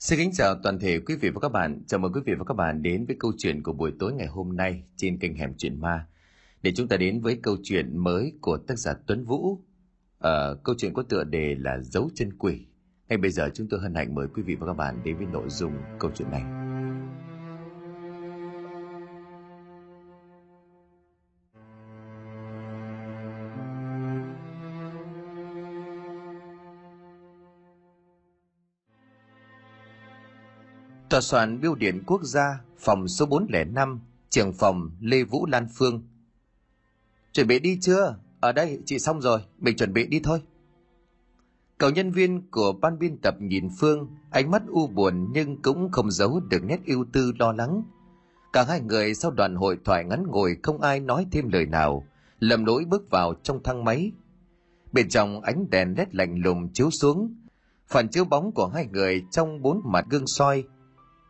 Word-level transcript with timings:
Xin 0.00 0.18
kính 0.18 0.30
chào 0.32 0.54
toàn 0.62 0.78
thể 0.78 1.00
quý 1.00 1.16
vị 1.16 1.30
và 1.30 1.40
các 1.40 1.48
bạn. 1.48 1.82
Chào 1.86 2.00
mừng 2.00 2.12
quý 2.12 2.20
vị 2.26 2.34
và 2.34 2.44
các 2.44 2.54
bạn 2.54 2.82
đến 2.82 3.06
với 3.06 3.16
câu 3.20 3.32
chuyện 3.38 3.62
của 3.62 3.72
buổi 3.72 3.92
tối 3.98 4.12
ngày 4.12 4.26
hôm 4.26 4.56
nay 4.56 4.82
trên 4.96 5.18
kênh 5.18 5.34
Hẻm 5.34 5.54
Chuyện 5.58 5.80
Ma. 5.80 6.06
Để 6.62 6.72
chúng 6.76 6.88
ta 6.88 6.96
đến 6.96 7.20
với 7.20 7.40
câu 7.42 7.56
chuyện 7.62 7.96
mới 7.96 8.32
của 8.40 8.56
tác 8.56 8.78
giả 8.78 8.94
Tuấn 9.06 9.24
Vũ. 9.24 9.58
À, 10.18 10.54
câu 10.64 10.74
chuyện 10.78 10.94
có 10.94 11.02
tựa 11.02 11.24
đề 11.24 11.54
là 11.58 11.78
Dấu 11.78 12.10
chân 12.14 12.38
quỷ. 12.38 12.66
Ngay 13.08 13.18
bây 13.18 13.30
giờ 13.30 13.50
chúng 13.54 13.66
tôi 13.70 13.80
hân 13.80 13.94
hạnh 13.94 14.14
mời 14.14 14.26
quý 14.34 14.42
vị 14.42 14.54
và 14.54 14.66
các 14.66 14.74
bạn 14.74 15.00
đến 15.04 15.16
với 15.16 15.26
nội 15.26 15.48
dung 15.48 15.72
câu 15.98 16.10
chuyện 16.14 16.30
này. 16.30 16.42
Tòa 31.10 31.20
soạn 31.20 31.60
Biêu 31.60 31.74
điện 31.74 32.02
Quốc 32.06 32.24
gia, 32.24 32.60
phòng 32.78 33.08
số 33.08 33.26
405, 33.26 34.00
trưởng 34.28 34.52
phòng 34.52 34.90
Lê 35.00 35.22
Vũ 35.22 35.46
Lan 35.46 35.68
Phương. 35.74 36.02
Chuẩn 37.32 37.46
bị 37.46 37.58
đi 37.58 37.78
chưa? 37.80 38.16
Ở 38.40 38.52
đây, 38.52 38.78
chị 38.86 38.98
xong 38.98 39.20
rồi, 39.20 39.40
mình 39.58 39.76
chuẩn 39.76 39.92
bị 39.92 40.06
đi 40.06 40.20
thôi. 40.20 40.42
Cậu 41.78 41.90
nhân 41.90 42.10
viên 42.10 42.50
của 42.50 42.72
ban 42.72 42.98
biên 42.98 43.18
tập 43.18 43.34
nhìn 43.40 43.68
Phương, 43.78 44.08
ánh 44.30 44.50
mắt 44.50 44.62
u 44.68 44.86
buồn 44.86 45.28
nhưng 45.32 45.62
cũng 45.62 45.90
không 45.92 46.10
giấu 46.10 46.40
được 46.50 46.64
nét 46.64 46.78
ưu 46.86 47.04
tư 47.12 47.32
lo 47.38 47.52
lắng. 47.52 47.82
Cả 48.52 48.64
hai 48.68 48.80
người 48.80 49.14
sau 49.14 49.30
đoàn 49.30 49.54
hội 49.54 49.78
thoại 49.84 50.04
ngắn 50.04 50.26
ngồi 50.26 50.56
không 50.62 50.80
ai 50.80 51.00
nói 51.00 51.26
thêm 51.32 51.48
lời 51.48 51.66
nào, 51.66 52.06
lầm 52.38 52.64
lỗi 52.64 52.84
bước 52.84 53.10
vào 53.10 53.34
trong 53.42 53.62
thang 53.62 53.84
máy. 53.84 54.12
Bên 54.92 55.08
trong 55.08 55.40
ánh 55.40 55.70
đèn 55.70 55.94
led 55.98 56.08
lạnh 56.12 56.42
lùng 56.42 56.68
chiếu 56.72 56.90
xuống, 56.90 57.34
phản 57.88 58.08
chiếu 58.08 58.24
bóng 58.24 58.52
của 58.52 58.66
hai 58.66 58.86
người 58.86 59.24
trong 59.30 59.62
bốn 59.62 59.80
mặt 59.84 60.06
gương 60.10 60.26
soi– 60.26 60.64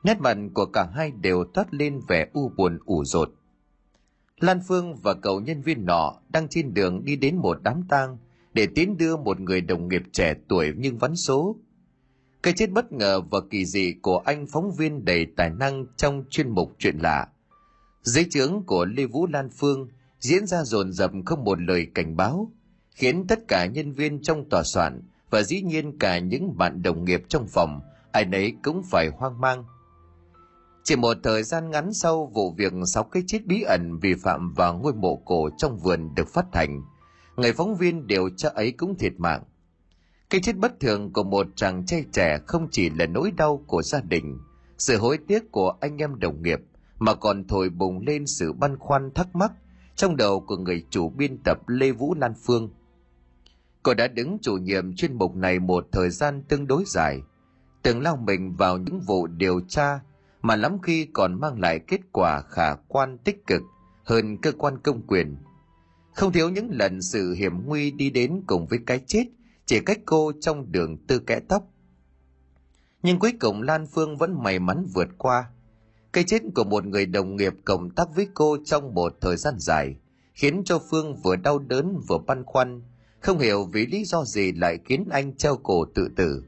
Nét 0.02 0.20
mặt 0.20 0.36
của 0.54 0.66
cả 0.66 0.88
hai 0.95 1.10
đều 1.10 1.45
thoát 1.54 1.74
lên 1.74 2.00
vẻ 2.09 2.27
u 2.32 2.52
buồn 2.56 2.79
ủ 2.84 3.04
rột. 3.04 3.32
Lan 4.40 4.60
Phương 4.68 4.96
và 4.96 5.15
cậu 5.15 5.40
nhân 5.40 5.62
viên 5.62 5.87
nọ 5.87 6.15
đang 6.29 6.48
trên 6.48 6.74
đường 6.74 7.04
đi 7.04 7.16
đến 7.16 7.37
một 7.37 7.59
đám 7.62 7.82
tang 7.88 8.18
để 8.54 8.68
tiến 8.74 8.96
đưa 8.96 9.16
một 9.16 9.40
người 9.40 9.60
đồng 9.60 9.88
nghiệp 9.88 10.02
trẻ 10.12 10.34
tuổi 10.48 10.73
nhưng 10.76 10.98
vắn 10.98 11.16
số. 11.16 11.56
Cái 12.43 12.54
chết 12.56 12.71
bất 12.71 12.93
ngờ 12.93 13.21
và 13.30 13.40
kỳ 13.51 13.66
dị 13.66 13.95
của 14.02 14.18
anh 14.18 14.46
phóng 14.46 14.73
viên 14.78 15.04
đầy 15.04 15.26
tài 15.37 15.51
năng 15.51 15.87
trong 15.96 16.24
chuyên 16.30 16.51
mục 16.51 16.73
chuyện 16.78 16.98
lạ. 16.98 17.28
Giấy 18.02 18.26
trướng 18.30 18.62
của 18.66 18.84
Lê 18.84 19.06
Vũ 19.06 19.26
Lan 19.26 19.48
Phương 19.51 19.88
diễn 20.18 20.46
ra 20.46 20.65
dồn 20.65 20.93
dập 20.93 21.10
không 21.26 21.45
một 21.45 21.60
lời 21.60 21.87
cảnh 21.95 22.16
báo, 22.16 22.52
khiến 22.95 23.26
tất 23.26 23.48
cả 23.48 23.66
nhân 23.66 23.93
viên 23.93 24.23
trong 24.23 24.48
tòa 24.48 24.62
soạn 24.62 25.02
và 25.30 25.43
dĩ 25.43 25.62
nhiên 25.62 25.98
cả 25.98 26.18
những 26.18 26.59
bạn 26.59 26.82
đồng 26.82 27.04
nghiệp 27.04 27.23
trong 27.28 27.46
phòng 27.48 27.80
ai 28.12 28.24
nấy 28.24 28.54
cũng 28.62 28.82
phải 28.90 29.09
hoang 29.09 29.40
mang– 29.40 29.65
chỉ 30.91 30.96
một 30.96 31.16
thời 31.23 31.43
gian 31.43 31.71
ngắn 31.71 31.93
sau 31.93 32.30
vụ 32.35 32.55
việc 32.57 32.73
sáu 32.87 33.05
cái 33.05 33.23
chết 33.27 33.46
bí 33.46 33.63
ẩn 33.63 33.99
vi 33.99 34.15
phạm 34.15 34.52
vào 34.52 34.79
ngôi 34.79 34.95
mộ 34.95 35.16
cổ 35.24 35.51
trong 35.59 35.79
vườn 35.79 36.15
được 36.15 36.29
phát 36.29 36.46
hành, 36.52 36.83
người 37.37 37.52
phóng 37.52 37.77
viên 37.77 38.07
điều 38.07 38.30
tra 38.37 38.49
ấy 38.55 38.73
cũng 38.73 38.99
thiệt 38.99 39.13
mạng. 39.18 39.43
Cái 40.30 40.41
chết 40.41 40.57
bất 40.57 40.80
thường 40.80 41.13
của 41.13 41.23
một 41.23 41.46
chàng 41.57 41.87
trai 41.87 42.05
trẻ 42.13 42.38
không 42.46 42.68
chỉ 42.71 42.91
là 42.91 43.07
nỗi 43.07 43.33
đau 43.37 43.65
của 43.66 43.83
gia 43.83 44.01
đình, 44.01 44.38
sự 44.79 44.96
hối 44.96 45.18
tiếc 45.29 45.52
của 45.52 45.73
anh 45.80 45.96
em 45.96 46.18
đồng 46.18 46.43
nghiệp, 46.43 46.61
mà 46.99 47.15
còn 47.15 47.49
thổi 47.49 47.68
bùng 47.68 48.01
lên 48.07 48.27
sự 48.27 48.52
băn 48.52 48.79
khoăn 48.79 49.11
thắc 49.15 49.37
mắc 49.37 49.52
trong 49.96 50.16
đầu 50.16 50.41
của 50.41 50.57
người 50.57 50.85
chủ 50.91 51.09
biên 51.09 51.38
tập 51.45 51.59
Lê 51.66 51.93
Vũ 51.93 52.15
Lan 52.15 52.33
Phương. 52.46 52.71
Cô 53.83 53.95
đã 53.95 54.09
đứng 54.09 54.38
chủ 54.43 54.57
nhiệm 54.57 54.96
chuyên 54.96 55.15
mục 55.15 55.37
này 55.37 55.59
một 55.59 55.87
thời 55.93 56.11
gian 56.11 56.43
tương 56.49 56.66
đối 56.66 56.85
dài, 56.87 57.23
từng 57.83 58.02
lao 58.02 58.16
mình 58.16 58.55
vào 58.57 58.79
những 58.79 59.01
vụ 59.01 59.27
điều 59.27 59.61
tra 59.68 60.01
mà 60.43 60.57
lắm 60.57 60.79
khi 60.83 61.07
còn 61.13 61.41
mang 61.41 61.60
lại 61.60 61.79
kết 61.79 62.01
quả 62.13 62.43
khả 62.43 62.74
quan 62.74 63.19
tích 63.19 63.46
cực 63.46 63.63
hơn 64.05 64.37
cơ 64.37 64.53
quan 64.53 64.78
công 64.78 65.06
quyền. 65.06 65.37
Không 66.15 66.33
thiếu 66.33 66.51
những 66.51 66.69
lần 66.71 67.03
sự 67.03 67.33
hiểm 67.33 67.67
nguy 67.67 67.91
đi 67.91 68.11
đến 68.11 68.43
cùng 68.47 68.67
với 68.67 68.79
cái 68.87 69.00
chết 69.06 69.25
chỉ 69.67 69.81
cách 69.81 70.00
cô 70.06 70.33
trong 70.41 70.73
đường 70.73 70.97
tư 71.06 71.19
kẽ 71.19 71.41
tóc. 71.49 71.65
Nhưng 73.03 73.19
cuối 73.19 73.33
cùng 73.41 73.62
Lan 73.62 73.87
Phương 73.87 74.17
vẫn 74.17 74.43
may 74.43 74.59
mắn 74.59 74.87
vượt 74.95 75.09
qua. 75.19 75.50
Cái 76.12 76.25
chết 76.25 76.43
của 76.55 76.65
một 76.65 76.87
người 76.87 77.06
đồng 77.06 77.37
nghiệp 77.37 77.55
cộng 77.65 77.91
tác 77.91 78.09
với 78.15 78.29
cô 78.34 78.56
trong 78.65 78.95
một 78.95 79.17
thời 79.21 79.37
gian 79.37 79.55
dài 79.59 79.97
khiến 80.34 80.62
cho 80.65 80.79
Phương 80.91 81.17
vừa 81.17 81.37
đau 81.37 81.59
đớn 81.59 82.00
vừa 82.09 82.19
băn 82.19 82.45
khoăn, 82.45 82.83
không 83.21 83.39
hiểu 83.39 83.65
vì 83.73 83.87
lý 83.87 84.05
do 84.05 84.25
gì 84.25 84.53
lại 84.53 84.79
khiến 84.84 85.09
anh 85.11 85.37
treo 85.37 85.56
cổ 85.56 85.84
tự 85.84 86.09
tử. 86.17 86.45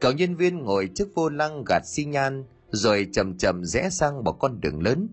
Cậu 0.00 0.12
nhân 0.12 0.36
viên 0.36 0.58
ngồi 0.58 0.88
trước 0.94 1.08
vô 1.14 1.28
lăng 1.28 1.64
gạt 1.64 1.82
xi 1.86 2.04
nhan, 2.04 2.44
rồi 2.70 3.08
chậm 3.12 3.38
chậm 3.38 3.64
rẽ 3.64 3.90
sang 3.90 4.24
một 4.24 4.32
con 4.32 4.60
đường 4.60 4.82
lớn. 4.82 5.08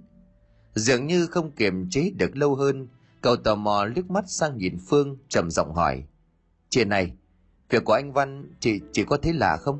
Dường 0.76 1.08
như 1.08 1.28
không 1.28 1.52
kiềm 1.52 1.90
chế 1.90 2.12
được 2.16 2.38
lâu 2.38 2.56
hơn, 2.56 2.88
cậu 3.22 3.36
tò 3.36 3.56
mò 3.56 3.86
liếc 3.86 4.10
mắt 4.10 4.24
sang 4.28 4.58
nhìn 4.58 4.78
Phương, 4.90 5.18
trầm 5.30 5.52
giọng 5.52 5.74
hỏi. 5.74 6.04
Chị 6.70 6.84
này, 6.84 7.14
việc 7.70 7.86
của 7.86 7.94
anh 7.94 8.14
Văn, 8.14 8.54
chị 8.60 8.80
chỉ 8.92 9.04
có 9.04 9.18
thấy 9.18 9.34
lạ 9.34 9.58
không? 9.58 9.80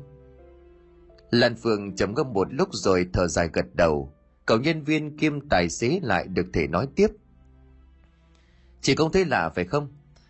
Lan 1.30 1.56
Phương 1.56 1.96
chấm 1.96 2.14
ngâm 2.14 2.32
một 2.32 2.54
lúc 2.54 2.68
rồi 2.72 3.08
thở 3.12 3.28
dài 3.28 3.48
gật 3.52 3.66
đầu. 3.74 4.12
Cậu 4.46 4.58
nhân 4.58 4.82
viên 4.82 5.18
kiêm 5.18 5.48
tài 5.48 5.68
xế 5.68 6.00
lại 6.02 6.26
được 6.26 6.46
thể 6.52 6.66
nói 6.66 6.88
tiếp. 6.96 7.08
Chị 8.80 8.94
không 8.94 9.12
thấy 9.12 9.24
lạ 9.24 9.48
phải 9.48 9.64
không? 9.64 9.88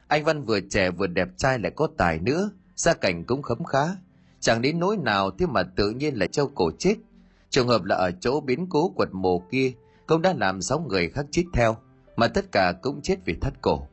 Anh 0.09 0.25
Văn 0.25 0.45
vừa 0.45 0.61
trẻ 0.61 0.91
vừa 0.91 1.07
đẹp 1.07 1.29
trai 1.37 1.59
lại 1.59 1.73
có 1.77 1.89
tài 1.97 2.19
nữa, 2.19 2.51
gia 2.77 2.95
cảnh 2.95 3.25
cũng 3.25 3.43
khấm 3.43 3.65
khá. 3.65 3.87
Chẳng 4.41 4.63
đến 4.63 4.79
nỗi 4.79 4.97
nào 4.97 5.31
thế 5.31 5.47
mà 5.47 5.63
tự 5.63 5.91
nhiên 5.91 6.15
lại 6.15 6.29
châu 6.29 6.49
cổ 6.49 6.71
chết 6.79 6.97
Trường 7.57 7.69
hợp 7.69 7.85
là 7.85 7.97
ở 7.97 8.11
chỗ 8.21 8.41
biến 8.41 8.67
cố 8.69 8.89
quật 8.89 9.09
mồ 9.13 9.39
kia, 9.39 9.73
cũng 10.07 10.23
đã 10.23 10.35
làm 10.35 10.63
sáu 10.63 10.81
người 10.81 11.09
khác 11.09 11.27
chết 11.31 11.45
theo, 11.53 11.77
mà 12.17 12.29
tất 12.29 12.53
cả 12.53 12.73
cũng 12.83 13.03
chết 13.03 13.17
vì 13.25 13.35
thắt 13.41 13.63
cổ. 13.63 13.87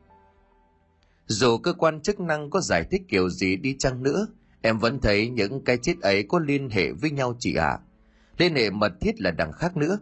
Dù 1.26 1.58
cơ 1.58 1.72
quan 1.72 2.00
chức 2.00 2.20
năng 2.20 2.50
có 2.50 2.60
giải 2.60 2.84
thích 2.90 3.02
kiểu 3.08 3.30
gì 3.30 3.56
đi 3.56 3.76
chăng 3.78 4.02
nữa, 4.02 4.26
em 4.62 4.78
vẫn 4.78 5.00
thấy 5.00 5.28
những 5.28 5.64
cái 5.64 5.78
chết 5.82 6.00
ấy 6.00 6.22
có 6.22 6.38
liên 6.38 6.70
hệ 6.70 6.92
với 6.92 7.10
nhau 7.10 7.36
chị 7.38 7.54
ạ. 7.54 7.66
À. 7.66 7.80
Liên 8.38 8.54
hệ 8.54 8.70
mật 8.70 8.92
thiết 9.00 9.20
là 9.20 9.30
đằng 9.30 9.52
khác 9.52 9.76
nữa. 9.76 9.98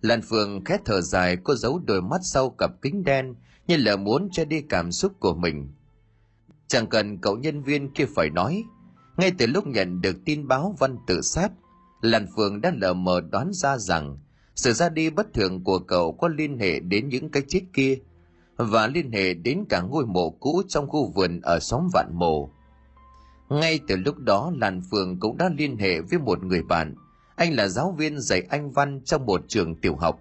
Lan 0.00 0.22
Phương 0.22 0.64
khét 0.64 0.80
thở 0.84 1.00
dài 1.00 1.36
cô 1.44 1.54
giấu 1.54 1.80
đôi 1.86 2.02
mắt 2.02 2.20
sau 2.22 2.50
cặp 2.50 2.70
kính 2.82 3.04
đen 3.04 3.34
như 3.66 3.76
là 3.76 3.96
muốn 3.96 4.28
che 4.32 4.44
đi 4.44 4.60
cảm 4.60 4.92
xúc 4.92 5.12
của 5.20 5.34
mình. 5.34 5.68
Chẳng 6.66 6.86
cần 6.86 7.18
cậu 7.18 7.36
nhân 7.36 7.62
viên 7.62 7.90
kia 7.90 8.06
phải 8.14 8.30
nói, 8.30 8.64
ngay 9.16 9.32
từ 9.38 9.46
lúc 9.46 9.66
nhận 9.66 10.00
được 10.00 10.16
tin 10.24 10.48
báo 10.48 10.74
Văn 10.78 10.96
tự 11.06 11.20
sát, 11.20 11.52
Lan 12.06 12.26
Phương 12.36 12.60
đã 12.60 12.72
lờ 12.80 12.94
mờ 12.94 13.20
đoán 13.20 13.50
ra 13.52 13.78
rằng 13.78 14.18
sự 14.54 14.72
ra 14.72 14.88
đi 14.88 15.10
bất 15.10 15.34
thường 15.34 15.64
của 15.64 15.78
cậu 15.78 16.12
có 16.12 16.28
liên 16.28 16.58
hệ 16.58 16.80
đến 16.80 17.08
những 17.08 17.30
cái 17.30 17.42
chết 17.48 17.60
kia 17.72 17.98
và 18.56 18.86
liên 18.86 19.12
hệ 19.12 19.34
đến 19.34 19.64
cả 19.68 19.80
ngôi 19.80 20.06
mộ 20.06 20.30
cũ 20.30 20.62
trong 20.68 20.88
khu 20.88 21.12
vườn 21.14 21.40
ở 21.40 21.60
xóm 21.60 21.88
Vạn 21.92 22.10
Mộ. 22.14 22.50
Ngay 23.48 23.80
từ 23.88 23.96
lúc 23.96 24.18
đó 24.18 24.52
Lan 24.56 24.82
Phương 24.90 25.20
cũng 25.20 25.36
đã 25.36 25.50
liên 25.58 25.76
hệ 25.76 26.00
với 26.00 26.18
một 26.18 26.44
người 26.44 26.62
bạn. 26.62 26.94
Anh 27.36 27.54
là 27.54 27.68
giáo 27.68 27.94
viên 27.98 28.20
dạy 28.20 28.42
Anh 28.50 28.70
Văn 28.70 29.00
trong 29.04 29.26
một 29.26 29.44
trường 29.48 29.74
tiểu 29.74 29.96
học. 29.96 30.20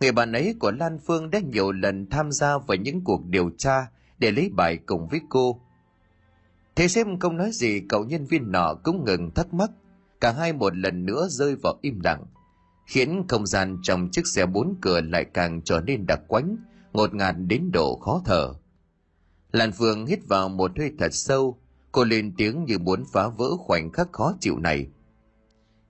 Người 0.00 0.12
bạn 0.12 0.32
ấy 0.32 0.54
của 0.60 0.70
Lan 0.70 0.98
Phương 1.06 1.30
đã 1.30 1.38
nhiều 1.38 1.72
lần 1.72 2.06
tham 2.10 2.32
gia 2.32 2.58
vào 2.58 2.76
những 2.76 3.04
cuộc 3.04 3.26
điều 3.26 3.50
tra 3.58 3.86
để 4.18 4.30
lấy 4.30 4.50
bài 4.56 4.78
cùng 4.86 5.08
với 5.08 5.20
cô. 5.28 5.60
Thế 6.76 6.88
xem 6.88 7.18
không 7.18 7.36
nói 7.36 7.50
gì, 7.52 7.80
cậu 7.88 8.04
nhân 8.04 8.26
viên 8.26 8.52
nọ 8.52 8.74
cũng 8.82 9.04
ngừng 9.04 9.30
thắc 9.30 9.54
mắc 9.54 9.70
cả 10.20 10.32
hai 10.32 10.52
một 10.52 10.76
lần 10.76 11.06
nữa 11.06 11.26
rơi 11.30 11.56
vào 11.56 11.78
im 11.82 12.00
lặng, 12.04 12.24
khiến 12.86 13.24
không 13.28 13.46
gian 13.46 13.78
trong 13.82 14.08
chiếc 14.10 14.26
xe 14.26 14.46
bốn 14.46 14.74
cửa 14.80 15.00
lại 15.00 15.24
càng 15.34 15.62
trở 15.64 15.80
nên 15.80 16.06
đặc 16.06 16.20
quánh, 16.28 16.56
ngột 16.92 17.14
ngạt 17.14 17.34
đến 17.38 17.70
độ 17.72 17.98
khó 17.98 18.22
thở. 18.24 18.54
Lan 19.52 19.72
phương 19.72 20.06
hít 20.06 20.18
vào 20.28 20.48
một 20.48 20.78
hơi 20.78 20.92
thật 20.98 21.14
sâu, 21.14 21.58
cô 21.92 22.04
lên 22.04 22.32
tiếng 22.36 22.64
như 22.64 22.78
muốn 22.78 23.04
phá 23.12 23.28
vỡ 23.28 23.50
khoảnh 23.58 23.92
khắc 23.92 24.12
khó 24.12 24.34
chịu 24.40 24.58
này. 24.58 24.88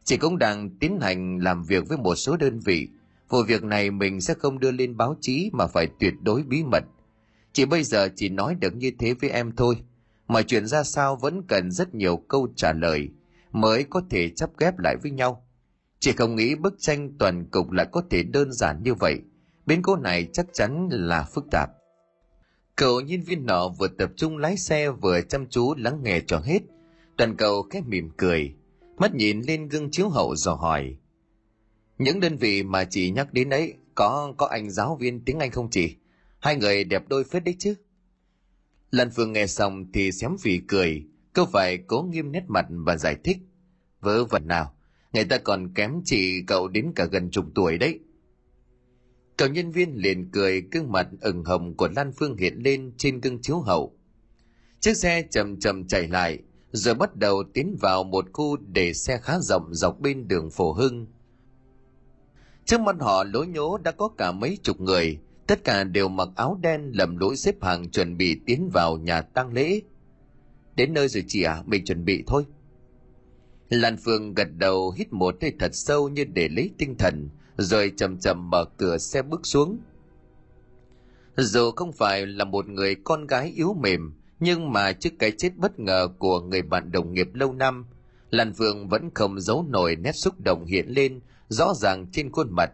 Chị 0.05 0.17
cũng 0.17 0.39
đang 0.39 0.71
tiến 0.71 1.01
hành 1.01 1.39
làm 1.39 1.65
việc 1.65 1.89
với 1.89 1.99
một 1.99 2.15
số 2.15 2.37
đơn 2.37 2.61
vị, 2.61 2.89
vụ 3.29 3.43
việc 3.43 3.65
này 3.65 3.91
mình 3.91 4.21
sẽ 4.21 4.35
không 4.35 4.59
đưa 4.59 4.71
lên 4.71 4.97
báo 4.97 5.17
chí 5.21 5.51
mà 5.53 5.67
phải 5.67 5.89
tuyệt 6.01 6.15
đối 6.23 6.43
bí 6.43 6.63
mật. 6.63 6.85
Chỉ 7.53 7.65
bây 7.65 7.85
giờ 7.85 8.09
chỉ 8.17 8.29
nói 8.29 8.55
được 8.55 8.77
như 8.77 8.91
thế 8.99 9.15
với 9.15 9.31
em 9.31 9.53
thôi, 9.57 9.77
mọi 10.29 10.43
chuyện 10.43 10.67
ra 10.67 10.83
sao 10.83 11.17
vẫn 11.17 11.43
cần 11.49 11.71
rất 11.71 11.95
nhiều 11.95 12.17
câu 12.17 12.49
trả 12.57 12.73
lời 12.73 13.09
mới 13.53 13.85
có 13.85 14.03
thể 14.11 14.29
chấp 14.29 14.51
ghép 14.59 14.79
lại 14.79 14.97
với 15.03 15.11
nhau. 15.11 15.47
Chỉ 15.99 16.13
không 16.13 16.37
nghĩ 16.37 16.55
bức 16.55 16.75
tranh 16.79 17.19
toàn 17.19 17.47
cục 17.51 17.71
lại 17.71 17.87
có 17.93 18.03
thể 18.11 18.23
đơn 18.23 18.53
giản 18.53 18.83
như 18.83 18.95
vậy. 18.95 19.19
Biến 19.67 19.83
cố 19.83 19.97
này 19.97 20.29
chắc 20.33 20.47
chắn 20.53 20.89
là 20.91 21.23
phức 21.23 21.45
tạp. 21.51 21.71
Cậu 22.77 23.01
nhân 23.01 23.21
viên 23.21 23.47
nọ 23.47 23.69
vừa 23.69 23.89
tập 23.89 24.11
trung 24.17 24.39
lái 24.39 24.57
xe 24.57 24.91
vừa 24.91 25.21
chăm 25.21 25.47
chú 25.47 25.75
lắng 25.75 26.01
nghe 26.03 26.21
cho 26.27 26.39
hết. 26.39 26.59
Toàn 27.17 27.37
cầu 27.37 27.63
khép 27.63 27.85
mỉm 27.87 28.11
cười, 28.17 28.55
mắt 28.97 29.15
nhìn 29.15 29.41
lên 29.41 29.69
gương 29.69 29.91
chiếu 29.91 30.09
hậu 30.09 30.37
dò 30.37 30.55
hỏi. 30.55 30.97
Những 31.99 32.21
đơn 32.21 32.37
vị 32.37 32.63
mà 32.63 32.85
chị 32.85 33.11
nhắc 33.11 33.33
đến 33.33 33.51
ấy, 33.51 33.75
có 33.95 34.35
có 34.37 34.47
anh 34.47 34.71
giáo 34.71 34.97
viên 35.01 35.25
tiếng 35.25 35.39
Anh 35.39 35.51
không 35.51 35.71
chị? 35.71 35.97
Hai 36.41 36.57
người 36.57 36.85
đẹp 36.85 37.09
đôi 37.09 37.25
phết 37.25 37.45
đấy 37.45 37.57
chứ? 37.59 37.75
Lần 38.91 39.11
Phương 39.11 39.33
nghe 39.33 39.47
xong 39.47 39.93
thì 39.93 40.13
xém 40.13 40.37
phì 40.39 40.59
cười, 40.69 41.05
Cô 41.35 41.47
phải 41.53 41.79
cố 41.79 42.03
nghiêm 42.03 42.33
nét 42.33 42.45
mặt 42.49 42.67
và 42.71 42.97
giải 42.97 43.17
thích. 43.25 43.39
Vớ 44.01 44.25
vẩn 44.25 44.47
nào, 44.47 44.75
người 45.13 45.25
ta 45.25 45.39
còn 45.39 45.75
kém 45.75 46.03
chị 46.05 46.43
cậu 46.47 46.69
đến 46.69 46.93
cả 46.97 47.05
gần 47.05 47.31
chục 47.31 47.45
tuổi 47.55 47.79
đấy. 47.79 47.99
Cậu 49.37 49.49
nhân 49.49 49.71
viên 49.71 49.95
liền 49.97 50.31
cười 50.31 50.61
gương 50.61 50.93
mặt 50.93 51.09
ửng 51.21 51.45
hồng 51.45 51.77
của 51.77 51.89
Lan 51.97 52.13
Phương 52.13 52.37
hiện 52.37 52.59
lên 52.59 52.93
trên 52.97 53.21
gương 53.21 53.43
chiếu 53.43 53.61
hậu. 53.61 53.97
Chiếc 54.81 54.95
xe 54.95 55.23
chậm 55.31 55.61
chậm 55.61 55.87
chạy 55.87 56.09
lại, 56.09 56.39
rồi 56.73 56.95
bắt 56.95 57.17
đầu 57.17 57.43
tiến 57.55 57.77
vào 57.81 58.05
một 58.05 58.25
khu 58.33 58.57
để 58.57 58.93
xe 58.93 59.19
khá 59.19 59.39
rộng 59.41 59.75
dọc 59.75 60.01
bên 60.01 60.29
đường 60.29 60.51
Phổ 60.51 60.73
Hưng. 60.73 61.07
Trước 62.65 62.81
mặt 62.81 62.97
họ 63.01 63.25
lối 63.25 63.47
nhố 63.47 63.79
đã 63.79 63.93
có 63.93 64.09
cả 64.09 64.33
mấy 64.33 64.59
chục 64.63 64.81
người, 64.81 65.19
tất 65.47 65.65
cả 65.65 65.85
đều 65.85 66.09
mặc 66.09 66.29
áo 66.37 66.59
đen 66.63 66.91
lầm 66.95 67.17
lỗi 67.17 67.37
xếp 67.37 67.63
hàng 67.63 67.91
chuẩn 67.91 68.17
bị 68.17 68.41
tiến 68.47 68.71
vào 68.73 68.97
nhà 68.97 69.23
tang 69.23 69.53
lễ. 69.53 69.81
Đến 70.81 70.95
nơi 70.95 71.09
rồi 71.09 71.25
chị 71.29 71.43
à, 71.43 71.63
mình 71.67 71.85
chuẩn 71.85 72.05
bị 72.05 72.25
thôi. 72.27 72.45
Lan 73.69 73.97
Phương 73.97 74.35
gật 74.35 74.49
đầu 74.57 74.91
hít 74.91 75.13
một 75.13 75.35
hơi 75.43 75.53
thật 75.59 75.75
sâu 75.75 76.09
như 76.09 76.25
để 76.25 76.49
lấy 76.49 76.71
tinh 76.79 76.95
thần, 76.99 77.29
rồi 77.57 77.93
chậm 77.97 78.19
chậm 78.19 78.51
mở 78.51 78.65
cửa 78.77 78.99
xe 78.99 79.23
bước 79.23 79.47
xuống. 79.47 79.79
Dù 81.37 81.71
không 81.71 81.93
phải 81.93 82.27
là 82.27 82.45
một 82.45 82.69
người 82.69 82.95
con 82.95 83.27
gái 83.27 83.53
yếu 83.57 83.75
mềm, 83.75 84.13
nhưng 84.41 84.73
mà 84.73 84.93
trước 84.93 85.11
cái 85.19 85.33
chết 85.39 85.57
bất 85.57 85.79
ngờ 85.79 86.09
của 86.19 86.41
người 86.41 86.63
bạn 86.63 86.93
đồng 86.93 87.15
nghiệp 87.15 87.29
lâu 87.35 87.53
năm, 87.53 87.87
Lan 88.31 88.53
Phương 88.53 88.89
vẫn 88.89 89.11
không 89.15 89.41
giấu 89.41 89.67
nổi 89.69 89.97
nét 89.97 90.13
xúc 90.13 90.35
động 90.41 90.65
hiện 90.65 90.87
lên 90.89 91.21
rõ 91.49 91.75
ràng 91.75 92.07
trên 92.13 92.33
khuôn 92.33 92.49
mặt. 92.51 92.73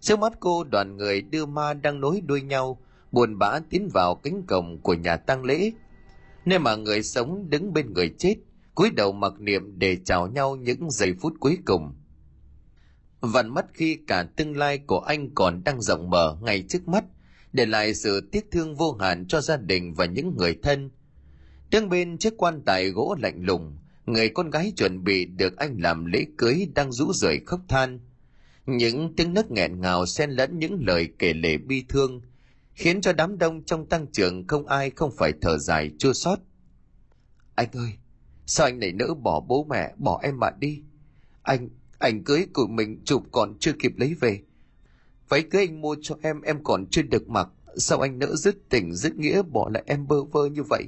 Trước 0.00 0.18
mắt 0.18 0.32
cô 0.40 0.64
đoàn 0.64 0.96
người 0.96 1.22
đưa 1.22 1.46
ma 1.46 1.74
đang 1.74 2.00
nối 2.00 2.20
đuôi 2.20 2.42
nhau, 2.42 2.78
buồn 3.12 3.38
bã 3.38 3.58
tiến 3.70 3.88
vào 3.92 4.14
cánh 4.14 4.42
cổng 4.42 4.78
của 4.78 4.94
nhà 4.94 5.16
tang 5.16 5.44
lễ. 5.44 5.70
Nơi 6.44 6.58
mà 6.58 6.76
người 6.76 7.02
sống 7.02 7.50
đứng 7.50 7.72
bên 7.72 7.92
người 7.92 8.14
chết, 8.18 8.34
cúi 8.74 8.90
đầu 8.90 9.12
mặc 9.12 9.32
niệm 9.38 9.78
để 9.78 9.96
chào 10.04 10.28
nhau 10.28 10.56
những 10.56 10.90
giây 10.90 11.14
phút 11.20 11.34
cuối 11.40 11.58
cùng. 11.64 11.94
Vặn 13.20 13.54
mất 13.54 13.66
khi 13.74 13.98
cả 14.06 14.22
tương 14.36 14.56
lai 14.56 14.78
của 14.78 14.98
anh 14.98 15.34
còn 15.34 15.64
đang 15.64 15.82
rộng 15.82 16.10
mở 16.10 16.36
ngay 16.42 16.64
trước 16.68 16.88
mắt, 16.88 17.04
để 17.52 17.66
lại 17.66 17.94
sự 17.94 18.28
tiếc 18.32 18.50
thương 18.50 18.74
vô 18.74 18.92
hạn 18.92 19.26
cho 19.28 19.40
gia 19.40 19.56
đình 19.56 19.94
và 19.94 20.04
những 20.04 20.36
người 20.36 20.58
thân. 20.62 20.90
Đứng 21.70 21.88
bên 21.88 22.18
chiếc 22.18 22.34
quan 22.36 22.62
tài 22.62 22.90
gỗ 22.90 23.16
lạnh 23.22 23.44
lùng, 23.44 23.76
người 24.06 24.28
con 24.28 24.50
gái 24.50 24.72
chuẩn 24.76 25.04
bị 25.04 25.24
được 25.24 25.56
anh 25.56 25.76
làm 25.80 26.04
lễ 26.04 26.24
cưới 26.38 26.68
đang 26.74 26.92
rũ 26.92 27.12
rượi 27.12 27.40
khóc 27.46 27.60
than. 27.68 28.00
Những 28.66 29.14
tiếng 29.16 29.34
nấc 29.34 29.50
nghẹn 29.50 29.80
ngào 29.80 30.06
xen 30.06 30.30
lẫn 30.30 30.58
những 30.58 30.84
lời 30.86 31.08
kể 31.18 31.32
lể 31.32 31.56
bi 31.56 31.84
thương, 31.88 32.20
khiến 32.74 33.00
cho 33.00 33.12
đám 33.12 33.38
đông 33.38 33.64
trong 33.64 33.86
tăng 33.86 34.06
trưởng 34.06 34.46
không 34.46 34.66
ai 34.66 34.90
không 34.90 35.10
phải 35.16 35.32
thở 35.40 35.58
dài 35.58 35.90
chua 35.98 36.12
xót. 36.12 36.38
Anh 37.54 37.68
ơi, 37.72 37.90
sao 38.46 38.66
anh 38.66 38.80
lại 38.80 38.92
nỡ 38.92 39.14
bỏ 39.14 39.40
bố 39.40 39.66
mẹ, 39.70 39.94
bỏ 39.96 40.20
em 40.22 40.38
mà 40.40 40.50
đi? 40.58 40.82
Anh, 41.42 41.68
anh 41.98 42.24
cưới 42.24 42.46
của 42.54 42.66
mình 42.66 43.02
chụp 43.04 43.22
còn 43.32 43.58
chưa 43.58 43.72
kịp 43.72 43.92
lấy 43.96 44.14
về. 44.20 44.40
Váy 45.28 45.42
cưới 45.42 45.66
anh 45.66 45.80
mua 45.80 45.96
cho 46.02 46.16
em, 46.22 46.40
em 46.40 46.64
còn 46.64 46.86
chưa 46.90 47.02
được 47.02 47.28
mặc. 47.28 47.48
Sao 47.76 48.00
anh 48.00 48.18
nỡ 48.18 48.36
dứt 48.36 48.56
tình, 48.70 48.94
dứt 48.94 49.16
nghĩa 49.16 49.42
bỏ 49.42 49.70
lại 49.74 49.82
em 49.86 50.06
bơ 50.06 50.24
vơ 50.24 50.46
như 50.46 50.62
vậy? 50.62 50.84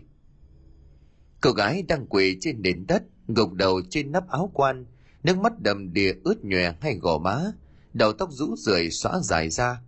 Cô 1.40 1.52
gái 1.52 1.82
đang 1.82 2.06
quỳ 2.06 2.36
trên 2.40 2.62
nền 2.62 2.86
đất, 2.86 3.02
gục 3.28 3.52
đầu 3.52 3.80
trên 3.90 4.12
nắp 4.12 4.28
áo 4.28 4.50
quan, 4.54 4.86
nước 5.22 5.38
mắt 5.38 5.60
đầm 5.60 5.92
đìa 5.92 6.12
ướt 6.24 6.44
nhòe 6.44 6.74
hay 6.80 6.94
gò 6.94 7.18
má, 7.18 7.52
đầu 7.92 8.12
tóc 8.12 8.32
rũ 8.32 8.56
rượi 8.56 8.90
xõa 8.90 9.20
dài 9.22 9.50
ra. 9.50 9.80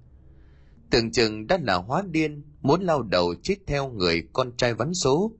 Tưởng 0.90 1.12
chừng 1.12 1.46
đã 1.46 1.58
là 1.62 1.74
hóa 1.74 2.02
điên, 2.10 2.42
muốn 2.62 2.82
lao 2.82 3.02
đầu 3.02 3.34
chết 3.42 3.56
theo 3.66 3.88
người 3.88 4.28
con 4.32 4.56
trai 4.56 4.74
vắn 4.74 4.94
số. 4.94 5.32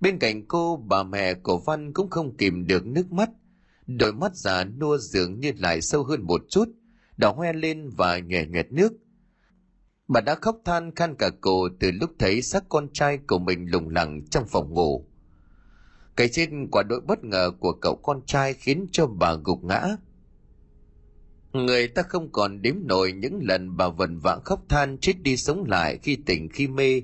Bên 0.00 0.18
cạnh 0.18 0.46
cô, 0.48 0.76
bà 0.76 1.02
mẹ 1.02 1.34
của 1.34 1.58
Văn 1.58 1.92
cũng 1.92 2.10
không 2.10 2.36
kìm 2.36 2.66
được 2.66 2.86
nước 2.86 3.12
mắt, 3.12 3.30
đôi 3.86 4.12
mắt 4.12 4.36
già 4.36 4.64
nua 4.64 4.98
dường 4.98 5.40
như 5.40 5.52
lại 5.58 5.80
sâu 5.80 6.04
hơn 6.04 6.22
một 6.22 6.42
chút, 6.48 6.68
đỏ 7.16 7.32
hoe 7.32 7.52
lên 7.52 7.90
và 7.96 8.18
nhòe 8.18 8.46
nhòe 8.46 8.62
nước. 8.70 8.92
Bà 10.08 10.20
đã 10.20 10.34
khóc 10.34 10.56
than 10.64 10.94
khan 10.94 11.14
cả 11.18 11.30
cổ 11.40 11.68
từ 11.80 11.90
lúc 11.90 12.10
thấy 12.18 12.42
xác 12.42 12.68
con 12.68 12.88
trai 12.92 13.18
của 13.18 13.38
mình 13.38 13.70
lùng 13.70 13.88
lẳng 13.88 14.24
trong 14.30 14.44
phòng 14.48 14.74
ngủ. 14.74 15.06
Cái 16.16 16.28
chết 16.28 16.48
quả 16.72 16.82
đội 16.82 17.00
bất 17.00 17.24
ngờ 17.24 17.50
của 17.60 17.72
cậu 17.72 17.96
con 18.02 18.20
trai 18.26 18.54
khiến 18.54 18.86
cho 18.92 19.06
bà 19.06 19.34
gục 19.34 19.64
ngã. 19.64 19.96
Người 21.52 21.88
ta 21.88 22.02
không 22.02 22.32
còn 22.32 22.62
đếm 22.62 22.74
nổi 22.82 23.12
những 23.12 23.40
lần 23.42 23.76
bà 23.76 23.88
vần 23.88 24.18
vã 24.18 24.38
khóc 24.44 24.62
than 24.68 24.98
chết 24.98 25.22
đi 25.22 25.36
sống 25.36 25.64
lại 25.64 25.98
khi 26.02 26.16
tỉnh 26.16 26.48
khi 26.48 26.68
mê. 26.68 27.02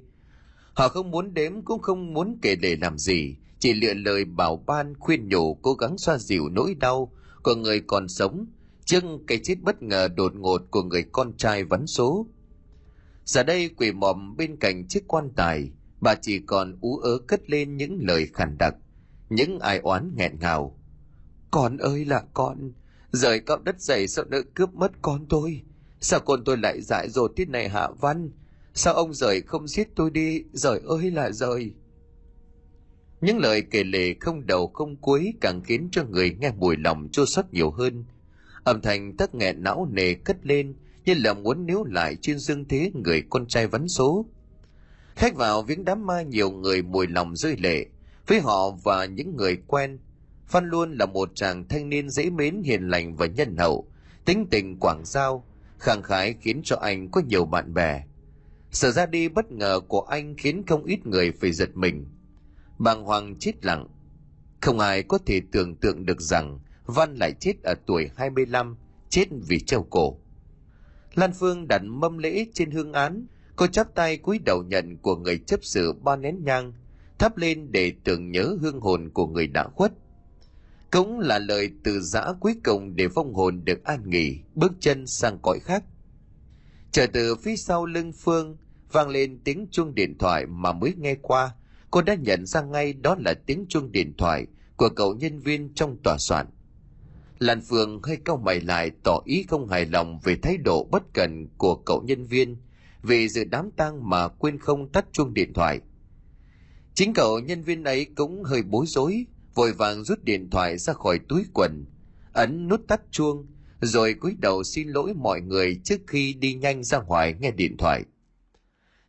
Họ 0.75 0.88
không 0.88 1.10
muốn 1.10 1.34
đếm 1.34 1.62
cũng 1.62 1.82
không 1.82 2.14
muốn 2.14 2.38
kể 2.43 2.56
để 2.56 2.76
làm 2.81 2.98
gì, 2.98 3.37
chỉ 3.58 3.75
lựa 3.75 3.94
lời 3.94 4.25
bảo 4.25 4.56
ban 4.66 4.94
khuyên 4.98 5.28
nhủ 5.28 5.54
cố 5.54 5.75
gắng 5.75 5.98
xoa 5.98 6.19
dịu 6.19 6.48
nỗi 6.48 6.75
đau 6.75 7.12
của 7.43 7.54
người 7.54 7.81
còn 7.81 8.08
sống 8.08 8.46
trước 8.84 9.04
cái 9.26 9.38
chết 9.44 9.54
bất 9.62 9.82
ngờ 9.82 10.08
đột 10.16 10.34
ngột 10.34 10.62
của 10.70 10.82
người 10.82 11.04
con 11.12 11.37
trai 11.37 11.64
vắn 11.64 11.87
số. 11.87 12.26
Giờ 13.25 13.43
đây 13.43 13.69
quỷ 13.76 13.93
mòm 13.93 14.37
bên 14.37 14.56
cạnh 14.56 14.88
chiếc 14.88 15.04
quan 15.08 15.31
tài, 15.37 15.70
bà 16.00 16.14
chỉ 16.14 16.38
còn 16.38 16.78
ú 16.81 16.98
ớ 16.98 17.19
cất 17.26 17.50
lên 17.50 17.76
những 17.76 17.98
lời 18.00 18.28
khàn 18.34 18.58
đặc 18.58 18.75
những 19.28 19.58
ai 19.58 19.78
oán 19.78 20.12
nghẹn 20.16 20.38
ngào. 20.40 20.78
Con 21.50 21.76
ơi 21.76 22.04
là 22.04 22.22
con, 22.34 22.72
rời 23.16 23.40
cậu 23.40 23.58
đất 23.58 23.80
dày 23.80 24.08
sợ 24.08 24.24
nợ 24.30 24.42
cướp 24.54 24.74
mất 24.74 24.92
con 25.02 25.26
tôi. 25.28 25.62
Sao 26.00 26.20
con 26.20 26.44
tôi 26.44 26.56
lại 26.56 26.82
dại 26.82 27.08
dột 27.10 27.32
tiết 27.36 27.48
này 27.48 27.68
hạ 27.68 27.88
văn? 28.00 28.30
Sao 28.74 28.94
ông 28.94 29.14
rời 29.14 29.40
không 29.40 29.68
giết 29.68 29.88
tôi 29.94 30.10
đi, 30.10 30.42
rời 30.52 30.80
ơi 30.86 31.10
là 31.10 31.30
rời. 31.30 31.72
Những 33.20 33.38
lời 33.38 33.62
kể 33.70 33.84
lể 33.84 34.14
không 34.20 34.46
đầu 34.46 34.66
không 34.66 34.96
cuối 34.96 35.34
càng 35.40 35.62
khiến 35.64 35.88
cho 35.92 36.04
người 36.04 36.36
nghe 36.40 36.50
mùi 36.50 36.76
lòng 36.76 37.08
chua 37.12 37.26
xót 37.26 37.44
nhiều 37.52 37.70
hơn. 37.70 38.04
Âm 38.64 38.80
thanh 38.80 39.16
tắc 39.16 39.34
nghẹn 39.34 39.62
não 39.62 39.88
nề 39.92 40.14
cất 40.14 40.46
lên 40.46 40.74
như 41.04 41.14
là 41.14 41.34
muốn 41.34 41.66
níu 41.66 41.84
lại 41.84 42.16
trên 42.20 42.38
dương 42.38 42.64
thế 42.69 42.90
người 42.94 43.22
con 43.30 43.46
trai 43.46 43.66
vắn 43.66 43.88
số. 43.88 44.26
Khách 45.14 45.34
vào 45.34 45.62
viếng 45.62 45.84
đám 45.84 46.06
ma 46.06 46.22
nhiều 46.22 46.50
người 46.50 46.82
mùi 46.82 47.06
lòng 47.06 47.36
rơi 47.36 47.56
lệ, 47.56 47.86
với 48.26 48.40
họ 48.40 48.70
và 48.70 49.04
những 49.04 49.36
người 49.36 49.58
quen, 49.66 49.98
Phan 50.46 50.69
luôn 50.69 50.93
là 50.93 51.06
một 51.06 51.31
chàng 51.34 51.69
thanh 51.69 51.88
niên 51.88 52.10
dễ 52.10 52.31
mến 52.31 52.62
hiền 52.62 52.88
lành 52.88 53.16
và 53.16 53.26
nhân 53.26 53.56
hậu, 53.56 53.88
tính 54.25 54.46
tình 54.50 54.76
quảng 54.81 55.02
giao, 55.04 55.44
khẳng 55.78 56.02
khái 56.02 56.34
khiến 56.40 56.60
cho 56.64 56.76
anh 56.76 57.10
có 57.10 57.20
nhiều 57.20 57.44
bạn 57.44 57.75
bè. 57.75 58.04
Sự 58.70 58.90
ra 58.90 59.06
đi 59.06 59.28
bất 59.28 59.52
ngờ 59.52 59.81
của 59.88 60.00
anh 60.00 60.34
khiến 60.37 60.62
không 60.66 60.84
ít 60.84 61.06
người 61.06 61.32
phải 61.32 61.52
giật 61.52 61.70
mình. 61.75 62.06
Bàng 62.78 63.04
hoàng 63.04 63.37
chết 63.37 63.64
lặng. 63.64 63.87
Không 64.60 64.78
ai 64.78 65.02
có 65.02 65.19
thể 65.26 65.40
tưởng 65.52 65.76
tượng 65.76 66.06
được 66.06 66.20
rằng 66.20 66.58
Văn 66.87 67.14
lại 67.14 67.32
chết 67.40 67.62
ở 67.62 67.75
tuổi 67.87 68.10
25, 68.17 68.76
chết 69.08 69.24
vì 69.48 69.60
treo 69.60 69.82
cổ. 69.91 70.19
Lan 71.15 71.32
Phương 71.32 71.69
đặt 71.69 71.82
mâm 71.84 72.19
lễ 72.19 72.46
trên 72.55 72.70
hương 72.70 72.93
án, 72.93 73.26
cô 73.56 73.67
chắp 73.67 73.94
tay 73.94 74.17
cúi 74.17 74.38
đầu 74.38 74.62
nhận 74.62 74.96
của 74.96 75.17
người 75.17 75.38
chấp 75.46 75.60
sự 75.62 75.93
ba 75.93 76.17
nén 76.17 76.44
nhang, 76.44 76.72
thắp 77.19 77.36
lên 77.36 77.72
để 77.72 77.93
tưởng 78.05 78.31
nhớ 78.31 78.56
hương 78.60 78.81
hồn 78.81 79.10
của 79.15 79.26
người 79.26 79.46
đã 79.46 79.69
khuất. 79.69 79.93
Cũng 80.96 81.20
là 81.20 81.38
lời 81.38 81.70
từ 81.84 82.00
giã 82.00 82.32
cuối 82.41 82.55
cùng 82.65 82.96
để 82.96 83.06
vong 83.06 83.34
hồn 83.34 83.65
được 83.65 83.84
an 83.84 84.10
nghỉ, 84.10 84.38
bước 84.55 84.72
chân 84.81 85.06
sang 85.06 85.38
cõi 85.43 85.58
khác. 85.58 85.84
Trở 86.93 87.06
từ 87.06 87.36
phía 87.36 87.56
sau 87.56 87.86
lưng 87.86 88.12
Phương, 88.12 88.56
vang 88.93 89.08
lên 89.08 89.38
tiếng 89.44 89.67
chuông 89.70 89.94
điện 89.94 90.19
thoại 90.19 90.46
mà 90.46 90.72
mới 90.72 90.94
nghe 90.96 91.15
qua, 91.15 91.55
cô 91.91 92.03
đã 92.03 92.15
nhận 92.15 92.46
ra 92.46 92.62
ngay 92.62 92.93
đó 92.93 93.17
là 93.24 93.34
tiếng 93.46 93.67
chuông 93.69 93.93
điện 93.93 94.15
thoại 94.19 94.46
của 94.76 94.88
cậu 94.88 95.15
nhân 95.15 95.38
viên 95.38 95.74
trong 95.74 95.96
tòa 96.03 96.17
soạn. 96.19 96.46
Lan 97.38 97.60
Phương 97.60 98.00
hơi 98.03 98.17
cau 98.17 98.36
mày 98.36 98.60
lại 98.60 98.91
tỏ 99.05 99.20
ý 99.24 99.44
không 99.48 99.69
hài 99.69 99.86
lòng 99.86 100.20
về 100.24 100.36
thái 100.43 100.56
độ 100.56 100.84
bất 100.91 101.03
cần 101.15 101.48
của 101.58 101.74
cậu 101.74 102.03
nhân 102.03 102.26
viên 102.26 102.56
vì 103.03 103.29
dự 103.29 103.44
đám 103.44 103.70
tang 103.70 104.10
mà 104.10 104.29
quên 104.29 104.58
không 104.58 104.88
tắt 104.88 105.06
chuông 105.12 105.34
điện 105.34 105.53
thoại. 105.53 105.81
Chính 106.94 107.15
cậu 107.15 107.38
nhân 107.38 107.62
viên 107.62 107.84
ấy 107.84 108.06
cũng 108.15 108.43
hơi 108.43 108.62
bối 108.62 108.86
rối, 108.88 109.26
vội 109.56 109.72
vàng 109.72 110.05
rút 110.05 110.25
điện 110.25 110.51
thoại 110.51 110.79
ra 110.79 110.93
khỏi 110.93 111.20
túi 111.29 111.44
quần, 111.55 111.84
ấn 112.32 112.69
nút 112.69 112.81
tắt 112.89 113.01
chuông, 113.10 113.46
rồi 113.81 114.15
cúi 114.15 114.36
đầu 114.39 114.65
xin 114.65 114.89
lỗi 114.89 115.15
mọi 115.15 115.41
người 115.41 115.81
trước 115.84 116.01
khi 116.06 116.34
đi 116.34 116.55
nhanh 116.55 116.84
ra 116.84 116.98
ngoài 116.98 117.34
nghe 117.41 117.51
điện 117.51 117.77
thoại. 117.77 118.05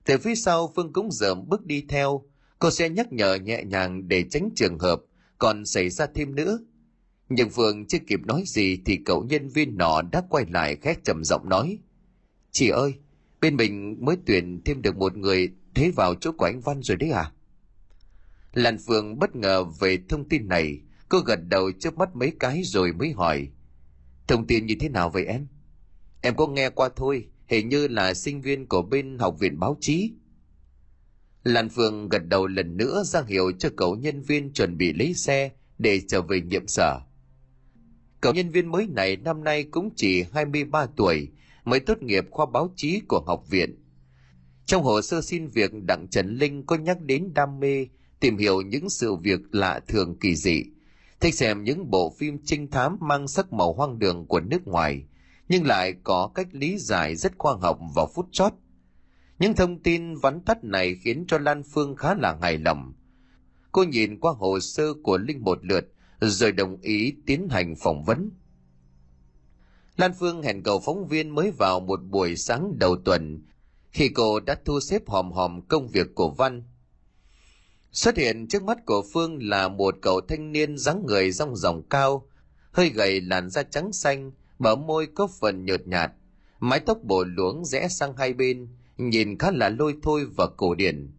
Từ 0.05 0.17
phía 0.17 0.35
sau 0.35 0.73
Phương 0.75 0.93
cũng 0.93 1.11
dởm 1.11 1.49
bước 1.49 1.65
đi 1.65 1.85
theo, 1.89 2.23
cô 2.59 2.71
sẽ 2.71 2.89
nhắc 2.89 3.13
nhở 3.13 3.35
nhẹ 3.35 3.63
nhàng 3.63 4.07
để 4.07 4.23
tránh 4.29 4.49
trường 4.55 4.79
hợp 4.79 5.01
còn 5.37 5.65
xảy 5.65 5.89
ra 5.89 6.07
thêm 6.15 6.35
nữa. 6.35 6.59
Nhưng 7.29 7.49
Phương 7.49 7.85
chưa 7.85 7.99
kịp 8.07 8.19
nói 8.25 8.43
gì 8.45 8.81
thì 8.85 8.99
cậu 9.05 9.23
nhân 9.23 9.49
viên 9.49 9.77
nọ 9.77 10.01
đã 10.01 10.21
quay 10.29 10.45
lại 10.49 10.75
khét 10.75 11.03
trầm 11.03 11.23
giọng 11.23 11.49
nói. 11.49 11.79
Chị 12.51 12.69
ơi, 12.69 12.93
bên 13.41 13.55
mình 13.55 13.97
mới 13.99 14.17
tuyển 14.25 14.61
thêm 14.65 14.81
được 14.81 14.97
một 14.97 15.17
người 15.17 15.49
thế 15.75 15.91
vào 15.95 16.15
chỗ 16.15 16.31
của 16.31 16.45
anh 16.45 16.61
Văn 16.61 16.81
rồi 16.83 16.97
đấy 16.97 17.09
à? 17.09 17.31
Lan 18.57 18.77
Phương 18.77 19.19
bất 19.19 19.35
ngờ 19.35 19.63
về 19.63 19.97
thông 20.09 20.29
tin 20.29 20.47
này, 20.47 20.79
cô 21.09 21.19
gật 21.19 21.39
đầu 21.49 21.71
trước 21.79 21.97
mắt 21.97 22.15
mấy 22.15 22.31
cái 22.39 22.61
rồi 22.63 22.93
mới 22.93 23.11
hỏi. 23.11 23.49
Thông 24.27 24.47
tin 24.47 24.65
như 24.65 24.75
thế 24.79 24.89
nào 24.89 25.09
vậy 25.09 25.25
em? 25.25 25.47
Em 26.21 26.35
có 26.35 26.47
nghe 26.47 26.69
qua 26.69 26.89
thôi, 26.95 27.27
hình 27.47 27.69
như 27.69 27.87
là 27.87 28.13
sinh 28.13 28.41
viên 28.41 28.67
của 28.67 28.81
bên 28.81 29.17
học 29.17 29.35
viện 29.39 29.59
báo 29.59 29.77
chí. 29.79 30.11
Lan 31.43 31.69
Phương 31.69 32.09
gật 32.09 32.27
đầu 32.27 32.47
lần 32.47 32.77
nữa 32.77 33.03
ra 33.05 33.23
hiệu 33.27 33.51
cho 33.59 33.69
cậu 33.77 33.95
nhân 33.95 34.21
viên 34.21 34.53
chuẩn 34.53 34.77
bị 34.77 34.93
lấy 34.93 35.13
xe 35.13 35.51
để 35.77 36.01
trở 36.07 36.21
về 36.21 36.41
nhiệm 36.41 36.67
sở. 36.67 36.99
Cậu 38.21 38.33
nhân 38.33 38.49
viên 38.49 38.71
mới 38.71 38.87
này 38.87 39.17
năm 39.17 39.43
nay 39.43 39.63
cũng 39.63 39.89
chỉ 39.95 40.23
23 40.33 40.85
tuổi, 40.85 41.27
mới 41.65 41.79
tốt 41.79 42.01
nghiệp 42.01 42.25
khoa 42.31 42.45
báo 42.45 42.73
chí 42.75 43.01
của 43.07 43.23
học 43.27 43.49
viện. 43.49 43.83
Trong 44.65 44.83
hồ 44.83 45.01
sơ 45.01 45.21
xin 45.21 45.47
việc 45.47 45.71
Đặng 45.73 46.07
Trần 46.07 46.35
Linh 46.35 46.65
có 46.65 46.75
nhắc 46.75 47.01
đến 47.01 47.33
đam 47.33 47.59
mê, 47.59 47.87
tìm 48.19 48.37
hiểu 48.37 48.61
những 48.61 48.89
sự 48.89 49.15
việc 49.15 49.39
lạ 49.51 49.79
thường 49.87 50.17
kỳ 50.19 50.35
dị, 50.35 50.63
thích 51.19 51.35
xem 51.35 51.63
những 51.63 51.89
bộ 51.89 52.13
phim 52.17 52.39
trinh 52.45 52.71
thám 52.71 52.97
mang 53.01 53.27
sắc 53.27 53.53
màu 53.53 53.73
hoang 53.73 53.99
đường 53.99 54.25
của 54.27 54.39
nước 54.39 54.67
ngoài, 54.67 55.03
nhưng 55.49 55.65
lại 55.65 55.93
có 56.03 56.31
cách 56.35 56.47
lý 56.51 56.77
giải 56.77 57.15
rất 57.15 57.37
khoa 57.37 57.53
học 57.61 57.79
và 57.95 58.05
phút 58.15 58.27
chót. 58.31 58.53
Những 59.39 59.53
thông 59.53 59.79
tin 59.79 60.15
vắn 60.15 60.41
tắt 60.41 60.63
này 60.63 60.95
khiến 60.95 61.25
cho 61.27 61.37
Lan 61.37 61.63
Phương 61.63 61.95
khá 61.95 62.15
là 62.15 62.37
hài 62.41 62.57
lòng. 62.57 62.93
Cô 63.71 63.83
nhìn 63.83 64.19
qua 64.19 64.33
hồ 64.37 64.59
sơ 64.59 64.93
của 65.03 65.17
Linh 65.17 65.43
một 65.43 65.65
lượt, 65.65 65.85
rồi 66.21 66.51
đồng 66.51 66.81
ý 66.81 67.13
tiến 67.25 67.47
hành 67.49 67.75
phỏng 67.75 68.03
vấn. 68.03 68.29
Lan 69.97 70.11
Phương 70.19 70.43
hẹn 70.43 70.63
cầu 70.63 70.81
phóng 70.85 71.07
viên 71.07 71.29
mới 71.29 71.51
vào 71.51 71.79
một 71.79 71.99
buổi 72.03 72.35
sáng 72.35 72.79
đầu 72.79 72.97
tuần, 73.05 73.45
khi 73.91 74.09
cô 74.09 74.39
đã 74.39 74.55
thu 74.65 74.79
xếp 74.79 75.07
hòm 75.07 75.31
hòm 75.31 75.61
công 75.61 75.87
việc 75.87 76.15
của 76.15 76.29
Văn. 76.29 76.63
Xuất 77.97 78.17
hiện 78.17 78.47
trước 78.47 78.63
mắt 78.63 78.85
của 78.85 79.03
Phương 79.13 79.49
là 79.49 79.67
một 79.67 79.95
cậu 80.01 80.21
thanh 80.21 80.51
niên 80.51 80.77
dáng 80.77 81.03
người 81.05 81.31
rong 81.31 81.55
ròng 81.55 81.89
cao, 81.89 82.27
hơi 82.71 82.89
gầy 82.89 83.21
làn 83.21 83.49
da 83.49 83.63
trắng 83.63 83.93
xanh, 83.93 84.31
bờ 84.59 84.75
môi 84.75 85.07
có 85.15 85.27
phần 85.39 85.65
nhợt 85.65 85.87
nhạt, 85.87 86.11
mái 86.59 86.79
tóc 86.79 86.97
bổ 87.03 87.23
luống 87.23 87.65
rẽ 87.65 87.87
sang 87.87 88.17
hai 88.17 88.33
bên, 88.33 88.67
nhìn 88.97 89.37
khá 89.37 89.51
là 89.51 89.69
lôi 89.69 89.95
thôi 90.03 90.25
và 90.35 90.47
cổ 90.57 90.75
điển. 90.75 91.11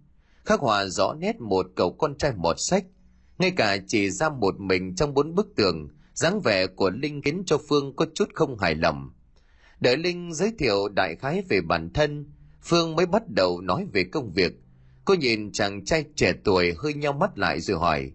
Khắc 0.44 0.60
họa 0.60 0.86
rõ 0.86 1.14
nét 1.14 1.40
một 1.40 1.66
cậu 1.76 1.92
con 1.92 2.18
trai 2.18 2.32
mọt 2.36 2.56
sách, 2.58 2.84
ngay 3.38 3.50
cả 3.50 3.76
chỉ 3.86 4.10
ra 4.10 4.28
một 4.28 4.60
mình 4.60 4.94
trong 4.94 5.14
bốn 5.14 5.34
bức 5.34 5.56
tường, 5.56 5.88
dáng 6.14 6.40
vẻ 6.40 6.66
của 6.66 6.90
Linh 6.90 7.22
khiến 7.22 7.42
cho 7.46 7.58
Phương 7.68 7.96
có 7.96 8.06
chút 8.14 8.28
không 8.34 8.58
hài 8.58 8.74
lòng. 8.74 9.10
Đợi 9.80 9.96
Linh 9.96 10.34
giới 10.34 10.52
thiệu 10.58 10.88
đại 10.88 11.16
khái 11.16 11.42
về 11.48 11.60
bản 11.60 11.92
thân, 11.92 12.32
Phương 12.62 12.96
mới 12.96 13.06
bắt 13.06 13.22
đầu 13.28 13.60
nói 13.60 13.86
về 13.92 14.04
công 14.04 14.32
việc. 14.32 14.52
Cô 15.08 15.14
nhìn 15.14 15.52
chàng 15.52 15.84
trai 15.84 16.04
trẻ 16.14 16.32
tuổi 16.44 16.74
hơi 16.78 16.94
nhau 16.94 17.12
mắt 17.12 17.38
lại 17.38 17.60
rồi 17.60 17.78
hỏi. 17.78 18.12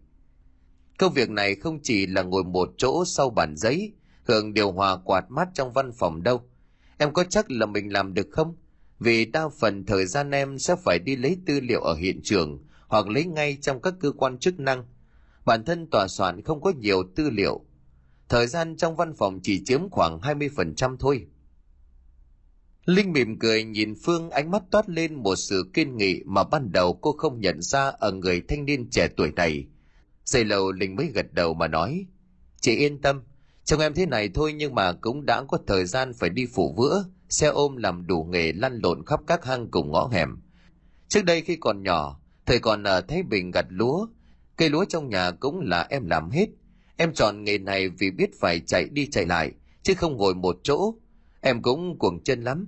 Công 0.98 1.14
việc 1.14 1.30
này 1.30 1.56
không 1.56 1.80
chỉ 1.84 2.06
là 2.08 2.22
ngồi 2.22 2.44
một 2.44 2.70
chỗ 2.78 3.06
sau 3.06 3.30
bàn 3.30 3.56
giấy, 3.58 3.94
hưởng 4.24 4.54
điều 4.54 4.72
hòa 4.72 4.98
quạt 4.98 5.26
mát 5.30 5.50
trong 5.54 5.74
văn 5.74 5.92
phòng 5.92 6.24
đâu. 6.24 6.42
Em 6.98 7.14
có 7.14 7.24
chắc 7.24 7.52
là 7.52 7.66
mình 7.66 7.94
làm 7.94 8.14
được 8.14 8.28
không? 8.32 8.56
Vì 9.00 9.26
đa 9.26 9.50
phần 9.60 9.86
thời 9.86 10.06
gian 10.06 10.32
em 10.32 10.60
sẽ 10.60 10.76
phải 10.86 11.00
đi 11.00 11.16
lấy 11.16 11.38
tư 11.46 11.60
liệu 11.60 11.82
ở 11.82 11.96
hiện 11.96 12.22
trường 12.24 12.64
hoặc 12.88 13.08
lấy 13.08 13.26
ngay 13.26 13.58
trong 13.62 13.82
các 13.82 13.94
cơ 14.00 14.12
quan 14.12 14.38
chức 14.38 14.60
năng. 14.60 14.86
Bản 15.46 15.66
thân 15.66 15.88
tòa 15.92 16.08
soạn 16.08 16.42
không 16.42 16.62
có 16.62 16.74
nhiều 16.80 17.04
tư 17.16 17.30
liệu. 17.30 17.62
Thời 18.30 18.48
gian 18.48 18.76
trong 18.78 18.96
văn 18.96 19.14
phòng 19.14 19.40
chỉ 19.44 19.62
chiếm 19.66 19.90
khoảng 19.90 20.20
20% 20.20 20.98
thôi. 21.00 21.28
Linh 22.86 23.14
mỉm 23.14 23.40
cười 23.40 23.64
nhìn 23.64 23.96
Phương 24.04 24.30
ánh 24.30 24.52
mắt 24.52 24.64
toát 24.72 24.90
lên 24.90 25.16
một 25.16 25.36
sự 25.36 25.72
kiên 25.74 25.98
nghị 25.98 26.22
mà 26.26 26.44
ban 26.44 26.72
đầu 26.72 26.94
cô 27.02 27.12
không 27.18 27.40
nhận 27.40 27.62
ra 27.62 27.92
ở 28.00 28.12
người 28.12 28.42
thanh 28.48 28.66
niên 28.66 28.90
trẻ 28.90 29.08
tuổi 29.18 29.32
này. 29.32 29.66
Giây 30.26 30.46
lâu 30.46 30.72
Linh 30.72 30.96
mới 30.96 31.08
gật 31.08 31.34
đầu 31.34 31.54
mà 31.54 31.68
nói, 31.68 32.06
chị 32.62 32.76
yên 32.76 33.02
tâm, 33.02 33.22
chồng 33.64 33.80
em 33.80 33.94
thế 33.94 34.06
này 34.06 34.30
thôi 34.34 34.54
nhưng 34.54 34.76
mà 34.76 34.94
cũng 34.94 35.26
đã 35.26 35.44
có 35.48 35.58
thời 35.68 35.86
gian 35.86 36.14
phải 36.14 36.30
đi 36.30 36.46
phủ 36.46 36.74
vữa, 36.78 37.06
xe 37.30 37.48
ôm 37.48 37.78
làm 37.78 38.08
đủ 38.08 38.24
nghề 38.24 38.54
lăn 38.54 38.80
lộn 38.84 39.06
khắp 39.06 39.20
các 39.28 39.46
hang 39.46 39.72
cùng 39.72 39.92
ngõ 39.92 40.08
hẻm. 40.08 40.38
Trước 41.08 41.26
đây 41.26 41.42
khi 41.42 41.56
còn 41.56 41.84
nhỏ, 41.84 42.20
thời 42.46 42.60
còn 42.60 42.84
ở 42.84 43.02
Thái 43.02 43.24
Bình 43.24 43.52
gặt 43.52 43.66
lúa, 43.70 44.08
cây 44.58 44.70
lúa 44.70 44.86
trong 44.86 45.10
nhà 45.10 45.32
cũng 45.32 45.60
là 45.60 45.88
em 45.90 46.06
làm 46.06 46.30
hết. 46.30 46.48
Em 46.98 47.14
chọn 47.14 47.44
nghề 47.44 47.58
này 47.58 47.90
vì 47.90 48.12
biết 48.12 48.30
phải 48.40 48.60
chạy 48.60 48.90
đi 48.92 49.08
chạy 49.12 49.26
lại, 49.26 49.52
chứ 49.84 49.94
không 49.94 50.18
ngồi 50.18 50.36
một 50.36 50.58
chỗ. 50.64 50.94
Em 51.46 51.62
cũng 51.62 52.00
cuồng 52.00 52.24
chân 52.24 52.44
lắm. 52.44 52.68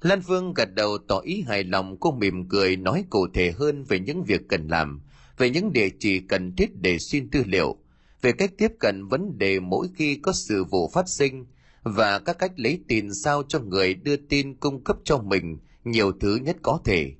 Lan 0.00 0.22
Phương 0.22 0.54
gật 0.54 0.74
đầu 0.74 0.98
tỏ 1.08 1.18
ý 1.18 1.42
hài 1.42 1.64
lòng 1.64 1.96
cô 2.00 2.12
mỉm 2.12 2.48
cười 2.48 2.76
nói 2.76 3.04
cụ 3.10 3.26
thể 3.34 3.52
hơn 3.52 3.84
về 3.84 4.00
những 4.00 4.24
việc 4.24 4.40
cần 4.48 4.68
làm, 4.68 5.02
về 5.38 5.50
những 5.50 5.72
địa 5.72 5.88
chỉ 5.98 6.20
cần 6.20 6.56
thiết 6.56 6.76
để 6.80 6.98
xin 6.98 7.30
tư 7.30 7.42
liệu, 7.46 7.76
về 8.22 8.32
cách 8.32 8.52
tiếp 8.58 8.72
cận 8.80 9.06
vấn 9.06 9.38
đề 9.38 9.60
mỗi 9.60 9.88
khi 9.94 10.16
có 10.16 10.32
sự 10.32 10.64
vụ 10.64 10.90
phát 10.94 11.08
sinh 11.08 11.46
và 11.82 12.18
các 12.18 12.38
cách 12.38 12.52
lấy 12.56 12.80
tin 12.88 13.14
sao 13.14 13.42
cho 13.48 13.60
người 13.60 13.94
đưa 13.94 14.16
tin 14.16 14.54
cung 14.54 14.84
cấp 14.84 14.96
cho 15.04 15.18
mình 15.18 15.58
nhiều 15.84 16.12
thứ 16.20 16.36
nhất 16.36 16.56
có 16.62 16.80
thể. 16.84 17.14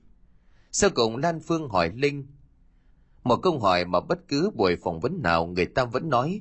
Sau 0.72 0.90
cùng 0.94 1.16
Lan 1.16 1.40
Phương 1.40 1.68
hỏi 1.68 1.92
Linh, 1.94 2.26
một 3.24 3.36
câu 3.36 3.58
hỏi 3.58 3.84
mà 3.84 4.00
bất 4.00 4.28
cứ 4.28 4.50
buổi 4.54 4.76
phỏng 4.76 5.00
vấn 5.00 5.22
nào 5.22 5.46
người 5.46 5.66
ta 5.66 5.84
vẫn 5.84 6.08
nói, 6.10 6.40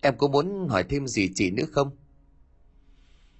em 0.00 0.18
có 0.18 0.28
muốn 0.28 0.68
hỏi 0.68 0.84
thêm 0.88 1.06
gì 1.06 1.30
chị 1.34 1.50
nữa 1.50 1.66
không? 1.72 1.90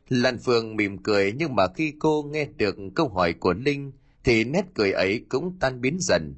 Lan 0.08 0.38
Phương 0.38 0.76
mỉm 0.76 0.99
cười 1.02 1.32
nhưng 1.32 1.54
mà 1.54 1.66
khi 1.75 1.94
cô 1.99 2.23
nghe 2.23 2.49
được 2.56 2.76
câu 2.94 3.08
hỏi 3.08 3.32
của 3.32 3.54
Linh 3.54 3.92
thì 4.25 4.44
nét 4.44 4.64
cười 4.75 4.92
ấy 4.92 5.25
cũng 5.28 5.58
tan 5.61 5.80
biến 5.80 5.96
dần. 6.00 6.34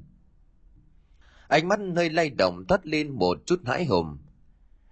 Ánh 1.47 1.67
mắt 1.67 1.79
hơi 1.95 2.09
lay 2.09 2.29
động 2.29 2.65
thoát 2.67 2.87
lên 2.87 3.11
một 3.11 3.37
chút 3.45 3.61
hãi 3.65 3.85
hùng. 3.85 4.17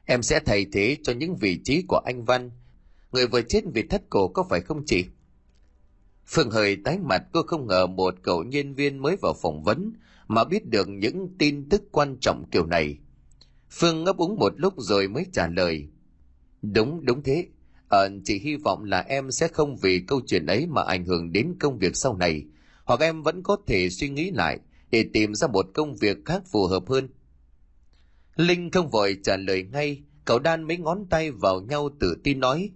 Em 0.05 0.23
sẽ 0.23 0.39
thay 0.39 0.65
thế 0.71 0.97
cho 1.03 1.13
những 1.13 1.35
vị 1.35 1.59
trí 1.63 1.81
của 1.87 2.01
anh 2.05 2.25
Văn. 2.25 2.51
Người 3.11 3.27
vừa 3.27 3.41
chết 3.41 3.63
vì 3.73 3.83
thất 3.83 4.03
cổ 4.09 4.27
có 4.27 4.43
phải 4.49 4.61
không 4.61 4.85
chị? 4.85 5.05
Phương 6.25 6.51
hơi 6.51 6.77
tái 6.83 6.99
mặt 6.99 7.23
cô 7.33 7.41
không 7.47 7.67
ngờ 7.67 7.87
một 7.87 8.15
cậu 8.21 8.43
nhân 8.43 8.73
viên 8.73 8.97
mới 8.97 9.15
vào 9.21 9.33
phỏng 9.41 9.63
vấn 9.63 9.93
mà 10.27 10.43
biết 10.43 10.69
được 10.69 10.87
những 10.89 11.35
tin 11.37 11.69
tức 11.69 11.83
quan 11.91 12.17
trọng 12.21 12.49
kiểu 12.51 12.65
này. 12.65 12.97
Phương 13.69 14.03
ngấp 14.03 14.17
úng 14.17 14.35
một 14.35 14.53
lúc 14.55 14.73
rồi 14.77 15.07
mới 15.07 15.25
trả 15.33 15.47
lời. 15.47 15.87
Đúng, 16.61 17.05
đúng 17.05 17.23
thế. 17.23 17.47
Ờ, 17.95 18.09
chỉ 18.23 18.39
hy 18.39 18.55
vọng 18.55 18.83
là 18.83 19.01
em 19.01 19.31
sẽ 19.31 19.47
không 19.47 19.75
vì 19.77 19.99
câu 20.07 20.21
chuyện 20.27 20.45
ấy 20.45 20.67
mà 20.67 20.83
ảnh 20.83 21.05
hưởng 21.05 21.31
đến 21.31 21.55
công 21.59 21.77
việc 21.77 21.95
sau 21.95 22.17
này. 22.17 22.43
Hoặc 22.85 22.99
em 22.99 23.23
vẫn 23.23 23.43
có 23.43 23.57
thể 23.67 23.89
suy 23.89 24.09
nghĩ 24.09 24.31
lại 24.31 24.59
để 24.89 25.05
tìm 25.13 25.35
ra 25.35 25.47
một 25.47 25.65
công 25.73 25.95
việc 25.95 26.17
khác 26.25 26.43
phù 26.51 26.67
hợp 26.67 26.83
hơn. 26.87 27.07
Linh 28.35 28.71
không 28.71 28.89
vội 28.89 29.17
trả 29.23 29.37
lời 29.37 29.63
ngay, 29.63 30.03
cậu 30.25 30.39
đan 30.39 30.63
mấy 30.63 30.77
ngón 30.77 31.05
tay 31.09 31.31
vào 31.31 31.61
nhau 31.61 31.89
tự 31.99 32.17
tin 32.23 32.39
nói. 32.39 32.69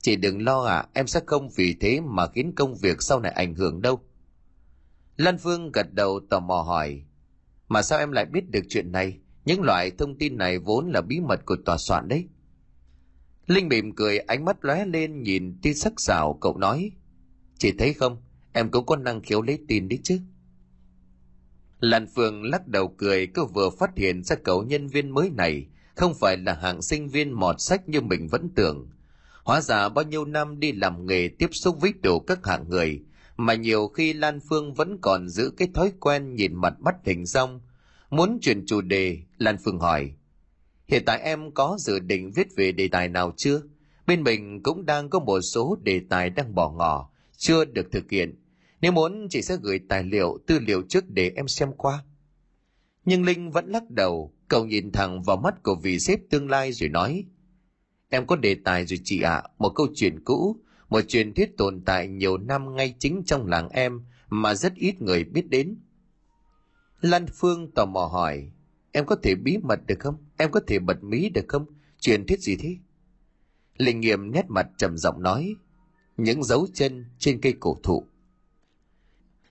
Chị 0.00 0.16
đừng 0.16 0.44
lo 0.44 0.64
ạ, 0.64 0.76
à, 0.76 0.88
em 0.94 1.06
sẽ 1.06 1.20
không 1.26 1.50
vì 1.56 1.76
thế 1.80 2.00
mà 2.00 2.26
khiến 2.26 2.52
công 2.56 2.74
việc 2.74 3.02
sau 3.02 3.20
này 3.20 3.32
ảnh 3.32 3.54
hưởng 3.54 3.82
đâu. 3.82 4.00
Lan 5.16 5.38
Phương 5.38 5.72
gật 5.72 5.94
đầu 5.94 6.20
tò 6.30 6.40
mò 6.40 6.62
hỏi, 6.62 7.02
mà 7.68 7.82
sao 7.82 7.98
em 7.98 8.12
lại 8.12 8.26
biết 8.26 8.50
được 8.50 8.62
chuyện 8.68 8.92
này? 8.92 9.18
Những 9.44 9.62
loại 9.62 9.90
thông 9.90 10.18
tin 10.18 10.36
này 10.36 10.58
vốn 10.58 10.90
là 10.90 11.00
bí 11.00 11.20
mật 11.20 11.40
của 11.46 11.56
tòa 11.64 11.76
soạn 11.78 12.08
đấy. 12.08 12.24
Linh 13.46 13.68
mỉm 13.68 13.94
cười 13.94 14.18
ánh 14.18 14.44
mắt 14.44 14.64
lóe 14.64 14.84
lên 14.84 15.22
nhìn 15.22 15.58
tia 15.62 15.74
sắc 15.74 15.92
sảo 15.96 16.38
cậu 16.40 16.58
nói, 16.58 16.90
chị 17.58 17.72
thấy 17.78 17.92
không, 17.94 18.22
em 18.52 18.70
cũng 18.70 18.86
có 18.86 18.96
năng 18.96 19.20
khiếu 19.20 19.42
lấy 19.42 19.58
tin 19.68 19.88
đấy 19.88 19.98
chứ. 20.02 20.20
Lan 21.80 22.06
Phương 22.14 22.42
lắc 22.42 22.68
đầu 22.68 22.88
cười 22.88 23.26
cứ 23.26 23.44
vừa 23.44 23.70
phát 23.70 23.90
hiện 23.96 24.24
ra 24.24 24.36
cậu 24.36 24.62
nhân 24.62 24.88
viên 24.88 25.10
mới 25.10 25.30
này 25.30 25.66
không 25.94 26.14
phải 26.14 26.36
là 26.36 26.54
hạng 26.54 26.82
sinh 26.82 27.08
viên 27.08 27.32
mọt 27.32 27.60
sách 27.60 27.88
như 27.88 28.00
mình 28.00 28.28
vẫn 28.28 28.48
tưởng. 28.54 28.88
Hóa 29.44 29.60
ra 29.60 29.88
bao 29.88 30.04
nhiêu 30.04 30.24
năm 30.24 30.60
đi 30.60 30.72
làm 30.72 31.06
nghề 31.06 31.28
tiếp 31.38 31.48
xúc 31.52 31.76
với 31.80 31.92
đủ 32.02 32.20
các 32.20 32.46
hạng 32.46 32.68
người, 32.68 33.02
mà 33.36 33.54
nhiều 33.54 33.88
khi 33.88 34.12
Lan 34.12 34.40
Phương 34.48 34.74
vẫn 34.74 34.98
còn 35.00 35.28
giữ 35.28 35.52
cái 35.56 35.68
thói 35.74 35.92
quen 36.00 36.34
nhìn 36.34 36.54
mặt 36.54 36.74
bắt 36.80 36.94
hình 37.04 37.26
rong. 37.26 37.60
Muốn 38.10 38.38
chuyển 38.40 38.66
chủ 38.66 38.80
đề, 38.80 39.18
Lan 39.38 39.56
Phương 39.64 39.78
hỏi, 39.78 40.12
Hiện 40.92 41.04
tại 41.06 41.20
em 41.20 41.50
có 41.50 41.76
dự 41.78 41.98
định 41.98 42.30
viết 42.32 42.48
về 42.56 42.72
đề 42.72 42.88
tài 42.88 43.08
nào 43.08 43.32
chưa? 43.36 43.62
Bên 44.06 44.22
mình 44.22 44.62
cũng 44.62 44.86
đang 44.86 45.10
có 45.10 45.18
một 45.18 45.40
số 45.40 45.76
đề 45.82 46.00
tài 46.10 46.30
đang 46.30 46.54
bỏ 46.54 46.70
ngỏ, 46.70 47.10
chưa 47.36 47.64
được 47.64 47.92
thực 47.92 48.10
hiện. 48.10 48.34
Nếu 48.80 48.92
muốn 48.92 49.26
chị 49.30 49.42
sẽ 49.42 49.56
gửi 49.62 49.80
tài 49.88 50.04
liệu, 50.04 50.38
tư 50.46 50.58
liệu 50.58 50.82
trước 50.88 51.10
để 51.10 51.32
em 51.36 51.48
xem 51.48 51.72
qua. 51.76 52.04
Nhưng 53.04 53.24
Linh 53.24 53.50
vẫn 53.50 53.70
lắc 53.70 53.90
đầu, 53.90 54.34
cậu 54.48 54.66
nhìn 54.66 54.92
thẳng 54.92 55.22
vào 55.22 55.36
mắt 55.36 55.62
của 55.62 55.74
vị 55.74 55.98
sếp 55.98 56.20
tương 56.30 56.50
lai 56.50 56.72
rồi 56.72 56.88
nói. 56.88 57.24
Em 58.08 58.26
có 58.26 58.36
đề 58.36 58.56
tài 58.64 58.86
rồi 58.86 58.98
chị 59.04 59.22
ạ, 59.22 59.34
à, 59.34 59.48
một 59.58 59.72
câu 59.74 59.86
chuyện 59.94 60.24
cũ, 60.24 60.56
một 60.88 61.00
truyền 61.08 61.34
thuyết 61.34 61.56
tồn 61.56 61.80
tại 61.84 62.08
nhiều 62.08 62.38
năm 62.38 62.76
ngay 62.76 62.94
chính 62.98 63.22
trong 63.26 63.46
làng 63.46 63.68
em 63.68 64.00
mà 64.28 64.54
rất 64.54 64.74
ít 64.74 65.02
người 65.02 65.24
biết 65.24 65.48
đến. 65.50 65.76
Lan 67.00 67.26
Phương 67.26 67.70
tò 67.70 67.84
mò 67.84 68.06
hỏi, 68.06 68.51
em 68.92 69.06
có 69.06 69.16
thể 69.22 69.34
bí 69.34 69.58
mật 69.58 69.80
được 69.86 69.98
không? 69.98 70.14
Em 70.36 70.50
có 70.50 70.60
thể 70.66 70.78
bật 70.78 71.04
mí 71.04 71.28
được 71.28 71.44
không? 71.48 71.66
Truyền 72.00 72.26
thuyết 72.26 72.40
gì 72.40 72.56
thế? 72.56 72.76
Linh 73.76 74.00
nghiệm 74.00 74.32
nét 74.32 74.44
mặt 74.48 74.66
trầm 74.78 74.98
giọng 74.98 75.22
nói, 75.22 75.54
những 76.16 76.44
dấu 76.44 76.66
chân 76.74 77.04
trên 77.18 77.40
cây 77.40 77.54
cổ 77.60 77.78
thụ. 77.82 78.06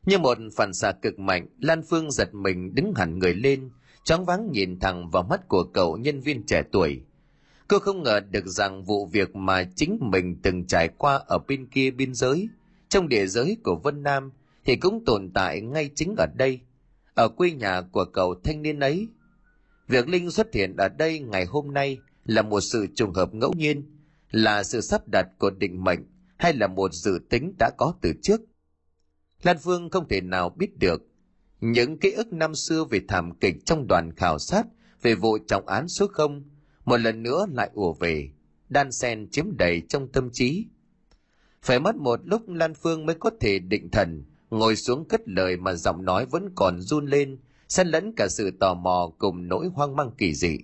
Như 0.06 0.18
một 0.18 0.38
phản 0.56 0.74
xạ 0.74 0.92
cực 0.92 1.20
mạnh, 1.20 1.48
Lan 1.60 1.82
Phương 1.90 2.12
giật 2.12 2.34
mình 2.34 2.76
đứng 2.76 2.94
hẳn 2.96 3.20
người 3.20 3.34
lên, 3.34 3.70
choáng 4.04 4.26
váng 4.26 4.52
nhìn 4.52 4.80
thẳng 4.80 5.10
vào 5.10 5.24
mắt 5.24 5.48
của 5.48 5.64
cậu 5.64 5.98
nhân 5.98 6.22
viên 6.22 6.46
trẻ 6.46 6.64
tuổi. 6.72 7.02
Cô 7.68 7.80
không 7.80 8.04
ngờ 8.04 8.20
được 8.20 8.46
rằng 8.48 8.84
vụ 8.84 9.06
việc 9.06 9.36
mà 9.36 9.64
chính 9.76 9.98
mình 10.02 10.36
từng 10.42 10.66
trải 10.66 10.90
qua 10.98 11.16
ở 11.28 11.38
bên 11.48 11.66
kia 11.66 11.92
biên 11.92 12.14
giới, 12.14 12.50
trong 12.90 13.10
địa 13.10 13.28
giới 13.28 13.58
của 13.64 13.76
Vân 13.76 14.04
Nam, 14.04 14.32
thì 14.66 14.76
cũng 14.76 15.06
tồn 15.06 15.32
tại 15.34 15.62
ngay 15.62 15.90
chính 15.96 16.16
ở 16.18 16.26
đây, 16.36 16.60
ở 17.14 17.30
quê 17.30 17.52
nhà 17.52 17.82
của 17.82 18.06
cậu 18.06 18.36
thanh 18.44 18.62
niên 18.62 18.80
ấy. 18.80 19.08
Việc 19.92 20.08
Linh 20.10 20.32
xuất 20.32 20.54
hiện 20.54 20.76
ở 20.78 20.90
đây 20.90 21.20
ngày 21.20 21.46
hôm 21.46 21.74
nay 21.74 22.00
là 22.26 22.42
một 22.42 22.62
sự 22.62 22.88
trùng 22.96 23.14
hợp 23.14 23.34
ngẫu 23.34 23.54
nhiên, 23.54 24.00
là 24.32 24.64
sự 24.64 24.82
sắp 24.82 25.02
đặt 25.08 25.28
của 25.38 25.50
định 25.50 25.84
mệnh 25.84 26.00
hay 26.38 26.54
là 26.54 26.68
một 26.68 26.94
dự 26.94 27.20
tính 27.30 27.54
đã 27.60 27.72
có 27.78 27.94
từ 28.02 28.14
trước. 28.22 28.42
Lan 29.44 29.58
Phương 29.64 29.90
không 29.90 30.08
thể 30.08 30.22
nào 30.22 30.50
biết 30.50 30.80
được 30.80 31.02
những 31.62 31.98
ký 31.98 32.12
ức 32.12 32.34
năm 32.34 32.56
xưa 32.56 32.84
về 32.84 33.02
thảm 33.08 33.32
kịch 33.40 33.56
trong 33.66 33.88
đoàn 33.88 34.12
khảo 34.16 34.40
sát 34.40 34.64
về 35.02 35.16
vụ 35.16 35.38
trọng 35.48 35.68
án 35.68 35.88
số 35.88 36.08
0 36.08 36.44
một 36.86 36.98
lần 36.98 37.24
nữa 37.24 37.46
lại 37.54 37.70
ùa 37.74 37.94
về, 37.94 38.30
đan 38.70 38.92
sen 38.92 39.30
chiếm 39.32 39.58
đầy 39.58 39.82
trong 39.90 40.08
tâm 40.08 40.30
trí. 40.34 40.66
Phải 41.62 41.80
mất 41.80 41.96
một 41.96 42.20
lúc 42.24 42.50
Lan 42.50 42.74
Phương 42.74 43.06
mới 43.06 43.16
có 43.20 43.32
thể 43.40 43.60
định 43.60 43.90
thần, 43.92 44.24
ngồi 44.50 44.76
xuống 44.76 45.08
cất 45.08 45.22
lời 45.26 45.58
mà 45.58 45.74
giọng 45.74 46.06
nói 46.06 46.26
vẫn 46.26 46.50
còn 46.56 46.82
run 46.82 47.06
lên, 47.06 47.38
xen 47.72 47.88
lẫn 47.88 48.14
cả 48.16 48.28
sự 48.28 48.52
tò 48.60 48.74
mò 48.74 49.12
cùng 49.18 49.48
nỗi 49.48 49.68
hoang 49.68 49.96
mang 49.96 50.12
kỳ 50.18 50.34
dị. 50.34 50.58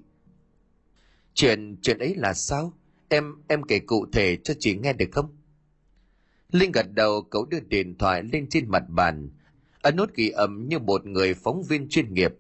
Chuyện, 1.33 1.77
chuyện 1.81 1.99
ấy 1.99 2.15
là 2.15 2.33
sao? 2.33 2.73
Em, 3.09 3.35
em 3.47 3.63
kể 3.63 3.79
cụ 3.79 4.05
thể 4.13 4.37
cho 4.43 4.53
chị 4.59 4.75
nghe 4.75 4.93
được 4.93 5.09
không? 5.11 5.37
Linh 6.51 6.71
gật 6.71 6.85
đầu 6.93 7.21
cậu 7.21 7.45
đưa 7.45 7.59
điện 7.59 7.97
thoại 7.97 8.23
lên 8.23 8.47
trên 8.49 8.69
mặt 8.69 8.83
bàn, 8.89 9.29
ấn 9.81 9.95
nút 9.95 10.13
ghi 10.15 10.29
âm 10.29 10.67
như 10.67 10.79
một 10.79 11.05
người 11.05 11.33
phóng 11.33 11.63
viên 11.63 11.89
chuyên 11.89 12.13
nghiệp. 12.13 12.31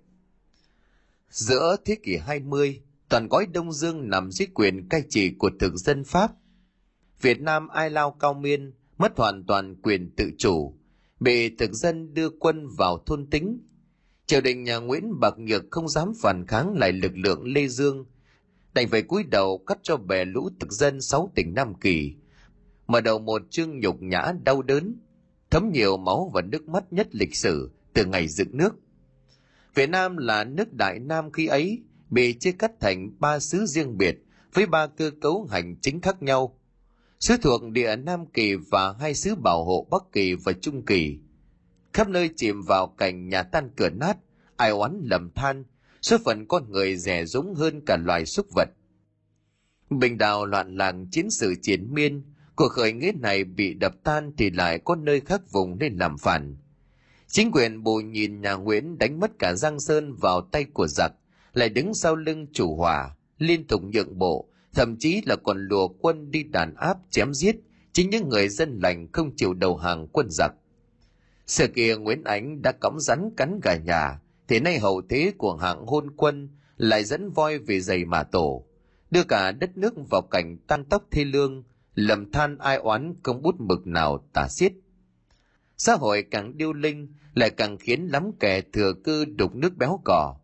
Giữa 1.29 1.75
thế 1.85 1.95
kỷ 2.03 2.17
20, 2.17 2.81
toàn 3.09 3.27
gói 3.27 3.45
Đông 3.53 3.73
Dương 3.73 4.09
nằm 4.09 4.31
dưới 4.31 4.47
quyền 4.53 4.89
cai 4.89 5.03
trị 5.09 5.33
của 5.37 5.51
thực 5.59 5.75
dân 5.75 6.03
Pháp. 6.03 6.31
Việt 7.21 7.41
Nam 7.41 7.67
ai 7.67 7.89
lao 7.89 8.11
cao 8.11 8.33
miên, 8.33 8.73
mất 8.97 9.17
hoàn 9.17 9.43
toàn 9.43 9.75
quyền 9.81 10.11
tự 10.15 10.31
chủ, 10.37 10.77
bị 11.19 11.55
thực 11.55 11.73
dân 11.73 12.13
đưa 12.13 12.29
quân 12.29 12.67
vào 12.77 13.03
thôn 13.05 13.29
tính. 13.29 13.59
Triều 14.27 14.41
đình 14.41 14.63
nhà 14.63 14.77
Nguyễn 14.77 15.19
Bạc 15.19 15.39
Nhược 15.39 15.63
không 15.71 15.89
dám 15.89 16.13
phản 16.21 16.47
kháng 16.47 16.77
lại 16.77 16.91
lực 16.91 17.11
lượng 17.17 17.43
Lê 17.43 17.67
Dương, 17.67 18.05
đành 18.73 18.87
phải 18.89 19.01
cúi 19.01 19.23
đầu 19.23 19.63
cắt 19.67 19.79
cho 19.83 19.97
bè 19.97 20.25
lũ 20.25 20.49
thực 20.59 20.71
dân 20.71 21.01
sáu 21.01 21.31
tỉnh 21.35 21.53
Nam 21.53 21.73
Kỳ, 21.75 22.15
mở 22.87 23.01
đầu 23.01 23.19
một 23.19 23.41
chương 23.49 23.79
nhục 23.79 24.01
nhã 24.01 24.33
đau 24.43 24.61
đớn, 24.61 24.95
thấm 25.49 25.71
nhiều 25.71 25.97
máu 25.97 26.31
và 26.33 26.41
nước 26.41 26.67
mắt 26.67 26.93
nhất 26.93 27.07
lịch 27.11 27.35
sử 27.35 27.71
từ 27.93 28.05
ngày 28.05 28.27
dựng 28.27 28.57
nước. 28.57 28.75
Việt 29.75 29.89
Nam 29.89 30.17
là 30.17 30.43
nước 30.43 30.73
Đại 30.73 30.99
Nam 30.99 31.31
khi 31.31 31.47
ấy, 31.47 31.83
bị 32.09 32.33
chia 32.33 32.51
cắt 32.51 32.71
thành 32.79 33.11
ba 33.19 33.39
xứ 33.39 33.65
riêng 33.65 33.97
biệt 33.97 34.17
với 34.53 34.65
ba 34.65 34.87
cơ 34.87 35.11
cấu 35.21 35.47
hành 35.51 35.75
chính 35.81 36.01
khác 36.01 36.23
nhau. 36.23 36.59
Xứ 37.19 37.37
thuộc 37.41 37.61
địa 37.71 37.95
Nam 37.95 38.25
Kỳ 38.25 38.55
và 38.55 38.95
hai 38.99 39.13
xứ 39.13 39.35
bảo 39.35 39.65
hộ 39.65 39.87
Bắc 39.91 40.03
Kỳ 40.11 40.33
và 40.33 40.53
Trung 40.53 40.85
Kỳ. 40.85 41.19
Khắp 41.97 42.09
nơi 42.09 42.29
chìm 42.35 42.61
vào 42.61 42.87
cảnh 42.87 43.29
nhà 43.29 43.43
tan 43.43 43.69
cửa 43.75 43.89
nát, 43.89 44.17
ai 44.55 44.69
oán 44.69 45.01
lầm 45.03 45.31
than, 45.35 45.63
số 46.01 46.17
phận 46.25 46.45
con 46.47 46.71
người 46.71 46.97
rẻ 46.97 47.25
rúng 47.25 47.53
hơn 47.53 47.81
cả 47.85 47.97
loài 47.97 48.25
súc 48.25 48.45
vật. 48.55 48.69
Bình 49.89 50.17
đào 50.17 50.45
loạn 50.45 50.75
làng 50.75 51.07
chiến 51.11 51.29
sự 51.29 51.55
chiến 51.61 51.93
miên, 51.93 52.23
cuộc 52.55 52.67
khởi 52.67 52.93
nghĩa 52.93 53.11
này 53.21 53.43
bị 53.43 53.73
đập 53.73 53.93
tan 54.03 54.31
thì 54.37 54.49
lại 54.49 54.79
có 54.79 54.95
nơi 54.95 55.19
khác 55.19 55.41
vùng 55.51 55.79
nên 55.79 55.97
làm 55.97 56.17
phản. 56.17 56.57
Chính 57.27 57.51
quyền 57.51 57.83
bù 57.83 57.99
nhìn 57.99 58.41
nhà 58.41 58.53
Nguyễn 58.53 58.97
đánh 58.97 59.19
mất 59.19 59.31
cả 59.39 59.53
Giang 59.53 59.79
Sơn 59.79 60.15
vào 60.15 60.41
tay 60.41 60.65
của 60.73 60.87
giặc, 60.87 61.11
lại 61.53 61.69
đứng 61.69 61.93
sau 61.93 62.15
lưng 62.15 62.47
chủ 62.53 62.75
hòa, 62.75 63.15
liên 63.37 63.67
tục 63.67 63.81
nhượng 63.83 64.19
bộ, 64.19 64.49
thậm 64.73 64.95
chí 64.99 65.21
là 65.25 65.35
còn 65.35 65.67
lùa 65.67 65.87
quân 65.87 66.31
đi 66.31 66.43
đàn 66.43 66.75
áp 66.75 66.97
chém 67.09 67.33
giết 67.33 67.55
chính 67.91 68.09
những 68.09 68.29
người 68.29 68.49
dân 68.49 68.79
lành 68.83 69.07
không 69.11 69.35
chịu 69.35 69.53
đầu 69.53 69.77
hàng 69.77 70.07
quân 70.07 70.27
giặc. 70.29 70.51
Sự 71.47 71.67
kia 71.67 71.95
Nguyễn 71.95 72.23
Ánh 72.23 72.61
đã 72.61 72.71
cõng 72.71 72.99
rắn 72.99 73.29
cắn 73.37 73.59
gà 73.63 73.75
nhà, 73.75 74.19
thì 74.47 74.59
nay 74.59 74.79
hậu 74.79 75.01
thế 75.09 75.33
của 75.37 75.55
hạng 75.55 75.85
hôn 75.85 76.11
quân 76.17 76.49
lại 76.77 77.03
dẫn 77.03 77.29
voi 77.29 77.57
về 77.57 77.79
giày 77.79 78.05
mà 78.05 78.23
tổ, 78.23 78.65
đưa 79.11 79.23
cả 79.23 79.51
đất 79.51 79.77
nước 79.77 79.93
vào 80.09 80.21
cảnh 80.21 80.57
tan 80.67 80.85
tóc 80.85 81.03
thê 81.11 81.23
lương, 81.23 81.63
lầm 81.95 82.31
than 82.31 82.57
ai 82.57 82.77
oán 82.77 83.13
công 83.23 83.41
bút 83.41 83.55
mực 83.59 83.87
nào 83.87 84.27
tả 84.33 84.47
xiết. 84.47 84.73
Xã 85.77 85.95
hội 85.95 86.23
càng 86.31 86.57
điêu 86.57 86.73
linh 86.73 87.13
lại 87.33 87.49
càng 87.49 87.77
khiến 87.77 88.07
lắm 88.07 88.31
kẻ 88.39 88.61
thừa 88.73 88.93
cư 89.03 89.25
đục 89.25 89.55
nước 89.55 89.77
béo 89.77 90.01
cỏ, 90.03 90.35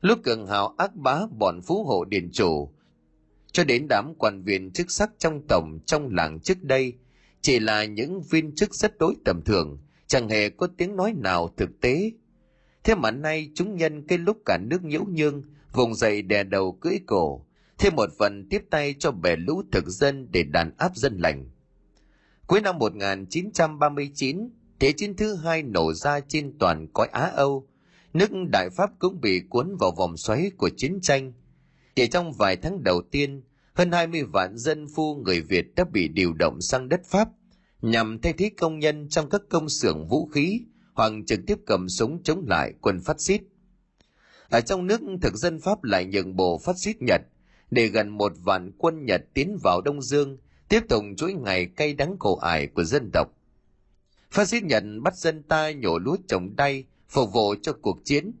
lúc 0.00 0.18
cường 0.24 0.46
hào 0.46 0.74
ác 0.78 0.94
bá 0.94 1.20
bọn 1.38 1.60
phú 1.62 1.84
hộ 1.84 2.04
điền 2.04 2.30
chủ 2.32 2.72
cho 3.52 3.64
đến 3.64 3.86
đám 3.88 4.14
quan 4.18 4.42
viên 4.42 4.70
chức 4.70 4.90
sắc 4.90 5.10
trong 5.18 5.42
tổng 5.48 5.78
trong 5.86 6.08
làng 6.14 6.40
trước 6.40 6.62
đây 6.62 6.94
chỉ 7.40 7.58
là 7.58 7.84
những 7.84 8.22
viên 8.22 8.54
chức 8.54 8.74
rất 8.74 8.98
đối 8.98 9.16
tầm 9.24 9.42
thường 9.42 9.78
chẳng 10.12 10.28
hề 10.28 10.48
có 10.48 10.66
tiếng 10.76 10.96
nói 10.96 11.12
nào 11.16 11.54
thực 11.56 11.80
tế. 11.80 12.12
Thế 12.84 12.94
mà 12.94 13.10
nay 13.10 13.50
chúng 13.54 13.76
nhân 13.76 14.06
cái 14.06 14.18
lúc 14.18 14.36
cả 14.46 14.58
nước 14.58 14.84
nhiễu 14.84 15.04
nhương 15.04 15.42
vùng 15.72 15.94
dậy 15.94 16.22
đè 16.22 16.44
đầu 16.44 16.72
cưỡi 16.72 16.98
cổ. 17.06 17.46
Thêm 17.78 17.94
một 17.96 18.10
phần 18.18 18.48
tiếp 18.50 18.62
tay 18.70 18.94
cho 18.98 19.10
bè 19.10 19.36
lũ 19.36 19.62
thực 19.72 19.88
dân 19.88 20.28
để 20.32 20.42
đàn 20.42 20.70
áp 20.78 20.96
dân 20.96 21.18
lành. 21.18 21.50
Cuối 22.46 22.60
năm 22.60 22.78
1939 22.78 24.50
thế 24.80 24.92
chiến 24.92 25.16
thứ 25.16 25.34
hai 25.34 25.62
nổ 25.62 25.92
ra 25.92 26.20
trên 26.20 26.58
toàn 26.58 26.86
cõi 26.92 27.08
Á 27.12 27.30
Âu. 27.34 27.68
Nước 28.12 28.30
Đại 28.52 28.70
Pháp 28.70 28.90
cũng 28.98 29.20
bị 29.20 29.40
cuốn 29.50 29.76
vào 29.80 29.90
vòng 29.90 30.16
xoáy 30.16 30.50
của 30.56 30.70
chiến 30.76 30.98
tranh. 31.02 31.32
Chỉ 31.94 32.06
trong 32.06 32.32
vài 32.32 32.56
tháng 32.56 32.82
đầu 32.82 33.02
tiên, 33.10 33.42
hơn 33.74 33.92
20 33.92 34.22
vạn 34.22 34.58
dân 34.58 34.86
phu 34.94 35.14
người 35.14 35.40
Việt 35.40 35.74
đã 35.74 35.84
bị 35.92 36.08
điều 36.08 36.32
động 36.32 36.60
sang 36.60 36.88
đất 36.88 37.00
Pháp 37.04 37.28
nhằm 37.82 38.18
thay 38.18 38.32
thế 38.32 38.50
công 38.58 38.78
nhân 38.78 39.08
trong 39.08 39.28
các 39.28 39.42
công 39.48 39.68
xưởng 39.68 40.08
vũ 40.08 40.26
khí 40.26 40.60
hoặc 40.94 41.12
trực 41.26 41.40
tiếp 41.46 41.58
cầm 41.66 41.88
súng 41.88 42.22
chống 42.22 42.44
lại 42.48 42.72
quân 42.80 43.00
phát 43.00 43.20
xít. 43.20 43.40
Ở 44.50 44.60
trong 44.60 44.86
nước 44.86 45.00
thực 45.22 45.34
dân 45.34 45.60
Pháp 45.60 45.84
lại 45.84 46.04
nhượng 46.04 46.36
bộ 46.36 46.58
phát 46.58 46.78
xít 46.78 46.96
Nhật 47.02 47.20
để 47.70 47.86
gần 47.86 48.08
một 48.08 48.32
vạn 48.36 48.72
quân 48.78 49.04
Nhật 49.04 49.22
tiến 49.34 49.58
vào 49.62 49.80
Đông 49.80 50.02
Dương 50.02 50.38
tiếp 50.68 50.80
tục 50.88 51.04
chuỗi 51.16 51.32
ngày 51.32 51.66
cay 51.66 51.94
đắng 51.94 52.16
khổ 52.18 52.36
ải 52.36 52.66
của 52.66 52.84
dân 52.84 53.10
tộc. 53.12 53.28
Phát 54.30 54.48
xít 54.48 54.62
Nhật 54.62 54.84
bắt 55.02 55.16
dân 55.16 55.42
ta 55.42 55.72
nhổ 55.72 55.98
lúa 55.98 56.16
trồng 56.28 56.56
đay 56.56 56.84
phục 57.08 57.32
vụ 57.32 57.54
cho 57.62 57.72
cuộc 57.72 58.04
chiến. 58.04 58.32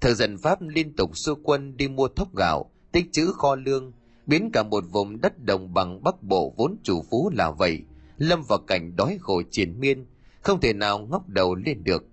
Thực 0.00 0.14
dân 0.14 0.38
Pháp 0.38 0.58
liên 0.62 0.96
tục 0.96 1.16
xua 1.16 1.34
quân 1.42 1.76
đi 1.76 1.88
mua 1.88 2.08
thóc 2.08 2.36
gạo, 2.36 2.70
tích 2.92 3.12
trữ 3.12 3.32
kho 3.32 3.54
lương, 3.54 3.92
biến 4.26 4.50
cả 4.52 4.62
một 4.62 4.84
vùng 4.92 5.20
đất 5.20 5.44
đồng 5.44 5.74
bằng 5.74 6.02
Bắc 6.04 6.22
Bộ 6.22 6.54
vốn 6.56 6.76
chủ 6.82 7.04
phú 7.10 7.30
là 7.34 7.50
vậy, 7.50 7.82
lâm 8.18 8.42
vào 8.42 8.58
cảnh 8.58 8.96
đói 8.96 9.18
khổ 9.20 9.42
triền 9.50 9.80
miên, 9.80 10.06
không 10.42 10.60
thể 10.60 10.72
nào 10.72 10.98
ngóc 10.98 11.28
đầu 11.28 11.54
lên 11.54 11.84
được. 11.84 12.04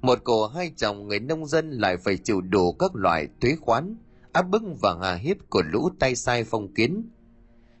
Một 0.00 0.18
cổ 0.24 0.46
hai 0.46 0.72
chồng 0.76 1.08
người 1.08 1.20
nông 1.20 1.46
dân 1.46 1.70
lại 1.70 1.96
phải 1.96 2.16
chịu 2.16 2.40
đủ 2.40 2.72
các 2.72 2.94
loại 2.94 3.28
thuế 3.40 3.56
khoán, 3.60 3.96
áp 4.32 4.42
bức 4.42 4.62
và 4.80 4.96
hà 5.02 5.14
hiếp 5.14 5.36
của 5.50 5.62
lũ 5.72 5.90
tay 5.98 6.16
sai 6.16 6.44
phong 6.44 6.74
kiến. 6.74 7.10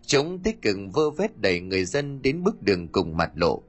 Chúng 0.06 0.38
tích 0.38 0.62
cực 0.62 0.76
vơ 0.92 1.10
vét 1.10 1.38
đẩy 1.38 1.60
người 1.60 1.84
dân 1.84 2.22
đến 2.22 2.42
bước 2.42 2.62
đường 2.62 2.88
cùng 2.88 3.16
mặt 3.16 3.30
lộ. 3.34 3.62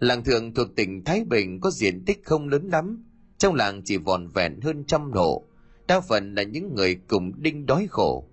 Làng 0.00 0.24
thường 0.24 0.54
thuộc 0.54 0.68
tỉnh 0.76 1.04
Thái 1.04 1.24
Bình 1.24 1.60
có 1.60 1.70
diện 1.70 2.04
tích 2.04 2.24
không 2.24 2.48
lớn 2.48 2.68
lắm, 2.68 3.04
trong 3.38 3.54
làng 3.54 3.82
chỉ 3.84 3.96
vòn 3.96 4.28
vẹn 4.28 4.60
hơn 4.60 4.84
trăm 4.84 5.12
hộ, 5.12 5.44
đa 5.86 6.00
phần 6.00 6.34
là 6.34 6.42
những 6.42 6.74
người 6.74 6.94
cùng 6.94 7.42
đinh 7.42 7.66
đói 7.66 7.86
khổ. 7.90 8.24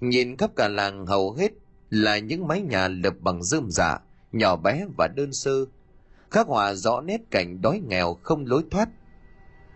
Nhìn 0.00 0.36
khắp 0.36 0.50
cả 0.56 0.68
làng 0.68 1.06
hầu 1.06 1.32
hết 1.32 1.52
là 1.92 2.18
những 2.18 2.46
mái 2.46 2.62
nhà 2.62 2.88
lập 2.88 3.14
bằng 3.20 3.42
rơm 3.42 3.70
giả 3.70 3.98
nhỏ 4.32 4.56
bé 4.56 4.86
và 4.98 5.08
đơn 5.08 5.32
sơ, 5.32 5.66
khắc 6.30 6.46
họa 6.46 6.74
rõ 6.74 7.00
nét 7.00 7.20
cảnh 7.30 7.60
đói 7.62 7.80
nghèo 7.88 8.14
không 8.22 8.46
lối 8.46 8.64
thoát. 8.70 8.88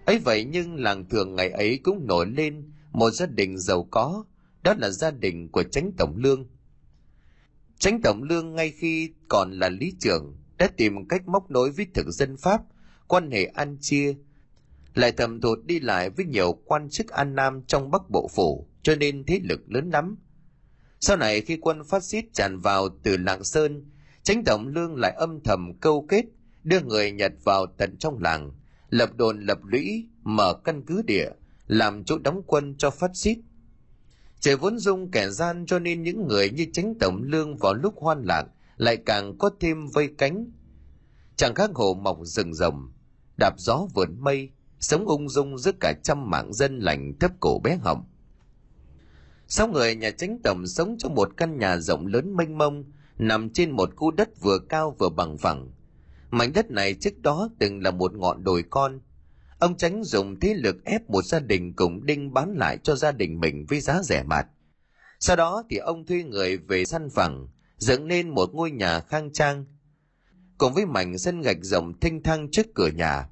ấy 0.04 0.18
vậy 0.18 0.44
nhưng 0.44 0.74
làng 0.74 1.08
thường 1.08 1.34
ngày 1.34 1.50
ấy 1.50 1.78
cũng 1.84 2.06
nổi 2.06 2.26
lên 2.26 2.70
một 2.92 3.10
gia 3.10 3.26
đình 3.26 3.58
giàu 3.58 3.88
có, 3.90 4.24
đó 4.62 4.74
là 4.78 4.90
gia 4.90 5.10
đình 5.10 5.48
của 5.48 5.62
tránh 5.62 5.90
tổng 5.98 6.16
lương. 6.16 6.46
Tránh 7.78 8.00
tổng 8.02 8.22
lương 8.22 8.54
ngay 8.54 8.70
khi 8.70 9.10
còn 9.28 9.52
là 9.52 9.68
lý 9.68 9.92
trưởng 10.00 10.36
đã 10.58 10.68
tìm 10.76 11.08
cách 11.08 11.28
móc 11.28 11.50
nối 11.50 11.70
với 11.70 11.86
thực 11.94 12.06
dân 12.08 12.36
Pháp, 12.36 12.62
quan 13.08 13.30
hệ 13.30 13.44
ăn 13.44 13.76
chia, 13.80 14.14
lại 14.94 15.12
thầm 15.12 15.40
thụt 15.40 15.58
đi 15.64 15.80
lại 15.80 16.10
với 16.10 16.24
nhiều 16.26 16.52
quan 16.64 16.90
chức 16.90 17.08
An 17.08 17.34
Nam 17.34 17.62
trong 17.66 17.90
Bắc 17.90 18.10
Bộ 18.10 18.28
Phủ, 18.34 18.66
cho 18.82 18.94
nên 18.94 19.24
thế 19.24 19.40
lực 19.42 19.60
lớn 19.66 19.90
lắm. 19.90 20.16
Sau 21.06 21.16
này 21.16 21.40
khi 21.40 21.56
quân 21.56 21.84
phát 21.84 22.04
xít 22.04 22.24
tràn 22.32 22.58
vào 22.58 22.88
từ 23.02 23.16
Lạng 23.16 23.44
Sơn, 23.44 23.84
tránh 24.22 24.44
tổng 24.44 24.68
lương 24.68 24.96
lại 24.96 25.12
âm 25.16 25.40
thầm 25.40 25.74
câu 25.80 26.06
kết, 26.08 26.24
đưa 26.64 26.80
người 26.80 27.12
Nhật 27.12 27.32
vào 27.44 27.66
tận 27.66 27.96
trong 27.98 28.22
làng, 28.22 28.52
lập 28.90 29.10
đồn 29.16 29.40
lập 29.40 29.58
lũy, 29.64 30.08
mở 30.22 30.54
căn 30.64 30.82
cứ 30.86 31.02
địa, 31.02 31.30
làm 31.66 32.04
chỗ 32.04 32.18
đóng 32.18 32.42
quân 32.46 32.74
cho 32.78 32.90
phát 32.90 33.10
xít. 33.14 33.38
Trời 34.40 34.56
vốn 34.56 34.78
dung 34.78 35.10
kẻ 35.10 35.30
gian 35.30 35.66
cho 35.66 35.78
nên 35.78 36.02
những 36.02 36.28
người 36.28 36.50
như 36.50 36.66
tránh 36.72 36.94
tổng 37.00 37.22
lương 37.22 37.56
vào 37.56 37.74
lúc 37.74 37.94
hoan 37.96 38.22
lạc 38.24 38.44
lại 38.76 38.96
càng 38.96 39.38
có 39.38 39.50
thêm 39.60 39.86
vây 39.86 40.08
cánh. 40.18 40.50
Chẳng 41.36 41.54
khác 41.54 41.70
hồ 41.74 41.94
mọc 41.94 42.18
rừng 42.22 42.54
rồng, 42.54 42.92
đạp 43.38 43.54
gió 43.58 43.86
vượn 43.94 44.16
mây, 44.20 44.50
sống 44.80 45.06
ung 45.06 45.28
dung 45.28 45.58
giữa 45.58 45.72
cả 45.80 45.92
trăm 46.02 46.30
mạng 46.30 46.52
dân 46.54 46.78
lành 46.78 47.12
thấp 47.20 47.30
cổ 47.40 47.60
bé 47.64 47.76
họng. 47.76 48.04
Sáu 49.48 49.68
người 49.68 49.96
nhà 49.96 50.10
tránh 50.10 50.38
tổng 50.42 50.66
sống 50.66 50.96
trong 50.98 51.14
một 51.14 51.36
căn 51.36 51.58
nhà 51.58 51.76
rộng 51.76 52.06
lớn 52.06 52.36
mênh 52.36 52.58
mông, 52.58 52.84
nằm 53.18 53.50
trên 53.50 53.70
một 53.70 53.90
khu 53.96 54.10
đất 54.10 54.40
vừa 54.40 54.58
cao 54.68 54.96
vừa 54.98 55.08
bằng 55.08 55.38
phẳng. 55.38 55.70
Mảnh 56.30 56.52
đất 56.52 56.70
này 56.70 56.94
trước 56.94 57.22
đó 57.22 57.48
từng 57.58 57.82
là 57.82 57.90
một 57.90 58.14
ngọn 58.14 58.44
đồi 58.44 58.64
con. 58.70 59.00
Ông 59.58 59.76
tránh 59.76 60.04
dùng 60.04 60.40
thế 60.40 60.54
lực 60.54 60.84
ép 60.84 61.10
một 61.10 61.24
gia 61.24 61.40
đình 61.40 61.72
cùng 61.76 62.06
đinh 62.06 62.34
bán 62.34 62.54
lại 62.56 62.78
cho 62.82 62.96
gia 62.96 63.12
đình 63.12 63.40
mình 63.40 63.66
với 63.68 63.80
giá 63.80 64.02
rẻ 64.02 64.22
mạt. 64.22 64.46
Sau 65.20 65.36
đó 65.36 65.62
thì 65.70 65.76
ông 65.76 66.06
thuê 66.06 66.22
người 66.22 66.56
về 66.56 66.84
săn 66.84 67.10
phẳng, 67.10 67.48
dựng 67.78 68.08
nên 68.08 68.28
một 68.28 68.54
ngôi 68.54 68.70
nhà 68.70 69.00
khang 69.00 69.32
trang, 69.32 69.64
cùng 70.58 70.74
với 70.74 70.86
mảnh 70.86 71.18
sân 71.18 71.40
gạch 71.40 71.58
rộng 71.62 72.00
thênh 72.00 72.22
thang 72.22 72.48
trước 72.52 72.66
cửa 72.74 72.88
nhà. 72.88 73.28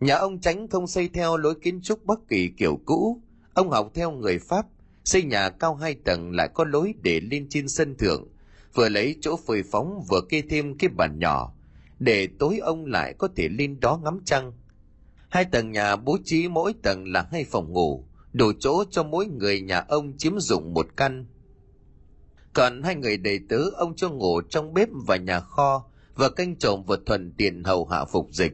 Nhà 0.00 0.14
ông 0.14 0.40
tránh 0.40 0.68
không 0.68 0.86
xây 0.86 1.08
theo 1.08 1.36
lối 1.36 1.54
kiến 1.54 1.80
trúc 1.82 2.04
bất 2.04 2.18
Kỳ 2.28 2.50
kiểu 2.58 2.80
cũ, 2.84 3.22
ông 3.54 3.70
học 3.70 3.90
theo 3.94 4.10
người 4.10 4.38
Pháp, 4.38 4.66
xây 5.04 5.22
nhà 5.22 5.50
cao 5.50 5.74
hai 5.74 5.94
tầng 5.94 6.30
lại 6.30 6.48
có 6.54 6.64
lối 6.64 6.94
để 7.02 7.20
lên 7.20 7.46
trên 7.50 7.68
sân 7.68 7.96
thượng, 7.96 8.28
vừa 8.74 8.88
lấy 8.88 9.16
chỗ 9.20 9.36
phơi 9.46 9.62
phóng 9.62 10.02
vừa 10.10 10.20
kê 10.28 10.42
thêm 10.50 10.78
cái 10.78 10.88
bàn 10.88 11.18
nhỏ, 11.18 11.54
để 11.98 12.28
tối 12.38 12.58
ông 12.58 12.86
lại 12.86 13.14
có 13.18 13.28
thể 13.36 13.48
lên 13.48 13.80
đó 13.80 14.00
ngắm 14.04 14.20
trăng. 14.24 14.52
Hai 15.28 15.44
tầng 15.44 15.72
nhà 15.72 15.96
bố 15.96 16.18
trí 16.24 16.48
mỗi 16.48 16.74
tầng 16.82 17.12
là 17.12 17.26
hai 17.32 17.44
phòng 17.44 17.72
ngủ, 17.72 18.04
đủ 18.32 18.52
chỗ 18.60 18.84
cho 18.90 19.02
mỗi 19.02 19.26
người 19.26 19.60
nhà 19.60 19.78
ông 19.88 20.16
chiếm 20.18 20.38
dụng 20.38 20.74
một 20.74 20.86
căn. 20.96 21.26
Còn 22.52 22.82
hai 22.82 22.94
người 22.94 23.16
đầy 23.16 23.40
tớ 23.48 23.60
ông 23.76 23.96
cho 23.96 24.10
ngủ 24.10 24.40
trong 24.40 24.74
bếp 24.74 24.88
và 25.06 25.16
nhà 25.16 25.40
kho 25.40 25.84
và 26.14 26.28
canh 26.28 26.56
trộm 26.56 26.82
vừa 26.86 26.96
thuần 27.06 27.32
tiện 27.32 27.64
hầu 27.64 27.86
hạ 27.86 28.04
phục 28.04 28.28
dịch. 28.32 28.52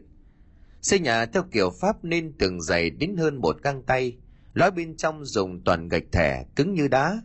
Xây 0.82 0.98
nhà 0.98 1.26
theo 1.26 1.42
kiểu 1.52 1.70
Pháp 1.70 2.04
nên 2.04 2.32
tường 2.38 2.60
dày 2.60 2.90
đến 2.90 3.16
hơn 3.16 3.36
một 3.36 3.62
găng 3.62 3.82
tay, 3.82 4.16
lõi 4.58 4.70
bên 4.70 4.96
trong 4.96 5.24
dùng 5.24 5.60
toàn 5.64 5.88
gạch 5.88 6.12
thẻ 6.12 6.44
cứng 6.56 6.74
như 6.74 6.88
đá, 6.88 7.22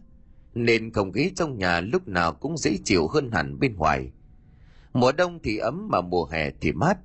nên 0.53 0.93
không 0.93 1.11
khí 1.11 1.31
trong 1.35 1.57
nhà 1.57 1.81
lúc 1.81 2.07
nào 2.07 2.33
cũng 2.33 2.57
dễ 2.57 2.77
chịu 2.83 3.07
hơn 3.07 3.31
hẳn 3.31 3.59
bên 3.59 3.75
ngoài. 3.75 4.11
Mùa 4.93 5.11
đông 5.11 5.39
thì 5.43 5.57
ấm 5.57 5.87
mà 5.91 6.01
mùa 6.01 6.25
hè 6.25 6.51
thì 6.61 6.71
mát, 6.71 6.97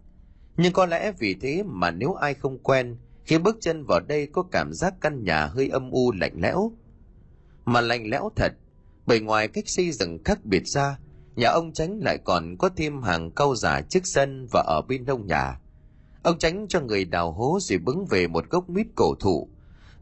nhưng 0.57 0.73
có 0.73 0.87
lẽ 0.87 1.13
vì 1.19 1.35
thế 1.35 1.63
mà 1.67 1.91
nếu 1.91 2.15
ai 2.15 2.35
không 2.35 2.59
quen, 2.59 2.97
khi 3.25 3.39
bước 3.39 3.57
chân 3.61 3.85
vào 3.85 4.01
đây 4.01 4.27
có 4.27 4.43
cảm 4.43 4.73
giác 4.73 4.95
căn 5.01 5.25
nhà 5.25 5.47
hơi 5.47 5.69
âm 5.69 5.91
u 5.91 6.13
lạnh 6.13 6.35
lẽo. 6.37 6.73
Mà 7.65 7.81
lạnh 7.81 8.11
lẽo 8.11 8.31
thật, 8.37 8.53
bởi 9.07 9.21
ngoài 9.21 9.49
cách 9.49 9.69
xây 9.69 9.93
dựng 9.93 10.25
khác 10.25 10.45
biệt 10.45 10.67
ra, 10.67 10.99
nhà 11.37 11.49
ông 11.49 11.73
Tránh 11.73 11.99
lại 12.03 12.19
còn 12.25 12.57
có 12.57 12.69
thêm 12.77 13.03
hàng 13.03 13.31
cau 13.31 13.55
giả 13.57 13.81
trước 13.81 14.07
sân 14.07 14.47
và 14.53 14.65
ở 14.67 14.83
bên 14.89 15.05
đông 15.05 15.27
nhà. 15.27 15.61
Ông 16.23 16.39
Tránh 16.39 16.67
cho 16.69 16.81
người 16.81 17.05
đào 17.05 17.33
hố 17.33 17.59
rồi 17.61 17.79
bứng 17.79 18.07
về 18.07 18.27
một 18.27 18.51
gốc 18.51 18.71
mít 18.71 18.87
cổ 18.97 19.15
thụ, 19.21 19.49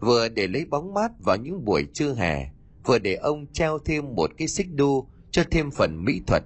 vừa 0.00 0.28
để 0.28 0.46
lấy 0.46 0.64
bóng 0.64 0.94
mát 0.94 1.12
vào 1.24 1.36
những 1.36 1.64
buổi 1.64 1.86
trưa 1.94 2.14
hè, 2.14 2.50
vừa 2.84 2.98
để 2.98 3.14
ông 3.14 3.46
treo 3.52 3.78
thêm 3.78 4.14
một 4.14 4.30
cái 4.38 4.48
xích 4.48 4.74
đu 4.74 5.08
cho 5.30 5.42
thêm 5.50 5.70
phần 5.70 6.04
mỹ 6.04 6.20
thuật, 6.26 6.42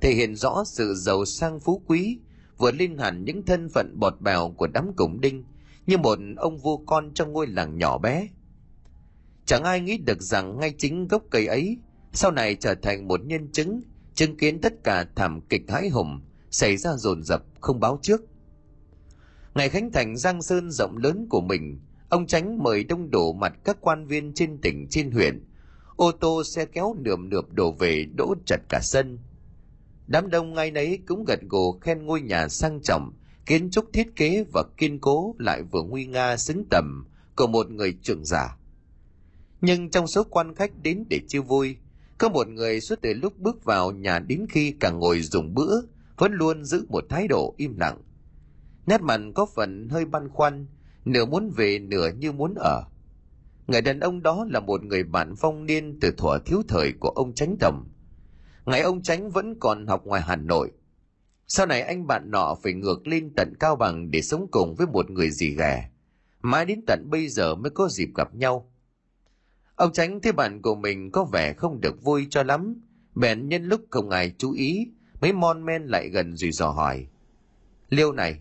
thể 0.00 0.12
hiện 0.14 0.36
rõ 0.36 0.64
sự 0.66 0.94
giàu 0.94 1.24
sang 1.24 1.60
phú 1.60 1.82
quý, 1.86 2.18
vừa 2.58 2.72
lên 2.72 2.98
hẳn 2.98 3.24
những 3.24 3.46
thân 3.46 3.68
phận 3.68 3.98
bọt 3.98 4.20
bèo 4.20 4.54
của 4.56 4.66
đám 4.66 4.92
cổng 4.96 5.20
đinh, 5.20 5.44
như 5.86 5.98
một 5.98 6.18
ông 6.36 6.58
vua 6.58 6.76
con 6.76 7.14
trong 7.14 7.32
ngôi 7.32 7.46
làng 7.46 7.78
nhỏ 7.78 7.98
bé. 7.98 8.28
Chẳng 9.46 9.62
ai 9.62 9.80
nghĩ 9.80 9.98
được 9.98 10.22
rằng 10.22 10.58
ngay 10.58 10.74
chính 10.78 11.08
gốc 11.08 11.22
cây 11.30 11.46
ấy 11.46 11.78
sau 12.12 12.30
này 12.30 12.54
trở 12.54 12.74
thành 12.74 13.08
một 13.08 13.20
nhân 13.24 13.52
chứng 13.52 13.80
chứng 14.14 14.36
kiến 14.36 14.60
tất 14.60 14.84
cả 14.84 15.06
thảm 15.16 15.40
kịch 15.40 15.62
hãi 15.68 15.88
hùng 15.88 16.20
xảy 16.50 16.76
ra 16.76 16.96
dồn 16.96 17.22
dập 17.22 17.42
không 17.60 17.80
báo 17.80 17.98
trước. 18.02 18.20
Ngày 19.54 19.68
khánh 19.68 19.92
thành 19.92 20.16
Giang 20.16 20.42
Sơn 20.42 20.70
rộng 20.70 20.96
lớn 20.96 21.26
của 21.30 21.40
mình, 21.40 21.80
ông 22.12 22.26
tránh 22.26 22.62
mời 22.62 22.84
đông 22.84 23.10
đổ 23.10 23.32
mặt 23.32 23.52
các 23.64 23.76
quan 23.80 24.06
viên 24.06 24.34
trên 24.34 24.58
tỉnh 24.58 24.86
trên 24.90 25.10
huyện. 25.10 25.44
Ô 25.96 26.12
tô 26.12 26.44
xe 26.44 26.64
kéo 26.64 26.96
nườm 26.98 27.28
nượp 27.28 27.52
đổ 27.52 27.72
về 27.72 28.06
đỗ 28.16 28.34
chật 28.46 28.60
cả 28.68 28.80
sân. 28.82 29.18
Đám 30.06 30.30
đông 30.30 30.54
ngay 30.54 30.70
nấy 30.70 30.98
cũng 31.06 31.24
gật 31.24 31.40
gù 31.42 31.72
khen 31.72 32.06
ngôi 32.06 32.20
nhà 32.20 32.48
sang 32.48 32.82
trọng, 32.82 33.12
kiến 33.46 33.70
trúc 33.70 33.92
thiết 33.92 34.16
kế 34.16 34.44
và 34.52 34.62
kiên 34.76 34.98
cố 34.98 35.34
lại 35.38 35.62
vừa 35.62 35.82
nguy 35.82 36.06
nga 36.06 36.36
xứng 36.36 36.64
tầm 36.70 37.06
của 37.36 37.46
một 37.46 37.70
người 37.70 37.98
trưởng 38.02 38.24
giả. 38.24 38.56
Nhưng 39.60 39.90
trong 39.90 40.06
số 40.06 40.24
quan 40.24 40.54
khách 40.54 40.82
đến 40.82 41.04
để 41.10 41.20
chiêu 41.28 41.42
vui, 41.42 41.76
có 42.18 42.28
một 42.28 42.48
người 42.48 42.80
suốt 42.80 42.98
từ 43.02 43.14
lúc 43.14 43.38
bước 43.38 43.64
vào 43.64 43.92
nhà 43.92 44.18
đến 44.18 44.46
khi 44.48 44.74
cả 44.80 44.90
ngồi 44.90 45.20
dùng 45.20 45.54
bữa, 45.54 45.80
vẫn 46.16 46.32
luôn 46.32 46.64
giữ 46.64 46.86
một 46.88 47.04
thái 47.08 47.28
độ 47.28 47.54
im 47.56 47.76
lặng. 47.76 48.02
Nét 48.86 49.00
mặt 49.02 49.20
có 49.34 49.46
phần 49.54 49.88
hơi 49.88 50.04
băn 50.04 50.28
khoăn, 50.28 50.66
nửa 51.04 51.24
muốn 51.24 51.50
về 51.50 51.78
nửa 51.78 52.10
như 52.18 52.32
muốn 52.32 52.54
ở. 52.54 52.84
Người 53.66 53.80
đàn 53.80 54.00
ông 54.00 54.22
đó 54.22 54.46
là 54.50 54.60
một 54.60 54.84
người 54.84 55.04
bạn 55.04 55.34
phong 55.36 55.66
niên 55.66 55.98
từ 56.00 56.12
thuở 56.16 56.38
thiếu 56.38 56.62
thời 56.68 56.92
của 57.00 57.08
ông 57.08 57.34
Tránh 57.34 57.56
tầm. 57.60 57.88
Ngày 58.66 58.80
ông 58.80 59.02
Tránh 59.02 59.30
vẫn 59.30 59.58
còn 59.60 59.86
học 59.86 60.06
ngoài 60.06 60.22
Hà 60.22 60.36
Nội. 60.36 60.70
Sau 61.46 61.66
này 61.66 61.82
anh 61.82 62.06
bạn 62.06 62.30
nọ 62.30 62.54
phải 62.62 62.72
ngược 62.72 63.06
lên 63.06 63.32
tận 63.36 63.54
Cao 63.60 63.76
Bằng 63.76 64.10
để 64.10 64.22
sống 64.22 64.46
cùng 64.50 64.74
với 64.74 64.86
một 64.86 65.10
người 65.10 65.30
dì 65.30 65.56
ghẻ. 65.56 65.90
Mãi 66.42 66.64
đến 66.64 66.80
tận 66.86 67.10
bây 67.10 67.28
giờ 67.28 67.54
mới 67.54 67.70
có 67.70 67.88
dịp 67.88 68.08
gặp 68.14 68.34
nhau. 68.34 68.72
Ông 69.74 69.92
Tránh 69.92 70.20
thấy 70.20 70.32
bạn 70.32 70.62
của 70.62 70.74
mình 70.74 71.10
có 71.10 71.24
vẻ 71.24 71.52
không 71.52 71.80
được 71.80 72.02
vui 72.02 72.26
cho 72.30 72.42
lắm, 72.42 72.82
bèn 73.14 73.48
nhân 73.48 73.64
lúc 73.64 73.80
không 73.90 74.10
ai 74.10 74.34
chú 74.38 74.52
ý, 74.52 74.86
mấy 75.20 75.32
mon 75.32 75.64
men 75.64 75.84
lại 75.84 76.08
gần 76.08 76.36
rồi 76.36 76.50
dò 76.50 76.70
hỏi. 76.70 77.06
Liêu 77.88 78.12
này, 78.12 78.40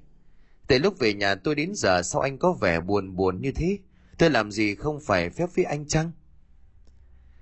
từ 0.71 0.79
lúc 0.79 0.99
về 0.99 1.13
nhà 1.13 1.35
tôi 1.35 1.55
đến 1.55 1.71
giờ 1.75 2.01
sao 2.01 2.21
anh 2.21 2.37
có 2.37 2.53
vẻ 2.53 2.79
buồn 2.79 3.15
buồn 3.15 3.41
như 3.41 3.51
thế? 3.51 3.77
Tôi 4.17 4.29
làm 4.29 4.51
gì 4.51 4.75
không 4.75 4.99
phải 4.99 5.29
phép 5.29 5.45
với 5.55 5.65
anh 5.65 5.87
chăng? 5.87 6.11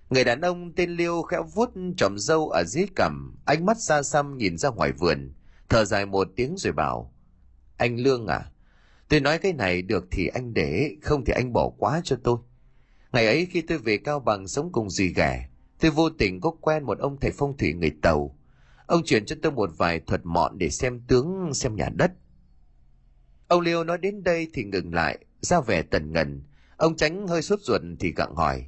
Người 0.10 0.24
đàn 0.24 0.42
ông 0.42 0.74
tên 0.76 0.90
Liêu 0.90 1.22
khẽ 1.22 1.38
vuốt 1.54 1.70
tròm 1.98 2.20
dâu 2.20 2.50
ở 2.50 2.64
dưới 2.64 2.86
cằm, 2.96 3.36
ánh 3.46 3.66
mắt 3.66 3.78
xa 3.80 4.04
xăm 4.04 4.38
nhìn 4.38 4.58
ra 4.58 4.70
ngoài 4.70 4.92
vườn, 4.92 5.34
thở 5.70 5.86
dài 5.86 6.06
một 6.06 6.28
tiếng 6.36 6.56
rồi 6.58 6.74
bảo. 6.74 7.14
Anh 7.78 8.00
Lương 8.00 8.28
à, 8.28 8.52
tôi 9.10 9.20
nói 9.20 9.38
cái 9.38 9.54
này 9.54 9.82
được 9.82 10.08
thì 10.12 10.28
anh 10.28 10.54
để, 10.54 10.96
không 11.02 11.26
thì 11.26 11.34
anh 11.34 11.54
bỏ 11.54 11.70
quá 11.78 12.02
cho 12.04 12.16
tôi. 12.24 12.38
Ngày 13.12 13.26
ấy 13.26 13.46
khi 13.46 13.62
tôi 13.62 13.78
về 13.78 13.98
Cao 13.98 14.20
Bằng 14.20 14.48
sống 14.48 14.72
cùng 14.72 14.90
dì 14.90 15.14
ghẻ, 15.14 15.50
tôi 15.80 15.92
vô 15.92 16.10
tình 16.10 16.42
có 16.42 16.52
quen 16.62 16.84
một 16.84 17.00
ông 17.00 17.20
thầy 17.20 17.32
phong 17.32 17.58
thủy 17.58 17.74
người 17.74 17.92
Tàu. 18.02 18.38
Ông 18.88 19.02
chuyển 19.06 19.26
cho 19.26 19.36
tôi 19.42 19.52
một 19.52 19.70
vài 19.78 20.00
thuật 20.00 20.22
mọn 20.24 20.58
để 20.58 20.70
xem 20.70 21.02
tướng, 21.08 21.54
xem 21.54 21.76
nhà 21.76 21.90
đất. 21.96 22.12
Ông 23.50 23.62
Liêu 23.62 23.84
nói 23.84 23.98
đến 23.98 24.24
đây 24.24 24.48
thì 24.54 24.64
ngừng 24.64 24.94
lại, 24.94 25.18
ra 25.42 25.62
vẻ 25.62 25.82
tần 25.82 26.14
ngần. 26.14 26.42
Ông 26.78 26.98
tránh 26.98 27.28
hơi 27.28 27.42
sốt 27.42 27.60
ruột 27.62 27.82
thì 28.00 28.14
gặng 28.14 28.36
hỏi. 28.36 28.66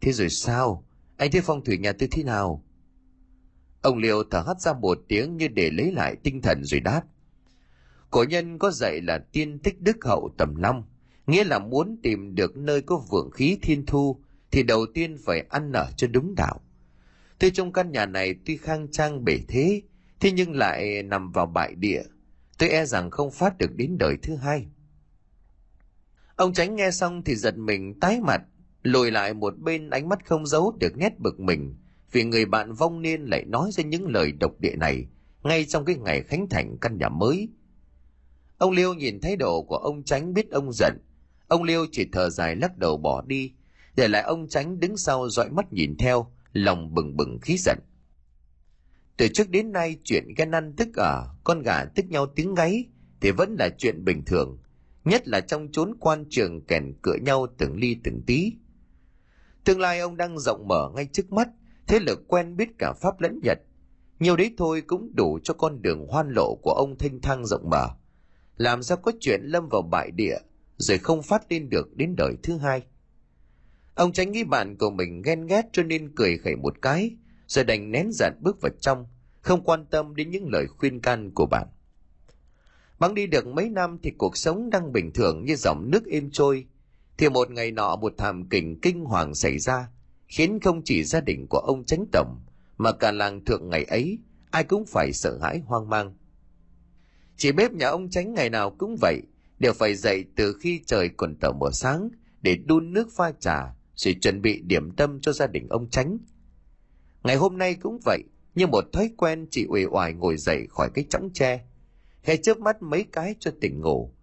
Thế 0.00 0.12
rồi 0.12 0.28
sao? 0.28 0.84
Anh 1.16 1.30
thấy 1.30 1.40
phong 1.40 1.64
thủy 1.64 1.78
nhà 1.78 1.92
tôi 1.92 2.08
thế 2.12 2.22
nào? 2.22 2.64
Ông 3.82 3.98
Liêu 3.98 4.22
thở 4.30 4.44
hắt 4.46 4.60
ra 4.60 4.72
một 4.72 4.98
tiếng 5.08 5.36
như 5.36 5.48
để 5.48 5.70
lấy 5.70 5.92
lại 5.92 6.16
tinh 6.22 6.42
thần 6.42 6.64
rồi 6.64 6.80
đáp. 6.80 7.02
Cổ 8.10 8.24
nhân 8.24 8.58
có 8.58 8.70
dạy 8.70 9.00
là 9.00 9.18
tiên 9.32 9.58
tích 9.58 9.80
đức 9.80 9.96
hậu 10.04 10.34
tầm 10.38 10.56
long 10.56 10.84
nghĩa 11.26 11.44
là 11.44 11.58
muốn 11.58 11.98
tìm 12.02 12.34
được 12.34 12.56
nơi 12.56 12.82
có 12.82 13.02
vượng 13.10 13.30
khí 13.30 13.58
thiên 13.62 13.86
thu 13.86 14.20
thì 14.50 14.62
đầu 14.62 14.86
tiên 14.94 15.16
phải 15.24 15.46
ăn 15.48 15.72
nở 15.72 15.90
cho 15.96 16.06
đúng 16.06 16.34
đạo. 16.34 16.60
Thế 17.38 17.50
trong 17.50 17.72
căn 17.72 17.92
nhà 17.92 18.06
này 18.06 18.34
tuy 18.46 18.56
khang 18.56 18.90
trang 18.90 19.24
bể 19.24 19.38
thế, 19.48 19.82
thế 20.20 20.32
nhưng 20.32 20.56
lại 20.56 21.02
nằm 21.02 21.32
vào 21.32 21.46
bại 21.46 21.74
địa, 21.74 22.02
tôi 22.60 22.68
e 22.68 22.84
rằng 22.84 23.10
không 23.10 23.30
phát 23.30 23.58
được 23.58 23.76
đến 23.76 23.98
đời 23.98 24.16
thứ 24.22 24.36
hai. 24.36 24.66
Ông 26.36 26.52
tránh 26.52 26.76
nghe 26.76 26.90
xong 26.90 27.22
thì 27.24 27.34
giật 27.34 27.56
mình 27.56 28.00
tái 28.00 28.20
mặt, 28.20 28.42
lùi 28.82 29.10
lại 29.10 29.34
một 29.34 29.58
bên 29.58 29.90
ánh 29.90 30.08
mắt 30.08 30.26
không 30.26 30.46
giấu 30.46 30.76
được 30.80 30.96
nét 30.96 31.18
bực 31.18 31.40
mình, 31.40 31.76
vì 32.12 32.24
người 32.24 32.44
bạn 32.44 32.72
vong 32.72 33.02
niên 33.02 33.22
lại 33.22 33.44
nói 33.44 33.70
ra 33.72 33.84
những 33.84 34.06
lời 34.08 34.32
độc 34.32 34.60
địa 34.60 34.76
này 34.76 35.06
ngay 35.42 35.64
trong 35.64 35.84
cái 35.84 35.96
ngày 35.96 36.22
khánh 36.22 36.48
thành 36.48 36.76
căn 36.80 36.98
nhà 36.98 37.08
mới. 37.08 37.48
Ông 38.58 38.72
Liêu 38.72 38.94
nhìn 38.94 39.20
thái 39.20 39.36
độ 39.36 39.62
của 39.62 39.76
ông 39.76 40.02
tránh 40.02 40.34
biết 40.34 40.50
ông 40.50 40.72
giận, 40.72 40.98
Ông 41.48 41.62
Liêu 41.62 41.86
chỉ 41.92 42.08
thở 42.12 42.30
dài 42.30 42.56
lắc 42.56 42.78
đầu 42.78 42.96
bỏ 42.96 43.22
đi, 43.26 43.52
để 43.96 44.08
lại 44.08 44.22
ông 44.22 44.48
tránh 44.48 44.80
đứng 44.80 44.96
sau 44.96 45.28
dõi 45.28 45.50
mắt 45.50 45.72
nhìn 45.72 45.96
theo, 45.98 46.26
lòng 46.52 46.94
bừng 46.94 47.16
bừng 47.16 47.38
khí 47.42 47.56
giận. 47.58 47.78
Từ 49.20 49.28
trước 49.28 49.50
đến 49.50 49.72
nay 49.72 49.96
chuyện 50.04 50.34
ghen 50.36 50.50
ăn 50.50 50.72
tức 50.76 50.88
ở, 50.96 51.28
con 51.44 51.62
gà 51.62 51.84
tức 51.84 52.06
nhau 52.08 52.26
tiếng 52.26 52.54
gáy 52.54 52.84
thì 53.20 53.30
vẫn 53.30 53.56
là 53.58 53.68
chuyện 53.78 54.04
bình 54.04 54.24
thường, 54.24 54.58
nhất 55.04 55.28
là 55.28 55.40
trong 55.40 55.68
chốn 55.72 55.94
quan 56.00 56.24
trường 56.30 56.64
kèn 56.66 56.94
cựa 57.02 57.14
nhau 57.22 57.46
từng 57.58 57.76
ly 57.76 57.96
từng 58.04 58.22
tí. 58.26 58.52
Tương 59.64 59.80
lai 59.80 60.00
ông 60.00 60.16
đang 60.16 60.38
rộng 60.38 60.68
mở 60.68 60.90
ngay 60.94 61.08
trước 61.12 61.32
mắt, 61.32 61.48
thế 61.86 61.98
lực 62.00 62.28
quen 62.28 62.56
biết 62.56 62.68
cả 62.78 62.92
Pháp 62.92 63.20
lẫn 63.20 63.40
Nhật. 63.42 63.58
Nhiều 64.18 64.36
đấy 64.36 64.54
thôi 64.58 64.82
cũng 64.86 65.12
đủ 65.14 65.38
cho 65.44 65.54
con 65.54 65.82
đường 65.82 66.06
hoan 66.08 66.30
lộ 66.30 66.54
của 66.62 66.72
ông 66.72 66.98
thanh 66.98 67.20
thang 67.20 67.46
rộng 67.46 67.70
mở. 67.70 67.88
Làm 68.56 68.82
sao 68.82 68.96
có 68.96 69.12
chuyện 69.20 69.40
lâm 69.44 69.68
vào 69.68 69.82
bại 69.82 70.10
địa 70.10 70.36
rồi 70.76 70.98
không 70.98 71.22
phát 71.22 71.52
lên 71.52 71.68
được 71.68 71.96
đến 71.96 72.14
đời 72.16 72.36
thứ 72.42 72.56
hai. 72.56 72.82
Ông 73.94 74.12
tránh 74.12 74.32
nghĩ 74.32 74.44
bạn 74.44 74.76
của 74.76 74.90
mình 74.90 75.22
ghen 75.22 75.46
ghét 75.46 75.62
cho 75.72 75.82
nên 75.82 76.14
cười 76.16 76.38
khẩy 76.38 76.56
một 76.56 76.82
cái, 76.82 77.16
rồi 77.50 77.64
đành 77.64 77.90
nén 77.90 78.10
giận 78.12 78.32
bước 78.40 78.60
vào 78.60 78.72
trong, 78.80 79.06
không 79.40 79.64
quan 79.64 79.86
tâm 79.86 80.16
đến 80.16 80.30
những 80.30 80.48
lời 80.52 80.66
khuyên 80.66 81.00
can 81.00 81.30
của 81.34 81.46
bạn. 81.46 81.66
băng 82.98 83.14
đi 83.14 83.26
được 83.26 83.46
mấy 83.46 83.68
năm 83.68 83.98
thì 84.02 84.12
cuộc 84.18 84.36
sống 84.36 84.70
đang 84.70 84.92
bình 84.92 85.12
thường 85.12 85.44
như 85.44 85.56
dòng 85.56 85.90
nước 85.90 86.06
êm 86.06 86.30
trôi, 86.30 86.66
thì 87.18 87.28
một 87.28 87.50
ngày 87.50 87.70
nọ 87.70 87.96
một 87.96 88.14
thảm 88.18 88.48
kịch 88.48 88.64
kinh 88.82 89.04
hoàng 89.04 89.34
xảy 89.34 89.58
ra, 89.58 89.88
khiến 90.28 90.60
không 90.60 90.82
chỉ 90.84 91.04
gia 91.04 91.20
đình 91.20 91.46
của 91.50 91.58
ông 91.58 91.84
tránh 91.84 92.04
tổng, 92.12 92.40
mà 92.78 92.92
cả 92.92 93.12
làng 93.12 93.44
thượng 93.44 93.68
ngày 93.68 93.84
ấy, 93.84 94.18
ai 94.50 94.64
cũng 94.64 94.84
phải 94.86 95.12
sợ 95.12 95.38
hãi 95.42 95.58
hoang 95.58 95.88
mang. 95.88 96.14
Chỉ 97.36 97.52
bếp 97.52 97.72
nhà 97.72 97.88
ông 97.88 98.10
tránh 98.10 98.34
ngày 98.34 98.50
nào 98.50 98.70
cũng 98.70 98.96
vậy, 99.00 99.22
đều 99.58 99.72
phải 99.72 99.94
dậy 99.94 100.24
từ 100.36 100.56
khi 100.60 100.80
trời 100.86 101.08
còn 101.16 101.36
tờ 101.40 101.52
mờ 101.52 101.70
sáng 101.72 102.08
để 102.42 102.56
đun 102.56 102.92
nước 102.92 103.08
pha 103.16 103.32
trà 103.32 103.74
rồi 103.94 104.14
chuẩn 104.20 104.42
bị 104.42 104.60
điểm 104.60 104.90
tâm 104.90 105.20
cho 105.20 105.32
gia 105.32 105.46
đình 105.46 105.68
ông 105.68 105.90
Tránh. 105.90 106.18
Ngày 107.24 107.36
hôm 107.36 107.58
nay 107.58 107.74
cũng 107.74 107.98
vậy, 108.04 108.22
như 108.54 108.66
một 108.66 108.84
thói 108.92 109.10
quen 109.16 109.46
chị 109.50 109.66
uể 109.68 109.84
oải 109.84 110.12
ngồi 110.12 110.36
dậy 110.36 110.66
khỏi 110.70 110.90
cái 110.94 111.04
chõng 111.10 111.30
tre, 111.32 111.64
khẽ 112.22 112.36
chớp 112.36 112.58
mắt 112.58 112.82
mấy 112.82 113.04
cái 113.12 113.34
cho 113.40 113.50
tỉnh 113.60 113.80
ngủ. 113.80 114.14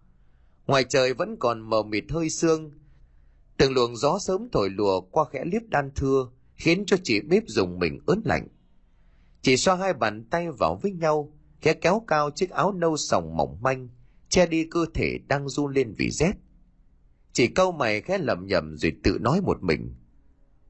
Ngoài 0.67 0.83
trời 0.83 1.13
vẫn 1.13 1.35
còn 1.39 1.69
mờ 1.69 1.83
mịt 1.83 2.03
hơi 2.09 2.29
sương, 2.29 2.71
từng 3.57 3.73
luồng 3.73 3.95
gió 3.95 4.19
sớm 4.19 4.49
thổi 4.51 4.69
lùa 4.69 5.01
qua 5.01 5.25
khẽ 5.31 5.43
liếp 5.45 5.61
đan 5.69 5.91
thưa, 5.95 6.29
khiến 6.55 6.85
cho 6.85 6.97
chị 7.03 7.19
bếp 7.21 7.43
dùng 7.47 7.79
mình 7.79 7.99
ớn 8.05 8.21
lạnh. 8.25 8.47
Chị 9.41 9.57
xoa 9.57 9.75
hai 9.75 9.93
bàn 9.93 10.23
tay 10.29 10.51
vào 10.51 10.79
với 10.81 10.91
nhau, 10.91 11.33
khẽ 11.61 11.73
kéo 11.73 12.03
cao 12.07 12.31
chiếc 12.35 12.49
áo 12.49 12.71
nâu 12.71 12.97
sòng 12.97 13.37
mỏng 13.37 13.57
manh, 13.61 13.89
che 14.29 14.45
đi 14.45 14.67
cơ 14.71 14.85
thể 14.93 15.19
đang 15.27 15.49
run 15.49 15.73
lên 15.73 15.93
vì 15.97 16.09
rét. 16.11 16.33
Chị 17.33 17.47
câu 17.47 17.71
mày 17.71 18.01
khẽ 18.01 18.17
lầm 18.17 18.47
nhầm 18.47 18.77
rồi 18.77 18.93
tự 19.03 19.17
nói 19.21 19.41
một 19.41 19.63
mình. 19.63 19.95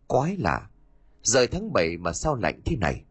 Quái 0.08 0.38
lạ, 0.38 0.70
rời 1.28 1.48
tháng 1.48 1.74
7 1.74 1.98
mà 1.98 2.14
sao 2.14 2.36
lạnh 2.36 2.62
thế 2.66 2.76
này? 2.76 3.04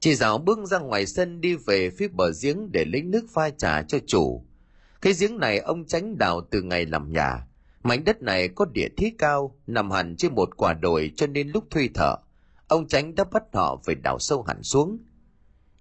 Chị 0.00 0.14
giáo 0.14 0.38
bước 0.38 0.58
ra 0.58 0.78
ngoài 0.78 1.06
sân 1.06 1.40
đi 1.40 1.54
về 1.54 1.90
phía 1.90 2.08
bờ 2.08 2.30
giếng 2.42 2.72
để 2.72 2.84
lấy 2.84 3.02
nước 3.02 3.26
pha 3.32 3.50
trà 3.50 3.82
cho 3.82 3.98
chủ. 4.06 4.44
Cái 5.00 5.12
giếng 5.20 5.38
này 5.38 5.58
ông 5.58 5.84
tránh 5.84 6.18
đào 6.18 6.40
từ 6.50 6.62
ngày 6.62 6.86
làm 6.86 7.12
nhà. 7.12 7.46
Mảnh 7.82 8.04
đất 8.04 8.22
này 8.22 8.48
có 8.48 8.64
địa 8.64 8.88
thế 8.96 9.12
cao, 9.18 9.56
nằm 9.66 9.90
hẳn 9.90 10.16
trên 10.16 10.34
một 10.34 10.56
quả 10.56 10.74
đồi 10.74 11.12
cho 11.16 11.26
nên 11.26 11.48
lúc 11.48 11.64
thuê 11.70 11.88
thợ, 11.94 12.16
ông 12.68 12.88
tránh 12.88 13.14
đã 13.14 13.24
bắt 13.24 13.42
họ 13.52 13.80
phải 13.84 13.94
đào 13.94 14.18
sâu 14.18 14.42
hẳn 14.42 14.62
xuống. 14.62 14.98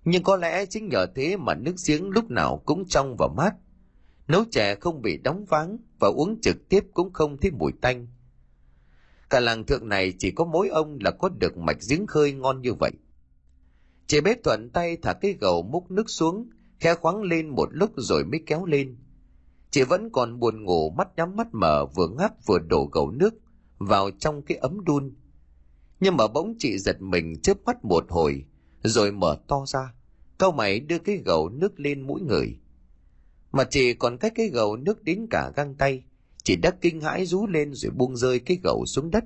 Nhưng 0.05 0.23
có 0.23 0.35
lẽ 0.35 0.65
chính 0.65 0.89
nhờ 0.89 1.05
thế 1.15 1.37
mà 1.37 1.55
nước 1.55 1.75
giếng 1.87 2.09
lúc 2.09 2.31
nào 2.31 2.61
cũng 2.65 2.87
trong 2.87 3.15
và 3.19 3.27
mát. 3.37 3.51
Nấu 4.27 4.43
chè 4.51 4.75
không 4.75 5.01
bị 5.01 5.17
đóng 5.17 5.45
váng 5.45 5.77
và 5.99 6.07
uống 6.07 6.41
trực 6.41 6.69
tiếp 6.69 6.83
cũng 6.93 7.13
không 7.13 7.37
thấy 7.37 7.51
mùi 7.51 7.71
tanh. 7.81 8.07
Cả 9.29 9.39
làng 9.39 9.65
thượng 9.65 9.89
này 9.89 10.13
chỉ 10.19 10.31
có 10.31 10.45
mỗi 10.45 10.67
ông 10.67 10.97
là 11.01 11.11
có 11.11 11.29
được 11.29 11.57
mạch 11.57 11.77
giếng 11.89 12.07
khơi 12.07 12.33
ngon 12.33 12.61
như 12.61 12.73
vậy. 12.73 12.91
Chị 14.07 14.21
bếp 14.21 14.43
thuận 14.43 14.69
tay 14.69 14.97
thả 15.01 15.13
cái 15.13 15.33
gầu 15.41 15.61
múc 15.61 15.91
nước 15.91 16.09
xuống, 16.09 16.49
khe 16.79 16.95
khoáng 16.95 17.21
lên 17.21 17.49
một 17.49 17.69
lúc 17.71 17.91
rồi 17.95 18.25
mới 18.25 18.43
kéo 18.45 18.65
lên. 18.65 18.97
Chị 19.71 19.83
vẫn 19.83 20.09
còn 20.11 20.39
buồn 20.39 20.63
ngủ 20.63 20.89
mắt 20.89 21.07
nhắm 21.15 21.35
mắt 21.35 21.47
mở 21.51 21.85
vừa 21.85 22.07
ngáp 22.07 22.45
vừa 22.45 22.59
đổ 22.59 22.89
gầu 22.91 23.11
nước 23.11 23.33
vào 23.77 24.11
trong 24.11 24.41
cái 24.41 24.57
ấm 24.57 24.85
đun. 24.85 25.15
Nhưng 25.99 26.17
mà 26.17 26.27
bỗng 26.27 26.55
chị 26.59 26.77
giật 26.77 27.01
mình 27.01 27.41
chớp 27.41 27.57
mắt 27.65 27.85
một 27.85 28.05
hồi, 28.09 28.45
rồi 28.83 29.11
mở 29.11 29.37
to 29.47 29.65
ra. 29.67 29.93
cao 30.39 30.51
mày 30.51 30.79
đưa 30.79 30.99
cái 30.99 31.17
gầu 31.25 31.49
nước 31.49 31.79
lên 31.79 32.01
mũi 32.01 32.21
người. 32.21 32.59
Mà 33.51 33.63
chị 33.63 33.93
còn 33.93 34.17
cách 34.17 34.31
cái 34.35 34.47
gầu 34.47 34.75
nước 34.75 35.03
đến 35.03 35.27
cả 35.29 35.51
găng 35.55 35.75
tay. 35.75 36.03
Chị 36.49 36.55
đã 36.55 36.71
kinh 36.81 37.01
hãi 37.01 37.25
rú 37.25 37.47
lên 37.47 37.73
rồi 37.73 37.91
buông 37.91 38.15
rơi 38.17 38.39
cái 38.39 38.59
gầu 38.63 38.85
xuống 38.85 39.11
đất. 39.11 39.23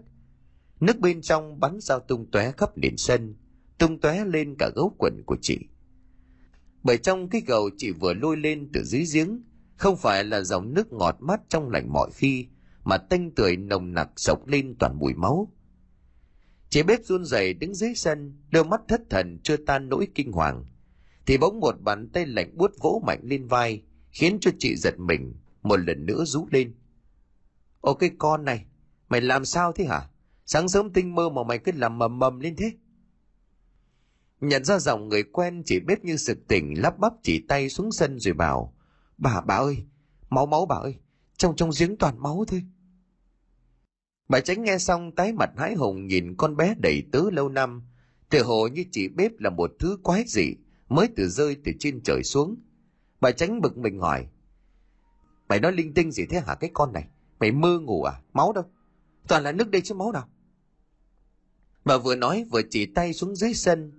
Nước 0.80 1.00
bên 1.00 1.22
trong 1.22 1.60
bắn 1.60 1.80
ra 1.80 2.00
tung 2.00 2.32
tóe 2.32 2.52
khắp 2.52 2.78
nền 2.78 2.98
sân, 2.98 3.36
tung 3.78 4.00
tóe 4.00 4.26
lên 4.26 4.56
cả 4.60 4.70
gấu 4.76 4.96
quần 4.98 5.24
của 5.26 5.38
chị. 5.42 5.60
Bởi 6.84 6.98
trong 6.98 7.30
cái 7.30 7.42
gầu 7.48 7.70
chị 7.78 7.92
vừa 7.92 8.14
lôi 8.14 8.38
lên 8.38 8.70
từ 8.74 8.84
dưới 8.84 9.04
giếng, 9.14 9.44
không 9.76 9.98
phải 9.98 10.24
là 10.24 10.42
dòng 10.42 10.74
nước 10.74 10.94
ngọt 10.94 11.18
mát 11.20 11.42
trong 11.50 11.70
lành 11.70 11.94
mọi 11.94 12.10
khi, 12.14 12.48
mà 12.84 12.98
tanh 12.98 13.32
tưởi 13.32 13.58
nồng 13.58 13.94
nặc 13.94 14.10
sộc 14.16 14.48
lên 14.48 14.76
toàn 14.80 15.00
mùi 15.00 15.14
máu. 15.14 15.52
Chị 16.70 16.84
bếp 16.84 17.06
run 17.06 17.26
rẩy 17.26 17.54
đứng 17.54 17.76
dưới 17.76 17.96
sân, 17.96 18.38
đôi 18.52 18.64
mắt 18.66 18.82
thất 18.88 19.02
thần 19.10 19.40
chưa 19.44 19.58
tan 19.58 19.90
nỗi 19.90 20.08
kinh 20.16 20.32
hoàng. 20.32 20.66
Thì 21.26 21.38
bỗng 21.38 21.60
một 21.60 21.82
bàn 21.82 22.10
tay 22.14 22.26
lạnh 22.26 22.58
buốt 22.58 22.72
vỗ 22.82 23.02
mạnh 23.06 23.20
lên 23.24 23.48
vai, 23.48 23.84
khiến 24.12 24.38
cho 24.42 24.52
chị 24.60 24.76
giật 24.76 25.00
mình, 25.00 25.34
một 25.62 25.80
lần 25.80 26.06
nữa 26.06 26.26
rú 26.26 26.48
lên. 26.52 26.74
Ô 27.84 27.94
cái 27.94 28.12
con 28.18 28.46
này, 28.46 28.66
mày 29.10 29.22
làm 29.22 29.46
sao 29.46 29.72
thế 29.72 29.86
hả? 29.86 30.10
Sáng 30.46 30.70
sớm 30.70 30.94
tinh 30.94 31.16
mơ 31.16 31.30
mà 31.30 31.44
mày 31.44 31.58
cứ 31.60 31.72
làm 31.72 31.98
mầm 31.98 32.20
mầm 32.20 32.40
lên 32.40 32.56
thế. 32.56 32.72
Nhận 34.42 34.64
ra 34.64 34.80
giọng 34.80 35.10
người 35.10 35.24
quen 35.24 35.64
chỉ 35.66 35.80
bếp 35.80 36.06
như 36.06 36.18
sực 36.18 36.38
tỉnh 36.48 36.82
lắp 36.82 37.00
bắp 37.00 37.14
chỉ 37.24 37.46
tay 37.48 37.70
xuống 37.70 37.92
sân 37.92 38.20
rồi 38.20 38.34
bảo 38.34 38.74
Bà, 39.18 39.42
bà 39.42 39.56
ơi, 39.56 39.78
máu 40.30 40.46
máu 40.46 40.66
bà 40.66 40.76
ơi, 40.76 40.96
trong 41.38 41.56
trong 41.56 41.70
giếng 41.80 41.98
toàn 41.98 42.20
máu 42.20 42.46
thôi. 42.48 42.64
Bà 44.30 44.40
tránh 44.40 44.64
nghe 44.64 44.78
xong 44.78 45.16
tái 45.16 45.34
mặt 45.34 45.50
hái 45.58 45.76
hùng 45.76 46.08
nhìn 46.08 46.36
con 46.38 46.56
bé 46.56 46.76
đầy 46.80 47.04
tứ 47.12 47.30
lâu 47.30 47.50
năm, 47.50 47.84
tự 48.30 48.44
hồ 48.44 48.68
như 48.68 48.86
chị 48.92 49.08
bếp 49.08 49.40
là 49.40 49.50
một 49.50 49.72
thứ 49.80 49.98
quái 50.04 50.24
dị 50.28 50.56
mới 50.90 51.08
từ 51.16 51.28
rơi 51.30 51.58
từ 51.64 51.72
trên 51.80 52.02
trời 52.04 52.24
xuống. 52.24 52.56
Bà 53.22 53.32
tránh 53.32 53.62
bực 53.62 53.78
mình 53.78 54.00
hỏi, 54.00 54.28
mày 55.50 55.60
nói 55.60 55.72
linh 55.72 55.94
tinh 55.94 56.12
gì 56.12 56.26
thế 56.26 56.40
hả 56.40 56.56
cái 56.56 56.70
con 56.74 56.94
này? 56.94 57.08
Mày 57.44 57.52
mơ 57.52 57.80
ngủ 57.80 58.04
à? 58.04 58.14
Máu 58.34 58.54
đâu? 58.54 58.64
Toàn 59.28 59.44
là 59.44 59.52
nước 59.52 59.70
đây 59.70 59.82
chứ 59.82 59.96
máu 59.96 60.12
đâu. 60.12 60.24
Bà 61.86 61.98
vừa 61.98 62.16
nói 62.16 62.46
vừa 62.52 62.62
chỉ 62.70 62.86
tay 62.86 63.14
xuống 63.14 63.36
dưới 63.36 63.54
sân, 63.54 63.92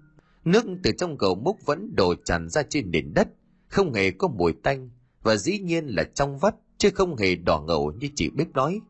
nước 0.44 0.64
từ 0.82 0.92
trong 0.98 1.16
gầu 1.16 1.34
múc 1.34 1.66
vẫn 1.66 1.94
đổ 1.96 2.14
tràn 2.24 2.48
ra 2.48 2.62
trên 2.62 2.90
nền 2.90 3.14
đất, 3.14 3.28
không 3.68 3.92
hề 3.92 4.10
có 4.10 4.28
mùi 4.28 4.52
tanh 4.62 4.90
và 5.22 5.36
dĩ 5.36 5.58
nhiên 5.58 5.86
là 5.86 6.04
trong 6.14 6.38
vắt 6.38 6.54
chứ 6.78 6.90
không 6.94 7.16
hề 7.16 7.36
đỏ 7.36 7.60
ngầu 7.60 7.92
như 7.92 8.08
chị 8.14 8.30
bếp 8.30 8.48
nói. 8.54 8.80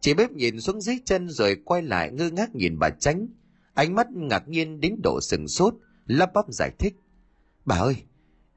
Chị 0.00 0.14
bếp 0.14 0.32
nhìn 0.32 0.60
xuống 0.60 0.80
dưới 0.80 0.98
chân 1.04 1.30
rồi 1.30 1.56
quay 1.64 1.82
lại 1.82 2.10
ngơ 2.12 2.30
ngác 2.30 2.54
nhìn 2.54 2.78
bà 2.78 2.90
tránh, 2.90 3.28
ánh 3.74 3.94
mắt 3.94 4.10
ngạc 4.10 4.48
nhiên 4.48 4.80
đến 4.80 4.96
độ 5.02 5.20
sừng 5.22 5.48
sốt, 5.48 5.74
lắp 6.06 6.30
bắp 6.34 6.44
giải 6.48 6.70
thích. 6.78 6.94
Bà 7.64 7.76
ơi, 7.76 7.96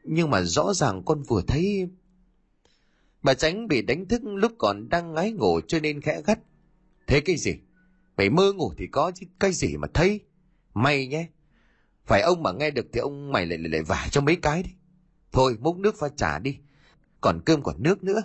nhưng 0.04 0.30
mà 0.30 0.42
rõ 0.42 0.74
ràng 0.74 1.04
con 1.06 1.24
vừa 1.24 1.42
thấy... 1.48 1.90
Bà 3.28 3.34
tránh 3.34 3.68
bị 3.68 3.82
đánh 3.82 4.08
thức 4.08 4.22
lúc 4.24 4.52
còn 4.58 4.90
đang 4.90 5.14
ngái 5.14 5.32
ngủ 5.32 5.62
cho 5.68 5.80
nên 5.80 6.02
khẽ 6.02 6.22
gắt. 6.26 6.40
Thế 7.08 7.20
cái 7.22 7.38
gì? 7.38 7.56
Mày 8.18 8.30
mơ 8.30 8.54
ngủ 8.54 8.74
thì 8.78 8.88
có 8.88 9.12
chứ 9.16 9.26
cái 9.40 9.52
gì 9.52 9.78
mà 9.78 9.88
thấy? 9.94 10.20
May 10.74 11.08
nhé. 11.08 11.28
Phải 12.06 12.22
ông 12.22 12.44
mà 12.44 12.52
nghe 12.52 12.72
được 12.72 12.86
thì 12.94 13.00
ông 13.00 13.32
mày 13.32 13.46
lại 13.46 13.58
lại, 13.58 13.70
lại 13.70 13.84
vả 13.84 14.08
cho 14.12 14.22
mấy 14.22 14.36
cái 14.36 14.64
đi. 14.64 14.70
Thôi 15.32 15.58
múc 15.60 15.78
nước 15.78 15.96
pha 16.00 16.10
trà 16.10 16.40
đi. 16.40 16.58
Còn 17.22 17.42
cơm 17.46 17.64
còn 17.64 17.76
nước 17.84 18.04
nữa. 18.04 18.22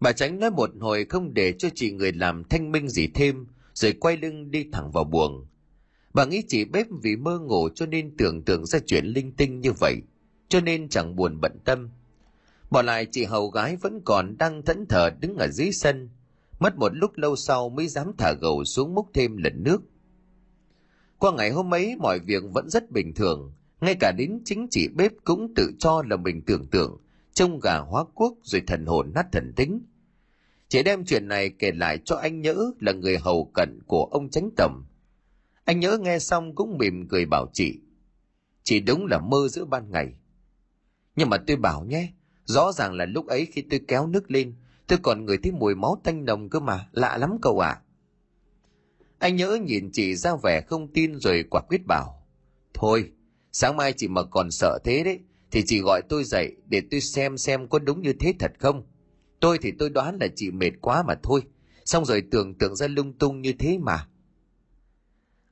Bà 0.00 0.12
tránh 0.12 0.40
nói 0.40 0.50
một 0.50 0.70
hồi 0.80 1.04
không 1.04 1.34
để 1.34 1.52
cho 1.52 1.68
chị 1.74 1.92
người 1.92 2.12
làm 2.12 2.44
thanh 2.44 2.72
minh 2.72 2.88
gì 2.88 3.08
thêm, 3.14 3.46
rồi 3.74 3.92
quay 3.92 4.16
lưng 4.16 4.50
đi 4.50 4.66
thẳng 4.72 4.90
vào 4.90 5.04
buồng. 5.04 5.46
Bà 6.14 6.24
nghĩ 6.24 6.42
chị 6.48 6.64
bếp 6.64 6.86
vì 7.02 7.16
mơ 7.16 7.38
ngủ 7.38 7.68
cho 7.74 7.86
nên 7.86 8.16
tưởng 8.16 8.42
tượng 8.44 8.66
ra 8.66 8.78
chuyện 8.86 9.04
linh 9.04 9.32
tinh 9.32 9.60
như 9.60 9.72
vậy, 9.72 9.96
cho 10.48 10.60
nên 10.60 10.88
chẳng 10.88 11.16
buồn 11.16 11.40
bận 11.40 11.58
tâm. 11.64 11.90
Bỏ 12.70 12.82
lại 12.82 13.06
chị 13.10 13.24
hầu 13.24 13.50
gái 13.50 13.76
vẫn 13.76 14.00
còn 14.04 14.36
đang 14.38 14.62
thẫn 14.62 14.86
thờ 14.86 15.10
đứng 15.20 15.36
ở 15.36 15.48
dưới 15.48 15.72
sân, 15.72 16.10
mất 16.58 16.76
một 16.76 16.92
lúc 16.94 17.16
lâu 17.16 17.36
sau 17.36 17.68
mới 17.68 17.88
dám 17.88 18.12
thả 18.18 18.32
gầu 18.32 18.64
xuống 18.64 18.94
múc 18.94 19.10
thêm 19.14 19.36
lần 19.36 19.62
nước. 19.62 19.82
Qua 21.18 21.32
ngày 21.32 21.50
hôm 21.50 21.74
ấy 21.74 21.96
mọi 21.96 22.18
việc 22.18 22.42
vẫn 22.52 22.70
rất 22.70 22.90
bình 22.90 23.14
thường, 23.14 23.52
ngay 23.80 23.96
cả 24.00 24.12
đến 24.18 24.40
chính 24.44 24.66
chị 24.70 24.88
bếp 24.88 25.12
cũng 25.24 25.54
tự 25.56 25.72
cho 25.78 26.02
là 26.10 26.16
mình 26.16 26.42
tưởng 26.46 26.66
tượng, 26.66 27.00
trông 27.32 27.60
gà 27.60 27.78
hóa 27.78 28.04
quốc 28.14 28.34
rồi 28.42 28.62
thần 28.66 28.86
hồn 28.86 29.12
nát 29.14 29.26
thần 29.32 29.52
tính. 29.56 29.80
Chị 30.68 30.82
đem 30.82 31.04
chuyện 31.04 31.28
này 31.28 31.50
kể 31.58 31.72
lại 31.72 31.98
cho 32.04 32.16
anh 32.16 32.40
Nhớ 32.40 32.70
là 32.80 32.92
người 32.92 33.18
hầu 33.18 33.50
cận 33.54 33.78
của 33.86 34.04
ông 34.04 34.30
Tránh 34.30 34.50
Tầm. 34.56 34.84
Anh 35.64 35.80
Nhớ 35.80 35.98
nghe 36.00 36.18
xong 36.18 36.54
cũng 36.54 36.78
mỉm 36.78 37.08
cười 37.08 37.26
bảo 37.26 37.46
chị. 37.52 37.80
Chị 38.62 38.80
đúng 38.80 39.06
là 39.06 39.18
mơ 39.18 39.48
giữa 39.50 39.64
ban 39.64 39.90
ngày. 39.90 40.14
Nhưng 41.16 41.30
mà 41.30 41.36
tôi 41.46 41.56
bảo 41.56 41.84
nhé, 41.84 42.12
rõ 42.48 42.72
ràng 42.72 42.92
là 42.92 43.06
lúc 43.06 43.26
ấy 43.26 43.46
khi 43.46 43.62
tôi 43.62 43.80
kéo 43.88 44.06
nước 44.06 44.30
lên, 44.30 44.54
tôi 44.86 44.98
còn 45.02 45.24
ngửi 45.24 45.38
thấy 45.42 45.52
mùi 45.52 45.74
máu 45.74 46.00
tanh 46.04 46.24
nồng 46.24 46.48
cơ 46.48 46.60
mà, 46.60 46.88
lạ 46.92 47.16
lắm 47.16 47.36
cậu 47.42 47.60
ạ. 47.60 47.68
À. 47.68 47.82
Anh 49.18 49.36
Nhớ 49.36 49.58
nhìn 49.62 49.90
chị 49.92 50.14
ra 50.14 50.30
vẻ 50.42 50.60
không 50.60 50.92
tin 50.92 51.18
rồi 51.20 51.44
quả 51.50 51.60
quyết 51.60 51.86
bảo. 51.86 52.26
Thôi, 52.74 53.10
sáng 53.52 53.76
mai 53.76 53.92
chị 53.92 54.08
mà 54.08 54.22
còn 54.24 54.50
sợ 54.50 54.78
thế 54.84 55.04
đấy, 55.04 55.18
thì 55.50 55.62
chị 55.66 55.80
gọi 55.80 56.02
tôi 56.08 56.24
dậy 56.24 56.56
để 56.66 56.82
tôi 56.90 57.00
xem 57.00 57.38
xem 57.38 57.68
có 57.68 57.78
đúng 57.78 58.02
như 58.02 58.12
thế 58.12 58.34
thật 58.38 58.52
không. 58.58 58.86
Tôi 59.40 59.58
thì 59.62 59.72
tôi 59.78 59.90
đoán 59.90 60.18
là 60.20 60.26
chị 60.36 60.50
mệt 60.50 60.70
quá 60.80 61.02
mà 61.02 61.14
thôi. 61.22 61.42
Xong 61.84 62.04
rồi 62.04 62.22
tưởng 62.30 62.54
tượng 62.54 62.76
ra 62.76 62.86
lung 62.86 63.12
tung 63.12 63.42
như 63.42 63.52
thế 63.58 63.78
mà. 63.78 64.08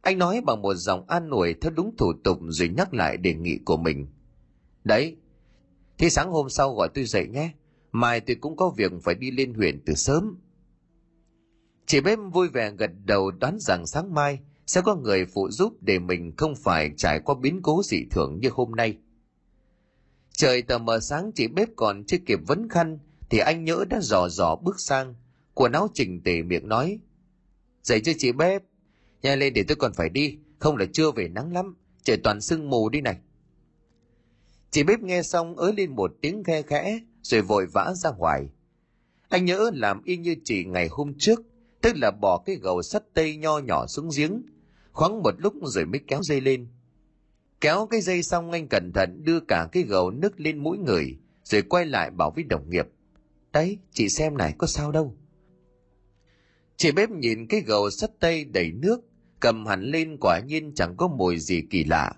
Anh 0.01 0.19
nói 0.19 0.41
bằng 0.47 0.63
một 0.63 0.75
giọng 0.75 1.05
an 1.09 1.31
ủi 1.31 1.55
theo 1.55 1.71
đúng 1.71 1.97
thủ 1.97 2.13
tục 2.25 2.39
rồi 2.49 2.69
nhắc 2.69 2.95
lại 2.95 3.17
đề 3.17 3.35
nghị 3.35 3.59
của 3.65 3.77
mình. 3.77 4.07
Đấy, 4.85 5.17
thế 5.99 6.11
sáng 6.11 6.31
hôm 6.31 6.49
sau 6.49 6.75
gọi 6.75 6.89
tôi 6.95 7.05
dậy 7.05 7.27
nhé. 7.27 7.51
Mai 7.93 8.21
tôi 8.21 8.37
cũng 8.37 8.57
có 8.57 8.71
việc 8.77 8.93
phải 9.03 9.15
đi 9.15 9.31
lên 9.31 9.55
huyện 9.55 9.81
từ 9.87 9.95
sớm. 9.95 10.37
Chị 11.87 12.01
bếp 12.01 12.19
vui 12.33 12.49
vẻ 12.49 12.71
gật 12.79 12.91
đầu 13.05 13.31
đoán 13.31 13.57
rằng 13.61 13.87
sáng 13.87 14.15
mai 14.15 14.39
sẽ 14.67 14.81
có 14.81 14.97
người 14.97 15.27
phụ 15.27 15.51
giúp 15.51 15.73
để 15.81 15.99
mình 15.99 16.33
không 16.37 16.55
phải 16.57 16.91
trải 16.97 17.21
qua 17.21 17.35
biến 17.43 17.61
cố 17.63 17.83
dị 17.83 18.05
thường 18.11 18.39
như 18.43 18.49
hôm 18.53 18.73
nay. 18.73 18.99
Trời 20.33 20.63
tờ 20.63 20.79
mờ 20.79 21.01
sáng 21.01 21.31
chị 21.35 21.49
bếp 21.49 21.69
còn 21.77 22.05
chưa 22.05 22.19
kịp 22.27 22.39
vấn 22.47 22.69
khăn 22.69 22.99
thì 23.31 23.39
anh 23.39 23.65
nhớ 23.65 23.85
đã 23.91 24.01
dò 24.03 24.29
dò 24.29 24.57
bước 24.57 24.81
sang, 24.81 25.15
quần 25.55 25.73
áo 25.73 25.89
chỉnh 25.95 26.23
tề 26.23 26.43
miệng 26.43 26.69
nói. 26.69 26.99
Dậy 27.83 28.01
cho 28.01 28.13
chị 28.19 28.33
bếp, 28.33 28.63
nhanh 29.23 29.39
lên 29.39 29.55
để 29.55 29.65
tôi 29.69 29.77
còn 29.77 29.93
phải 29.93 30.09
đi, 30.09 30.39
không 30.59 30.77
là 30.77 30.87
chưa 30.93 31.11
về 31.11 31.29
nắng 31.29 31.53
lắm, 31.53 31.77
trời 32.03 32.17
toàn 32.17 32.41
sương 32.41 32.71
mù 32.71 32.89
đi 32.89 33.01
này. 33.01 33.17
Chị 34.71 34.83
bếp 34.83 35.01
nghe 35.01 35.23
xong 35.23 35.57
ới 35.57 35.73
lên 35.73 35.97
một 35.97 36.13
tiếng 36.23 36.45
khe 36.45 36.63
khẽ, 36.63 37.01
rồi 37.23 37.43
vội 37.43 37.67
vã 37.67 37.93
ra 37.95 38.11
ngoài. 38.11 38.49
Anh 39.29 39.45
nhớ 39.45 39.71
làm 39.75 40.03
y 40.05 40.17
như 40.17 40.37
chị 40.45 40.65
ngày 40.65 40.89
hôm 40.91 41.13
trước, 41.19 41.41
tức 41.81 41.97
là 41.97 42.11
bỏ 42.11 42.43
cái 42.47 42.57
gầu 42.57 42.83
sắt 42.83 43.03
tây 43.15 43.37
nho 43.37 43.59
nhỏ 43.59 43.87
xuống 43.87 44.09
giếng, 44.17 44.43
khoáng 44.93 45.23
một 45.23 45.35
lúc 45.39 45.55
rồi 45.63 45.87
mới 45.87 46.01
kéo 46.09 46.23
dây 46.23 46.41
lên. 46.41 46.69
Kéo 47.61 47.87
cái 47.91 48.01
dây 48.01 48.23
xong 48.23 48.51
anh 48.51 48.69
cẩn 48.69 48.93
thận 48.93 49.25
đưa 49.25 49.41
cả 49.41 49.69
cái 49.73 49.83
gầu 49.83 50.11
nước 50.11 50.41
lên 50.41 50.59
mũi 50.59 50.79
người, 50.79 51.19
rồi 51.43 51.63
quay 51.63 51.87
lại 51.87 52.11
bảo 52.11 52.31
với 52.31 52.45
đồng 52.45 52.71
nghiệp. 52.71 52.87
Đấy, 53.53 53.79
chị 53.93 54.09
xem 54.09 54.37
này, 54.37 54.55
có 54.59 54.67
sao 54.67 54.93
đâu. 54.93 55.17
Chị 56.77 56.93
bếp 56.93 57.11
nhìn 57.11 57.47
cái 57.47 57.61
gầu 57.61 57.91
sắt 57.91 58.11
tây 58.21 58.45
đầy 58.45 58.73
nước, 58.73 59.01
cầm 59.41 59.67
hẳn 59.67 59.83
lên 59.83 60.17
quả 60.21 60.41
nhiên 60.47 60.75
chẳng 60.75 60.97
có 60.97 61.09
mùi 61.09 61.39
gì 61.39 61.63
kỳ 61.71 61.85
lạ. 61.85 62.13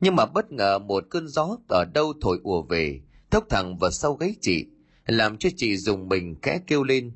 Nhưng 0.00 0.16
mà 0.16 0.26
bất 0.26 0.52
ngờ 0.52 0.78
một 0.78 1.04
cơn 1.10 1.28
gió 1.28 1.58
ở 1.68 1.84
đâu 1.84 2.12
thổi 2.20 2.40
ùa 2.42 2.62
về, 2.62 3.00
thốc 3.30 3.46
thẳng 3.48 3.78
vào 3.78 3.90
sau 3.90 4.14
gáy 4.14 4.34
chị, 4.40 4.66
làm 5.06 5.38
cho 5.38 5.48
chị 5.56 5.76
dùng 5.76 6.08
mình 6.08 6.36
kẽ 6.42 6.60
kêu 6.66 6.84
lên. 6.84 7.12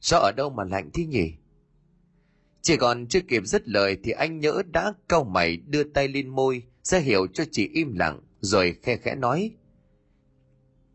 Gió 0.00 0.18
ở 0.18 0.32
đâu 0.36 0.50
mà 0.50 0.64
lạnh 0.64 0.90
thế 0.94 1.06
nhỉ? 1.06 1.32
Chỉ 2.62 2.76
còn 2.76 3.06
chưa 3.06 3.20
kịp 3.20 3.42
dứt 3.46 3.68
lời 3.68 3.96
thì 4.02 4.12
anh 4.12 4.40
nhỡ 4.40 4.62
đã 4.72 4.92
cau 5.08 5.24
mày 5.24 5.56
đưa 5.56 5.84
tay 5.84 6.08
lên 6.08 6.28
môi, 6.28 6.62
ra 6.82 6.98
hiểu 6.98 7.26
cho 7.26 7.44
chị 7.52 7.68
im 7.72 7.94
lặng, 7.94 8.20
rồi 8.40 8.76
khe 8.82 8.96
khẽ 8.96 9.14
nói. 9.14 9.50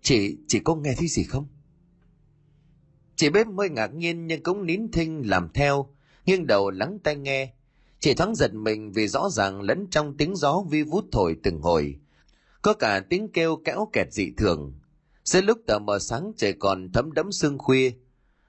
Chị, 0.02 0.38
chị 0.48 0.60
có 0.60 0.76
nghe 0.76 0.94
thấy 0.98 1.08
gì 1.08 1.24
không? 1.24 1.48
Chị 3.16 3.30
bếp 3.30 3.48
mới 3.48 3.70
ngạc 3.70 3.94
nhiên 3.94 4.28
nhưng 4.28 4.44
cũng 4.44 4.66
nín 4.66 4.92
thinh 4.92 5.30
làm 5.30 5.50
theo, 5.54 5.88
nghiêng 6.26 6.48
đầu 6.48 6.70
lắng 6.70 7.00
tai 7.04 7.16
nghe. 7.16 7.54
Chị 8.04 8.13
thoáng 8.13 8.36
giật 8.36 8.54
mình 8.54 8.92
vì 8.92 9.08
rõ 9.08 9.30
ràng 9.30 9.62
lẫn 9.62 9.88
trong 9.92 10.18
tiếng 10.18 10.36
gió 10.36 10.63
vi 10.70 10.84
vút 10.84 11.06
thổi 11.12 11.36
từng 11.44 11.62
hồi. 11.62 11.96
Có 12.62 12.74
cả 12.74 13.00
tiếng 13.10 13.28
kêu 13.32 13.62
kéo 13.66 13.89
kẹt 13.94 14.08
dị 14.12 14.32
thường. 14.38 14.74
Giữa 15.24 15.42
lúc 15.42 15.58
tờ 15.68 15.80
mờ 15.80 16.00
sáng 16.00 16.32
trời 16.38 16.54
còn 16.54 16.92
thấm 16.92 17.12
đẫm 17.12 17.32
sương 17.32 17.58
khuya, 17.58 17.92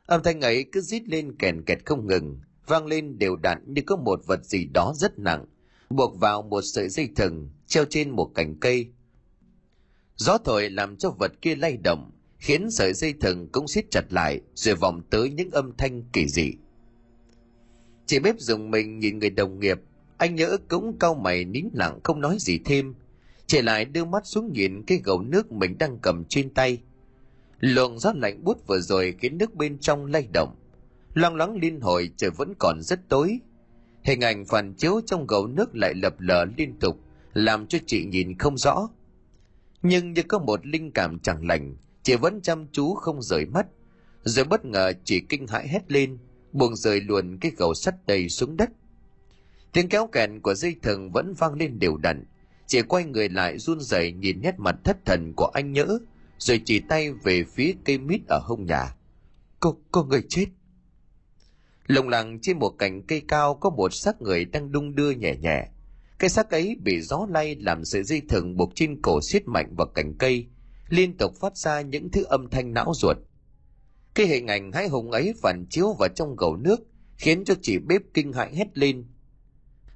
âm 0.06 0.22
thanh 0.22 0.40
ấy 0.40 0.64
cứ 0.72 0.80
rít 0.80 1.08
lên 1.08 1.36
kèn 1.38 1.64
kẹt 1.64 1.78
không 1.84 2.06
ngừng, 2.06 2.40
vang 2.66 2.86
lên 2.86 3.18
đều 3.18 3.36
đặn 3.36 3.64
như 3.66 3.82
có 3.86 3.96
một 3.96 4.20
vật 4.26 4.44
gì 4.44 4.64
đó 4.74 4.92
rất 4.96 5.18
nặng, 5.18 5.44
buộc 5.90 6.20
vào 6.20 6.42
một 6.42 6.62
sợi 6.62 6.88
dây 6.88 7.08
thừng 7.16 7.50
treo 7.66 7.84
trên 7.84 8.10
một 8.10 8.30
cành 8.34 8.60
cây. 8.60 8.86
Gió 10.16 10.38
thổi 10.38 10.70
làm 10.70 10.96
cho 10.96 11.10
vật 11.10 11.32
kia 11.42 11.56
lay 11.56 11.76
động, 11.76 12.10
khiến 12.38 12.70
sợi 12.70 12.92
dây 12.94 13.14
thừng 13.20 13.48
cũng 13.52 13.68
siết 13.68 13.90
chặt 13.90 14.12
lại 14.12 14.40
rồi 14.54 14.74
vòng 14.74 15.02
tới 15.10 15.30
những 15.30 15.50
âm 15.50 15.76
thanh 15.76 16.02
kỳ 16.12 16.28
dị. 16.28 16.52
Chị 18.06 18.18
bếp 18.18 18.40
dùng 18.40 18.70
mình 18.70 18.98
nhìn 18.98 19.18
người 19.18 19.30
đồng 19.30 19.60
nghiệp, 19.60 19.80
anh 20.16 20.34
nhớ 20.34 20.56
cũng 20.68 20.98
cau 20.98 21.14
mày 21.14 21.44
nín 21.44 21.68
lặng 21.72 22.00
không 22.04 22.20
nói 22.20 22.36
gì 22.40 22.58
thêm. 22.64 22.94
Chị 23.46 23.62
lại 23.62 23.84
đưa 23.84 24.04
mắt 24.04 24.26
xuống 24.26 24.52
nhìn 24.52 24.82
cái 24.86 25.00
gầu 25.04 25.22
nước 25.22 25.52
mình 25.52 25.78
đang 25.78 25.98
cầm 26.02 26.24
trên 26.24 26.50
tay. 26.54 26.78
Luồng 27.60 27.98
gió 27.98 28.12
lạnh 28.16 28.44
bút 28.44 28.66
vừa 28.66 28.80
rồi 28.80 29.14
khiến 29.18 29.38
nước 29.38 29.54
bên 29.54 29.78
trong 29.78 30.06
lay 30.06 30.28
động. 30.32 30.56
Loang 31.14 31.36
loáng 31.36 31.56
liên 31.56 31.80
hồi 31.80 32.10
trời 32.16 32.30
vẫn 32.30 32.54
còn 32.58 32.82
rất 32.82 33.08
tối. 33.08 33.38
Hình 34.02 34.20
ảnh 34.20 34.44
phản 34.44 34.74
chiếu 34.74 35.00
trong 35.06 35.26
gầu 35.26 35.46
nước 35.46 35.76
lại 35.76 35.94
lập 35.94 36.14
lờ 36.18 36.44
liên 36.56 36.78
tục, 36.80 37.00
làm 37.32 37.66
cho 37.66 37.78
chị 37.86 38.04
nhìn 38.04 38.38
không 38.38 38.58
rõ. 38.58 38.88
Nhưng 39.82 40.12
như 40.12 40.22
có 40.22 40.38
một 40.38 40.66
linh 40.66 40.90
cảm 40.90 41.18
chẳng 41.18 41.46
lành, 41.46 41.76
chị 42.02 42.16
vẫn 42.16 42.40
chăm 42.40 42.66
chú 42.72 42.94
không 42.94 43.22
rời 43.22 43.46
mắt. 43.46 43.66
Rồi 44.22 44.44
bất 44.44 44.64
ngờ 44.64 44.92
chị 45.04 45.20
kinh 45.20 45.46
hãi 45.46 45.68
hét 45.68 45.92
lên, 45.92 46.18
buông 46.54 46.76
rời 46.76 47.00
luồn 47.00 47.38
cái 47.40 47.52
gầu 47.56 47.74
sắt 47.74 48.06
đầy 48.06 48.28
xuống 48.28 48.56
đất. 48.56 48.70
Tiếng 49.72 49.88
kéo 49.88 50.06
kẹn 50.06 50.40
của 50.40 50.54
dây 50.54 50.76
thừng 50.82 51.10
vẫn 51.12 51.34
vang 51.38 51.54
lên 51.54 51.78
đều 51.78 51.96
đặn. 51.96 52.24
Chị 52.66 52.82
quay 52.82 53.04
người 53.04 53.28
lại 53.28 53.58
run 53.58 53.80
rẩy 53.80 54.12
nhìn 54.12 54.40
nét 54.42 54.54
mặt 54.58 54.76
thất 54.84 54.96
thần 55.04 55.32
của 55.36 55.50
anh 55.54 55.72
nhỡ, 55.72 55.98
rồi 56.38 56.60
chỉ 56.64 56.80
tay 56.80 57.12
về 57.12 57.44
phía 57.54 57.74
cây 57.84 57.98
mít 57.98 58.20
ở 58.28 58.38
hông 58.38 58.66
nhà. 58.66 58.94
Cô, 59.60 59.76
cô 59.92 60.04
người 60.04 60.22
chết. 60.28 60.46
Lồng 61.86 62.08
lặng 62.08 62.38
trên 62.42 62.58
một 62.58 62.68
cành 62.78 63.02
cây 63.02 63.22
cao 63.28 63.54
có 63.54 63.70
một 63.70 63.94
xác 63.94 64.22
người 64.22 64.44
đang 64.44 64.72
đung 64.72 64.94
đưa 64.94 65.10
nhẹ 65.10 65.36
nhẹ. 65.36 65.68
Cái 66.18 66.30
xác 66.30 66.50
ấy 66.50 66.76
bị 66.82 67.00
gió 67.00 67.26
lay 67.30 67.56
làm 67.56 67.84
sợi 67.84 68.02
dây 68.02 68.22
thừng 68.28 68.56
buộc 68.56 68.72
trên 68.74 69.02
cổ 69.02 69.20
siết 69.20 69.48
mạnh 69.48 69.74
vào 69.76 69.86
cành 69.86 70.14
cây, 70.18 70.46
liên 70.88 71.16
tục 71.16 71.34
phát 71.40 71.56
ra 71.56 71.80
những 71.80 72.10
thứ 72.10 72.24
âm 72.24 72.50
thanh 72.50 72.74
não 72.74 72.92
ruột. 72.94 73.16
Cái 74.14 74.26
hình 74.26 74.46
ảnh 74.46 74.72
hãi 74.72 74.88
hùng 74.88 75.10
ấy 75.10 75.34
phản 75.42 75.66
chiếu 75.70 75.92
vào 75.98 76.08
trong 76.08 76.36
gầu 76.36 76.56
nước, 76.56 76.80
khiến 77.16 77.44
cho 77.44 77.54
chị 77.62 77.78
bếp 77.78 78.02
kinh 78.14 78.32
hãi 78.32 78.54
hét 78.54 78.78
lên. 78.78 79.06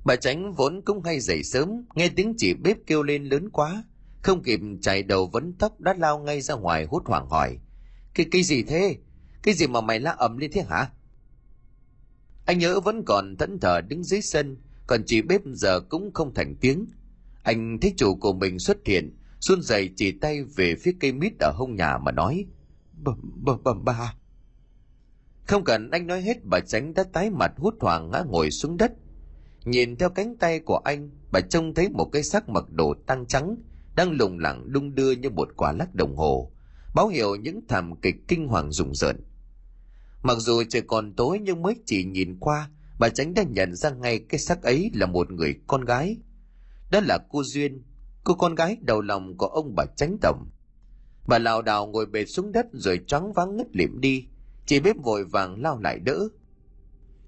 Bà 0.04 0.16
tránh 0.16 0.52
vốn 0.52 0.82
cũng 0.84 1.02
hay 1.02 1.20
dậy 1.20 1.42
sớm, 1.42 1.68
nghe 1.94 2.08
tiếng 2.16 2.34
chị 2.36 2.54
bếp 2.54 2.76
kêu 2.86 3.02
lên 3.02 3.24
lớn 3.24 3.50
quá, 3.50 3.84
không 4.22 4.42
kịp 4.42 4.60
chạy 4.80 5.02
đầu 5.02 5.26
vấn 5.26 5.52
tóc 5.58 5.80
đã 5.80 5.94
lao 5.98 6.18
ngay 6.18 6.40
ra 6.40 6.54
ngoài 6.54 6.84
hốt 6.84 7.02
hoảng 7.06 7.28
hỏi. 7.28 7.58
Cái 8.14 8.26
cái 8.30 8.42
gì 8.42 8.62
thế? 8.62 8.96
Cái 9.42 9.54
gì 9.54 9.66
mà 9.66 9.80
mày 9.80 10.00
la 10.00 10.10
ầm 10.10 10.36
lên 10.36 10.50
thế 10.52 10.62
hả? 10.62 10.90
Anh 12.46 12.58
nhớ 12.58 12.80
vẫn 12.80 13.04
còn 13.06 13.36
thẫn 13.36 13.60
thờ 13.60 13.80
đứng 13.80 14.04
dưới 14.04 14.22
sân, 14.22 14.56
còn 14.86 15.02
chị 15.06 15.22
bếp 15.22 15.40
giờ 15.44 15.80
cũng 15.80 16.12
không 16.14 16.34
thành 16.34 16.54
tiếng. 16.60 16.86
Anh 17.42 17.78
thấy 17.80 17.94
chủ 17.96 18.14
của 18.14 18.32
mình 18.32 18.58
xuất 18.58 18.78
hiện, 18.86 19.16
run 19.40 19.62
rẩy 19.62 19.90
chỉ 19.96 20.12
tay 20.12 20.42
về 20.42 20.74
phía 20.82 20.92
cây 21.00 21.12
mít 21.12 21.32
ở 21.40 21.52
hông 21.56 21.74
nhà 21.74 21.98
mà 21.98 22.12
nói 22.12 22.46
bẩm 23.02 23.20
bẩm 23.44 23.62
bẩm 23.64 23.84
bà. 23.84 24.14
Không 25.46 25.64
cần 25.64 25.90
anh 25.90 26.06
nói 26.06 26.22
hết, 26.22 26.44
bà 26.44 26.60
tránh 26.60 26.94
đã 26.94 27.04
tái 27.12 27.30
mặt 27.30 27.52
hút 27.56 27.74
hoảng 27.80 28.10
ngã 28.10 28.24
ngồi 28.26 28.50
xuống 28.50 28.76
đất. 28.76 28.92
Nhìn 29.64 29.96
theo 29.96 30.10
cánh 30.10 30.36
tay 30.36 30.60
của 30.60 30.80
anh, 30.84 31.10
bà 31.32 31.40
trông 31.40 31.74
thấy 31.74 31.88
một 31.88 32.04
cái 32.12 32.22
xác 32.22 32.48
mặc 32.48 32.64
đồ 32.70 32.94
tăng 33.06 33.26
trắng 33.26 33.56
đang 33.96 34.12
lùng 34.12 34.38
lẳng 34.38 34.72
đung 34.72 34.94
đưa 34.94 35.12
như 35.12 35.30
một 35.30 35.48
quả 35.56 35.72
lắc 35.72 35.94
đồng 35.94 36.16
hồ, 36.16 36.52
báo 36.94 37.08
hiệu 37.08 37.36
những 37.36 37.60
thảm 37.68 37.96
kịch 37.96 38.16
kinh 38.28 38.48
hoàng 38.48 38.72
rùng 38.72 38.94
rợn. 38.94 39.20
Mặc 40.22 40.38
dù 40.38 40.62
trời 40.68 40.82
còn 40.82 41.14
tối 41.14 41.38
nhưng 41.42 41.62
mới 41.62 41.76
chỉ 41.86 42.04
nhìn 42.04 42.36
qua, 42.40 42.70
bà 42.98 43.08
tránh 43.08 43.34
đã 43.34 43.42
nhận 43.42 43.74
ra 43.74 43.90
ngay 43.90 44.18
cái 44.28 44.38
xác 44.38 44.62
ấy 44.62 44.90
là 44.94 45.06
một 45.06 45.30
người 45.30 45.60
con 45.66 45.84
gái. 45.84 46.16
Đó 46.90 47.00
là 47.00 47.18
cô 47.28 47.42
duyên, 47.44 47.82
cô 48.24 48.34
con 48.34 48.54
gái 48.54 48.76
đầu 48.80 49.00
lòng 49.00 49.36
của 49.36 49.46
ông 49.46 49.74
bà 49.76 49.84
tránh 49.96 50.16
tổng 50.22 50.50
bà 51.28 51.38
Lào 51.38 51.62
Đào 51.62 51.86
ngồi 51.86 52.06
bệt 52.06 52.24
xuống 52.24 52.52
đất 52.52 52.66
rồi 52.72 53.00
choáng 53.06 53.32
váng 53.32 53.56
ngất 53.56 53.66
lịm 53.76 54.00
đi. 54.00 54.26
Chị 54.66 54.80
bếp 54.80 54.96
vội 54.96 55.24
vàng 55.24 55.62
lao 55.62 55.80
lại 55.80 55.98
đỡ. 55.98 56.28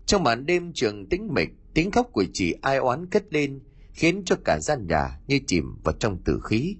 Trong 0.06 0.22
màn 0.22 0.46
đêm 0.46 0.72
trường 0.72 1.08
tĩnh 1.08 1.28
mịch, 1.34 1.48
tiếng 1.74 1.90
khóc 1.90 2.08
của 2.12 2.24
chị 2.32 2.54
ai 2.62 2.76
oán 2.76 3.06
cất 3.06 3.32
lên, 3.32 3.60
khiến 3.92 4.22
cho 4.24 4.36
cả 4.44 4.58
gian 4.60 4.86
nhà 4.86 5.20
như 5.26 5.40
chìm 5.46 5.64
vào 5.84 5.94
trong 5.98 6.18
tử 6.24 6.40
khí. 6.44 6.76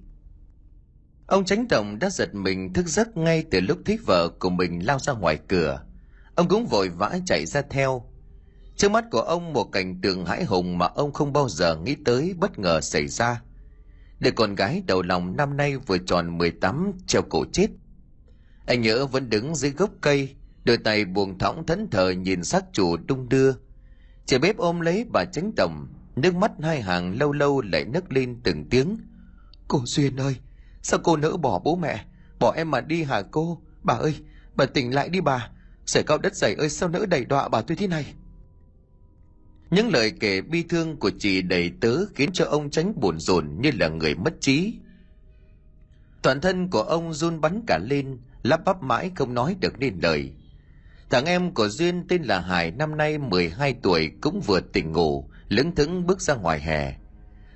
Ông 1.27 1.45
tránh 1.45 1.67
tổng 1.67 1.99
đã 1.99 2.09
giật 2.09 2.35
mình 2.35 2.73
thức 2.73 2.87
giấc 2.87 3.17
ngay 3.17 3.43
từ 3.51 3.59
lúc 3.59 3.77
thấy 3.85 3.97
vợ 4.05 4.29
của 4.39 4.49
mình 4.49 4.85
lao 4.85 4.99
ra 4.99 5.13
ngoài 5.13 5.39
cửa. 5.47 5.83
Ông 6.35 6.47
cũng 6.47 6.65
vội 6.65 6.89
vã 6.89 7.19
chạy 7.25 7.45
ra 7.45 7.61
theo. 7.61 8.03
Trước 8.75 8.91
mắt 8.91 9.05
của 9.11 9.21
ông 9.21 9.53
một 9.53 9.63
cảnh 9.63 10.01
tượng 10.01 10.25
hãi 10.25 10.43
hùng 10.43 10.77
mà 10.77 10.85
ông 10.85 11.13
không 11.13 11.33
bao 11.33 11.49
giờ 11.49 11.75
nghĩ 11.75 11.95
tới 12.05 12.33
bất 12.39 12.59
ngờ 12.59 12.81
xảy 12.81 13.07
ra 13.07 13.41
để 14.21 14.31
con 14.31 14.55
gái 14.55 14.83
đầu 14.87 15.01
lòng 15.01 15.37
năm 15.37 15.57
nay 15.57 15.77
vừa 15.77 15.97
tròn 15.97 16.37
18 16.37 16.91
treo 17.07 17.21
cổ 17.21 17.45
chết. 17.51 17.67
Anh 18.65 18.81
nhớ 18.81 19.05
vẫn 19.05 19.29
đứng 19.29 19.55
dưới 19.55 19.71
gốc 19.71 19.89
cây, 20.01 20.35
đôi 20.63 20.77
tay 20.77 21.05
buồn 21.05 21.37
thõng 21.37 21.65
thẫn 21.65 21.89
thờ 21.89 22.09
nhìn 22.09 22.43
xác 22.43 22.65
chủ 22.73 22.97
đung 22.97 23.29
đưa. 23.29 23.53
Chị 24.25 24.37
bếp 24.37 24.57
ôm 24.57 24.79
lấy 24.79 25.05
bà 25.13 25.25
tránh 25.25 25.51
tổng, 25.57 25.87
nước 26.15 26.35
mắt 26.35 26.51
hai 26.61 26.81
hàng 26.81 27.19
lâu 27.19 27.31
lâu 27.31 27.61
lại 27.61 27.85
nức 27.85 28.11
lên 28.11 28.39
từng 28.43 28.65
tiếng. 28.69 28.97
Cô 29.67 29.81
Duyên 29.85 30.15
ơi, 30.15 30.35
sao 30.81 30.99
cô 31.03 31.17
nỡ 31.17 31.37
bỏ 31.37 31.59
bố 31.59 31.75
mẹ, 31.75 32.05
bỏ 32.39 32.53
em 32.55 32.71
mà 32.71 32.81
đi 32.81 33.03
hả 33.03 33.21
cô? 33.31 33.61
Bà 33.83 33.93
ơi, 33.93 34.15
bà 34.55 34.65
tỉnh 34.65 34.93
lại 34.93 35.09
đi 35.09 35.21
bà. 35.21 35.49
sợi 35.85 36.03
cao 36.03 36.17
đất 36.17 36.35
dày 36.35 36.55
ơi 36.55 36.69
sao 36.69 36.89
nỡ 36.89 37.05
đẩy 37.05 37.25
đọa 37.25 37.49
bà 37.49 37.61
tôi 37.61 37.77
thế 37.77 37.87
này? 37.87 38.13
Những 39.71 39.89
lời 39.89 40.11
kể 40.19 40.41
bi 40.41 40.63
thương 40.63 40.97
của 40.97 41.11
chị 41.19 41.41
đầy 41.41 41.71
tớ 41.81 42.05
khiến 42.15 42.29
cho 42.33 42.45
ông 42.45 42.69
tránh 42.69 42.93
buồn 42.99 43.19
rồn 43.19 43.57
như 43.61 43.71
là 43.79 43.87
người 43.87 44.15
mất 44.15 44.33
trí. 44.39 44.73
Toàn 46.21 46.41
thân 46.41 46.69
của 46.69 46.81
ông 46.81 47.13
run 47.13 47.41
bắn 47.41 47.61
cả 47.67 47.77
lên, 47.77 48.17
lắp 48.43 48.65
bắp 48.65 48.83
mãi 48.83 49.11
không 49.15 49.33
nói 49.33 49.55
được 49.59 49.79
nên 49.79 49.99
lời. 50.01 50.31
Thằng 51.09 51.25
em 51.25 51.53
của 51.53 51.67
Duyên 51.67 52.07
tên 52.07 52.23
là 52.23 52.39
Hải 52.39 52.71
năm 52.71 52.97
nay 52.97 53.17
12 53.17 53.75
tuổi 53.81 54.11
cũng 54.21 54.41
vừa 54.41 54.59
tỉnh 54.59 54.91
ngủ, 54.91 55.29
lững 55.47 55.75
thững 55.75 56.07
bước 56.07 56.21
ra 56.21 56.35
ngoài 56.35 56.59
hè. 56.59 56.95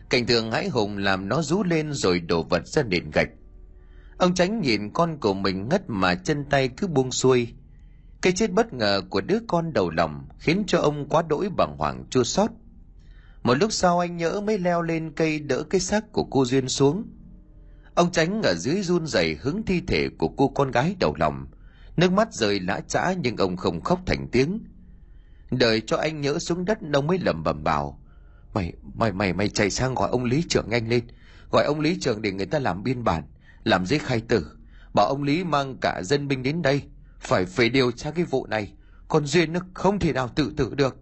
Cảnh 0.10 0.26
tượng 0.26 0.52
hãi 0.52 0.70
hùng 0.70 0.98
làm 0.98 1.30
nó 1.30 1.42
rú 1.42 1.64
lên 1.64 1.94
rồi 1.94 2.20
đổ 2.20 2.44
vật 2.44 2.68
ra 2.68 2.84
nền 2.84 3.12
gạch. 3.12 3.30
Ông 4.18 4.36
tránh 4.36 4.62
nhìn 4.62 4.94
con 4.94 5.20
của 5.20 5.34
mình 5.34 5.70
ngất 5.70 5.90
mà 5.90 6.16
chân 6.16 6.46
tay 6.50 6.68
cứ 6.68 6.88
buông 6.88 7.12
xuôi, 7.12 7.48
cái 8.26 8.34
chết 8.34 8.52
bất 8.52 8.74
ngờ 8.74 9.02
của 9.10 9.22
đứa 9.22 9.40
con 9.48 9.74
đầu 9.74 9.90
lòng 9.90 10.28
khiến 10.40 10.64
cho 10.68 10.80
ông 10.80 11.10
quá 11.10 11.24
đỗi 11.28 11.50
bàng 11.58 11.76
hoàng 11.78 12.06
chua 12.10 12.24
xót. 12.24 12.52
Một 13.44 13.54
lúc 13.54 13.74
sau 13.74 14.00
anh 14.00 14.18
nhỡ 14.18 14.42
mới 14.42 14.60
leo 14.60 14.82
lên 14.82 15.12
cây 15.16 15.40
đỡ 15.40 15.64
cái 15.64 15.82
xác 15.82 16.12
của 16.12 16.24
cô 16.24 16.46
Duyên 16.46 16.70
xuống. 16.70 17.04
Ông 17.96 18.12
tránh 18.12 18.42
ở 18.42 18.54
dưới 18.56 18.82
run 18.82 19.08
rẩy 19.08 19.38
hướng 19.42 19.64
thi 19.66 19.82
thể 19.88 20.10
của 20.18 20.28
cô 20.28 20.48
con 20.48 20.72
gái 20.72 20.96
đầu 21.00 21.16
lòng. 21.20 21.48
Nước 21.98 22.12
mắt 22.12 22.34
rơi 22.34 22.60
lã 22.60 22.80
chã 22.88 23.14
nhưng 23.22 23.38
ông 23.38 23.58
không 23.58 23.82
khóc 23.82 24.00
thành 24.06 24.28
tiếng. 24.32 24.60
Đợi 25.52 25.82
cho 25.88 25.98
anh 25.98 26.22
nhỡ 26.22 26.40
xuống 26.40 26.66
đất 26.66 26.78
ông 26.94 27.08
mới 27.08 27.18
lẩm 27.20 27.44
bẩm 27.44 27.64
bảo. 27.64 28.00
Mày, 28.54 28.74
mày, 28.94 29.12
mày, 29.12 29.34
mày 29.34 29.50
chạy 29.50 29.70
sang 29.70 29.96
gọi 29.96 30.10
ông 30.10 30.24
lý 30.24 30.44
trưởng 30.50 30.70
anh 30.72 30.90
lên. 30.90 31.04
Gọi 31.52 31.66
ông 31.66 31.80
lý 31.80 32.00
trưởng 32.00 32.22
để 32.22 32.32
người 32.32 32.46
ta 32.46 32.60
làm 32.60 32.84
biên 32.84 33.04
bản, 33.04 33.24
làm 33.64 33.86
giấy 33.86 34.00
khai 34.00 34.22
tử. 34.28 34.58
Bảo 34.94 35.06
ông 35.06 35.24
lý 35.24 35.44
mang 35.44 35.78
cả 35.78 36.02
dân 36.04 36.28
binh 36.28 36.44
đến 36.44 36.62
đây 36.62 36.82
phải 37.26 37.46
phải 37.46 37.70
điều 37.70 37.92
tra 37.92 38.12
cái 38.12 38.26
vụ 38.26 38.46
này 38.46 38.74
con 39.08 39.26
duyên 39.26 39.54
nó 39.54 39.60
không 39.74 40.00
thể 40.00 40.14
nào 40.14 40.28
tự 40.28 40.54
tử 40.58 40.76
được. 40.76 40.98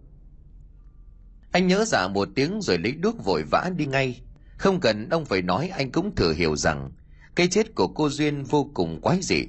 Anh 1.52 1.66
nhớ 1.66 1.84
dạ 1.84 2.08
một 2.08 2.28
tiếng 2.34 2.60
rồi 2.62 2.78
lấy 2.78 2.92
đuốc 2.92 3.24
vội 3.24 3.42
vã 3.50 3.70
đi 3.76 3.86
ngay. 3.86 4.20
Không 4.56 4.80
cần 4.80 5.08
ông 5.08 5.24
phải 5.24 5.42
nói, 5.42 5.68
anh 5.68 5.92
cũng 5.92 6.14
thừa 6.14 6.32
hiểu 6.32 6.56
rằng 6.56 6.90
cái 7.34 7.48
chết 7.48 7.74
của 7.74 7.88
cô 7.88 8.08
duyên 8.08 8.42
vô 8.42 8.70
cùng 8.74 9.00
quái 9.00 9.18
dị. 9.22 9.44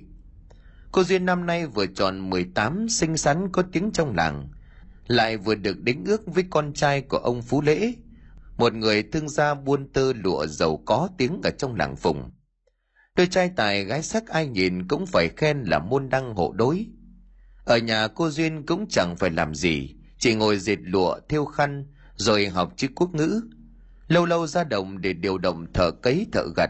Cô 0.92 1.04
duyên 1.04 1.26
năm 1.26 1.46
nay 1.46 1.68
vừa 1.68 1.86
tròn 1.86 2.30
18 2.30 2.90
xinh 2.90 3.18
xắn 3.18 3.52
có 3.52 3.64
tiếng 3.72 3.92
trong 3.92 4.16
làng, 4.16 4.48
lại 5.08 5.38
vừa 5.38 5.56
được 5.56 5.84
đính 5.84 6.06
ước 6.06 6.22
với 6.26 6.44
con 6.50 6.74
trai 6.74 7.02
của 7.02 7.18
ông 7.18 7.42
phú 7.42 7.62
lễ, 7.62 7.94
một 8.58 8.74
người 8.74 9.04
thương 9.04 9.30
gia 9.30 9.54
buôn 9.54 9.90
tơ 9.94 10.14
lụa 10.14 10.46
giàu 10.46 10.78
có 10.86 11.10
tiếng 11.18 11.42
ở 11.44 11.50
trong 11.50 11.76
làng 11.76 11.96
phùng 11.96 12.32
đôi 13.16 13.28
trai 13.28 13.50
tài 13.56 13.84
gái 13.84 14.04
sắc 14.04 14.28
ai 14.28 14.48
nhìn 14.48 14.88
cũng 14.88 15.06
phải 15.06 15.30
khen 15.38 15.64
là 15.64 15.80
môn 15.80 16.10
đăng 16.10 16.36
hộ 16.36 16.54
đối. 16.56 16.86
Ở 17.66 17.78
nhà 17.78 18.08
cô 18.08 18.30
duyên 18.30 18.66
cũng 18.66 18.86
chẳng 18.90 19.16
phải 19.16 19.30
làm 19.30 19.56
gì, 19.56 19.96
chỉ 20.18 20.34
ngồi 20.36 20.60
dệt 20.60 20.78
lụa, 20.82 21.20
thêu 21.30 21.46
khăn, 21.46 21.86
rồi 22.16 22.48
học 22.48 22.74
chữ 22.76 22.88
quốc 22.96 23.14
ngữ. 23.14 23.42
Lâu 24.08 24.26
lâu 24.26 24.48
ra 24.48 24.64
đồng 24.64 25.02
để 25.02 25.14
điều 25.14 25.38
động 25.38 25.74
thợ 25.74 25.92
cấy, 25.92 26.28
thợ 26.32 26.44
gặt. 26.56 26.70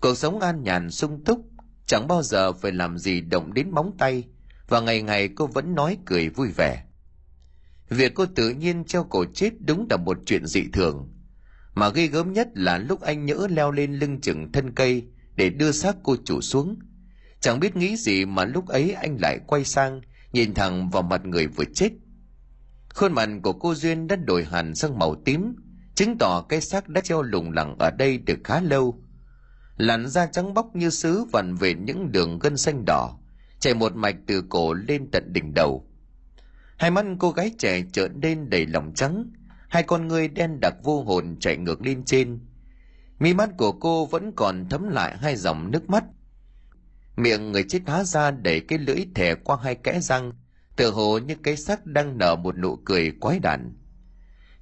Cuộc 0.00 0.14
sống 0.14 0.40
an 0.40 0.62
nhàn, 0.62 0.90
sung 0.90 1.24
túc, 1.24 1.40
chẳng 1.86 2.08
bao 2.08 2.22
giờ 2.22 2.52
phải 2.52 2.72
làm 2.72 2.98
gì 2.98 3.20
động 3.20 3.54
đến 3.54 3.70
móng 3.70 3.96
tay, 3.98 4.24
và 4.68 4.80
ngày 4.80 5.02
ngày 5.02 5.28
cô 5.28 5.46
vẫn 5.46 5.74
nói 5.74 5.98
cười 6.04 6.28
vui 6.28 6.48
vẻ. 6.48 6.84
Việc 7.88 8.14
cô 8.14 8.26
tự 8.26 8.50
nhiên 8.50 8.84
treo 8.84 9.04
cổ 9.04 9.24
chết 9.34 9.50
đúng 9.60 9.86
là 9.90 9.96
một 9.96 10.18
chuyện 10.26 10.46
dị 10.46 10.64
thường. 10.72 11.12
Mà 11.74 11.88
ghê 11.88 12.06
gớm 12.06 12.32
nhất 12.32 12.48
là 12.54 12.78
lúc 12.78 13.00
anh 13.00 13.26
nhỡ 13.26 13.46
leo 13.50 13.70
lên 13.70 13.94
lưng 13.94 14.20
chừng 14.20 14.52
thân 14.52 14.72
cây 14.74 15.06
để 15.36 15.50
đưa 15.50 15.72
xác 15.72 15.96
cô 16.02 16.16
chủ 16.24 16.40
xuống. 16.40 16.76
Chẳng 17.40 17.60
biết 17.60 17.76
nghĩ 17.76 17.96
gì 17.96 18.24
mà 18.24 18.44
lúc 18.44 18.66
ấy 18.66 18.92
anh 18.92 19.16
lại 19.20 19.38
quay 19.46 19.64
sang, 19.64 20.00
nhìn 20.32 20.54
thẳng 20.54 20.90
vào 20.90 21.02
mặt 21.02 21.26
người 21.26 21.46
vừa 21.46 21.64
chết. 21.74 21.90
Khuôn 22.94 23.12
mặt 23.12 23.28
của 23.42 23.52
cô 23.52 23.74
duyên 23.74 24.06
đã 24.06 24.16
đổi 24.16 24.44
hẳn 24.44 24.74
sang 24.74 24.98
màu 24.98 25.14
tím, 25.24 25.54
chứng 25.94 26.18
tỏ 26.18 26.46
cái 26.48 26.60
xác 26.60 26.88
đã 26.88 27.00
treo 27.00 27.22
lủng 27.22 27.52
lẳng 27.52 27.76
ở 27.78 27.90
đây 27.90 28.18
được 28.18 28.38
khá 28.44 28.60
lâu. 28.60 29.02
Làn 29.76 30.08
da 30.08 30.26
trắng 30.26 30.54
bóc 30.54 30.76
như 30.76 30.90
sứ 30.90 31.24
vằn 31.32 31.54
về 31.54 31.74
những 31.74 32.12
đường 32.12 32.38
gân 32.38 32.56
xanh 32.56 32.84
đỏ 32.86 33.18
chạy 33.60 33.74
một 33.74 33.96
mạch 33.96 34.16
từ 34.26 34.42
cổ 34.48 34.72
lên 34.72 35.10
tận 35.10 35.32
đỉnh 35.32 35.54
đầu. 35.54 35.86
Hai 36.78 36.90
mắt 36.90 37.04
cô 37.18 37.30
gái 37.30 37.50
trẻ 37.58 37.82
trở 37.92 38.08
nên 38.08 38.50
đầy 38.50 38.66
lòng 38.66 38.92
trắng, 38.94 39.30
hai 39.68 39.82
con 39.82 40.08
ngươi 40.08 40.28
đen 40.28 40.58
đặc 40.60 40.74
vô 40.82 41.02
hồn 41.02 41.36
chạy 41.40 41.56
ngược 41.56 41.82
lên 41.82 42.04
trên 42.04 42.40
mi 43.18 43.34
mắt 43.34 43.50
của 43.58 43.72
cô 43.72 44.06
vẫn 44.06 44.32
còn 44.36 44.68
thấm 44.70 44.88
lại 44.88 45.16
hai 45.16 45.36
dòng 45.36 45.70
nước 45.70 45.90
mắt. 45.90 46.04
Miệng 47.16 47.52
người 47.52 47.64
chết 47.68 47.80
há 47.86 48.04
ra 48.04 48.30
đẩy 48.30 48.60
cái 48.60 48.78
lưỡi 48.78 49.06
thẻ 49.14 49.34
qua 49.34 49.58
hai 49.62 49.74
kẽ 49.74 50.00
răng, 50.00 50.32
tựa 50.76 50.90
hồ 50.90 51.18
như 51.18 51.34
cái 51.42 51.56
xác 51.56 51.86
đang 51.86 52.18
nở 52.18 52.36
một 52.36 52.58
nụ 52.58 52.76
cười 52.76 53.12
quái 53.20 53.38
đản. 53.38 53.76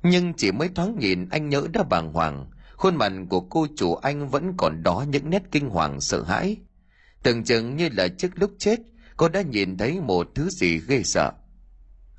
Nhưng 0.03 0.35
chỉ 0.35 0.53
mới 0.53 0.69
thoáng 0.69 0.99
nhìn, 0.99 1.29
anh 1.31 1.49
nhớ 1.49 1.67
đã 1.73 1.83
bàng 1.83 2.13
hoàng, 2.13 2.51
khuôn 2.77 2.97
mặt 2.97 3.13
của 3.29 3.41
cô 3.41 3.67
chủ 3.77 3.95
anh 3.95 4.29
vẫn 4.29 4.55
còn 4.57 4.83
đó 4.83 5.05
những 5.09 5.31
nét 5.31 5.43
kinh 5.51 5.69
hoàng 5.69 6.01
sợ 6.01 6.23
hãi. 6.23 6.57
Tưởng 7.23 7.45
chừng 7.45 7.77
như 7.77 7.89
là 7.93 8.09
trước 8.09 8.31
lúc 8.35 8.51
chết, 8.59 8.81
cô 9.17 9.29
đã 9.29 9.43
nhìn 9.43 9.77
thấy 9.77 10.01
một 10.01 10.29
thứ 10.35 10.49
gì 10.51 10.81
ghê 10.89 11.03
sợ. 11.03 11.33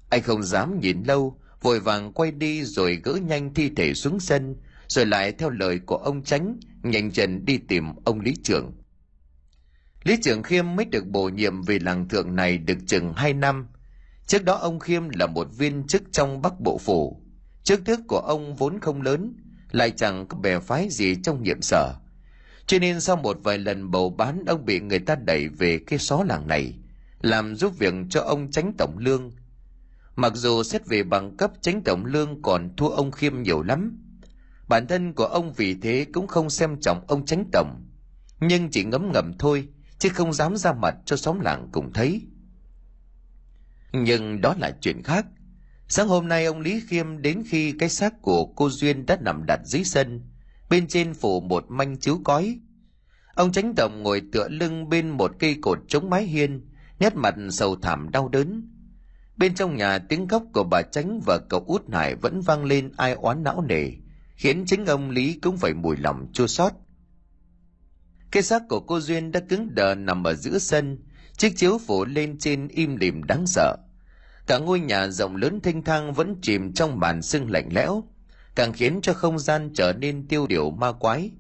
Anh 0.09 0.21
không 0.21 0.43
dám 0.43 0.79
nhìn 0.79 1.03
lâu, 1.03 1.39
vội 1.61 1.79
vàng 1.79 2.13
quay 2.13 2.31
đi 2.31 2.63
rồi 2.63 3.01
gỡ 3.03 3.13
nhanh 3.13 3.53
thi 3.53 3.71
thể 3.75 3.93
xuống 3.93 4.19
sân 4.19 4.55
rồi 4.87 5.05
lại 5.05 5.31
theo 5.31 5.49
lời 5.49 5.79
của 5.85 5.97
ông 5.97 6.23
tránh 6.23 6.59
nhanh 6.83 7.11
chân 7.11 7.45
đi 7.45 7.57
tìm 7.57 7.85
ông 8.05 8.19
lý 8.19 8.35
trưởng 8.43 8.73
lý 10.05 10.17
trưởng 10.21 10.43
khiêm 10.43 10.75
mới 10.75 10.85
được 10.85 11.07
bổ 11.07 11.29
nhiệm 11.29 11.61
về 11.61 11.79
làng 11.79 12.07
thượng 12.07 12.35
này 12.35 12.57
được 12.57 12.77
chừng 12.87 13.13
hai 13.13 13.33
năm. 13.33 13.67
Trước 14.27 14.43
đó 14.43 14.53
ông 14.55 14.79
khiêm 14.79 15.09
là 15.09 15.27
một 15.27 15.47
viên 15.57 15.87
chức 15.87 16.03
trong 16.11 16.41
bắc 16.41 16.59
bộ 16.59 16.77
phủ. 16.77 17.21
Chức 17.63 17.85
thức 17.85 17.99
của 18.07 18.19
ông 18.19 18.55
vốn 18.55 18.79
không 18.79 19.01
lớn, 19.01 19.33
lại 19.71 19.91
chẳng 19.91 20.27
có 20.27 20.37
bè 20.37 20.59
phái 20.59 20.89
gì 20.89 21.15
trong 21.23 21.43
nhiệm 21.43 21.61
sở. 21.61 21.93
Cho 22.67 22.79
nên 22.79 23.01
sau 23.01 23.15
một 23.15 23.37
vài 23.43 23.57
lần 23.57 23.91
bầu 23.91 24.09
bán, 24.09 24.43
ông 24.47 24.65
bị 24.65 24.79
người 24.79 24.99
ta 24.99 25.15
đẩy 25.15 25.47
về 25.47 25.79
cái 25.87 25.99
xó 25.99 26.23
làng 26.23 26.47
này, 26.47 26.73
làm 27.21 27.55
giúp 27.55 27.79
việc 27.79 27.93
cho 28.09 28.21
ông 28.21 28.51
tránh 28.51 28.73
tổng 28.77 28.97
lương. 28.97 29.31
Mặc 30.15 30.31
dù 30.35 30.63
xét 30.63 30.87
về 30.87 31.03
bằng 31.03 31.37
cấp 31.37 31.51
tránh 31.61 31.81
tổng 31.83 32.05
lương 32.05 32.41
còn 32.41 32.75
thua 32.77 32.89
ông 32.89 33.11
khiêm 33.11 33.41
nhiều 33.41 33.61
lắm 33.61 34.04
bản 34.67 34.87
thân 34.87 35.13
của 35.13 35.25
ông 35.25 35.53
vì 35.53 35.75
thế 35.81 36.05
cũng 36.13 36.27
không 36.27 36.49
xem 36.49 36.79
trọng 36.81 37.05
ông 37.07 37.25
tránh 37.25 37.45
tổng. 37.51 37.85
Nhưng 38.39 38.69
chỉ 38.69 38.83
ngấm 38.83 39.11
ngầm 39.11 39.33
thôi, 39.39 39.67
chứ 39.99 40.09
không 40.09 40.33
dám 40.33 40.55
ra 40.55 40.73
mặt 40.73 40.95
cho 41.05 41.15
xóm 41.15 41.39
làng 41.39 41.69
cùng 41.71 41.93
thấy. 41.93 42.21
Nhưng 43.91 44.41
đó 44.41 44.55
là 44.59 44.77
chuyện 44.81 45.03
khác. 45.03 45.25
Sáng 45.87 46.07
hôm 46.07 46.27
nay 46.27 46.45
ông 46.45 46.59
lý 46.59 46.81
khiêm 46.87 47.21
đến 47.21 47.43
khi 47.47 47.71
cái 47.79 47.89
xác 47.89 48.21
của 48.21 48.45
cô 48.45 48.69
duyên 48.69 49.05
đã 49.05 49.17
nằm 49.21 49.45
đặt 49.47 49.59
dưới 49.65 49.83
sân, 49.83 50.21
bên 50.69 50.87
trên 50.87 51.13
phủ 51.13 51.41
một 51.41 51.65
manh 51.69 51.97
chiếu 51.97 52.19
cói. 52.23 52.59
Ông 53.35 53.51
tránh 53.51 53.75
tổng 53.75 54.03
ngồi 54.03 54.21
tựa 54.31 54.47
lưng 54.49 54.89
bên 54.89 55.09
một 55.09 55.31
cây 55.39 55.57
cột 55.61 55.79
chống 55.87 56.09
mái 56.09 56.23
hiên, 56.23 56.67
nét 56.99 57.15
mặt 57.15 57.35
sầu 57.51 57.75
thảm 57.75 58.11
đau 58.11 58.29
đớn. 58.29 58.69
Bên 59.37 59.55
trong 59.55 59.77
nhà 59.77 59.97
tiếng 59.97 60.27
khóc 60.27 60.43
của 60.53 60.63
bà 60.63 60.81
tránh 60.81 61.19
và 61.25 61.39
cậu 61.49 61.63
út 61.67 61.89
hải 61.91 62.15
vẫn 62.15 62.41
vang 62.41 62.65
lên 62.65 62.91
ai 62.97 63.13
oán 63.13 63.43
não 63.43 63.61
nề 63.61 63.91
khiến 64.35 64.63
chính 64.65 64.85
ông 64.85 65.09
lý 65.09 65.39
cũng 65.41 65.57
phải 65.57 65.73
mùi 65.73 65.97
lòng 65.97 66.27
chua 66.33 66.47
xót. 66.47 66.73
Cái 68.31 68.43
xác 68.43 68.61
của 68.69 68.79
cô 68.79 68.99
duyên 68.99 69.31
đã 69.31 69.39
cứng 69.39 69.75
đờ 69.75 69.95
nằm 69.95 70.23
ở 70.23 70.33
giữa 70.33 70.59
sân, 70.59 70.97
chiếc 71.37 71.57
chiếu 71.57 71.77
phủ 71.87 72.05
lên 72.05 72.37
trên 72.39 72.67
im 72.67 72.95
lìm 72.95 73.23
đáng 73.23 73.47
sợ. 73.47 73.75
Cả 74.47 74.57
ngôi 74.57 74.79
nhà 74.79 75.07
rộng 75.07 75.35
lớn 75.35 75.59
thanh 75.63 75.83
thang 75.83 76.13
vẫn 76.13 76.35
chìm 76.41 76.73
trong 76.73 76.99
màn 76.99 77.21
sương 77.21 77.51
lạnh 77.51 77.69
lẽo, 77.71 78.03
càng 78.55 78.73
khiến 78.73 78.99
cho 79.01 79.13
không 79.13 79.39
gian 79.39 79.71
trở 79.73 79.93
nên 79.93 80.27
tiêu 80.27 80.47
điều 80.47 80.71
ma 80.71 80.91
quái. 80.91 81.31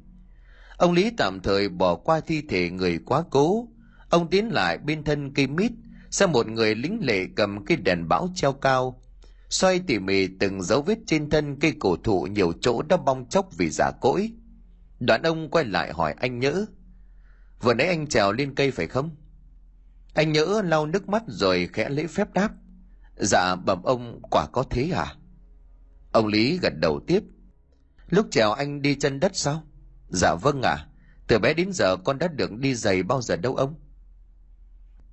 Ông 0.77 0.93
lý 0.93 1.11
tạm 1.17 1.39
thời 1.43 1.69
bỏ 1.69 1.95
qua 1.95 2.19
thi 2.19 2.41
thể 2.49 2.69
người 2.69 2.99
quá 3.05 3.23
cố. 3.29 3.67
Ông 4.09 4.29
tiến 4.29 4.47
lại 4.47 4.77
bên 4.77 5.03
thân 5.03 5.33
cây 5.33 5.47
mít 5.47 5.71
xem 6.11 6.31
một 6.31 6.47
người 6.47 6.75
lính 6.75 6.99
lệ 7.01 7.25
cầm 7.35 7.65
cây 7.65 7.77
đèn 7.77 8.07
bão 8.07 8.29
treo 8.35 8.53
cao 8.53 9.01
xoay 9.55 9.79
tỉ 9.79 9.99
mỉ 9.99 10.27
từng 10.27 10.63
dấu 10.63 10.81
vết 10.81 10.97
trên 11.07 11.29
thân 11.29 11.59
cây 11.59 11.73
cổ 11.79 11.95
thụ 12.03 12.27
nhiều 12.27 12.53
chỗ 12.61 12.81
đã 12.81 12.97
bong 12.97 13.29
chóc 13.29 13.49
vì 13.57 13.69
giả 13.69 13.91
cỗi. 14.01 14.31
Đoạn 14.99 15.21
ông 15.21 15.49
quay 15.49 15.65
lại 15.65 15.93
hỏi 15.93 16.13
anh 16.17 16.39
nhỡ, 16.39 16.65
vừa 17.61 17.73
nãy 17.73 17.87
anh 17.87 18.07
trèo 18.07 18.31
lên 18.31 18.55
cây 18.55 18.71
phải 18.71 18.87
không? 18.87 19.15
Anh 20.13 20.31
nhỡ 20.31 20.61
lau 20.65 20.85
nước 20.85 21.09
mắt 21.09 21.23
rồi 21.27 21.69
khẽ 21.73 21.89
lễ 21.89 22.07
phép 22.07 22.33
đáp 22.33 22.51
dạ 23.17 23.55
bẩm 23.55 23.83
ông, 23.83 24.21
quả 24.31 24.47
có 24.51 24.63
thế 24.69 24.91
à? 24.93 25.15
Ông 26.11 26.27
lý 26.27 26.59
gật 26.61 26.73
đầu 26.79 26.99
tiếp, 27.07 27.23
lúc 28.09 28.27
trèo 28.31 28.51
anh 28.51 28.81
đi 28.81 28.95
chân 28.95 29.19
đất 29.19 29.31
sao? 29.35 29.63
Dạ 30.09 30.35
vâng 30.35 30.61
ạ. 30.61 30.75
À. 30.75 30.87
từ 31.27 31.39
bé 31.39 31.53
đến 31.53 31.69
giờ 31.73 31.95
con 31.97 32.17
đã 32.19 32.27
được 32.27 32.51
đi 32.51 32.75
giày 32.75 33.03
bao 33.03 33.21
giờ 33.21 33.35
đâu 33.35 33.55
ông. 33.55 33.75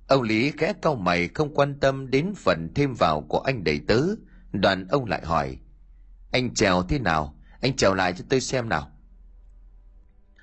Ông 0.07 0.21
lý 0.21 0.51
khẽ 0.51 0.73
cau 0.81 0.95
mày 0.95 1.27
không 1.27 1.53
quan 1.53 1.79
tâm 1.79 2.09
đến 2.09 2.33
phần 2.35 2.69
thêm 2.75 2.93
vào 2.93 3.21
của 3.21 3.39
anh 3.39 3.63
đầy 3.63 3.81
tứ 3.87 4.17
đoàn 4.53 4.87
ông 4.87 5.05
lại 5.05 5.25
hỏi, 5.25 5.57
anh 6.31 6.53
trèo 6.53 6.83
thế 6.83 6.99
nào? 6.99 7.35
Anh 7.61 7.75
trèo 7.75 7.93
lại 7.93 8.13
cho 8.17 8.25
tôi 8.29 8.41
xem 8.41 8.69
nào. 8.69 8.91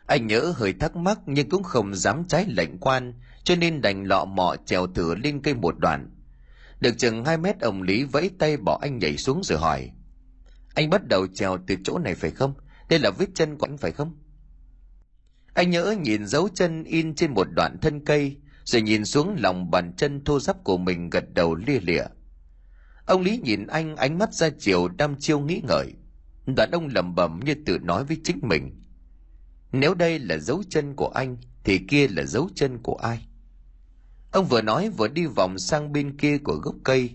Anh 0.06 0.26
nhớ 0.26 0.52
hơi 0.56 0.72
thắc 0.72 0.96
mắc 0.96 1.18
nhưng 1.26 1.48
cũng 1.48 1.62
không 1.62 1.94
dám 1.94 2.24
trái 2.28 2.46
lệnh 2.48 2.78
quan, 2.78 3.14
cho 3.44 3.56
nên 3.56 3.80
đành 3.80 4.04
lọ 4.04 4.24
mọ 4.24 4.56
trèo 4.66 4.86
thử 4.86 5.14
lên 5.14 5.40
cây 5.42 5.54
một 5.54 5.78
đoạn. 5.78 6.10
Được 6.80 6.98
chừng 6.98 7.24
hai 7.24 7.38
mét, 7.38 7.60
ông 7.60 7.82
lý 7.82 8.04
vẫy 8.04 8.30
tay 8.38 8.56
bỏ 8.56 8.78
anh 8.82 8.98
nhảy 8.98 9.16
xuống 9.16 9.40
rồi 9.44 9.58
hỏi, 9.58 9.90
anh 10.74 10.90
bắt 10.90 11.08
đầu 11.08 11.26
trèo 11.26 11.58
từ 11.66 11.76
chỗ 11.84 11.98
này 11.98 12.14
phải 12.14 12.30
không? 12.30 12.54
Đây 12.88 12.98
là 12.98 13.10
vết 13.10 13.26
chân 13.34 13.58
của 13.58 13.66
anh 13.66 13.78
phải 13.78 13.92
không? 13.92 14.16
Anh 15.54 15.70
nhớ 15.70 15.96
nhìn 16.00 16.26
dấu 16.26 16.48
chân 16.48 16.84
in 16.84 17.14
trên 17.14 17.34
một 17.34 17.46
đoạn 17.56 17.76
thân 17.82 18.04
cây, 18.04 18.36
rồi 18.64 18.82
nhìn 18.82 19.04
xuống 19.04 19.36
lòng 19.38 19.70
bàn 19.70 19.92
chân 19.96 20.24
thô 20.24 20.40
ráp 20.40 20.64
của 20.64 20.78
mình 20.78 21.10
gật 21.10 21.24
đầu 21.34 21.54
lia 21.54 21.80
lịa 21.80 22.04
ông 23.10 23.22
lý 23.22 23.40
nhìn 23.44 23.66
anh, 23.66 23.96
ánh 23.96 24.18
mắt 24.18 24.34
ra 24.34 24.50
chiều, 24.58 24.88
đăm 24.88 25.16
chiêu 25.18 25.40
nghĩ 25.40 25.62
ngợi. 25.68 25.92
Đoạn 26.56 26.70
ông 26.70 26.88
lẩm 26.94 27.14
bẩm 27.14 27.40
như 27.44 27.54
tự 27.66 27.78
nói 27.78 28.04
với 28.04 28.20
chính 28.24 28.38
mình. 28.42 28.80
Nếu 29.72 29.94
đây 29.94 30.18
là 30.18 30.38
dấu 30.38 30.62
chân 30.68 30.94
của 30.96 31.08
anh, 31.08 31.36
thì 31.64 31.78
kia 31.88 32.08
là 32.08 32.24
dấu 32.24 32.48
chân 32.54 32.78
của 32.82 32.94
ai? 32.94 33.26
Ông 34.32 34.46
vừa 34.46 34.62
nói 34.62 34.90
vừa 34.90 35.08
đi 35.08 35.26
vòng 35.26 35.58
sang 35.58 35.92
bên 35.92 36.16
kia 36.16 36.38
của 36.38 36.54
gốc 36.54 36.74
cây. 36.84 37.10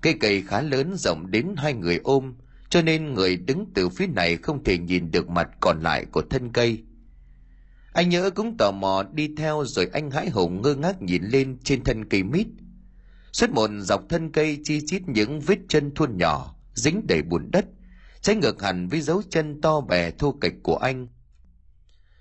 Cây 0.00 0.14
cây 0.20 0.42
khá 0.42 0.62
lớn 0.62 0.94
rộng 0.96 1.30
đến 1.30 1.54
hai 1.56 1.74
người 1.74 2.00
ôm, 2.04 2.34
cho 2.68 2.82
nên 2.82 3.14
người 3.14 3.36
đứng 3.36 3.66
từ 3.74 3.88
phía 3.88 4.06
này 4.06 4.36
không 4.36 4.64
thể 4.64 4.78
nhìn 4.78 5.10
được 5.10 5.28
mặt 5.28 5.48
còn 5.60 5.80
lại 5.80 6.04
của 6.04 6.22
thân 6.30 6.52
cây. 6.52 6.82
Anh 7.92 8.08
nhớ 8.08 8.30
cũng 8.30 8.56
tò 8.56 8.70
mò 8.70 9.04
đi 9.12 9.30
theo 9.36 9.64
rồi 9.66 9.88
anh 9.92 10.10
hãi 10.10 10.28
hùng 10.30 10.62
ngơ 10.62 10.74
ngác 10.74 11.02
nhìn 11.02 11.24
lên 11.24 11.58
trên 11.64 11.84
thân 11.84 12.04
cây 12.04 12.22
mít 12.22 12.46
suốt 13.34 13.50
mồn 13.50 13.82
dọc 13.82 14.08
thân 14.08 14.32
cây 14.32 14.58
chi 14.64 14.80
chít 14.86 15.02
những 15.08 15.40
vết 15.40 15.58
chân 15.68 15.94
thuôn 15.94 16.16
nhỏ, 16.16 16.54
dính 16.74 17.06
đầy 17.06 17.22
bùn 17.22 17.50
đất, 17.50 17.64
trái 18.20 18.36
ngược 18.36 18.62
hẳn 18.62 18.88
với 18.88 19.00
dấu 19.00 19.22
chân 19.30 19.60
to 19.60 19.80
bè 19.80 20.10
thô 20.10 20.32
kệch 20.32 20.52
của 20.62 20.76
anh. 20.76 21.08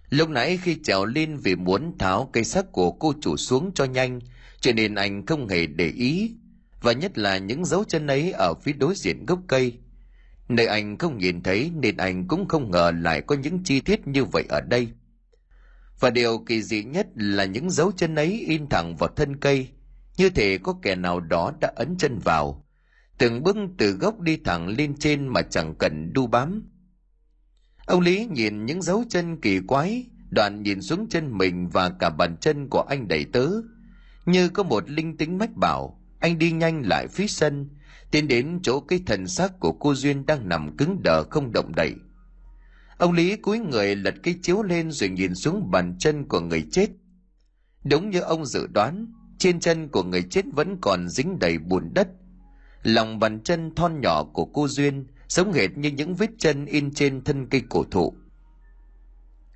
Lúc 0.09 0.29
nãy 0.29 0.57
khi 0.57 0.77
trèo 0.83 1.05
lên 1.05 1.37
vì 1.37 1.55
muốn 1.55 1.97
tháo 1.97 2.29
cây 2.33 2.43
xác 2.43 2.71
của 2.71 2.91
cô 2.91 3.13
chủ 3.21 3.37
xuống 3.37 3.71
cho 3.75 3.85
nhanh, 3.85 4.19
cho 4.59 4.71
nên 4.73 4.95
anh 4.95 5.25
không 5.25 5.47
hề 5.47 5.65
để 5.65 5.87
ý, 5.87 6.31
và 6.81 6.93
nhất 6.93 7.17
là 7.17 7.37
những 7.37 7.65
dấu 7.65 7.83
chân 7.83 8.07
ấy 8.07 8.31
ở 8.31 8.53
phía 8.53 8.73
đối 8.73 8.95
diện 8.95 9.25
gốc 9.25 9.39
cây. 9.47 9.77
Nơi 10.49 10.65
anh 10.65 10.97
không 10.97 11.17
nhìn 11.17 11.43
thấy 11.43 11.71
nên 11.75 11.97
anh 11.97 12.27
cũng 12.27 12.47
không 12.47 12.71
ngờ 12.71 12.91
lại 13.01 13.21
có 13.21 13.35
những 13.35 13.63
chi 13.63 13.79
tiết 13.79 14.07
như 14.07 14.25
vậy 14.25 14.45
ở 14.49 14.61
đây. 14.61 14.87
Và 15.99 16.09
điều 16.09 16.37
kỳ 16.37 16.61
dị 16.61 16.83
nhất 16.83 17.07
là 17.15 17.45
những 17.45 17.69
dấu 17.69 17.91
chân 17.91 18.15
ấy 18.15 18.45
in 18.47 18.69
thẳng 18.69 18.95
vào 18.95 19.09
thân 19.15 19.35
cây 19.35 19.69
như 20.17 20.29
thể 20.29 20.57
có 20.57 20.75
kẻ 20.81 20.95
nào 20.95 21.19
đó 21.19 21.53
đã 21.59 21.73
ấn 21.75 21.97
chân 21.97 22.19
vào. 22.19 22.65
Từng 23.17 23.43
bước 23.43 23.55
từ 23.77 23.91
gốc 23.91 24.19
đi 24.19 24.37
thẳng 24.37 24.67
lên 24.67 24.95
trên 24.99 25.27
mà 25.27 25.41
chẳng 25.41 25.75
cần 25.75 26.13
đu 26.13 26.27
bám. 26.27 26.63
Ông 27.85 28.01
lý 28.01 28.25
nhìn 28.25 28.65
những 28.65 28.81
dấu 28.81 29.03
chân 29.09 29.41
kỳ 29.41 29.59
quái, 29.59 30.05
đoạn 30.29 30.63
nhìn 30.63 30.81
xuống 30.81 31.09
chân 31.09 31.37
mình 31.37 31.69
và 31.69 31.89
cả 31.89 32.09
bàn 32.09 32.37
chân 32.37 32.69
của 32.69 32.81
anh 32.81 33.07
đầy 33.07 33.25
tớ. 33.25 33.49
Như 34.25 34.49
có 34.49 34.63
một 34.63 34.89
linh 34.89 35.17
tính 35.17 35.37
mách 35.37 35.55
bảo, 35.55 35.99
anh 36.19 36.39
đi 36.39 36.51
nhanh 36.51 36.81
lại 36.81 37.07
phía 37.07 37.27
sân, 37.27 37.69
tiến 38.11 38.27
đến 38.27 38.59
chỗ 38.63 38.79
cái 38.79 39.03
thần 39.05 39.27
xác 39.27 39.59
của 39.59 39.71
cô 39.71 39.95
duyên 39.95 40.25
đang 40.25 40.49
nằm 40.49 40.77
cứng 40.77 41.03
đờ 41.03 41.23
không 41.23 41.51
động 41.51 41.71
đậy. 41.75 41.93
Ông 42.97 43.11
lý 43.11 43.35
cúi 43.35 43.59
người 43.59 43.95
lật 43.95 44.13
cái 44.23 44.35
chiếu 44.41 44.63
lên 44.63 44.91
rồi 44.91 45.09
nhìn 45.09 45.35
xuống 45.35 45.71
bàn 45.71 45.95
chân 45.99 46.27
của 46.27 46.39
người 46.39 46.67
chết. 46.71 46.87
Đúng 47.83 48.09
như 48.09 48.19
ông 48.19 48.45
dự 48.45 48.67
đoán 48.67 49.13
trên 49.43 49.59
chân 49.59 49.87
của 49.87 50.03
người 50.03 50.23
chết 50.23 50.45
vẫn 50.53 50.77
còn 50.81 51.09
dính 51.09 51.39
đầy 51.39 51.57
bùn 51.57 51.93
đất. 51.93 52.07
Lòng 52.83 53.19
bàn 53.19 53.39
chân 53.43 53.75
thon 53.75 54.01
nhỏ 54.01 54.23
của 54.23 54.45
cô 54.45 54.67
duyên 54.67 55.05
sống 55.27 55.53
hệt 55.53 55.77
như 55.77 55.89
những 55.89 56.15
vết 56.15 56.29
chân 56.37 56.65
in 56.65 56.93
trên 56.93 57.23
thân 57.23 57.47
cây 57.49 57.61
cổ 57.69 57.83
thụ. 57.91 58.13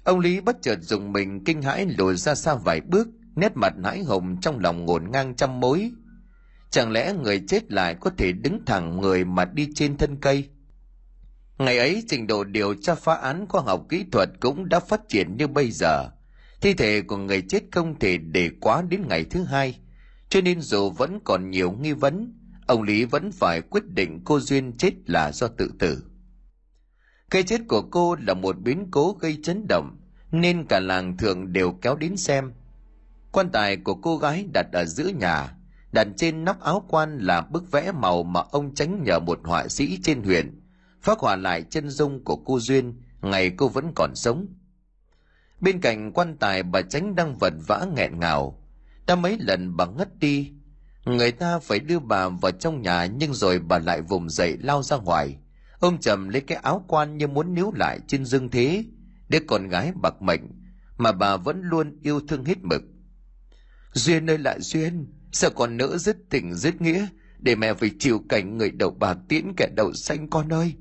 Ông 0.04 0.20
lý 0.20 0.42
bất 0.42 0.62
chợt 0.62 0.78
dùng 0.82 1.14
mình 1.14 1.44
kinh 1.44 1.62
hãi 1.62 1.86
lùi 1.98 2.16
ra 2.16 2.36
xa 2.36 2.56
vài 2.56 2.82
bước, 2.82 3.08
nét 3.36 3.52
mặt 3.56 3.74
hãi 3.84 4.04
hùng 4.04 4.42
trong 4.42 4.60
lòng 4.60 4.86
ngổn 4.86 5.12
ngang 5.12 5.36
trăm 5.36 5.60
mối. 5.60 5.92
Chẳng 6.70 6.92
lẽ 6.92 7.14
người 7.14 7.44
chết 7.48 7.72
lại 7.72 7.96
có 8.00 8.10
thể 8.18 8.32
đứng 8.32 8.66
thẳng 8.66 9.02
người 9.02 9.26
mà 9.26 9.46
đi 9.46 9.70
trên 9.76 9.98
thân 9.98 10.18
cây? 10.22 10.50
Ngày 11.58 11.78
ấy 11.78 12.04
trình 12.08 12.28
độ 12.28 12.44
điều 12.44 12.74
tra 12.74 12.96
phá 12.96 13.14
án 13.16 13.48
khoa 13.50 13.62
học 13.62 13.86
kỹ 13.90 14.06
thuật 14.12 14.30
cũng 14.40 14.70
đã 14.70 14.80
phát 14.80 15.02
triển 15.10 15.38
như 15.38 15.48
bây 15.48 15.72
giờ 15.72 16.10
thi 16.62 16.74
thể 16.74 17.02
của 17.02 17.18
người 17.18 17.42
chết 17.42 17.64
không 17.72 18.00
thể 18.00 18.18
để 18.18 18.50
quá 18.62 18.84
đến 18.90 19.08
ngày 19.08 19.24
thứ 19.24 19.44
hai. 19.44 19.80
Cho 20.30 20.42
nên 20.42 20.62
dù 20.62 20.90
vẫn 20.90 21.20
còn 21.24 21.50
nhiều 21.50 21.72
nghi 21.72 21.94
vấn, 21.94 22.34
ông 22.68 22.84
lý 22.84 23.06
vẫn 23.06 23.32
phải 23.32 23.62
quyết 23.62 23.84
định 23.86 24.22
cô 24.26 24.40
duyên 24.40 24.78
chết 24.78 24.94
là 25.06 25.32
do 25.32 25.48
tự 25.48 25.72
tử. 25.80 26.04
Cái 27.30 27.44
chết 27.44 27.62
của 27.68 27.82
cô 27.82 28.16
là 28.16 28.34
một 28.34 28.60
biến 28.60 28.88
cố 28.92 29.18
gây 29.20 29.38
chấn 29.44 29.66
động, 29.70 29.98
nên 30.32 30.66
cả 30.66 30.80
làng 30.80 31.18
thường 31.18 31.54
đều 31.54 31.72
kéo 31.72 31.96
đến 31.96 32.18
xem. 32.18 32.52
Quan 33.32 33.50
tài 33.50 33.78
của 33.78 33.96
cô 33.96 34.18
gái 34.18 34.46
đặt 34.54 34.68
ở 34.74 34.86
giữa 34.86 35.08
nhà, 35.08 35.54
đặt 35.92 36.08
trên 36.18 36.46
nắp 36.46 36.62
áo 36.62 36.86
quan 36.88 37.18
là 37.18 37.42
bức 37.42 37.72
vẽ 37.72 37.92
màu 37.92 38.24
mà 38.24 38.42
ông 38.52 38.76
tránh 38.76 39.04
nhờ 39.04 39.20
một 39.20 39.40
họa 39.44 39.68
sĩ 39.68 40.00
trên 40.04 40.24
huyện 40.24 40.62
phát 41.02 41.20
họa 41.20 41.36
lại 41.36 41.64
chân 41.70 41.90
dung 41.90 42.24
của 42.24 42.36
cô 42.36 42.60
duyên 42.60 43.02
ngày 43.22 43.50
cô 43.50 43.68
vẫn 43.68 43.92
còn 43.96 44.16
sống 44.16 44.48
bên 45.60 45.82
cạnh 45.82 46.12
quan 46.12 46.38
tài 46.38 46.64
bà 46.64 46.82
tránh 46.82 47.16
đang 47.16 47.38
vật 47.38 47.54
vã 47.68 47.86
nghẹn 47.96 48.20
ngào. 48.20 48.64
Đã 49.08 49.16
mấy 49.16 49.38
lần 49.40 49.78
bà 49.78 49.86
ngất 49.86 50.20
đi. 50.20 50.52
Người 51.06 51.32
ta 51.32 51.60
phải 51.60 51.80
đưa 51.80 52.00
bà 52.00 52.30
vào 52.30 52.52
trong 52.52 52.82
nhà 52.82 53.06
nhưng 53.06 53.34
rồi 53.34 53.60
bà 53.60 53.80
lại 53.80 54.02
vùng 54.02 54.30
dậy 54.30 54.58
lao 54.62 54.84
ra 54.84 54.98
ngoài. 54.98 55.38
Ông 55.80 56.00
trầm 56.00 56.30
lấy 56.30 56.42
cái 56.42 56.58
áo 56.58 56.86
quan 56.88 57.18
như 57.18 57.28
muốn 57.28 57.54
níu 57.54 57.72
lại 57.76 58.00
trên 58.08 58.26
dương 58.26 58.50
thế. 58.50 58.86
Để 59.30 59.40
con 59.48 59.68
gái 59.68 59.92
bạc 60.02 60.22
mệnh 60.22 60.42
mà 60.98 61.12
bà 61.12 61.38
vẫn 61.38 61.62
luôn 61.64 62.00
yêu 62.02 62.22
thương 62.28 62.46
hết 62.46 62.58
mực. 62.62 62.82
Duyên 63.94 64.30
ơi 64.30 64.38
lại 64.38 64.62
duyên, 64.62 65.14
sao 65.32 65.50
con 65.56 65.78
nỡ 65.78 65.98
dứt 65.98 66.18
tình 66.30 66.54
dứt 66.54 66.82
nghĩa 66.82 67.08
để 67.40 67.56
mẹ 67.56 67.74
phải 67.74 67.92
chịu 68.00 68.22
cảnh 68.30 68.58
người 68.58 68.72
đầu 68.72 68.90
bạc 68.90 69.18
tiễn 69.30 69.54
kẻ 69.58 69.70
đầu 69.76 69.94
xanh 69.94 70.30
con 70.30 70.54
ơi? 70.54 70.74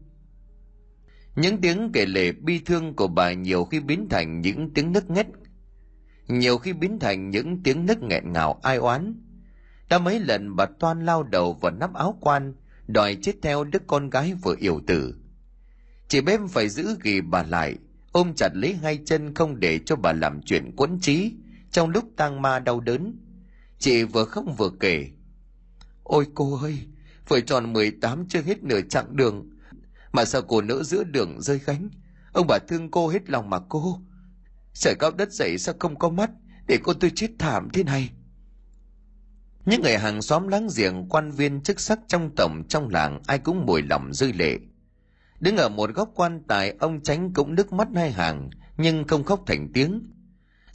Những 1.37 1.61
tiếng 1.61 1.93
kể 1.93 2.07
lể 2.07 2.32
bi 2.32 2.59
thương 2.59 2.95
của 2.95 3.09
bà 3.09 3.32
nhiều 3.32 3.64
khi 3.64 3.80
biến 3.80 4.09
thành 4.11 4.41
những 4.41 4.74
tiếng 4.74 4.93
nức 4.93 5.11
nghét. 5.11 5.26
Nhiều 6.28 6.59
khi 6.59 6.72
biến 6.72 6.99
thành 6.99 7.30
những 7.30 7.62
tiếng 7.62 7.87
nức 7.87 8.03
nghẹn 8.03 8.32
ngào, 8.32 8.61
ai 8.62 8.76
oán. 8.76 9.14
Đã 9.89 9.99
mấy 9.99 10.20
lần 10.20 10.57
bà 10.57 10.66
toan 10.66 11.07
lao 11.07 11.22
đầu 11.22 11.53
vào 11.53 11.72
nắp 11.72 11.95
áo 11.95 12.18
quan, 12.20 12.55
đòi 12.87 13.16
chết 13.22 13.32
theo 13.43 13.64
đứa 13.64 13.78
con 13.87 14.11
gái 14.11 14.34
vừa 14.43 14.55
yêu 14.59 14.80
tử. 14.87 15.14
Chị 16.09 16.20
bếp 16.20 16.41
phải 16.51 16.68
giữ 16.68 16.97
ghi 17.03 17.20
bà 17.20 17.43
lại, 17.43 17.76
ôm 18.12 18.32
chặt 18.37 18.49
lấy 18.55 18.74
hai 18.74 18.99
chân 19.07 19.34
không 19.34 19.61
để 19.61 19.78
cho 19.78 19.97
bà 19.97 20.12
làm 20.12 20.43
chuyện 20.43 20.76
quẫn 20.76 21.01
trí 21.01 21.32
trong 21.70 21.91
lúc 21.91 22.05
tang 22.16 22.43
ma 22.43 22.59
đau 22.59 22.80
đớn. 22.80 23.18
Chị 23.78 24.05
vừa 24.05 24.24
khóc 24.24 24.45
vừa 24.59 24.70
kể, 24.80 25.11
ôi 26.03 26.26
cô 26.34 26.59
ơi 26.62 26.78
vừa 27.28 27.41
tròn 27.41 27.72
18 27.72 28.26
chưa 28.28 28.41
hết 28.43 28.62
nửa 28.62 28.80
chặng 28.80 29.16
đường 29.16 29.55
mà 30.16 30.24
sao 30.24 30.42
cô 30.42 30.60
nỡ 30.60 30.82
giữa 30.82 31.04
đường 31.04 31.40
rơi 31.40 31.60
gánh? 31.66 31.88
Ông 32.32 32.46
bà 32.48 32.58
thương 32.68 32.90
cô 32.90 33.08
hết 33.08 33.30
lòng 33.30 33.50
mà 33.50 33.58
cô. 33.68 34.00
Trời 34.74 34.94
cao 34.98 35.10
đất 35.10 35.32
dậy 35.32 35.58
sao 35.58 35.74
không 35.78 35.98
có 35.98 36.08
mắt 36.08 36.30
để 36.66 36.78
cô 36.82 36.92
tôi 36.94 37.10
chết 37.14 37.28
thảm 37.38 37.68
thế 37.72 37.82
này? 37.82 38.10
Những 39.66 39.82
người 39.82 39.98
hàng 39.98 40.22
xóm 40.22 40.48
láng 40.48 40.68
giềng, 40.76 41.08
quan 41.08 41.30
viên 41.30 41.60
chức 41.60 41.80
sắc 41.80 42.00
trong 42.08 42.30
tổng, 42.36 42.64
trong 42.68 42.88
làng 42.88 43.20
ai 43.26 43.38
cũng 43.38 43.66
mùi 43.66 43.82
lòng 43.82 44.12
rơi 44.12 44.32
lệ. 44.32 44.58
Đứng 45.40 45.56
ở 45.56 45.68
một 45.68 45.90
góc 45.94 46.10
quan 46.14 46.42
tài, 46.48 46.74
ông 46.78 47.00
tránh 47.00 47.32
cũng 47.32 47.54
nước 47.54 47.72
mắt 47.72 47.88
hai 47.94 48.12
hàng, 48.12 48.50
nhưng 48.76 49.04
không 49.06 49.24
khóc 49.24 49.42
thành 49.46 49.68
tiếng. 49.74 50.10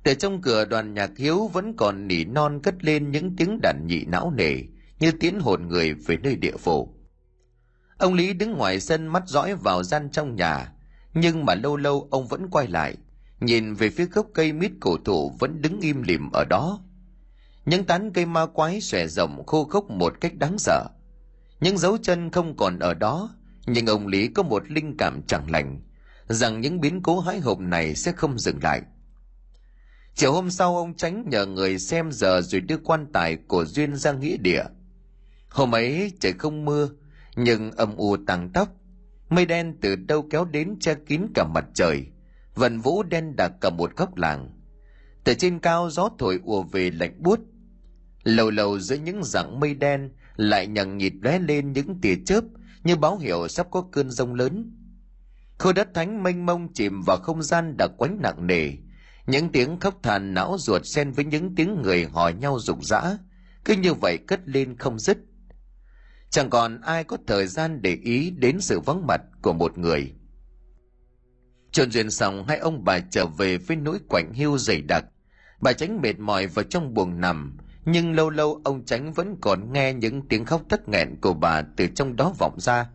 Từ 0.04 0.14
trong 0.14 0.42
cửa 0.42 0.66
đoàn 0.66 0.94
nhạc 0.94 1.18
hiếu 1.18 1.48
vẫn 1.54 1.76
còn 1.78 2.08
nỉ 2.08 2.24
non 2.24 2.60
cất 2.64 2.84
lên 2.84 3.12
những 3.12 3.36
tiếng 3.36 3.60
đàn 3.64 3.88
nhị 3.88 4.06
não 4.06 4.32
nề, 4.32 4.56
như 5.00 5.12
tiến 5.12 5.40
hồn 5.40 5.68
người 5.68 5.94
về 5.94 6.18
nơi 6.24 6.36
địa 6.36 6.58
phủ 6.58 7.01
ông 8.02 8.14
lý 8.14 8.34
đứng 8.34 8.58
ngoài 8.58 8.80
sân 8.80 9.08
mắt 9.08 9.24
dõi 9.28 9.56
vào 9.56 9.84
gian 9.84 10.10
trong 10.10 10.36
nhà, 10.36 10.72
nhưng 11.14 11.46
mà 11.46 11.56
lâu 11.56 11.78
lâu 11.78 12.08
ông 12.12 12.28
vẫn 12.28 12.50
quay 12.50 12.68
lại, 12.68 12.96
nhìn 13.40 13.74
về 13.74 13.90
phía 13.90 14.06
gốc 14.06 14.28
cây 14.34 14.54
mít 14.54 14.72
cổ 14.80 14.98
thụ 15.06 15.32
vẫn 15.40 15.62
đứng 15.62 15.82
im 15.82 16.02
lìm 16.02 16.32
ở 16.32 16.46
đó. 16.50 16.80
Những 17.66 17.86
tán 17.86 18.12
cây 18.14 18.26
ma 18.26 18.46
quái 18.46 18.82
xòe 18.82 19.08
rộng 19.08 19.46
khô 19.46 19.64
khốc 19.64 19.90
một 19.90 20.14
cách 20.22 20.38
đáng 20.38 20.58
sợ. 20.58 20.88
Những 21.60 21.78
dấu 21.78 21.98
chân 21.98 22.32
không 22.32 22.58
còn 22.58 22.80
ở 22.80 22.94
đó, 22.94 23.36
nhưng 23.66 23.86
ông 23.86 24.08
lý 24.08 24.28
có 24.28 24.44
một 24.44 24.72
linh 24.72 24.98
cảm 24.98 25.22
chẳng 25.28 25.52
lành, 25.52 25.82
rằng 26.28 26.62
những 26.62 26.82
biến 26.82 27.02
cố 27.04 27.20
hãi 27.20 27.40
hộp 27.40 27.60
này 27.60 27.96
sẽ 27.96 28.12
không 28.12 28.40
dừng 28.40 28.64
lại. 28.64 28.82
Chiều 30.16 30.34
hôm 30.34 30.52
sau, 30.52 30.78
ông 30.78 30.94
tránh 30.94 31.26
nhờ 31.30 31.46
người 31.46 31.80
xem 31.80 32.12
giờ 32.12 32.42
rồi 32.42 32.62
đưa 32.62 32.78
quan 32.78 33.08
tài 33.14 33.36
của 33.36 33.66
duyên 33.66 33.96
ra 33.96 34.12
nghĩa 34.12 34.38
địa. 34.38 34.64
Hôm 35.50 35.76
ấy 35.76 36.12
trời 36.20 36.34
không 36.34 36.66
mưa 36.66 36.90
nhưng 37.36 37.72
âm 37.72 37.96
u 37.96 38.18
tăng 38.28 38.50
tóc 38.54 38.70
mây 39.32 39.46
đen 39.46 39.78
từ 39.82 39.96
đâu 39.96 40.28
kéo 40.30 40.46
đến 40.46 40.76
che 40.80 40.96
kín 40.96 41.22
cả 41.36 41.46
mặt 41.54 41.66
trời. 41.74 42.06
Vần 42.56 42.80
vũ 42.80 43.04
đen 43.04 43.36
đặc 43.36 43.52
cả 43.62 43.70
một 43.70 43.96
góc 43.96 44.18
làng. 44.18 44.50
Từ 45.24 45.34
trên 45.34 45.60
cao 45.60 45.90
gió 45.90 46.10
thổi 46.20 46.40
ùa 46.44 46.64
về 46.64 46.92
lạnh 46.92 47.24
buốt. 47.24 47.40
Lầu 48.24 48.52
lầu 48.52 48.80
giữa 48.80 48.96
những 48.96 49.24
dặng 49.24 49.60
mây 49.60 49.74
đen 49.74 50.12
lại 50.36 50.68
nhằng 50.68 50.98
nhịt 50.98 51.14
lóe 51.22 51.40
lên 51.40 51.72
những 51.72 52.02
tia 52.02 52.16
chớp 52.26 52.42
như 52.84 52.96
báo 52.96 53.18
hiệu 53.18 53.48
sắp 53.48 53.68
có 53.72 53.82
cơn 53.92 54.10
rông 54.10 54.34
lớn. 54.34 54.78
Khu 55.60 55.74
đất 55.74 55.88
thánh 55.94 56.24
mênh 56.24 56.46
mông 56.46 56.74
chìm 56.74 57.02
vào 57.02 57.18
không 57.18 57.44
gian 57.44 57.78
đặc 57.78 57.92
quánh 57.98 58.22
nặng 58.22 58.48
nề. 58.48 58.72
Những 59.28 59.50
tiếng 59.50 59.80
khóc 59.80 60.04
than 60.04 60.34
não 60.34 60.56
ruột 60.60 60.82
xen 60.86 61.12
với 61.12 61.26
những 61.26 61.56
tiếng 61.56 61.82
người 61.82 62.06
hò 62.06 62.30
nhau 62.30 62.60
rục 62.60 62.86
rã. 62.86 63.18
Cứ 63.66 63.76
như 63.76 63.94
vậy 63.94 64.18
cất 64.18 64.40
lên 64.46 64.78
không 64.78 65.00
dứt 65.00 65.18
chẳng 66.32 66.50
còn 66.50 66.82
ai 66.82 67.04
có 67.04 67.18
thời 67.28 67.48
gian 67.48 67.82
để 67.82 67.98
ý 68.04 68.30
đến 68.30 68.62
sự 68.62 68.80
vắng 68.80 69.08
mặt 69.08 69.22
của 69.42 69.54
một 69.54 69.78
người. 69.78 70.14
Trôn 71.72 71.92
duyên 71.92 72.12
xong 72.12 72.46
hai 72.48 72.58
ông 72.58 72.84
bà 72.84 73.00
trở 73.00 73.26
về 73.26 73.58
với 73.58 73.78
nỗi 73.78 74.00
quạnh 74.10 74.34
hiu 74.34 74.58
dày 74.58 74.82
đặc. 74.82 75.06
Bà 75.62 75.74
tránh 75.74 76.02
mệt 76.02 76.20
mỏi 76.20 76.48
vào 76.48 76.64
trong 76.64 76.94
buồng 76.94 77.22
nằm, 77.22 77.58
nhưng 77.86 78.16
lâu 78.16 78.30
lâu 78.30 78.62
ông 78.64 78.86
tránh 78.86 79.14
vẫn 79.14 79.36
còn 79.42 79.74
nghe 79.74 79.94
những 79.94 80.28
tiếng 80.28 80.46
khóc 80.46 80.62
thất 80.70 80.90
nghẹn 80.90 81.16
của 81.22 81.34
bà 81.34 81.62
từ 81.62 81.88
trong 81.96 82.16
đó 82.16 82.34
vọng 82.40 82.60
ra. 82.60 82.90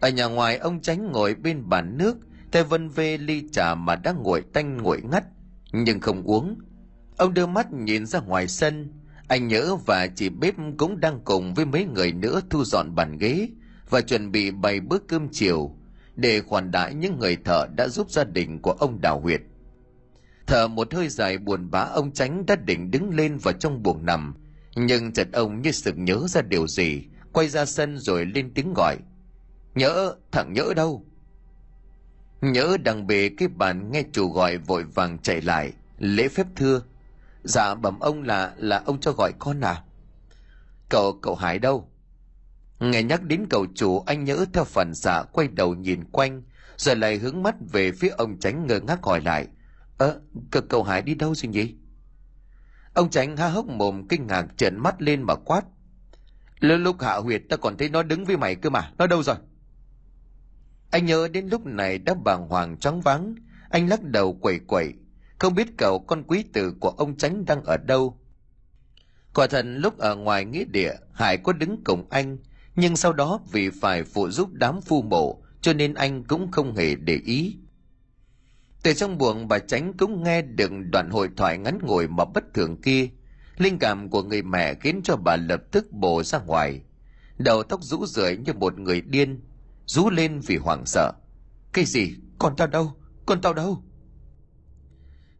Ở 0.00 0.08
nhà 0.08 0.26
ngoài, 0.26 0.56
ông 0.56 0.80
tránh 0.80 1.12
ngồi 1.12 1.34
bên 1.34 1.68
bàn 1.68 1.98
nước, 1.98 2.16
tay 2.52 2.64
vân 2.64 2.88
vê 2.88 3.18
ly 3.18 3.48
trà 3.52 3.74
mà 3.74 3.96
đang 3.96 4.22
nguội 4.22 4.42
tanh 4.52 4.76
nguội 4.76 5.02
ngắt, 5.02 5.24
nhưng 5.72 6.00
không 6.00 6.22
uống. 6.22 6.58
Ông 7.16 7.34
đưa 7.34 7.46
mắt 7.46 7.72
nhìn 7.72 8.06
ra 8.06 8.20
ngoài 8.20 8.48
sân 8.48 8.99
anh 9.30 9.48
nhớ 9.48 9.76
và 9.86 10.06
chị 10.06 10.28
bếp 10.28 10.54
cũng 10.78 11.00
đang 11.00 11.20
cùng 11.24 11.54
với 11.54 11.64
mấy 11.64 11.84
người 11.84 12.12
nữa 12.12 12.40
thu 12.50 12.64
dọn 12.64 12.94
bàn 12.94 13.18
ghế 13.18 13.48
và 13.90 14.00
chuẩn 14.00 14.32
bị 14.32 14.50
bày 14.50 14.80
bữa 14.80 14.98
cơm 14.98 15.28
chiều 15.32 15.74
để 16.16 16.40
khoản 16.40 16.70
đãi 16.70 16.94
những 16.94 17.18
người 17.18 17.36
thợ 17.44 17.66
đã 17.76 17.88
giúp 17.88 18.10
gia 18.10 18.24
đình 18.24 18.58
của 18.58 18.72
ông 18.72 19.00
đào 19.00 19.20
huyệt. 19.20 19.40
Thở 20.46 20.68
một 20.68 20.94
hơi 20.94 21.08
dài 21.08 21.38
buồn 21.38 21.70
bã 21.70 21.80
ông 21.80 22.12
tránh 22.12 22.46
đã 22.46 22.56
định 22.56 22.90
đứng 22.90 23.14
lên 23.14 23.38
vào 23.38 23.54
trong 23.54 23.82
buồng 23.82 24.06
nằm, 24.06 24.34
nhưng 24.76 25.12
chợt 25.12 25.28
ông 25.32 25.62
như 25.62 25.72
sực 25.72 25.98
nhớ 25.98 26.26
ra 26.28 26.42
điều 26.42 26.66
gì, 26.66 27.02
quay 27.32 27.48
ra 27.48 27.64
sân 27.64 27.98
rồi 27.98 28.26
lên 28.26 28.54
tiếng 28.54 28.74
gọi. 28.74 28.96
Nhớ, 29.74 30.14
thằng 30.32 30.52
nhớ 30.52 30.72
đâu? 30.76 31.04
Nhớ 32.40 32.76
đằng 32.84 33.06
bề 33.06 33.30
cái 33.36 33.48
bàn 33.48 33.92
nghe 33.92 34.02
chủ 34.12 34.28
gọi 34.28 34.56
vội 34.56 34.84
vàng 34.84 35.18
chạy 35.18 35.40
lại, 35.40 35.72
lễ 35.98 36.28
phép 36.28 36.46
thưa 36.56 36.82
Dạ 37.44 37.74
bẩm 37.74 38.00
ông 38.00 38.22
là 38.22 38.54
là 38.56 38.82
ông 38.86 39.00
cho 39.00 39.12
gọi 39.12 39.32
con 39.38 39.60
à? 39.60 39.82
Cậu 40.88 41.18
cậu 41.22 41.34
Hải 41.34 41.58
đâu? 41.58 41.88
Nghe 42.80 43.02
nhắc 43.02 43.22
đến 43.22 43.46
cậu 43.50 43.66
chủ 43.74 44.00
anh 44.06 44.24
nhớ 44.24 44.44
theo 44.52 44.64
phản 44.64 44.94
xạ 44.94 45.22
dạ 45.22 45.22
quay 45.32 45.48
đầu 45.48 45.74
nhìn 45.74 46.04
quanh 46.04 46.42
rồi 46.76 46.96
lại 46.96 47.18
hướng 47.18 47.42
mắt 47.42 47.54
về 47.72 47.92
phía 47.92 48.08
ông 48.08 48.38
tránh 48.38 48.66
ngơ 48.66 48.80
ngác 48.80 49.02
hỏi 49.02 49.20
lại 49.20 49.48
ơ 49.98 50.20
ờ, 50.52 50.60
cậu 50.68 50.82
Hải 50.82 51.02
đi 51.02 51.14
đâu 51.14 51.34
rồi 51.34 51.48
nhỉ? 51.48 51.74
Ông 52.94 53.10
tránh 53.10 53.36
há 53.36 53.48
hốc 53.48 53.66
mồm 53.66 54.08
kinh 54.08 54.26
ngạc 54.26 54.46
trợn 54.56 54.78
mắt 54.78 55.02
lên 55.02 55.22
mà 55.22 55.34
quát 55.34 55.64
lúc 56.60 57.02
hạ 57.02 57.16
huyệt 57.16 57.42
ta 57.48 57.56
còn 57.56 57.76
thấy 57.76 57.88
nó 57.88 58.02
đứng 58.02 58.24
với 58.24 58.36
mày 58.36 58.54
cơ 58.54 58.70
mà 58.70 58.92
nó 58.98 59.06
đâu 59.06 59.22
rồi 59.22 59.36
anh 60.90 61.06
nhớ 61.06 61.28
đến 61.32 61.46
lúc 61.46 61.66
này 61.66 61.98
đã 61.98 62.14
bàng 62.24 62.48
hoàng 62.48 62.76
choáng 62.78 63.00
váng 63.00 63.34
anh 63.70 63.88
lắc 63.88 64.02
đầu 64.02 64.32
quẩy 64.32 64.58
quẩy 64.58 64.94
không 65.40 65.54
biết 65.54 65.76
cậu 65.78 65.98
con 65.98 66.22
quý 66.26 66.42
tử 66.52 66.74
của 66.80 66.88
ông 66.90 67.16
tránh 67.16 67.44
đang 67.44 67.64
ở 67.64 67.76
đâu. 67.76 68.16
Quả 69.34 69.46
thật 69.46 69.62
lúc 69.66 69.98
ở 69.98 70.16
ngoài 70.16 70.44
nghĩa 70.44 70.64
địa, 70.64 70.92
hải 71.12 71.36
có 71.36 71.52
đứng 71.52 71.84
cùng 71.84 72.06
anh, 72.10 72.38
nhưng 72.76 72.96
sau 72.96 73.12
đó 73.12 73.40
vì 73.52 73.70
phải 73.70 74.04
phụ 74.04 74.30
giúp 74.30 74.48
đám 74.52 74.80
phu 74.80 75.02
mộ, 75.02 75.42
cho 75.60 75.72
nên 75.72 75.94
anh 75.94 76.24
cũng 76.24 76.50
không 76.50 76.74
hề 76.76 76.94
để 76.94 77.20
ý. 77.24 77.56
Từ 78.82 78.92
trong 78.92 79.18
buồng 79.18 79.48
bà 79.48 79.58
tránh 79.58 79.92
cũng 79.98 80.22
nghe 80.22 80.42
được 80.42 80.70
đoạn 80.92 81.10
hội 81.10 81.28
thoại 81.36 81.58
ngắn 81.58 81.78
ngồi 81.82 82.08
mà 82.08 82.24
bất 82.24 82.54
thường 82.54 82.82
kia. 82.82 83.08
Linh 83.56 83.78
cảm 83.78 84.08
của 84.08 84.22
người 84.22 84.42
mẹ 84.42 84.74
khiến 84.74 85.00
cho 85.04 85.16
bà 85.16 85.36
lập 85.36 85.62
tức 85.70 85.92
bổ 85.92 86.22
ra 86.22 86.38
ngoài. 86.38 86.80
Đầu 87.38 87.62
tóc 87.62 87.82
rũ 87.82 88.06
rượi 88.06 88.36
như 88.36 88.52
một 88.52 88.78
người 88.78 89.00
điên, 89.00 89.40
rú 89.86 90.10
lên 90.10 90.40
vì 90.40 90.56
hoảng 90.56 90.86
sợ. 90.86 91.12
Cái 91.72 91.84
gì? 91.84 92.14
Con 92.38 92.56
tao 92.56 92.66
đâu? 92.66 92.92
Con 93.26 93.40
tao 93.40 93.54
đâu? 93.54 93.82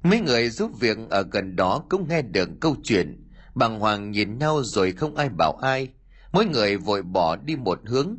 Mấy 0.03 0.21
người 0.21 0.51
giúp 0.51 0.71
việc 0.81 0.99
ở 1.11 1.23
gần 1.33 1.57
đó 1.57 1.85
cũng 1.91 2.09
nghe 2.09 2.23
được 2.23 2.49
câu 2.61 2.77
chuyện. 2.85 3.27
Bàng 3.55 3.81
hoàng 3.81 4.11
nhìn 4.11 4.39
nhau 4.39 4.63
rồi 4.65 4.93
không 4.93 5.17
ai 5.17 5.29
bảo 5.29 5.53
ai. 5.53 5.89
Mỗi 6.33 6.47
người 6.47 6.77
vội 6.77 7.03
bỏ 7.03 7.37
đi 7.37 7.57
một 7.57 7.81
hướng. 7.87 8.17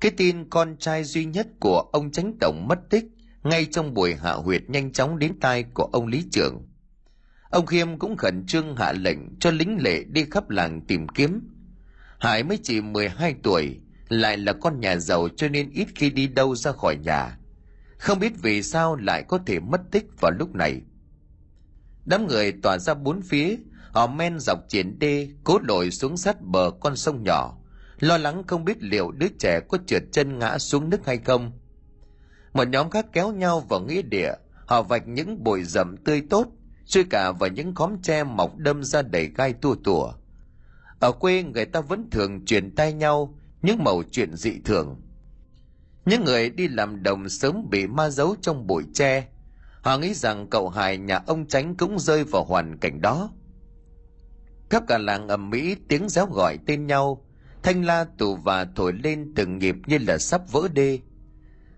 Cái 0.00 0.10
tin 0.10 0.50
con 0.50 0.76
trai 0.76 1.04
duy 1.04 1.24
nhất 1.24 1.46
của 1.60 1.80
ông 1.92 2.10
tránh 2.10 2.36
tổng 2.40 2.68
mất 2.68 2.78
tích, 2.90 3.04
ngay 3.42 3.66
trong 3.70 3.94
buổi 3.94 4.14
hạ 4.14 4.32
huyệt 4.32 4.62
nhanh 4.70 4.92
chóng 4.92 5.18
đến 5.18 5.40
tai 5.40 5.62
của 5.62 5.88
ông 5.92 6.06
lý 6.06 6.24
trưởng. 6.32 6.68
Ông 7.50 7.66
khiêm 7.66 7.98
cũng 7.98 8.16
khẩn 8.16 8.46
trương 8.46 8.76
hạ 8.76 8.92
lệnh 8.92 9.38
cho 9.38 9.50
lính 9.50 9.82
lệ 9.82 10.04
đi 10.04 10.24
khắp 10.30 10.50
làng 10.50 10.80
tìm 10.80 11.08
kiếm. 11.08 11.48
Hải 12.18 12.42
mới 12.42 12.58
chỉ 12.62 12.80
12 12.80 13.34
tuổi, 13.42 13.80
lại 14.08 14.36
là 14.36 14.52
con 14.52 14.80
nhà 14.80 14.96
giàu 14.96 15.28
cho 15.36 15.48
nên 15.48 15.70
ít 15.70 15.88
khi 15.94 16.10
đi 16.10 16.26
đâu 16.26 16.54
ra 16.54 16.72
khỏi 16.72 16.96
nhà. 16.96 17.38
Không 17.98 18.18
biết 18.18 18.32
vì 18.42 18.62
sao 18.62 18.96
lại 18.96 19.22
có 19.28 19.38
thể 19.46 19.60
mất 19.60 19.80
tích 19.90 20.06
vào 20.20 20.32
lúc 20.38 20.54
này 20.54 20.80
đám 22.04 22.26
người 22.26 22.52
tỏa 22.62 22.78
ra 22.78 22.94
bốn 22.94 23.22
phía, 23.22 23.56
họ 23.90 24.06
men 24.06 24.38
dọc 24.38 24.58
triển 24.68 24.98
đê, 24.98 25.28
cố 25.44 25.58
lội 25.58 25.90
xuống 25.90 26.16
sát 26.16 26.40
bờ 26.40 26.70
con 26.80 26.96
sông 26.96 27.22
nhỏ, 27.22 27.58
lo 27.98 28.18
lắng 28.18 28.42
không 28.46 28.64
biết 28.64 28.82
liệu 28.82 29.10
đứa 29.10 29.28
trẻ 29.38 29.60
có 29.68 29.78
trượt 29.86 30.02
chân 30.12 30.38
ngã 30.38 30.58
xuống 30.58 30.90
nước 30.90 31.06
hay 31.06 31.18
không. 31.18 31.52
Một 32.52 32.68
nhóm 32.68 32.90
khác 32.90 33.06
kéo 33.12 33.32
nhau 33.32 33.60
vào 33.60 33.80
nghĩa 33.80 34.02
địa, 34.02 34.32
họ 34.66 34.82
vạch 34.82 35.08
những 35.08 35.44
bụi 35.44 35.64
rậm 35.64 35.96
tươi 36.04 36.22
tốt 36.30 36.46
chui 36.86 37.04
cả 37.04 37.32
vào 37.32 37.50
những 37.50 37.74
khóm 37.74 38.02
tre 38.02 38.24
mọc 38.24 38.56
đâm 38.56 38.84
ra 38.84 39.02
đầy 39.02 39.30
gai 39.36 39.52
tua 39.52 39.74
tủa. 39.84 40.12
Ở 41.00 41.12
quê, 41.12 41.42
người 41.42 41.64
ta 41.64 41.80
vẫn 41.80 42.10
thường 42.10 42.44
truyền 42.44 42.74
tay 42.74 42.92
nhau 42.92 43.38
những 43.62 43.84
mẩu 43.84 44.02
chuyện 44.10 44.36
dị 44.36 44.52
thường. 44.64 45.00
Những 46.06 46.24
người 46.24 46.50
đi 46.50 46.68
làm 46.68 47.02
đồng 47.02 47.28
sớm 47.28 47.70
bị 47.70 47.86
ma 47.86 48.10
giấu 48.10 48.36
trong 48.40 48.66
bụi 48.66 48.84
tre 48.94 49.28
họ 49.82 49.98
nghĩ 49.98 50.14
rằng 50.14 50.46
cậu 50.50 50.68
hải 50.68 50.98
nhà 50.98 51.20
ông 51.26 51.46
tránh 51.46 51.74
cũng 51.76 51.98
rơi 51.98 52.24
vào 52.24 52.44
hoàn 52.44 52.78
cảnh 52.78 53.00
đó. 53.00 53.30
Khắp 54.70 54.82
cả 54.86 54.98
làng 54.98 55.28
ầm 55.28 55.50
mỹ 55.50 55.76
tiếng 55.88 56.08
réo 56.08 56.26
gọi 56.26 56.58
tên 56.66 56.86
nhau. 56.86 57.24
Thanh 57.62 57.84
la, 57.84 58.04
tù 58.18 58.36
và 58.36 58.66
thổi 58.76 58.92
lên 58.92 59.32
từng 59.36 59.58
nhịp 59.58 59.76
như 59.86 59.98
là 59.98 60.18
sắp 60.18 60.40
vỡ 60.52 60.68
đê. 60.72 60.98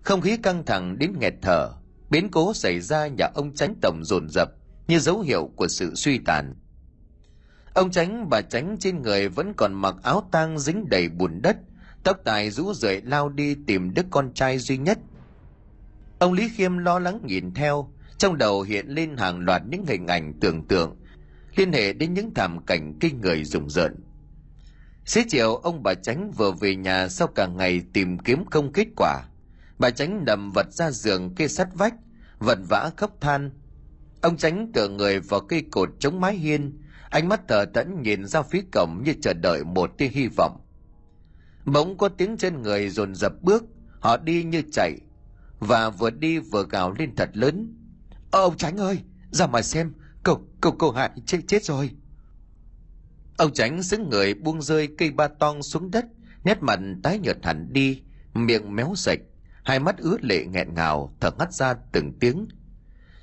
Không 0.01 0.21
khí 0.21 0.37
căng 0.37 0.65
thẳng 0.65 0.97
đến 0.99 1.13
nghẹt 1.19 1.33
thở, 1.41 1.71
biến 2.09 2.29
cố 2.31 2.53
xảy 2.53 2.79
ra 2.79 3.07
nhà 3.07 3.25
ông 3.35 3.55
tránh 3.55 3.75
tổng 3.81 4.01
dồn 4.03 4.29
dập 4.29 4.49
như 4.87 4.99
dấu 4.99 5.19
hiệu 5.19 5.49
của 5.55 5.67
sự 5.67 5.95
suy 5.95 6.17
tàn. 6.17 6.53
Ông 7.73 7.91
tránh 7.91 8.29
bà 8.29 8.41
tránh 8.41 8.77
trên 8.79 9.01
người 9.01 9.29
vẫn 9.29 9.53
còn 9.57 9.73
mặc 9.73 9.95
áo 10.03 10.29
tang 10.31 10.59
dính 10.59 10.89
đầy 10.89 11.09
bùn 11.09 11.41
đất, 11.41 11.57
tóc 12.03 12.17
tài 12.23 12.51
rũ 12.51 12.73
rượi 12.73 13.01
lao 13.01 13.29
đi 13.29 13.55
tìm 13.67 13.93
đứa 13.93 14.01
con 14.09 14.33
trai 14.33 14.57
duy 14.57 14.77
nhất. 14.77 14.99
Ông 16.19 16.33
lý 16.33 16.49
khiêm 16.49 16.77
lo 16.77 16.99
lắng 16.99 17.19
nhìn 17.23 17.53
theo 17.53 17.89
trong 18.17 18.37
đầu 18.37 18.61
hiện 18.61 18.87
lên 18.87 19.17
hàng 19.17 19.39
loạt 19.39 19.61
những 19.69 19.85
hình 19.85 20.07
ảnh 20.07 20.33
tưởng 20.39 20.67
tượng, 20.67 20.95
liên 21.55 21.73
hệ 21.73 21.93
đến 21.93 22.13
những 22.13 22.33
thảm 22.33 22.65
cảnh 22.65 22.93
kinh 22.99 23.21
người 23.21 23.43
rùng 23.43 23.69
rợn. 23.69 23.95
Xế 25.05 25.23
chiều, 25.29 25.55
ông 25.55 25.83
bà 25.83 25.93
tránh 25.93 26.31
vừa 26.31 26.51
về 26.51 26.75
nhà 26.75 27.07
sau 27.07 27.27
cả 27.27 27.47
ngày 27.47 27.81
tìm 27.93 28.17
kiếm 28.17 28.45
không 28.51 28.73
kết 28.73 28.87
quả. 28.95 29.23
Bà 29.79 29.89
tránh 29.89 30.25
nằm 30.25 30.51
vật 30.51 30.73
ra 30.73 30.91
giường 30.91 31.35
kê 31.35 31.47
sắt 31.47 31.67
vách, 31.73 31.93
vật 32.39 32.59
vã 32.69 32.91
khóc 32.97 33.21
than. 33.21 33.51
Ông 34.21 34.37
tránh 34.37 34.71
tựa 34.73 34.89
người 34.89 35.19
vào 35.19 35.39
cây 35.39 35.63
cột 35.71 35.89
chống 35.99 36.21
mái 36.21 36.35
hiên, 36.35 36.81
ánh 37.09 37.29
mắt 37.29 37.41
thở 37.47 37.65
tẫn 37.65 38.01
nhìn 38.01 38.25
ra 38.25 38.41
phía 38.41 38.61
cổng 38.71 39.01
như 39.05 39.13
chờ 39.21 39.33
đợi 39.33 39.63
một 39.63 39.97
tia 39.97 40.07
hy 40.07 40.27
vọng. 40.37 40.61
Bỗng 41.65 41.97
có 41.97 42.09
tiếng 42.09 42.37
chân 42.37 42.61
người 42.61 42.89
dồn 42.89 43.15
dập 43.15 43.33
bước, 43.41 43.63
họ 43.99 44.17
đi 44.17 44.43
như 44.43 44.61
chạy 44.71 44.97
và 45.59 45.89
vừa 45.89 46.09
đi 46.09 46.39
vừa 46.39 46.67
gào 46.69 46.91
lên 46.91 47.15
thật 47.15 47.29
lớn. 47.33 47.84
Ờ, 48.35 48.41
ông 48.41 48.57
tránh 48.57 48.77
ơi, 48.77 48.99
ra 49.31 49.47
mà 49.47 49.61
xem, 49.61 49.93
cậu 50.23 50.47
cậu 50.61 50.71
cậu 50.71 50.91
hại 50.91 51.09
chết 51.25 51.39
chết 51.47 51.63
rồi. 51.63 51.91
Ông 53.37 53.53
tránh 53.53 53.83
xứng 53.83 54.09
người 54.09 54.33
buông 54.33 54.61
rơi 54.61 54.89
cây 54.97 55.11
ba 55.11 55.27
tong 55.27 55.63
xuống 55.63 55.91
đất, 55.91 56.05
nét 56.43 56.57
mặt 56.61 56.79
tái 57.03 57.19
nhợt 57.19 57.37
hẳn 57.43 57.73
đi, 57.73 58.01
miệng 58.33 58.75
méo 58.75 58.93
sạch 58.95 59.19
hai 59.63 59.79
mắt 59.79 59.97
ướt 59.97 60.23
lệ 60.23 60.45
nghẹn 60.45 60.73
ngào, 60.73 61.15
thở 61.19 61.29
hắt 61.39 61.53
ra 61.53 61.73
từng 61.91 62.13
tiếng. 62.19 62.47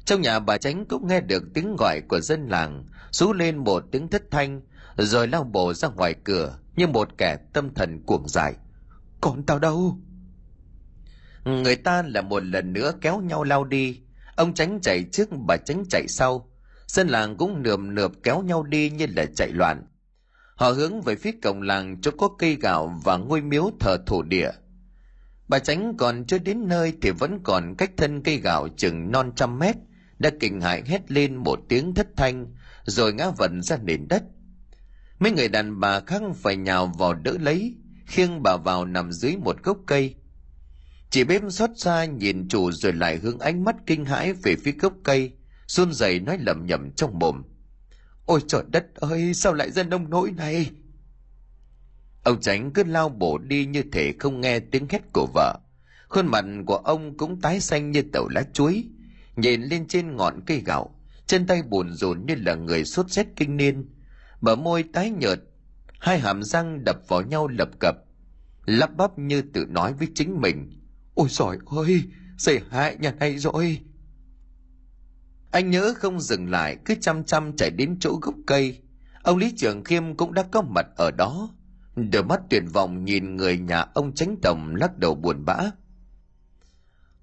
Trong 0.04 0.20
nhà 0.20 0.38
bà 0.38 0.58
tránh 0.58 0.84
cũng 0.84 1.06
nghe 1.06 1.20
được 1.20 1.42
tiếng 1.54 1.76
gọi 1.78 2.00
của 2.08 2.20
dân 2.20 2.48
làng, 2.48 2.86
rú 3.10 3.32
lên 3.32 3.56
một 3.56 3.84
tiếng 3.90 4.08
thất 4.08 4.22
thanh, 4.30 4.60
rồi 4.96 5.28
lao 5.28 5.44
bổ 5.44 5.74
ra 5.74 5.88
ngoài 5.88 6.14
cửa 6.24 6.58
như 6.76 6.86
một 6.86 7.08
kẻ 7.18 7.36
tâm 7.52 7.74
thần 7.74 8.02
cuồng 8.06 8.28
dại. 8.28 8.54
Còn 9.20 9.46
tao 9.46 9.58
đâu? 9.58 9.98
Người 11.44 11.76
ta 11.76 12.02
là 12.02 12.22
một 12.22 12.44
lần 12.44 12.72
nữa 12.72 12.92
kéo 13.00 13.20
nhau 13.20 13.44
lao 13.44 13.64
đi 13.64 14.00
ông 14.42 14.54
tránh 14.54 14.80
chạy 14.82 15.04
trước 15.12 15.28
bà 15.46 15.56
tránh 15.56 15.84
chạy 15.90 16.08
sau. 16.08 16.50
Dân 16.86 17.08
làng 17.08 17.36
cũng 17.36 17.62
nườm 17.62 17.94
nượp 17.94 18.12
kéo 18.22 18.42
nhau 18.42 18.62
đi 18.62 18.90
như 18.90 19.06
là 19.16 19.26
chạy 19.36 19.48
loạn. 19.48 19.86
Họ 20.56 20.70
hướng 20.70 21.00
về 21.00 21.16
phía 21.16 21.32
cổng 21.42 21.62
làng 21.62 22.00
chỗ 22.00 22.10
có 22.18 22.28
cây 22.38 22.56
gạo 22.60 23.00
và 23.04 23.16
ngôi 23.16 23.40
miếu 23.40 23.70
thờ 23.80 23.96
thổ 24.06 24.22
địa. 24.22 24.50
Bà 25.48 25.58
tránh 25.58 25.96
còn 25.98 26.24
chưa 26.26 26.38
đến 26.38 26.68
nơi 26.68 26.92
thì 27.02 27.10
vẫn 27.10 27.38
còn 27.44 27.74
cách 27.78 27.90
thân 27.96 28.22
cây 28.22 28.36
gạo 28.36 28.68
chừng 28.76 29.12
non 29.12 29.32
trăm 29.36 29.58
mét, 29.58 29.76
đã 30.18 30.30
kinh 30.40 30.60
hại 30.60 30.82
hét 30.86 31.10
lên 31.10 31.36
một 31.36 31.58
tiếng 31.68 31.94
thất 31.94 32.06
thanh, 32.16 32.54
rồi 32.84 33.12
ngã 33.12 33.30
vẩn 33.30 33.62
ra 33.62 33.76
nền 33.82 34.08
đất. 34.08 34.22
Mấy 35.18 35.32
người 35.32 35.48
đàn 35.48 35.80
bà 35.80 36.00
khác 36.00 36.22
phải 36.36 36.56
nhào 36.56 36.92
vào 36.98 37.14
đỡ 37.14 37.36
lấy, 37.40 37.74
khiêng 38.06 38.42
bà 38.42 38.56
vào 38.56 38.84
nằm 38.84 39.12
dưới 39.12 39.36
một 39.36 39.62
gốc 39.62 39.78
cây 39.86 40.14
chị 41.12 41.24
bếp 41.24 41.42
xót 41.48 41.70
xa 41.76 42.04
nhìn 42.04 42.48
chủ 42.48 42.72
rồi 42.72 42.92
lại 42.92 43.16
hướng 43.16 43.38
ánh 43.38 43.64
mắt 43.64 43.76
kinh 43.86 44.04
hãi 44.04 44.32
về 44.32 44.56
phía 44.64 44.72
gốc 44.72 44.92
cây, 45.04 45.32
run 45.66 45.92
rẩy 45.92 46.20
nói 46.20 46.38
lẩm 46.40 46.66
nhẩm 46.66 46.90
trong 46.90 47.18
mồm. 47.18 47.42
Ôi 48.26 48.40
trời 48.48 48.62
đất 48.68 48.94
ơi, 48.94 49.34
sao 49.34 49.54
lại 49.54 49.70
dân 49.70 49.90
nông 49.90 50.10
nỗi 50.10 50.30
này? 50.30 50.70
Ông 52.24 52.40
tránh 52.40 52.70
cứ 52.72 52.84
lao 52.84 53.08
bổ 53.08 53.38
đi 53.38 53.66
như 53.66 53.82
thể 53.92 54.12
không 54.18 54.40
nghe 54.40 54.60
tiếng 54.60 54.86
hét 54.90 55.02
của 55.12 55.26
vợ. 55.34 55.58
Khuôn 56.08 56.26
mặt 56.26 56.44
của 56.66 56.76
ông 56.76 57.16
cũng 57.16 57.40
tái 57.40 57.60
xanh 57.60 57.90
như 57.90 58.02
tàu 58.12 58.28
lá 58.28 58.42
chuối. 58.52 58.84
Nhìn 59.36 59.62
lên 59.62 59.88
trên 59.88 60.16
ngọn 60.16 60.40
cây 60.46 60.62
gạo 60.66 60.94
chân 61.26 61.46
tay 61.46 61.62
buồn 61.62 61.94
rùn 61.94 62.26
như 62.26 62.34
là 62.34 62.54
người 62.54 62.84
sốt 62.84 63.10
rét 63.10 63.26
kinh 63.36 63.56
niên. 63.56 63.88
Bờ 64.40 64.56
môi 64.56 64.82
tái 64.92 65.10
nhợt, 65.10 65.40
hai 66.00 66.18
hàm 66.18 66.42
răng 66.42 66.84
đập 66.84 66.96
vào 67.08 67.22
nhau 67.22 67.48
lập 67.48 67.68
cập, 67.80 67.96
lắp 68.66 68.96
bắp 68.96 69.18
như 69.18 69.42
tự 69.42 69.66
nói 69.68 69.92
với 69.92 70.08
chính 70.14 70.40
mình 70.40 70.81
ôi 71.14 71.28
giỏi 71.30 71.58
ơi 71.66 72.02
xảy 72.38 72.60
hại 72.70 72.96
nhà 73.00 73.12
này 73.12 73.38
rồi. 73.38 73.80
Anh 75.50 75.70
nhớ 75.70 75.94
không 75.96 76.20
dừng 76.20 76.50
lại, 76.50 76.76
cứ 76.84 76.94
chăm 77.00 77.24
chăm 77.24 77.56
chạy 77.56 77.70
đến 77.70 77.96
chỗ 78.00 78.18
gốc 78.22 78.34
cây. 78.46 78.78
Ông 79.22 79.38
lý 79.38 79.52
trường 79.56 79.84
khiêm 79.84 80.16
cũng 80.16 80.34
đã 80.34 80.42
có 80.42 80.62
mặt 80.62 80.86
ở 80.96 81.10
đó. 81.10 81.48
Đôi 81.96 82.24
mắt 82.24 82.40
tuyệt 82.50 82.62
vọng 82.72 83.04
nhìn 83.04 83.36
người 83.36 83.58
nhà 83.58 83.84
ông 83.94 84.14
tránh 84.14 84.36
tổng 84.42 84.74
lắc 84.76 84.98
đầu 84.98 85.14
buồn 85.14 85.44
bã. 85.44 85.58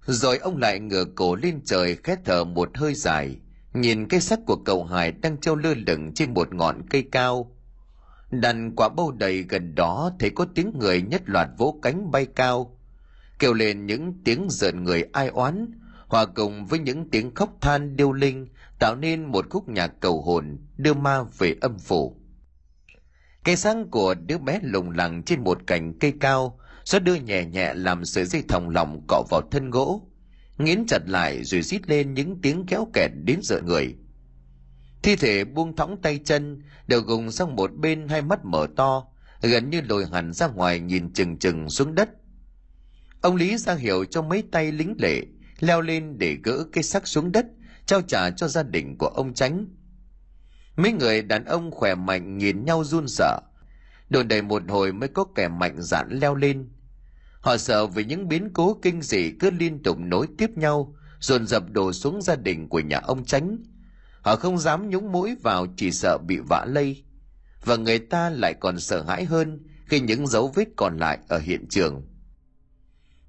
Rồi 0.05 0.37
ông 0.37 0.57
lại 0.57 0.79
ngửa 0.79 1.05
cổ 1.15 1.35
lên 1.35 1.61
trời 1.65 1.95
khét 1.95 2.19
thở 2.25 2.43
một 2.43 2.69
hơi 2.77 2.93
dài. 2.95 3.35
Nhìn 3.73 4.07
cái 4.07 4.21
xác 4.21 4.39
của 4.45 4.55
cậu 4.65 4.83
hải 4.83 5.11
đang 5.11 5.37
treo 5.37 5.55
lơ 5.55 5.73
lửng 5.87 6.13
trên 6.13 6.33
một 6.33 6.53
ngọn 6.53 6.81
cây 6.89 7.07
cao. 7.11 7.55
Đàn 8.31 8.75
quả 8.75 8.89
bâu 8.89 9.11
đầy 9.11 9.43
gần 9.43 9.75
đó, 9.75 10.11
thấy 10.19 10.29
có 10.29 10.45
tiếng 10.55 10.71
người 10.79 11.01
nhất 11.01 11.21
loạt 11.25 11.49
vỗ 11.57 11.79
cánh 11.81 12.11
bay 12.11 12.25
cao 12.25 12.78
kêu 13.39 13.53
lên 13.53 13.85
những 13.85 14.13
tiếng 14.23 14.47
rợn 14.49 14.83
người 14.83 15.03
ai 15.13 15.27
oán. 15.27 15.71
Hòa 16.07 16.25
cùng 16.25 16.65
với 16.65 16.79
những 16.79 17.09
tiếng 17.09 17.35
khóc 17.35 17.57
than 17.61 17.95
điêu 17.95 18.11
linh, 18.11 18.47
tạo 18.79 18.95
nên 18.95 19.25
một 19.25 19.45
khúc 19.49 19.69
nhạc 19.69 19.91
cầu 19.99 20.21
hồn 20.21 20.57
đưa 20.77 20.93
ma 20.93 21.23
về 21.37 21.55
âm 21.61 21.79
phủ. 21.79 22.21
Cây 23.43 23.55
sáng 23.55 23.89
của 23.89 24.13
đứa 24.13 24.37
bé 24.37 24.59
lùng 24.63 24.91
lẳng 24.91 25.23
trên 25.23 25.43
một 25.43 25.67
cành 25.67 25.99
cây 25.99 26.13
cao 26.19 26.59
gió 26.83 26.99
đưa 26.99 27.15
nhẹ 27.15 27.45
nhẹ 27.45 27.73
làm 27.73 28.05
sợi 28.05 28.25
dây 28.25 28.43
thòng 28.47 28.69
lọng 28.69 29.01
cọ 29.07 29.23
vào 29.29 29.41
thân 29.51 29.69
gỗ. 29.69 30.01
Nghiến 30.57 30.85
chặt 30.87 30.99
lại 31.05 31.43
rồi 31.43 31.61
rít 31.61 31.89
lên 31.89 32.13
những 32.13 32.41
tiếng 32.41 32.65
kéo 32.65 32.87
kẹt 32.93 33.11
đến 33.23 33.41
sợ 33.41 33.61
người. 33.61 33.95
Thi 35.03 35.15
thể 35.15 35.43
buông 35.43 35.75
thõng 35.75 36.01
tay 36.01 36.19
chân, 36.25 36.63
đều 36.87 37.01
gùng 37.01 37.31
sang 37.31 37.55
một 37.55 37.71
bên 37.75 38.07
hai 38.07 38.21
mắt 38.21 38.45
mở 38.45 38.67
to, 38.75 39.07
gần 39.41 39.69
như 39.69 39.81
lồi 39.81 40.05
hẳn 40.05 40.33
ra 40.33 40.47
ngoài 40.47 40.79
nhìn 40.79 41.13
chừng 41.13 41.39
chừng 41.39 41.69
xuống 41.69 41.95
đất 41.95 42.09
ông 43.21 43.35
lý 43.35 43.57
ra 43.57 43.73
hiệu 43.75 44.05
cho 44.05 44.21
mấy 44.21 44.43
tay 44.51 44.71
lính 44.71 44.95
lệ, 44.99 45.21
leo 45.59 45.81
lên 45.81 46.17
để 46.17 46.37
gỡ 46.43 46.65
cái 46.73 46.83
xác 46.83 47.07
xuống 47.07 47.31
đất, 47.31 47.45
trao 47.85 48.01
trả 48.01 48.29
cho 48.29 48.47
gia 48.47 48.63
đình 48.63 48.97
của 48.97 49.07
ông 49.07 49.33
tránh 49.33 49.67
mấy 50.75 50.91
người 50.91 51.21
đàn 51.21 51.45
ông 51.45 51.71
khỏe 51.71 51.95
mạnh 51.95 52.37
nhìn 52.37 52.65
nhau 52.65 52.83
run 52.83 53.07
sợ. 53.07 53.39
Đồn 54.09 54.27
đầy 54.27 54.41
một 54.41 54.63
hồi 54.67 54.93
mới 54.93 55.09
có 55.09 55.25
kẻ 55.35 55.47
mạnh 55.47 55.75
dạn 55.77 56.07
leo 56.11 56.35
lên. 56.35 56.69
Họ 57.41 57.57
sợ 57.57 57.87
vì 57.87 58.05
những 58.05 58.27
biến 58.27 58.49
cố 58.53 58.79
kinh 58.81 59.01
dị 59.01 59.31
cứ 59.39 59.49
liên 59.51 59.83
tục 59.83 59.97
nối 59.99 60.27
tiếp 60.37 60.49
nhau, 60.57 60.95
dồn 61.19 61.47
dập 61.47 61.63
đổ 61.71 61.93
xuống 61.93 62.21
gia 62.21 62.35
đình 62.35 62.69
của 62.69 62.79
nhà 62.79 62.99
ông 63.03 63.25
tránh 63.25 63.57
họ 64.21 64.35
không 64.35 64.57
dám 64.57 64.89
nhúng 64.89 65.11
mũi 65.11 65.35
vào, 65.43 65.67
chỉ 65.77 65.91
sợ 65.91 66.17
bị 66.17 66.37
vã 66.49 66.65
lây. 66.67 67.03
Và 67.63 67.75
người 67.75 67.99
ta 67.99 68.29
lại 68.29 68.53
còn 68.59 68.79
sợ 68.79 69.03
hãi 69.03 69.25
hơn 69.25 69.67
khi 69.85 69.99
những 69.99 70.27
dấu 70.27 70.51
vết 70.55 70.67
còn 70.77 70.97
lại 70.97 71.19
ở 71.27 71.39
hiện 71.39 71.67
trường 71.69 72.01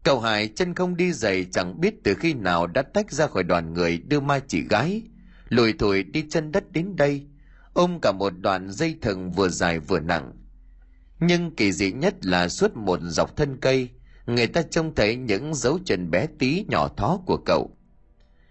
cậu 0.03 0.20
hải 0.20 0.48
chân 0.48 0.74
không 0.74 0.96
đi 0.96 1.12
giày 1.12 1.46
chẳng 1.53 1.80
biết 1.80 1.94
từ 2.05 2.14
khi 2.14 2.34
nào 2.34 2.66
đã 2.66 2.82
tách 2.82 3.11
ra 3.11 3.26
khỏi 3.26 3.42
đoàn 3.42 3.74
người 3.74 3.98
đưa 3.98 4.20
mai 4.20 4.40
chị 4.48 4.62
gái. 4.70 5.03
Lùi 5.48 5.72
thủi 5.72 6.03
đi 6.03 6.24
chân 6.30 6.53
đất 6.53 6.72
đến 6.72 6.96
đây, 6.96 7.26
ôm 7.72 7.98
cả 8.03 8.12
một 8.12 8.32
đoạn 8.40 8.70
dây 8.70 8.98
thừng 9.03 9.32
vừa 9.32 9.48
dài 9.48 9.78
vừa 9.78 10.01
nặng. 10.01 10.32
Nhưng 11.20 11.55
kỳ 11.55 11.72
dị 11.72 11.92
nhất 11.92 12.26
là 12.26 12.48
suốt 12.48 12.76
một 12.76 13.01
dọc 13.03 13.36
thân 13.36 13.57
cây, 13.61 13.88
người 14.26 14.46
ta 14.46 14.62
trông 14.62 14.94
thấy 14.94 15.16
những 15.16 15.55
dấu 15.55 15.78
chân 15.84 16.11
bé 16.11 16.26
tí 16.38 16.64
nhỏ 16.68 16.88
thó 16.96 17.20
của 17.26 17.36
cậu. 17.46 17.76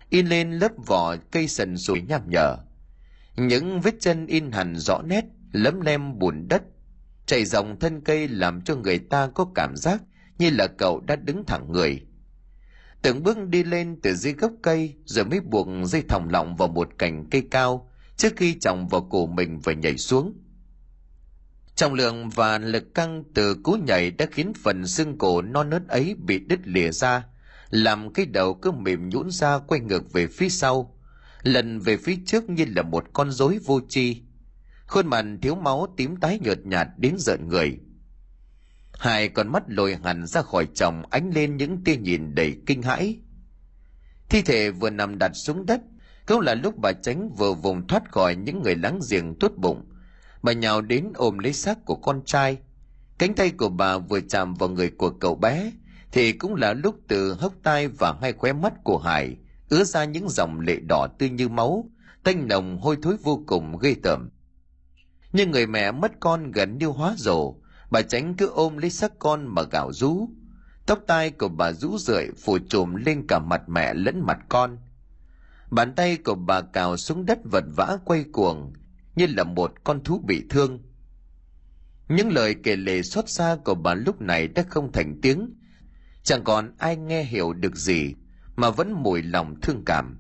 In 0.10 0.28
lên 0.28 0.52
lớp 0.52 0.72
vỏ 0.88 1.16
cây 1.32 1.48
sần 1.48 1.78
sùi 1.78 2.02
nham 2.02 2.22
nhở. 2.30 2.58
Những 3.36 3.82
vết 3.82 3.96
chân 4.00 4.28
in 4.28 4.52
hẳn 4.52 4.76
rõ 4.76 5.02
nét, 5.02 5.26
lấm 5.52 5.82
lem 5.82 6.20
bùn 6.20 6.48
đất 6.48 6.62
chạy 7.26 7.46
dòng 7.46 7.80
thân 7.80 8.02
cây 8.02 8.28
làm 8.28 8.62
cho 8.62 8.76
người 8.76 9.00
ta 9.00 9.30
có 9.36 9.48
cảm 9.56 9.76
giác 9.76 10.02
như 10.40 10.50
là 10.50 10.68
cậu 10.68 11.00
đã 11.00 11.16
đứng 11.16 11.46
thẳng 11.46 11.72
người. 11.72 12.02
Từng 13.02 13.24
bước 13.24 13.38
đi 13.48 13.64
lên 13.64 14.00
từ 14.04 14.14
dưới 14.14 14.34
gốc 14.34 14.52
cây, 14.62 14.96
rồi 15.06 15.26
mới 15.26 15.40
buộc 15.40 15.68
dây 15.84 16.02
thòng 16.10 16.30
lọng 16.30 16.56
vào 16.56 16.68
một 16.68 16.90
cành 16.98 17.30
cây 17.32 17.48
cao, 17.52 17.92
trước 18.18 18.34
khi 18.36 18.56
chồng 18.62 18.88
vào 18.88 19.08
cổ 19.12 19.28
mình 19.28 19.60
và 19.60 19.74
nhảy 19.74 19.98
xuống. 19.98 20.34
Trọng 21.76 21.94
lượng 21.94 22.30
và 22.30 22.58
lực 22.58 22.96
căng 22.96 23.24
từ 23.34 23.56
cú 23.64 23.78
nhảy 23.88 24.12
đã 24.12 24.26
khiến 24.32 24.54
phần 24.54 24.88
xương 24.88 25.18
cổ 25.18 25.42
non 25.42 25.70
nớt 25.70 25.88
ấy 25.88 26.16
bị 26.16 26.40
đứt 26.40 26.60
lìa 26.64 26.92
ra, 26.92 27.26
làm 27.70 28.14
cái 28.14 28.26
đầu 28.26 28.54
cứ 28.54 28.72
mềm 28.72 29.10
nhũn 29.10 29.32
ra 29.32 29.60
quay 29.60 29.82
ngược 29.82 30.14
về 30.14 30.28
phía 30.28 30.50
sau, 30.50 30.98
lần 31.44 31.80
về 31.80 31.98
phía 31.98 32.16
trước 32.26 32.50
như 32.50 32.66
là 32.76 32.82
một 32.82 33.06
con 33.14 33.32
rối 33.32 33.60
vô 33.66 33.82
tri. 33.90 34.22
Khuôn 34.88 35.08
mặt 35.08 35.26
thiếu 35.42 35.56
máu 35.56 35.88
tím 35.98 36.16
tái 36.18 36.40
nhợt 36.42 36.66
nhạt 36.66 36.88
đến 36.98 37.16
giận 37.18 37.48
người 37.48 37.80
hai 39.00 39.30
con 39.30 39.48
mắt 39.48 39.64
lồi 39.68 39.98
hẳn 40.04 40.28
ra 40.28 40.42
khỏi 40.42 40.68
chồng, 40.74 41.04
ánh 41.10 41.32
lên 41.34 41.58
những 41.58 41.84
tia 41.84 41.96
nhìn 41.96 42.36
đầy 42.36 42.58
kinh 42.66 42.82
hãi. 42.82 43.20
Thi 44.30 44.42
thể 44.42 44.72
vừa 44.72 44.90
nằm 44.90 45.18
đặt 45.18 45.32
xuống 45.34 45.66
đất, 45.66 45.82
cũng 46.28 46.40
là 46.40 46.54
lúc 46.54 46.78
bà 46.78 46.92
tránh 46.92 47.30
vừa 47.38 47.54
vùng 47.54 47.88
thoát 47.88 48.12
khỏi 48.12 48.36
những 48.36 48.64
người 48.64 48.76
láng 48.76 49.00
giềng 49.12 49.40
tuốt 49.40 49.58
bụng. 49.58 49.86
Bà 50.42 50.54
nhào 50.54 50.82
đến 50.82 51.12
ôm 51.16 51.40
lấy 51.40 51.54
xác 51.54 51.86
của 51.86 51.96
con 51.96 52.22
trai. 52.26 52.58
Cánh 53.18 53.34
tay 53.34 53.52
của 53.52 53.70
bà 53.70 53.98
vừa 53.98 54.22
chạm 54.22 54.54
vào 54.54 54.70
người 54.70 54.92
của 54.98 55.10
cậu 55.10 55.36
bé, 55.36 55.72
thì 56.12 56.32
cũng 56.32 56.56
là 56.56 56.74
lúc 56.74 56.96
từ 57.08 57.34
hốc 57.34 57.54
tai 57.64 57.88
và 57.88 58.14
hai 58.22 58.34
khóe 58.34 58.54
mắt 58.54 58.74
của 58.84 58.98
hải 58.98 59.36
ứa 59.70 59.84
ra 59.84 60.06
những 60.06 60.30
dòng 60.30 60.60
lệ 60.60 60.76
đỏ 60.90 61.08
tươi 61.20 61.30
như 61.30 61.50
máu, 61.50 61.90
tanh 62.24 62.48
nồng 62.48 62.80
hôi 62.80 62.98
thối 63.02 63.18
vô 63.24 63.44
cùng 63.48 63.78
ghê 63.78 63.96
tởm. 64.04 64.30
Nhưng 65.34 65.52
người 65.52 65.68
mẹ 65.68 65.92
mất 65.92 66.12
con 66.20 66.52
gần 66.52 66.78
như 66.78 66.88
hóa 66.88 67.16
rồi 67.18 67.54
bà 67.90 68.02
tránh 68.02 68.36
cứ 68.36 68.48
ôm 68.48 68.78
lấy 68.78 68.90
xác 68.90 69.20
con 69.20 69.48
mà 69.48 69.62
gào 69.72 69.94
rú. 69.94 70.30
Tóc 70.86 71.00
tai 71.08 71.32
của 71.32 71.48
bà 71.50 71.72
rũ 71.72 71.98
rượi, 71.98 72.28
phủ 72.44 72.58
trùm 72.70 72.96
lên 72.96 73.28
cả 73.28 73.40
mặt 73.40 73.62
mẹ 73.68 73.94
lẫn 73.94 74.22
mặt 74.26 74.40
con. 74.50 74.78
Bàn 75.72 75.94
tay 75.96 76.18
của 76.18 76.36
bà 76.36 76.62
cào 76.62 76.98
xuống 76.98 77.26
đất 77.26 77.40
vật 77.52 77.64
vã 77.76 77.98
quay 78.06 78.26
cuồng, 78.32 78.74
như 79.16 79.28
là 79.28 79.44
một 79.44 79.74
con 79.84 80.04
thú 80.04 80.22
bị 80.28 80.44
thương. 80.50 80.80
Những 82.10 82.32
lời 82.32 82.56
kể 82.64 82.76
lể 82.76 83.02
xót 83.02 83.30
xa 83.30 83.58
của 83.66 83.76
bà 83.76 83.94
lúc 83.94 84.22
này 84.22 84.48
đã 84.48 84.64
không 84.70 84.92
thành 84.92 85.20
tiếng. 85.22 85.56
Chẳng 86.24 86.44
còn 86.44 86.76
ai 86.78 86.98
nghe 86.98 87.24
hiểu 87.24 87.54
được 87.54 87.76
gì, 87.76 88.16
mà 88.56 88.70
vẫn 88.70 88.92
mùi 88.92 89.24
lòng 89.24 89.62
thương 89.62 89.84
cảm. 89.86 90.18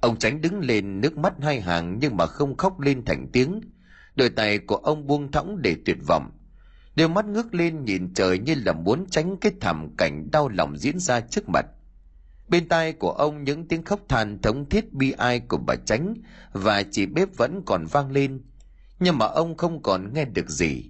Ông 0.00 0.18
tránh 0.18 0.40
đứng 0.40 0.60
lên, 0.60 1.00
nước 1.00 1.16
mắt 1.18 1.34
hai 1.42 1.60
hàng 1.60 1.98
nhưng 2.00 2.16
mà 2.16 2.26
không 2.26 2.56
khóc 2.56 2.80
lên 2.80 3.04
thành 3.04 3.26
tiếng. 3.32 3.60
Đôi 4.14 4.30
tay 4.30 4.58
của 4.58 4.76
ông 4.76 5.06
buông 5.06 5.32
thõng 5.32 5.62
để 5.62 5.76
tuyệt 5.84 5.98
vọng 6.06 6.37
đôi 6.98 7.08
mắt 7.08 7.26
ngước 7.26 7.54
lên 7.54 7.84
nhìn 7.84 8.14
trời 8.14 8.38
như 8.38 8.54
là 8.64 8.72
muốn 8.72 9.06
tránh 9.10 9.36
cái 9.36 9.52
thảm 9.60 9.96
cảnh 9.96 10.30
đau 10.32 10.48
lòng 10.48 10.78
diễn 10.78 10.98
ra 10.98 11.20
trước 11.20 11.48
mặt. 11.48 11.66
Bên 12.48 12.68
tai 12.68 12.92
của 12.92 13.10
ông 13.10 13.44
những 13.44 13.68
tiếng 13.68 13.84
khóc 13.84 14.00
than 14.08 14.42
thống 14.42 14.68
thiết 14.68 14.92
bi 14.92 15.10
ai 15.10 15.40
của 15.40 15.56
bà 15.56 15.74
tránh 15.86 16.14
và 16.52 16.82
chị 16.82 17.06
bếp 17.06 17.36
vẫn 17.36 17.62
còn 17.66 17.86
vang 17.86 18.10
lên. 18.10 18.40
Nhưng 19.00 19.18
mà 19.18 19.26
ông 19.26 19.56
không 19.56 19.82
còn 19.82 20.14
nghe 20.14 20.24
được 20.24 20.50
gì. 20.50 20.84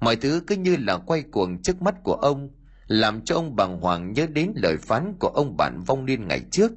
Mọi 0.00 0.16
thứ 0.16 0.42
cứ 0.46 0.56
như 0.56 0.76
là 0.76 0.98
quay 0.98 1.22
cuồng 1.22 1.62
trước 1.62 1.82
mắt 1.82 1.94
của 2.02 2.14
ông, 2.14 2.50
làm 2.86 3.24
cho 3.24 3.34
ông 3.34 3.56
bàng 3.56 3.80
hoàng 3.80 4.12
nhớ 4.12 4.26
đến 4.26 4.52
lời 4.54 4.76
phán 4.76 5.14
của 5.18 5.28
ông 5.28 5.56
bạn 5.56 5.80
vong 5.86 6.06
niên 6.06 6.28
ngày 6.28 6.40
trước. 6.50 6.72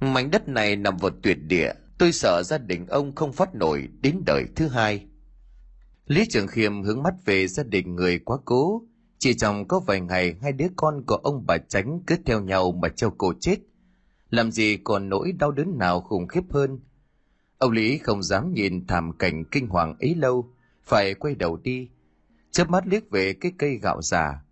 Mảnh 0.00 0.30
đất 0.30 0.48
này 0.48 0.76
nằm 0.76 0.96
vào 0.96 1.10
tuyệt 1.22 1.38
địa, 1.42 1.72
tôi 1.98 2.12
sợ 2.12 2.42
gia 2.42 2.58
đình 2.58 2.86
ông 2.86 3.14
không 3.14 3.32
phát 3.32 3.54
nổi 3.54 3.88
đến 4.00 4.22
đời 4.26 4.44
thứ 4.56 4.68
hai 4.68 5.06
lý 6.06 6.26
trường 6.30 6.46
khiêm 6.46 6.82
hướng 6.82 7.02
mắt 7.02 7.14
về 7.24 7.46
gia 7.46 7.62
đình 7.62 7.94
người 7.96 8.18
quá 8.18 8.38
cố. 8.44 8.82
Chỉ 9.18 9.34
trong 9.34 9.68
có 9.68 9.80
vài 9.80 10.00
ngày, 10.00 10.36
hai 10.42 10.52
đứa 10.52 10.66
con 10.76 11.04
của 11.06 11.16
ông 11.16 11.46
bà 11.46 11.58
tránh 11.58 12.00
cứ 12.06 12.16
theo 12.26 12.40
nhau 12.40 12.72
mà 12.72 12.88
treo 12.88 13.10
cổ 13.10 13.32
chết. 13.40 13.56
Làm 14.30 14.50
gì 14.50 14.76
còn 14.84 15.08
nỗi 15.08 15.32
đau 15.32 15.50
đớn 15.50 15.78
nào 15.78 16.00
khủng 16.00 16.28
khiếp 16.28 16.44
hơn? 16.50 16.80
Ông 17.58 17.72
lý 17.72 17.98
không 17.98 18.22
dám 18.22 18.54
nhìn 18.54 18.86
thảm 18.86 19.12
cảnh 19.18 19.44
kinh 19.44 19.66
hoàng 19.66 19.96
ấy 20.00 20.14
lâu, 20.14 20.52
phải 20.84 21.14
quay 21.14 21.34
đầu 21.34 21.56
đi. 21.56 21.88
Chớp 22.50 22.70
mắt 22.70 22.86
liếc 22.86 23.10
về 23.10 23.32
cái 23.32 23.52
cây 23.58 23.78
gạo 23.82 24.02
già 24.02 24.46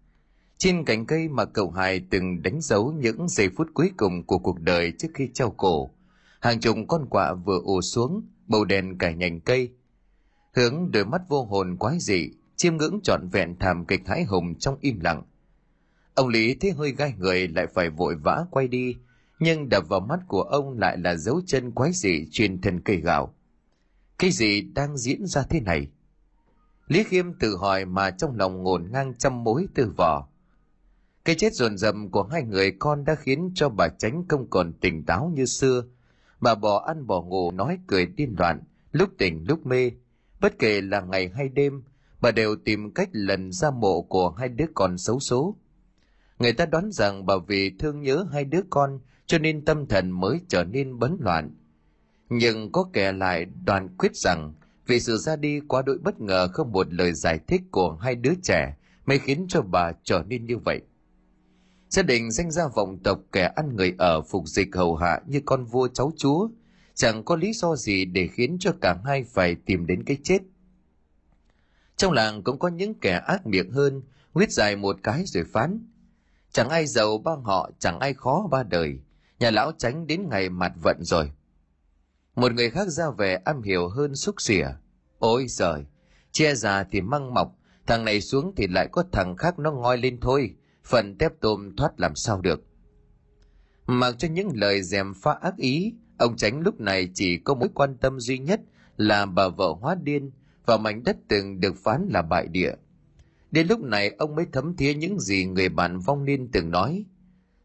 trên 0.65 0.85
cành 0.85 1.07
cây 1.07 1.29
mà 1.29 1.45
cậu 1.45 1.71
Hải 1.71 2.01
từng 2.11 2.43
đánh 2.43 2.61
dấu 2.61 2.93
những 2.93 3.29
giây 3.29 3.49
phút 3.57 3.67
cuối 3.75 3.91
cùng 3.97 4.27
của 4.27 4.39
cuộc 4.39 4.61
đời 4.61 4.93
trước 4.99 5.09
khi 5.15 5.29
treo 5.35 5.51
cổ, 5.51 5.91
hàng 6.41 6.61
chục 6.61 6.77
con 6.89 7.07
quạ 7.11 7.35
vừa 7.35 7.61
ù 7.65 7.81
xuống, 7.81 8.23
bầu 8.47 8.65
đèn 8.65 8.99
cả 8.99 9.11
nhành 9.11 9.41
cây 9.41 9.71
hướng 10.55 10.91
đôi 10.91 11.05
mắt 11.05 11.23
vô 11.29 11.45
hồn 11.45 11.77
quái 11.77 11.99
dị, 12.01 12.31
chiêm 12.57 12.77
ngưỡng 12.77 13.01
trọn 13.03 13.29
vẹn 13.29 13.57
thảm 13.59 13.85
kịch 13.85 14.09
hãi 14.09 14.25
hùng 14.25 14.55
trong 14.55 14.77
im 14.81 15.01
lặng. 15.01 15.23
Ông 16.15 16.29
lý 16.29 16.55
thấy 16.55 16.71
hơi 16.71 16.93
gai 16.93 17.15
người 17.19 17.49
lại 17.49 17.67
phải 17.67 17.91
vội 17.91 18.15
vã 18.15 18.45
quay 18.51 18.69
đi, 18.69 18.97
nhưng 19.39 19.69
đập 19.69 19.89
vào 19.89 20.01
mắt 20.01 20.21
của 20.29 20.43
ông 20.43 20.79
lại 20.79 20.99
là 20.99 21.17
dấu 21.17 21.41
chân 21.47 21.71
quái 21.71 21.93
dị 21.93 22.29
trên 22.31 22.61
thân 22.61 22.81
cây 22.81 22.97
gạo. 22.97 23.35
Cái 24.19 24.31
gì 24.31 24.61
đang 24.61 24.97
diễn 24.97 25.27
ra 25.27 25.43
thế 25.43 25.61
này? 25.61 25.89
Lý 26.89 27.05
khiêm 27.05 27.33
tự 27.33 27.57
hỏi 27.57 27.85
mà 27.85 28.11
trong 28.11 28.37
lòng 28.37 28.63
ngổn 28.63 28.89
ngang 28.93 29.15
trăm 29.19 29.45
mối 29.45 29.67
tư 29.75 29.93
vỏ. 29.97 30.29
Cái 31.25 31.35
chết 31.35 31.55
dồn 31.55 31.79
dập 31.79 31.95
của 32.13 32.23
hai 32.23 32.43
người 32.43 32.73
con 32.79 33.05
đã 33.05 33.15
khiến 33.15 33.51
cho 33.55 33.69
bà 33.69 33.89
tránh 33.89 34.25
không 34.29 34.51
còn 34.51 34.73
tỉnh 34.73 35.05
táo 35.05 35.33
như 35.35 35.45
xưa. 35.45 35.85
Bà 36.41 36.55
bỏ 36.55 36.85
ăn 36.87 37.07
bỏ 37.07 37.23
ngủ, 37.23 37.51
nói 37.51 37.79
cười 37.87 38.07
điên 38.07 38.35
loạn, 38.39 38.63
lúc 38.93 39.11
tỉnh 39.19 39.45
lúc 39.49 39.67
mê 39.67 39.91
bất 40.45 40.59
kể 40.59 40.81
là 40.81 41.01
ngày 41.01 41.31
hay 41.35 41.49
đêm, 41.49 41.83
bà 42.21 42.31
đều 42.31 42.57
tìm 42.57 42.91
cách 42.91 43.09
lần 43.13 43.53
ra 43.53 43.71
mộ 43.71 44.03
của 44.03 44.31
hai 44.31 44.49
đứa 44.49 44.65
con 44.75 44.99
xấu 44.99 45.21
số. 45.21 45.57
Người 46.39 46.53
ta 46.53 46.67
đoán 46.67 46.93
rằng 46.93 47.27
bà 47.27 47.35
vì 47.47 47.71
thương 47.79 48.03
nhớ 48.03 48.27
hai 48.33 48.45
đứa 48.45 48.61
con, 48.71 49.01
cho 49.27 49.39
nên 49.39 49.65
tâm 49.65 49.87
thần 49.87 50.11
mới 50.11 50.41
trở 50.49 50.65
nên 50.65 50.99
bấn 50.99 51.17
loạn. 51.21 51.51
Nhưng 52.29 52.73
có 52.73 52.91
kẻ 52.93 53.13
lại 53.13 53.47
đoàn 53.65 53.89
quyết 53.99 54.17
rằng, 54.17 54.55
vì 54.87 55.01
sự 55.01 55.17
ra 55.17 55.37
đi 55.37 55.61
quá 55.69 55.83
đỗi 55.83 55.99
bất 55.99 56.21
ngờ 56.21 56.49
không 56.49 56.73
một 56.73 56.93
lời 56.93 57.13
giải 57.13 57.39
thích 57.47 57.63
của 57.71 57.93
hai 57.95 58.15
đứa 58.15 58.35
trẻ, 58.43 58.77
mới 59.07 59.19
khiến 59.19 59.47
cho 59.49 59.63
bà 59.63 59.93
trở 60.03 60.23
nên 60.29 60.47
như 60.47 60.59
vậy. 60.59 60.81
Gia 61.89 62.03
đình 62.03 62.31
danh 62.31 62.51
ra 62.51 62.63
vọng 62.75 62.99
tộc 63.05 63.19
kẻ 63.33 63.53
ăn 63.57 63.77
người 63.77 63.95
ở 63.99 64.23
phục 64.23 64.47
dịch 64.47 64.77
hầu 64.77 64.97
hạ 64.97 65.21
như 65.27 65.41
con 65.45 65.65
vua 65.65 65.89
cháu 65.89 66.13
chúa 66.17 66.49
chẳng 66.95 67.25
có 67.25 67.37
lý 67.37 67.53
do 67.53 67.77
gì 67.77 68.05
để 68.05 68.29
khiến 68.29 68.57
cho 68.61 68.73
cả 68.81 68.97
hai 69.05 69.25
phải 69.25 69.55
tìm 69.67 69.87
đến 69.87 70.05
cái 70.05 70.19
chết. 70.23 70.39
Trong 71.97 72.13
làng 72.13 72.43
cũng 72.43 72.59
có 72.59 72.69
những 72.69 72.95
kẻ 72.95 73.23
ác 73.27 73.47
miệng 73.47 73.71
hơn, 73.71 74.03
huyết 74.33 74.53
dài 74.53 74.77
một 74.77 74.97
cái 75.03 75.25
rồi 75.27 75.45
phán. 75.45 75.87
Chẳng 76.53 76.69
ai 76.69 76.87
giàu 76.87 77.19
ba 77.19 77.33
họ, 77.45 77.71
chẳng 77.79 77.99
ai 77.99 78.15
khó 78.15 78.49
ba 78.51 78.63
đời. 78.63 78.99
Nhà 79.39 79.51
lão 79.51 79.73
tránh 79.79 80.07
đến 80.07 80.29
ngày 80.31 80.49
mặt 80.49 80.73
vận 80.83 80.97
rồi. 81.01 81.31
Một 82.37 82.53
người 82.53 82.71
khác 82.71 82.89
ra 82.89 83.11
về 83.11 83.35
am 83.35 83.63
hiểu 83.63 83.89
hơn 83.89 84.15
xúc 84.15 84.35
xỉa. 84.39 84.67
Ôi 85.19 85.47
giời, 85.49 85.85
che 86.33 86.55
già 86.55 86.85
thì 86.85 87.01
măng 87.01 87.35
mọc, 87.35 87.59
thằng 87.87 88.05
này 88.05 88.21
xuống 88.21 88.53
thì 88.57 88.67
lại 88.67 88.89
có 88.93 89.05
thằng 89.13 89.37
khác 89.37 89.59
nó 89.59 89.73
ngoi 89.73 89.99
lên 89.99 90.21
thôi. 90.21 90.55
Phần 90.85 91.19
tép 91.19 91.33
tôm 91.41 91.77
thoát 91.77 92.01
làm 92.01 92.15
sao 92.15 92.41
được. 92.41 92.65
Mặc 93.87 94.15
cho 94.19 94.29
những 94.29 94.51
lời 94.55 94.83
dèm 94.83 95.15
pha 95.15 95.33
ác 95.33 95.57
ý 95.57 95.95
ông 96.25 96.37
tránh 96.37 96.61
lúc 96.61 96.81
này 96.81 97.09
chỉ 97.14 97.39
có 97.39 97.55
mối 97.55 97.68
quan 97.75 97.97
tâm 97.97 98.20
duy 98.20 98.39
nhất 98.39 98.61
là 98.97 99.27
bà 99.27 99.49
vợ 99.49 99.75
hóa 99.81 99.97
điên 100.03 100.31
và 100.66 100.77
mảnh 100.77 101.05
đất 101.05 101.16
từng 101.29 101.61
được 101.61 101.77
phán 101.77 102.09
là 102.11 102.22
bại 102.22 102.47
địa. 102.47 102.72
Đến 103.51 103.66
lúc 103.66 103.81
này, 103.81 104.14
ông 104.18 104.35
mới 104.35 104.47
thấm 104.53 104.77
thía 104.77 104.95
những 104.95 105.20
gì 105.20 105.45
người 105.45 105.68
bạn 105.68 105.99
vong 105.99 106.25
niên 106.25 106.49
từng 106.53 106.70
nói. 106.70 107.05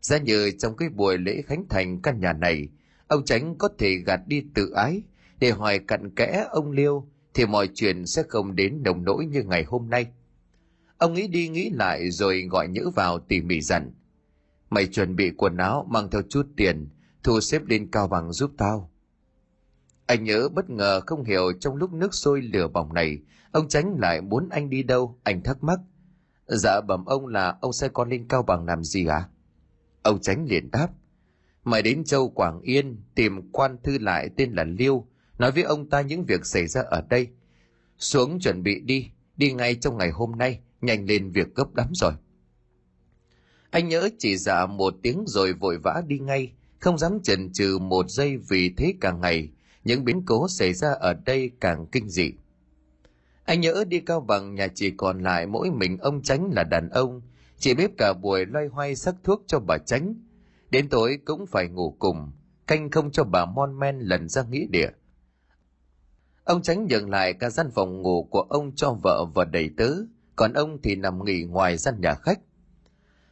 Ra 0.01 0.17
nhờ 0.17 0.49
trong 0.59 0.77
cái 0.77 0.89
buổi 0.89 1.17
lễ 1.17 1.41
khánh 1.41 1.65
thành 1.69 2.01
căn 2.01 2.19
nhà 2.19 2.33
này, 2.33 2.69
ông 3.07 3.25
tránh 3.25 3.55
có 3.57 3.69
thể 3.77 3.95
gạt 3.95 4.21
đi 4.27 4.43
tự 4.53 4.71
ái. 4.71 5.01
Để 5.39 5.51
hỏi 5.51 5.79
cặn 5.79 6.15
kẽ 6.15 6.45
ông 6.49 6.71
liêu, 6.71 7.07
thì 7.33 7.45
mọi 7.45 7.69
chuyện 7.75 8.05
sẽ 8.05 8.23
không 8.29 8.55
đến 8.55 8.83
nồng 8.83 9.03
nỗi 9.03 9.25
như 9.25 9.43
ngày 9.43 9.63
hôm 9.63 9.89
nay. 9.89 10.07
Ông 10.97 11.13
nghĩ 11.13 11.27
đi 11.27 11.47
nghĩ 11.47 11.69
lại 11.69 12.11
rồi 12.11 12.47
gọi 12.51 12.67
nhữ 12.67 12.89
vào 12.95 13.19
tỉ 13.19 13.41
mỉ 13.41 13.61
dặn. 13.61 13.91
Mày 14.69 14.87
chuẩn 14.87 15.15
bị 15.15 15.31
quần 15.37 15.57
áo, 15.57 15.87
mang 15.89 16.09
theo 16.11 16.21
chút 16.29 16.47
tiền 16.57 16.87
thu 17.29 17.39
xếp 17.39 17.61
lên 17.65 17.91
cao 17.91 18.07
bằng 18.07 18.33
giúp 18.33 18.51
tao. 18.57 18.91
Anh 20.05 20.23
nhớ 20.23 20.49
bất 20.49 20.69
ngờ 20.69 21.01
không 21.05 21.23
hiểu 21.23 21.53
trong 21.59 21.75
lúc 21.75 21.93
nước 21.93 22.13
sôi 22.13 22.41
lửa 22.41 22.67
bỏng 22.67 22.93
này, 22.93 23.19
ông 23.51 23.67
tránh 23.67 23.95
lại 23.99 24.21
muốn 24.21 24.49
anh 24.49 24.69
đi 24.69 24.83
đâu, 24.83 25.19
anh 25.23 25.43
thắc 25.43 25.63
mắc. 25.63 25.79
Dạ 26.47 26.81
bẩm 26.81 27.05
ông 27.05 27.27
là 27.27 27.57
ông 27.61 27.73
sai 27.73 27.89
con 27.93 28.09
lên 28.09 28.27
cao 28.27 28.43
bằng 28.43 28.65
làm 28.65 28.83
gì 28.83 29.05
à 29.05 29.29
ông 30.01 30.21
tránh 30.21 30.45
liền 30.45 30.71
đáp. 30.71 30.87
Mày 31.63 31.81
đến 31.81 32.03
châu 32.03 32.29
quảng 32.29 32.61
yên 32.61 33.01
tìm 33.15 33.51
quan 33.51 33.77
thư 33.83 33.97
lại 33.97 34.29
tên 34.37 34.51
là 34.51 34.63
liêu, 34.63 35.07
nói 35.37 35.51
với 35.51 35.63
ông 35.63 35.89
ta 35.89 36.01
những 36.01 36.25
việc 36.25 36.45
xảy 36.45 36.67
ra 36.67 36.81
ở 36.81 37.01
đây. 37.09 37.27
Xuống 37.97 38.39
chuẩn 38.39 38.63
bị 38.63 38.79
đi 38.79 39.09
đi 39.37 39.51
ngay 39.51 39.75
trong 39.75 39.97
ngày 39.97 40.09
hôm 40.09 40.31
nay, 40.31 40.59
nhanh 40.81 41.05
lên 41.05 41.31
việc 41.31 41.55
gấp 41.55 41.75
lắm 41.75 41.87
rồi. 41.93 42.13
Anh 43.69 43.87
nhớ 43.87 44.09
chỉ 44.19 44.37
dạ 44.37 44.65
một 44.65 44.93
tiếng 45.03 45.23
rồi 45.27 45.53
vội 45.53 45.77
vã 45.77 46.03
đi 46.07 46.19
ngay 46.19 46.53
không 46.79 46.97
dám 46.97 47.19
chần 47.23 47.53
chừ 47.53 47.77
một 47.81 48.09
giây 48.09 48.37
vì 48.37 48.73
thế 48.77 48.93
càng 49.01 49.21
ngày, 49.21 49.49
những 49.83 50.05
biến 50.05 50.23
cố 50.25 50.47
xảy 50.47 50.73
ra 50.73 50.91
ở 50.91 51.13
đây 51.13 51.51
càng 51.59 51.85
kinh 51.91 52.09
dị. 52.09 52.31
Anh 53.45 53.61
nhớ 53.61 53.83
đi 53.87 53.99
cao 53.99 54.21
bằng 54.21 54.55
nhà 54.55 54.67
chỉ 54.75 54.91
còn 54.91 55.19
lại 55.19 55.45
mỗi 55.45 55.71
mình 55.71 55.97
ông 55.97 56.21
tránh 56.21 56.49
là 56.53 56.63
đàn 56.63 56.89
ông. 56.89 57.21
Chỉ 57.57 57.73
bếp 57.73 57.91
cả 57.97 58.13
buổi 58.21 58.45
loay 58.45 58.67
hoay 58.67 58.95
sắc 58.95 59.15
thuốc 59.23 59.43
cho 59.47 59.59
bà 59.59 59.77
tránh 59.77 60.15
đến 60.71 60.89
tối 60.89 61.19
cũng 61.25 61.45
phải 61.45 61.67
ngủ 61.67 61.95
cùng, 61.99 62.31
canh 62.67 62.91
không 62.91 63.11
cho 63.11 63.23
bà 63.23 63.45
mon 63.45 63.79
men 63.79 63.99
lần 63.99 64.29
ra 64.29 64.43
nghĩa 64.43 64.65
địa. 64.69 64.89
Ông 66.43 66.61
tránh 66.61 66.87
nhường 66.87 67.09
lại 67.09 67.33
cả 67.33 67.49
gian 67.49 67.71
phòng 67.71 68.01
ngủ 68.01 68.27
của 68.31 68.41
ông 68.41 68.75
cho 68.75 68.93
vợ 69.03 69.25
và 69.25 69.45
đầy 69.45 69.69
tớ, 69.77 69.89
còn 70.35 70.53
ông 70.53 70.81
thì 70.81 70.95
nằm 70.95 71.25
nghỉ 71.25 71.43
ngoài 71.43 71.77
gian 71.77 72.01
nhà 72.01 72.13
khách. 72.13 72.39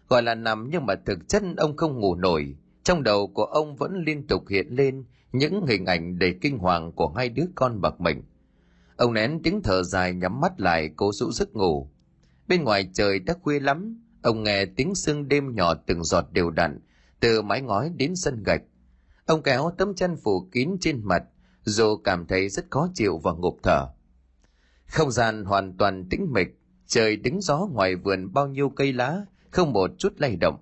Gọi 0.10 0.24
là 0.24 0.36
nằm 0.36 0.70
nhưng 0.72 0.86
mà 0.86 0.96
thực 1.06 1.28
chất 1.28 1.44
ông 1.58 1.78
không 1.78 2.00
ngủ 2.00 2.16
nổi 2.16 2.56
trong 2.88 3.04
đầu 3.04 3.28
của 3.28 3.46
ông 3.46 3.76
vẫn 3.76 4.04
liên 4.06 4.28
tục 4.28 4.44
hiện 4.50 4.68
lên 4.70 5.06
những 5.32 5.66
hình 5.68 5.86
ảnh 5.86 6.20
đầy 6.20 6.36
kinh 6.42 6.58
hoàng 6.58 6.92
của 6.92 7.08
hai 7.08 7.30
đứa 7.30 7.46
con 7.56 7.82
bạc 7.82 8.02
mình 8.02 8.24
ông 8.98 9.14
nén 9.14 9.40
tiếng 9.44 9.62
thở 9.64 9.84
dài 9.84 10.14
nhắm 10.14 10.42
mắt 10.42 10.60
lại, 10.60 10.90
cố 10.96 11.12
rũ 11.14 11.32
giấc 11.32 11.56
ngủ. 11.56 11.90
Bên 12.48 12.64
ngoài 12.64 12.90
trời 12.94 13.20
đã 13.20 13.34
khuya 13.42 13.60
lắm, 13.60 14.02
ông 14.22 14.44
nghe 14.44 14.66
tiếng 14.66 14.96
sương 14.96 15.28
đêm 15.28 15.56
nhỏ 15.56 15.74
từng 15.74 16.04
giọt 16.04 16.26
đều 16.32 16.50
đặn, 16.50 16.80
từ 17.20 17.42
mái 17.42 17.62
ngói 17.62 17.92
đến 17.96 18.16
sân 18.16 18.44
gạch. 18.44 18.62
Ông 19.26 19.42
kéo 19.42 19.72
tấm 19.78 19.94
chăn 19.94 20.16
phủ 20.24 20.48
kín 20.52 20.78
trên 20.82 21.02
mặt, 21.04 21.24
dù 21.64 21.98
cảm 21.98 22.26
thấy 22.26 22.50
rất 22.50 22.66
khó 22.70 22.88
chịu 22.94 23.18
và 23.18 23.32
ngộp 23.32 23.56
thở. 23.64 23.88
Không 24.86 25.12
gian 25.12 25.46
hoàn 25.46 25.78
toàn 25.78 26.10
tĩnh 26.10 26.28
mịch, 26.34 26.60
trời 26.86 27.16
đứng 27.16 27.42
gió 27.42 27.68
ngoài 27.72 27.96
vườn 27.96 28.34
bao 28.34 28.48
nhiêu 28.48 28.70
cây 28.70 28.94
lá, 28.94 29.26
không 29.52 29.74
một 29.74 29.92
chút 29.98 30.14
lay 30.18 30.36
động 30.36 30.60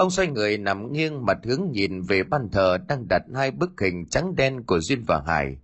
ông 0.00 0.10
xoay 0.10 0.28
người 0.28 0.58
nằm 0.58 0.92
nghiêng 0.92 1.26
mặt 1.26 1.38
hướng 1.44 1.72
nhìn 1.72 2.02
về 2.02 2.22
ban 2.22 2.48
thờ 2.50 2.78
đang 2.88 3.08
đặt 3.08 3.22
hai 3.34 3.50
bức 3.50 3.80
hình 3.80 4.06
trắng 4.06 4.36
đen 4.36 4.62
của 4.62 4.80
duyên 4.80 5.04
và 5.06 5.22
hải. 5.26 5.56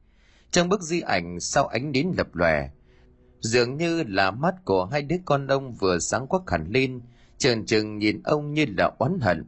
Trong 0.50 0.68
bức 0.68 0.82
di 0.82 1.00
ảnh, 1.00 1.40
sau 1.40 1.66
ánh 1.66 1.92
đến 1.92 2.12
lập 2.16 2.34
lòe, 2.34 2.68
dường 3.40 3.76
như 3.76 4.02
là 4.02 4.30
mắt 4.30 4.54
của 4.64 4.84
hai 4.84 5.02
đứa 5.02 5.16
con 5.24 5.46
ông 5.46 5.72
vừa 5.72 5.98
sáng 5.98 6.26
quắc 6.26 6.42
hẳn 6.50 6.66
lên 6.68 7.00
trần 7.38 7.66
trừng 7.66 7.98
nhìn 7.98 8.22
ông 8.24 8.52
như 8.54 8.66
là 8.78 8.90
oán 8.98 9.18
hận. 9.20 9.44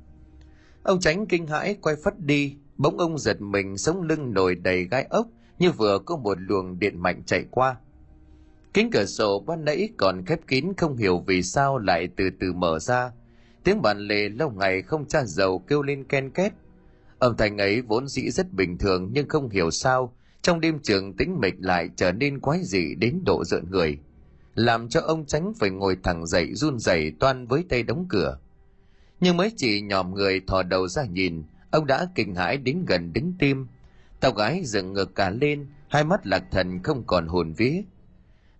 Ông 0.82 1.00
tránh 1.00 1.26
kinh 1.26 1.46
hãi, 1.46 1.76
quay 1.82 1.96
phắt 2.04 2.18
đi. 2.18 2.56
Bỗng 2.76 2.98
ông 2.98 3.18
giật 3.18 3.40
mình, 3.40 3.78
sống 3.78 4.02
lưng 4.02 4.34
nổi 4.34 4.54
đầy 4.54 4.84
gai 4.84 5.06
ốc, 5.10 5.26
như 5.58 5.70
vừa 5.70 5.98
có 5.98 6.16
một 6.16 6.38
luồng 6.40 6.78
điện 6.78 7.02
mạnh 7.02 7.22
chạy 7.26 7.44
qua. 7.50 7.76
Kính 8.74 8.90
cửa 8.90 9.04
sổ 9.04 9.44
ban 9.46 9.64
nãy 9.64 9.88
còn 9.96 10.24
khép 10.26 10.40
kín, 10.46 10.72
không 10.76 10.96
hiểu 10.96 11.24
vì 11.26 11.42
sao 11.42 11.78
lại 11.78 12.08
từ 12.16 12.30
từ 12.40 12.52
mở 12.52 12.78
ra 12.78 13.10
tiếng 13.64 13.82
bàn 13.82 13.98
lề 13.98 14.28
lâu 14.28 14.50
ngày 14.50 14.82
không 14.82 15.06
tra 15.06 15.24
dầu 15.24 15.58
kêu 15.58 15.82
lên 15.82 16.04
ken 16.04 16.30
két. 16.30 16.52
Âm 17.18 17.36
thanh 17.36 17.58
ấy 17.58 17.82
vốn 17.82 18.08
dĩ 18.08 18.30
rất 18.30 18.52
bình 18.52 18.78
thường 18.78 19.10
nhưng 19.12 19.28
không 19.28 19.48
hiểu 19.48 19.70
sao, 19.70 20.14
trong 20.42 20.60
đêm 20.60 20.78
trường 20.82 21.16
tĩnh 21.16 21.40
mịch 21.40 21.54
lại 21.58 21.90
trở 21.96 22.12
nên 22.12 22.40
quái 22.40 22.60
dị 22.64 22.94
đến 22.94 23.20
độ 23.26 23.44
rợn 23.44 23.70
người, 23.70 23.98
làm 24.54 24.88
cho 24.88 25.00
ông 25.00 25.26
tránh 25.26 25.52
phải 25.58 25.70
ngồi 25.70 25.96
thẳng 26.02 26.26
dậy 26.26 26.54
run 26.54 26.78
rẩy 26.78 27.12
toan 27.20 27.46
với 27.46 27.64
tay 27.68 27.82
đóng 27.82 28.06
cửa. 28.08 28.38
Nhưng 29.20 29.36
mới 29.36 29.52
chỉ 29.56 29.80
nhòm 29.80 30.14
người 30.14 30.40
thò 30.46 30.62
đầu 30.62 30.88
ra 30.88 31.04
nhìn, 31.04 31.42
ông 31.70 31.86
đã 31.86 32.06
kinh 32.14 32.34
hãi 32.34 32.56
đến 32.56 32.84
gần 32.86 33.12
đứng 33.12 33.32
tim. 33.38 33.66
Tao 34.20 34.32
gái 34.32 34.62
dựng 34.64 34.92
ngược 34.92 35.14
cả 35.14 35.30
lên, 35.30 35.66
hai 35.88 36.04
mắt 36.04 36.26
lạc 36.26 36.44
thần 36.50 36.82
không 36.82 37.04
còn 37.06 37.26
hồn 37.26 37.52
vía 37.52 37.82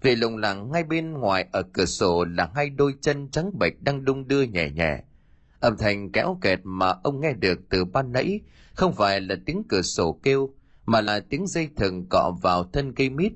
vì 0.03 0.17
lùng 0.17 0.37
lặng 0.37 0.73
ngay 0.73 0.85
bên 0.85 1.13
ngoài 1.13 1.47
ở 1.53 1.63
cửa 1.63 1.85
sổ 1.85 2.25
là 2.25 2.51
hai 2.55 2.71
đôi 2.71 2.95
chân 3.01 3.29
trắng 3.31 3.59
bệch 3.59 3.83
đang 3.83 4.05
đung 4.05 4.29
đưa 4.29 4.43
nhẹ 4.43 4.71
nhẹ. 4.71 5.03
Âm 5.61 5.77
thanh 5.77 6.13
kéo 6.13 6.39
kẹt 6.41 6.61
mà 6.63 6.95
ông 7.03 7.21
nghe 7.21 7.33
được 7.33 7.59
từ 7.71 7.85
ban 7.85 8.13
nãy 8.13 8.41
không 8.75 8.95
phải 8.95 9.21
là 9.21 9.37
tiếng 9.47 9.63
cửa 9.69 9.83
sổ 9.83 10.21
kêu, 10.23 10.55
mà 10.87 11.01
là 11.01 11.21
tiếng 11.21 11.47
dây 11.47 11.69
thừng 11.77 12.07
cọ 12.11 12.33
vào 12.43 12.65
thân 12.73 12.93
cây 12.95 13.11
mít. 13.11 13.33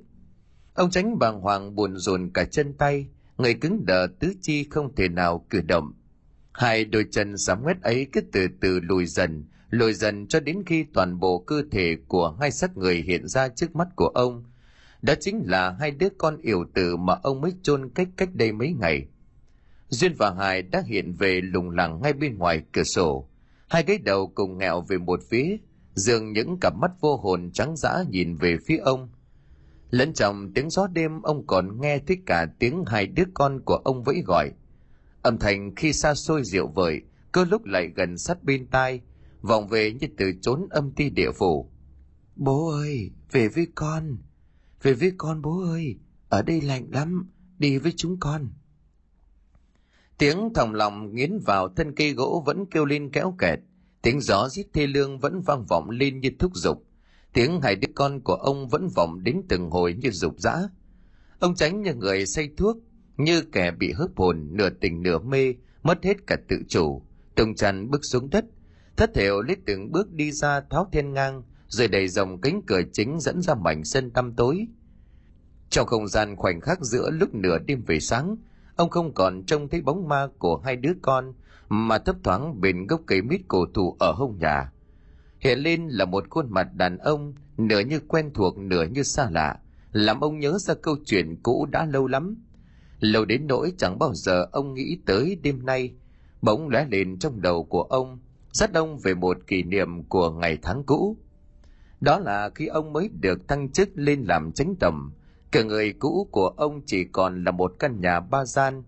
Ông 0.75 0.91
tránh 0.91 1.19
bàng 1.19 1.41
hoàng 1.41 1.75
buồn 1.75 1.97
rồn 1.97 2.31
cả 2.35 2.45
chân 2.45 2.73
tay, 2.73 3.07
người 3.37 3.55
cứng 3.55 3.87
đờ 3.87 4.07
tứ 4.21 4.35
chi 4.41 4.67
không 4.71 4.95
thể 4.95 5.09
nào 5.09 5.47
cử 5.51 5.61
động. 5.61 5.93
Hai 6.53 6.85
đôi 6.85 7.07
chân 7.11 7.39
sám 7.39 7.63
nguyết 7.63 7.83
ấy 7.83 8.07
cứ 8.13 8.21
từ 8.33 8.47
từ 8.61 8.81
lùi 8.81 9.07
dần 9.07 9.45
lùi 9.73 9.93
dần 9.93 10.27
cho 10.27 10.41
đến 10.41 10.63
khi 10.67 10.85
toàn 10.95 11.21
bộ 11.21 11.39
cơ 11.39 11.63
thể 11.71 11.97
của 12.09 12.37
hai 12.41 12.51
xác 12.51 12.77
người 12.77 13.03
hiện 13.03 13.29
ra 13.29 13.49
trước 13.49 13.77
mắt 13.77 13.89
của 13.97 14.09
ông 14.09 14.45
đó 15.03 15.14
chính 15.20 15.42
là 15.46 15.76
hai 15.80 15.90
đứa 15.90 16.09
con 16.18 16.40
yểu 16.42 16.64
tử 16.74 16.96
mà 16.96 17.14
ông 17.22 17.40
mới 17.40 17.53
chôn 17.62 17.90
cách 17.94 18.09
cách 18.16 18.28
đây 18.34 18.53
mấy 18.53 18.72
ngày. 18.72 19.07
Duyên 19.88 20.14
và 20.18 20.30
hải 20.30 20.62
đã 20.62 20.82
hiện 20.86 21.12
về 21.12 21.40
lùng 21.40 21.70
lẳng 21.70 22.03
ngay 22.03 22.12
bên 22.12 22.38
ngoài 22.38 22.62
cửa 22.72 22.82
sổ. 22.82 23.28
Hai 23.68 23.82
cái 23.82 23.98
đầu 23.98 24.32
cùng 24.34 24.59
nghẹo 24.59 24.80
về 24.80 24.98
một 24.98 25.20
phía, 25.30 25.57
dường 25.94 26.32
những 26.32 26.61
cặp 26.61 26.74
mắt 26.76 26.90
vô 27.00 27.16
hồn 27.16 27.50
trắng 27.53 27.76
dã 27.76 28.05
nhìn 28.11 28.36
về 28.36 28.57
phía 28.66 28.76
ông. 28.76 29.09
Lẫn 29.90 30.12
trong 30.12 30.53
tiếng 30.55 30.70
gió 30.70 30.86
đêm, 30.86 31.22
ông 31.22 31.46
còn 31.46 31.80
nghe 31.80 31.98
thấy 31.98 32.18
cả 32.26 32.46
tiếng 32.59 32.84
hai 32.86 33.07
đứa 33.07 33.24
con 33.34 33.61
của 33.64 33.76
ông 33.76 34.03
vẫy 34.03 34.22
gọi. 34.26 34.50
Âm 35.22 35.38
thanh 35.38 35.74
khi 35.74 35.92
xa 35.92 36.14
xôi 36.14 36.44
rượu 36.44 36.68
vời, 36.68 37.00
cơ 37.32 37.44
lúc 37.44 37.64
lại 37.64 37.90
gần 37.96 38.18
sát 38.18 38.42
bên 38.42 38.66
tai, 38.66 39.00
vọng 39.40 39.68
về 39.68 39.92
như 39.92 40.07
từ 40.16 40.32
chốn 40.40 40.66
âm 40.70 40.90
ti 40.92 41.11
địa 41.11 41.32
phủ. 41.32 41.70
Bố 42.36 42.68
ơi, 42.70 43.11
về 43.32 43.48
với 43.48 43.66
con 43.74 44.16
về 44.83 44.93
với 44.93 45.12
con 45.18 45.43
bố 45.43 45.62
ơi, 45.70 45.97
ở 46.28 46.43
đây 46.43 46.61
lạnh 46.61 46.87
lắm, 46.93 47.30
đi 47.59 47.78
với 47.78 47.93
chúng 47.97 48.16
con. 48.20 48.49
Tiếng 50.18 50.55
thòng 50.55 50.74
lòng 50.74 51.14
nghiến 51.14 51.39
vào 51.39 51.68
thân 51.68 51.95
cây 51.95 52.12
gỗ 52.12 52.43
vẫn 52.47 52.66
kêu 52.66 52.85
lên 52.85 53.11
kéo 53.12 53.35
kẹt. 53.39 53.59
Tiếng 54.03 54.20
gió 54.20 54.49
rít 54.49 54.66
thê 54.72 54.87
lương 54.87 55.18
vẫn 55.18 55.41
vang 55.41 55.64
vọng 55.64 55.91
lên 55.91 56.20
như 56.20 56.30
thúc 56.39 56.53
giục. 56.55 56.87
Tiếng 57.33 57.61
hai 57.61 57.76
đứa 57.76 57.89
con 57.95 58.20
của 58.20 58.35
ông 58.35 58.68
vẫn 58.68 58.89
vọng 58.89 59.24
đến 59.24 59.43
từng 59.49 59.70
hồi 59.70 59.95
như 59.95 60.11
dục 60.11 60.35
dã 60.39 60.68
ông 61.43 61.55
tránh 61.55 61.83
như 61.83 61.95
người 61.95 62.26
say 62.26 62.51
thuốc, 62.57 62.76
như 63.16 63.43
kẻ 63.43 63.70
bị 63.70 63.93
hớp 63.93 64.11
hồn, 64.16 64.49
nửa 64.53 64.70
tình 64.70 65.03
nửa 65.03 65.18
mê, 65.18 65.55
mất 65.83 66.05
hết 66.05 66.26
cả 66.26 66.37
tự 66.49 66.57
chủ. 66.68 67.03
Tùng 67.35 67.55
tràn 67.55 67.91
bước 67.91 68.05
xuống 68.05 68.30
đất, 68.30 68.45
thất 68.97 69.11
thểu 69.14 69.43
lết 69.43 69.59
từng 69.66 69.93
bước 69.93 70.12
đi 70.12 70.33
ra 70.33 70.61
tháo 70.70 70.89
thiên 70.93 71.12
ngang 71.12 71.43
rồi 71.73 71.89
đẩy 71.89 72.09
dòng 72.09 72.41
cánh 72.41 72.62
cửa 72.66 72.81
chính 72.93 73.20
dẫn 73.20 73.43
ra 73.43 73.55
mảnh 73.55 73.85
sân 73.85 74.11
tăm 74.11 74.33
tối. 74.33 74.66
Trong 75.70 75.87
không 75.87 76.09
gian 76.09 76.37
khoảnh 76.37 76.61
khắc 76.61 76.81
giữa 76.81 77.11
lúc 77.11 77.35
nửa 77.35 77.59
đêm 77.59 77.83
về 77.87 78.01
sáng, 78.01 78.37
ông 78.77 78.91
không 78.91 79.14
còn 79.14 79.45
trông 79.47 79.68
thấy 79.68 79.81
bóng 79.81 80.09
ma 80.09 80.27
của 80.39 80.57
hai 80.64 80.77
đứa 80.77 80.93
con, 81.03 81.33
mà 81.68 81.99
thấp 81.99 82.16
thoáng 82.25 82.61
bên 82.61 82.87
gốc 82.87 83.01
cây 83.07 83.23
mít 83.23 83.41
cổ 83.49 83.66
thụ 83.75 83.97
ở 83.99 84.12
hông 84.12 84.39
nhà. 84.39 84.73
Hiện 85.41 85.59
lên 85.59 85.89
là 85.89 86.05
một 86.05 86.25
khuôn 86.31 86.47
mặt 86.51 86.68
đàn 86.75 86.99
ông, 86.99 87.35
nửa 87.57 87.81
như 87.81 88.01
quen 88.09 88.31
thuộc, 88.35 88.59
nửa 88.59 88.85
như 88.85 89.03
xa 89.03 89.31
lạ, 89.31 89.59
làm 89.93 90.20
ông 90.20 90.39
nhớ 90.39 90.59
ra 90.59 90.75
câu 90.75 90.97
chuyện 91.05 91.37
cũ 91.43 91.66
đã 91.70 91.87
lâu 91.87 92.07
lắm. 92.07 92.37
Lâu 93.01 93.25
đến 93.25 93.47
nỗi 93.47 93.73
chẳng 93.79 93.99
bao 93.99 94.14
giờ 94.14 94.47
ông 94.53 94.75
nghĩ 94.75 94.99
tới 95.07 95.39
đêm 95.43 95.66
nay, 95.66 95.95
bỗng 96.43 96.68
lóe 96.68 96.87
lên 96.91 97.18
trong 97.18 97.43
đầu 97.43 97.64
của 97.64 97.83
ông, 97.83 98.18
rất 98.53 98.73
đông 98.73 98.99
về 98.99 99.14
một 99.14 99.39
kỷ 99.47 99.62
niệm 99.62 100.03
của 100.03 100.31
ngày 100.31 100.59
tháng 100.62 100.85
cũ. 100.85 101.16
Đó 102.03 102.18
là 102.18 102.50
khi 102.55 102.66
ông 102.66 102.92
mới 102.92 103.11
được 103.20 103.48
thăng 103.48 103.68
chức 103.68 103.88
lên 103.94 104.24
làm 104.24 104.53
chánh 104.53 104.74
tầm, 104.80 105.12
cả 105.50 105.62
người 105.62 105.92
cũ 105.92 106.28
của 106.30 106.48
ông 106.48 106.80
chỉ 106.86 107.05
còn 107.05 107.44
là 107.44 107.50
một 107.50 107.74
căn 107.78 108.00
nhà 108.00 108.20
ba 108.20 108.44
gian. 108.44 108.82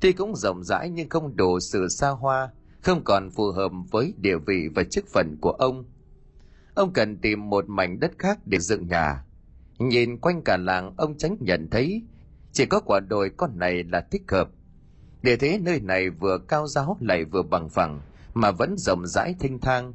Tuy 0.00 0.12
cũng 0.12 0.36
rộng 0.36 0.64
rãi 0.64 0.90
nhưng 0.90 1.08
không 1.08 1.36
đủ 1.36 1.60
sự 1.60 1.88
xa 1.88 2.08
hoa, 2.08 2.50
không 2.82 3.04
còn 3.04 3.30
phù 3.30 3.50
hợp 3.52 3.72
với 3.90 4.14
địa 4.16 4.36
vị 4.46 4.68
và 4.74 4.84
chức 4.84 5.04
phận 5.08 5.36
của 5.40 5.50
ông. 5.50 5.84
Ông 6.74 6.92
cần 6.92 7.16
tìm 7.16 7.50
một 7.50 7.68
mảnh 7.68 8.00
đất 8.00 8.12
khác 8.18 8.38
để 8.46 8.58
dựng 8.58 8.88
nhà. 8.88 9.24
Nhìn 9.78 10.18
quanh 10.18 10.42
cả 10.44 10.56
làng 10.56 10.94
ông 10.96 11.18
tránh 11.18 11.36
nhận 11.40 11.68
thấy 11.70 12.02
chỉ 12.52 12.66
có 12.66 12.80
quả 12.80 13.00
đồi 13.00 13.30
con 13.36 13.58
này 13.58 13.84
là 13.84 14.00
thích 14.00 14.22
hợp. 14.28 14.50
Để 15.22 15.36
thế 15.36 15.58
nơi 15.62 15.80
này 15.80 16.10
vừa 16.10 16.38
cao 16.38 16.66
giáo 16.66 16.96
lại 17.00 17.24
vừa 17.24 17.42
bằng 17.42 17.68
phẳng 17.68 18.00
mà 18.34 18.50
vẫn 18.50 18.74
rộng 18.78 19.06
rãi 19.06 19.34
thanh 19.40 19.58
thang. 19.58 19.92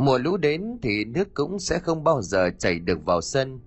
Mùa 0.00 0.18
lũ 0.18 0.36
đến 0.36 0.78
thì 0.82 1.04
nước 1.04 1.34
cũng 1.34 1.58
sẽ 1.58 1.78
không 1.78 2.04
bao 2.04 2.22
giờ 2.22 2.50
chảy 2.58 2.78
được 2.78 3.04
vào 3.04 3.20
sân. 3.20 3.60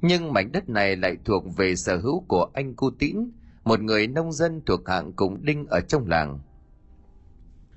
Nhưng 0.00 0.32
mảnh 0.32 0.52
đất 0.52 0.68
này 0.68 0.96
lại 0.96 1.16
thuộc 1.24 1.56
về 1.56 1.76
sở 1.76 1.96
hữu 1.96 2.24
của 2.28 2.50
anh 2.54 2.74
Cu 2.74 2.90
Tĩnh, 2.90 3.32
một 3.64 3.80
người 3.80 4.06
nông 4.06 4.32
dân 4.32 4.62
thuộc 4.66 4.88
hạng 4.88 5.12
cùng 5.12 5.44
đinh 5.44 5.66
ở 5.66 5.80
trong 5.80 6.08
làng. 6.08 6.38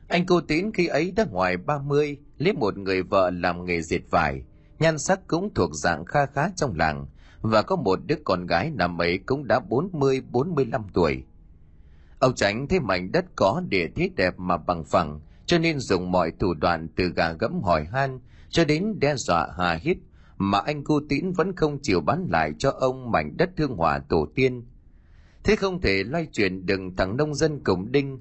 Anh 0.07 0.25
Cu 0.25 0.41
Tín 0.41 0.71
khi 0.73 0.87
ấy 0.87 1.13
đã 1.15 1.25
ngoài 1.31 1.57
30, 1.57 2.17
lấy 2.37 2.53
một 2.53 2.77
người 2.77 3.03
vợ 3.03 3.29
làm 3.29 3.65
nghề 3.65 3.81
dệt 3.81 4.01
vải, 4.09 4.41
nhan 4.79 4.97
sắc 4.97 5.27
cũng 5.27 5.53
thuộc 5.53 5.73
dạng 5.73 6.05
kha 6.05 6.25
khá 6.25 6.49
trong 6.55 6.75
làng, 6.75 7.05
và 7.41 7.61
có 7.61 7.75
một 7.75 7.99
đứa 8.05 8.15
con 8.23 8.45
gái 8.45 8.71
năm 8.75 9.01
ấy 9.01 9.17
cũng 9.17 9.47
đã 9.47 9.59
40-45 9.69 10.81
tuổi. 10.93 11.23
Ông 12.19 12.35
Tránh 12.35 12.67
thấy 12.67 12.79
mảnh 12.79 13.11
đất 13.11 13.25
có 13.35 13.61
địa 13.69 13.87
thế 13.95 14.09
đẹp 14.15 14.39
mà 14.39 14.57
bằng 14.57 14.83
phẳng, 14.83 15.19
cho 15.47 15.57
nên 15.57 15.79
dùng 15.79 16.11
mọi 16.11 16.31
thủ 16.39 16.53
đoạn 16.53 16.87
từ 16.95 17.09
gà 17.15 17.31
gẫm 17.31 17.61
hỏi 17.63 17.87
han 17.91 18.19
cho 18.49 18.65
đến 18.65 18.99
đe 18.99 19.15
dọa 19.15 19.47
hà 19.57 19.73
hiếp 19.73 19.97
mà 20.37 20.59
anh 20.59 20.83
cô 20.83 21.01
tín 21.09 21.31
vẫn 21.31 21.55
không 21.55 21.79
chịu 21.81 22.01
bán 22.01 22.27
lại 22.31 22.53
cho 22.57 22.71
ông 22.71 23.11
mảnh 23.11 23.37
đất 23.37 23.49
thương 23.57 23.75
hòa 23.75 23.99
tổ 23.99 24.27
tiên. 24.35 24.65
Thế 25.43 25.55
không 25.55 25.81
thể 25.81 26.03
loay 26.03 26.25
chuyển 26.25 26.65
đừng 26.65 26.95
thằng 26.95 27.17
nông 27.17 27.35
dân 27.35 27.63
cổng 27.63 27.91
đinh, 27.91 28.19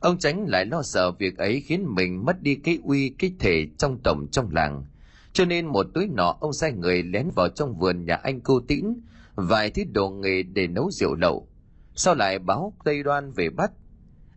ông 0.00 0.18
tránh 0.18 0.46
lại 0.48 0.66
lo 0.66 0.82
sợ 0.82 1.10
việc 1.10 1.38
ấy 1.38 1.60
khiến 1.60 1.94
mình 1.94 2.24
mất 2.24 2.42
đi 2.42 2.54
cái 2.54 2.78
uy 2.84 3.08
cái 3.08 3.32
thể 3.38 3.66
trong 3.78 3.98
tổng 4.02 4.26
trong 4.32 4.50
làng. 4.52 4.84
Cho 5.32 5.44
nên 5.44 5.66
một 5.66 5.86
tối 5.94 6.08
nọ 6.12 6.36
ông 6.40 6.52
sai 6.52 6.72
người 6.72 7.02
lén 7.02 7.30
vào 7.34 7.48
trong 7.48 7.78
vườn 7.78 8.04
nhà 8.04 8.14
anh 8.14 8.40
cô 8.40 8.60
tĩnh, 8.60 9.00
vài 9.34 9.70
thứ 9.70 9.82
đồ 9.92 10.10
nghề 10.10 10.42
để 10.42 10.66
nấu 10.66 10.90
rượu 10.90 11.14
lậu. 11.14 11.48
Sau 11.94 12.14
lại 12.14 12.38
báo 12.38 12.72
Tây 12.84 13.02
Đoan 13.02 13.32
về 13.32 13.50
bắt, 13.50 13.70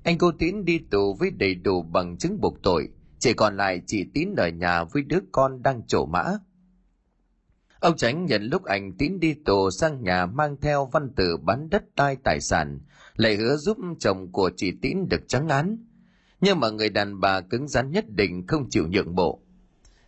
anh 0.03 0.17
cô 0.17 0.31
Tín 0.31 0.65
đi 0.65 0.79
tù 0.91 1.13
với 1.13 1.31
đầy 1.31 1.55
đủ 1.55 1.81
bằng 1.81 2.17
chứng 2.17 2.41
buộc 2.41 2.63
tội, 2.63 2.89
chỉ 3.19 3.33
còn 3.33 3.57
lại 3.57 3.81
chị 3.85 4.05
Tín 4.13 4.35
ở 4.37 4.47
nhà 4.47 4.83
với 4.83 5.03
đứa 5.03 5.19
con 5.31 5.63
đang 5.63 5.87
trổ 5.87 6.05
mã. 6.05 6.23
Ông 7.79 7.97
Tránh 7.97 8.25
nhận 8.25 8.43
lúc 8.43 8.63
anh 8.63 8.93
Tín 8.97 9.19
đi 9.19 9.33
tù 9.45 9.69
sang 9.69 10.03
nhà 10.03 10.25
mang 10.25 10.57
theo 10.61 10.85
văn 10.85 11.09
tử 11.15 11.37
bán 11.37 11.69
đất 11.69 11.83
đai 11.95 12.15
tài 12.15 12.41
sản, 12.41 12.79
lại 13.15 13.35
hứa 13.35 13.57
giúp 13.57 13.77
chồng 13.99 14.31
của 14.31 14.51
chị 14.57 14.73
Tín 14.81 14.97
được 15.09 15.27
trắng 15.27 15.49
án. 15.49 15.85
Nhưng 16.41 16.59
mà 16.59 16.69
người 16.69 16.89
đàn 16.89 17.19
bà 17.19 17.41
cứng 17.41 17.67
rắn 17.67 17.91
nhất 17.91 18.05
định 18.09 18.47
không 18.47 18.69
chịu 18.69 18.87
nhượng 18.87 19.15
bộ. 19.15 19.39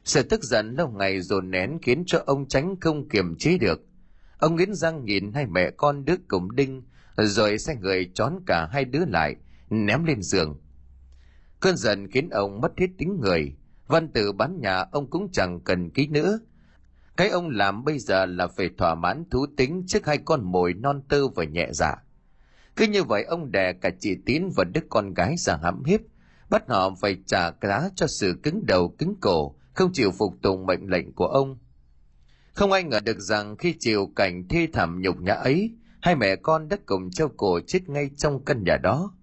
Sự 0.04 0.24
tức 0.24 0.44
giận 0.44 0.76
lâu 0.76 0.88
ngày 0.88 1.22
dồn 1.22 1.52
nén 1.52 1.80
khiến 1.82 2.04
cho 2.06 2.24
ông 2.26 2.48
Tránh 2.48 2.76
không 2.80 3.10
kiềm 3.10 3.36
chế 3.38 3.58
được. 3.58 3.82
Ông 4.40 4.56
nghiến 4.56 4.74
răng 4.74 5.06
nhìn 5.06 5.34
hai 5.34 5.46
mẹ 5.46 5.72
con 5.78 6.06
đứa 6.06 6.16
cùng 6.28 6.56
đinh, 6.56 6.84
rồi 7.18 7.58
sai 7.58 7.76
người 7.76 8.12
trón 8.14 8.34
cả 8.46 8.68
hai 8.72 8.86
đứa 8.86 9.06
lại, 9.06 9.36
ném 9.76 10.04
lên 10.04 10.22
giường. 10.22 10.62
Cơn 11.60 11.78
giận 11.78 12.08
khiến 12.12 12.30
ông 12.30 12.62
mất 12.62 12.72
hết 12.78 12.88
tính 12.98 13.20
người, 13.22 13.56
văn 13.88 14.08
tự 14.08 14.32
bán 14.32 14.60
nhà 14.62 14.86
ông 14.92 15.10
cũng 15.10 15.32
chẳng 15.32 15.60
cần 15.60 15.90
ký 15.90 16.08
nữa. 16.08 16.40
Cái 17.18 17.30
ông 17.30 17.50
làm 17.50 17.84
bây 17.84 18.00
giờ 18.00 18.26
là 18.26 18.48
phải 18.48 18.70
thỏa 18.78 18.96
mãn 18.96 19.24
thú 19.32 19.46
tính 19.58 19.84
trước 19.88 20.06
hai 20.06 20.18
con 20.18 20.44
mồi 20.44 20.74
non 20.74 21.02
tơ 21.10 21.28
và 21.28 21.44
nhẹ 21.44 21.68
dạ. 21.72 21.96
Cứ 22.76 22.88
như 22.88 23.04
vậy 23.04 23.24
ông 23.24 23.52
đè 23.52 23.74
cả 23.74 23.90
chị 24.00 24.18
Tín 24.26 24.50
và 24.56 24.64
đứa 24.64 24.82
con 24.90 25.14
gái 25.14 25.36
ra 25.38 25.58
hãm 25.64 25.84
hiếp, 25.84 26.00
bắt 26.50 26.64
họ 26.68 26.96
phải 27.02 27.18
trả 27.26 27.52
giá 27.62 27.90
cho 27.96 28.08
sự 28.08 28.40
cứng 28.44 28.66
đầu 28.66 28.96
cứng 28.98 29.16
cổ, 29.22 29.56
không 29.74 29.94
chịu 29.94 30.12
phục 30.12 30.34
tùng 30.42 30.66
mệnh 30.66 30.90
lệnh 30.90 31.14
của 31.14 31.28
ông. 31.28 31.58
Không 32.54 32.72
ai 32.72 32.84
ngờ 32.84 33.00
được 33.00 33.20
rằng 33.20 33.58
khi 33.58 33.76
chịu 33.80 34.12
cảnh 34.16 34.48
thi 34.48 34.68
thảm 34.68 35.02
nhục 35.02 35.22
nhã 35.22 35.34
ấy, 35.34 35.72
hai 36.02 36.16
mẹ 36.16 36.36
con 36.36 36.70
đã 36.70 36.78
cùng 36.86 37.12
treo 37.12 37.30
cổ 37.38 37.60
chết 37.68 37.90
ngay 37.90 38.10
trong 38.18 38.46
căn 38.46 38.64
nhà 38.64 38.78
đó. 38.78 39.14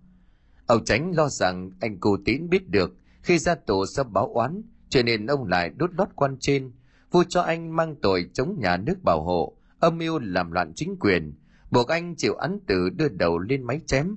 Ông 0.72 0.84
Tránh 0.84 1.16
lo 1.16 1.28
rằng 1.28 1.70
anh 1.80 2.00
cô 2.00 2.16
Tín 2.24 2.48
biết 2.50 2.68
được 2.68 2.96
khi 3.22 3.38
ra 3.38 3.54
tù 3.54 3.86
sẽ 3.86 4.02
báo 4.02 4.26
oán, 4.34 4.62
cho 4.88 5.02
nên 5.02 5.26
ông 5.26 5.44
lại 5.44 5.70
đốt 5.76 5.90
lót 5.98 6.08
quan 6.14 6.36
trên, 6.40 6.72
vu 7.10 7.24
cho 7.28 7.40
anh 7.40 7.76
mang 7.76 7.96
tội 8.02 8.30
chống 8.32 8.56
nhà 8.60 8.76
nước 8.76 9.02
bảo 9.02 9.22
hộ, 9.22 9.56
âm 9.80 9.98
mưu 9.98 10.18
làm 10.18 10.52
loạn 10.52 10.72
chính 10.76 10.96
quyền, 11.00 11.34
buộc 11.70 11.88
anh 11.88 12.14
chịu 12.16 12.34
án 12.34 12.58
tử 12.66 12.90
đưa 12.90 13.08
đầu 13.08 13.38
lên 13.38 13.62
máy 13.62 13.80
chém. 13.86 14.16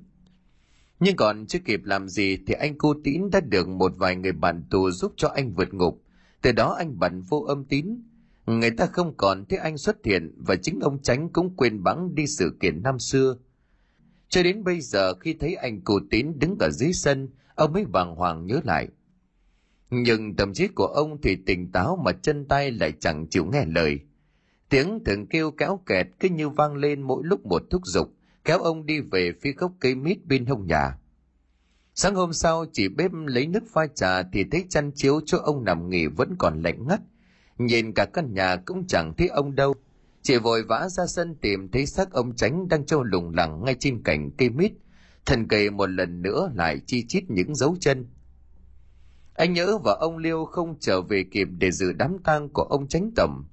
Nhưng 1.00 1.16
còn 1.16 1.46
chưa 1.46 1.58
kịp 1.58 1.80
làm 1.84 2.08
gì 2.08 2.38
thì 2.46 2.54
anh 2.54 2.78
cô 2.78 2.94
Tín 3.04 3.30
đã 3.32 3.40
được 3.40 3.68
một 3.68 3.92
vài 3.96 4.16
người 4.16 4.32
bạn 4.32 4.64
tù 4.70 4.90
giúp 4.90 5.12
cho 5.16 5.28
anh 5.28 5.52
vượt 5.52 5.74
ngục. 5.74 6.02
Từ 6.42 6.52
đó 6.52 6.74
anh 6.78 6.98
bận 6.98 7.22
vô 7.22 7.40
âm 7.40 7.64
tín. 7.64 8.02
Người 8.46 8.70
ta 8.70 8.86
không 8.86 9.16
còn 9.16 9.44
thấy 9.48 9.58
anh 9.58 9.78
xuất 9.78 9.96
hiện 10.04 10.34
và 10.36 10.56
chính 10.56 10.80
ông 10.80 11.02
Tránh 11.02 11.28
cũng 11.32 11.56
quên 11.56 11.82
bẵng 11.82 12.14
đi 12.14 12.26
sự 12.26 12.56
kiện 12.60 12.82
năm 12.82 12.98
xưa. 12.98 13.36
Cho 14.28 14.42
đến 14.42 14.64
bây 14.64 14.80
giờ 14.80 15.14
khi 15.14 15.34
thấy 15.34 15.54
anh 15.54 15.80
cụ 15.80 16.00
tín 16.10 16.38
đứng 16.38 16.56
ở 16.60 16.70
dưới 16.70 16.92
sân, 16.92 17.28
ông 17.54 17.72
mới 17.72 17.84
bàng 17.84 18.14
hoàng 18.14 18.46
nhớ 18.46 18.60
lại. 18.64 18.88
Nhưng 19.90 20.36
tâm 20.36 20.54
trí 20.54 20.68
của 20.68 20.86
ông 20.86 21.20
thì 21.22 21.36
tỉnh 21.46 21.72
táo 21.72 21.96
mà 22.04 22.12
chân 22.12 22.44
tay 22.48 22.70
lại 22.70 22.92
chẳng 23.00 23.26
chịu 23.30 23.44
nghe 23.52 23.64
lời. 23.66 24.00
Tiếng 24.68 25.04
thường 25.04 25.26
kêu 25.26 25.50
kéo 25.50 25.80
kẹt 25.86 26.06
cứ 26.20 26.28
như 26.28 26.48
vang 26.48 26.74
lên 26.74 27.02
mỗi 27.02 27.22
lúc 27.24 27.46
một 27.46 27.62
thúc 27.70 27.86
giục, 27.86 28.12
kéo 28.44 28.58
ông 28.58 28.86
đi 28.86 29.00
về 29.00 29.32
phía 29.40 29.52
gốc 29.52 29.72
cây 29.80 29.94
mít 29.94 30.26
bên 30.26 30.46
hông 30.46 30.66
nhà. 30.66 30.98
Sáng 31.94 32.14
hôm 32.14 32.32
sau, 32.32 32.64
chị 32.72 32.88
bếp 32.88 33.10
lấy 33.26 33.46
nước 33.46 33.62
pha 33.72 33.86
trà 33.86 34.22
thì 34.22 34.44
thấy 34.50 34.64
chăn 34.68 34.90
chiếu 34.94 35.20
cho 35.26 35.38
ông 35.38 35.64
nằm 35.64 35.90
nghỉ 35.90 36.06
vẫn 36.06 36.36
còn 36.38 36.62
lạnh 36.62 36.86
ngắt. 36.88 37.00
Nhìn 37.58 37.92
cả 37.92 38.04
căn 38.04 38.34
nhà 38.34 38.56
cũng 38.56 38.86
chẳng 38.86 39.14
thấy 39.16 39.28
ông 39.28 39.54
đâu. 39.54 39.74
Chị 40.26 40.36
vội 40.36 40.62
vã 40.62 40.88
ra 40.88 41.06
sân 41.06 41.34
tìm 41.34 41.68
thấy 41.68 41.86
xác 41.86 42.10
ông 42.10 42.36
tránh 42.36 42.68
đang 42.68 42.86
trâu 42.86 43.02
lủng 43.02 43.34
lẳng 43.34 43.64
ngay 43.64 43.76
trên 43.80 44.02
cành 44.02 44.30
cây 44.38 44.50
mít. 44.50 44.72
Thần 45.26 45.48
cây 45.48 45.70
một 45.70 45.86
lần 45.90 46.22
nữa 46.22 46.50
lại 46.54 46.80
chi 46.86 47.04
chít 47.08 47.24
những 47.30 47.54
dấu 47.54 47.76
chân. 47.80 48.06
Anh 49.34 49.52
nhớ 49.52 49.78
và 49.84 49.92
ông 49.92 50.18
Liêu 50.18 50.44
không 50.44 50.76
trở 50.80 51.02
về 51.02 51.24
kịp 51.30 51.48
để 51.58 51.70
dự 51.70 51.92
đám 51.92 52.16
tang 52.24 52.48
của 52.48 52.62
ông 52.62 52.88
tránh 52.88 53.10
tầm. 53.16 53.46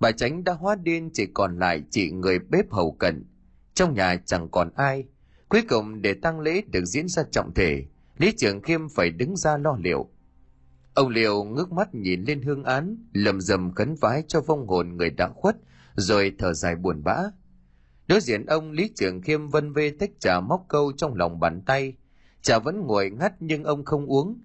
Bà 0.00 0.12
tránh 0.12 0.44
đã 0.44 0.52
hóa 0.52 0.76
điên 0.82 1.10
chỉ 1.12 1.26
còn 1.34 1.58
lại 1.58 1.82
chị 1.90 2.10
người 2.10 2.38
bếp 2.38 2.70
hầu 2.70 2.92
cận. 2.92 3.24
Trong 3.74 3.94
nhà 3.94 4.16
chẳng 4.26 4.48
còn 4.48 4.70
ai. 4.76 5.04
Cuối 5.48 5.62
cùng 5.68 6.02
để 6.02 6.14
tang 6.14 6.40
lễ 6.40 6.62
được 6.72 6.84
diễn 6.84 7.08
ra 7.08 7.22
trọng 7.30 7.54
thể, 7.54 7.84
Lý 8.18 8.32
Trường 8.36 8.62
Khiêm 8.62 8.88
phải 8.88 9.10
đứng 9.10 9.36
ra 9.36 9.56
lo 9.56 9.76
liệu. 9.80 10.08
Ông 10.94 11.08
Liêu 11.08 11.44
ngước 11.44 11.72
mắt 11.72 11.94
nhìn 11.94 12.22
lên 12.22 12.42
hương 12.42 12.64
án, 12.64 12.96
lầm 13.12 13.40
rầm 13.40 13.74
khấn 13.74 13.94
vái 14.00 14.22
cho 14.28 14.40
vong 14.40 14.66
hồn 14.66 14.96
người 14.96 15.10
đã 15.10 15.28
khuất, 15.28 15.56
rồi 16.00 16.32
thở 16.38 16.52
dài 16.52 16.76
buồn 16.76 17.02
bã. 17.04 17.16
Đối 18.06 18.20
diện 18.20 18.46
ông 18.46 18.70
Lý 18.70 18.90
Trường 18.96 19.22
Khiêm 19.22 19.46
vân 19.46 19.72
vê 19.72 19.90
tách 19.90 20.10
trà 20.20 20.40
móc 20.40 20.64
câu 20.68 20.92
trong 20.96 21.14
lòng 21.14 21.40
bàn 21.40 21.62
tay. 21.66 21.94
Trà 22.42 22.58
vẫn 22.58 22.80
nguội 22.80 23.10
ngắt 23.10 23.32
nhưng 23.40 23.64
ông 23.64 23.84
không 23.84 24.06
uống. 24.06 24.40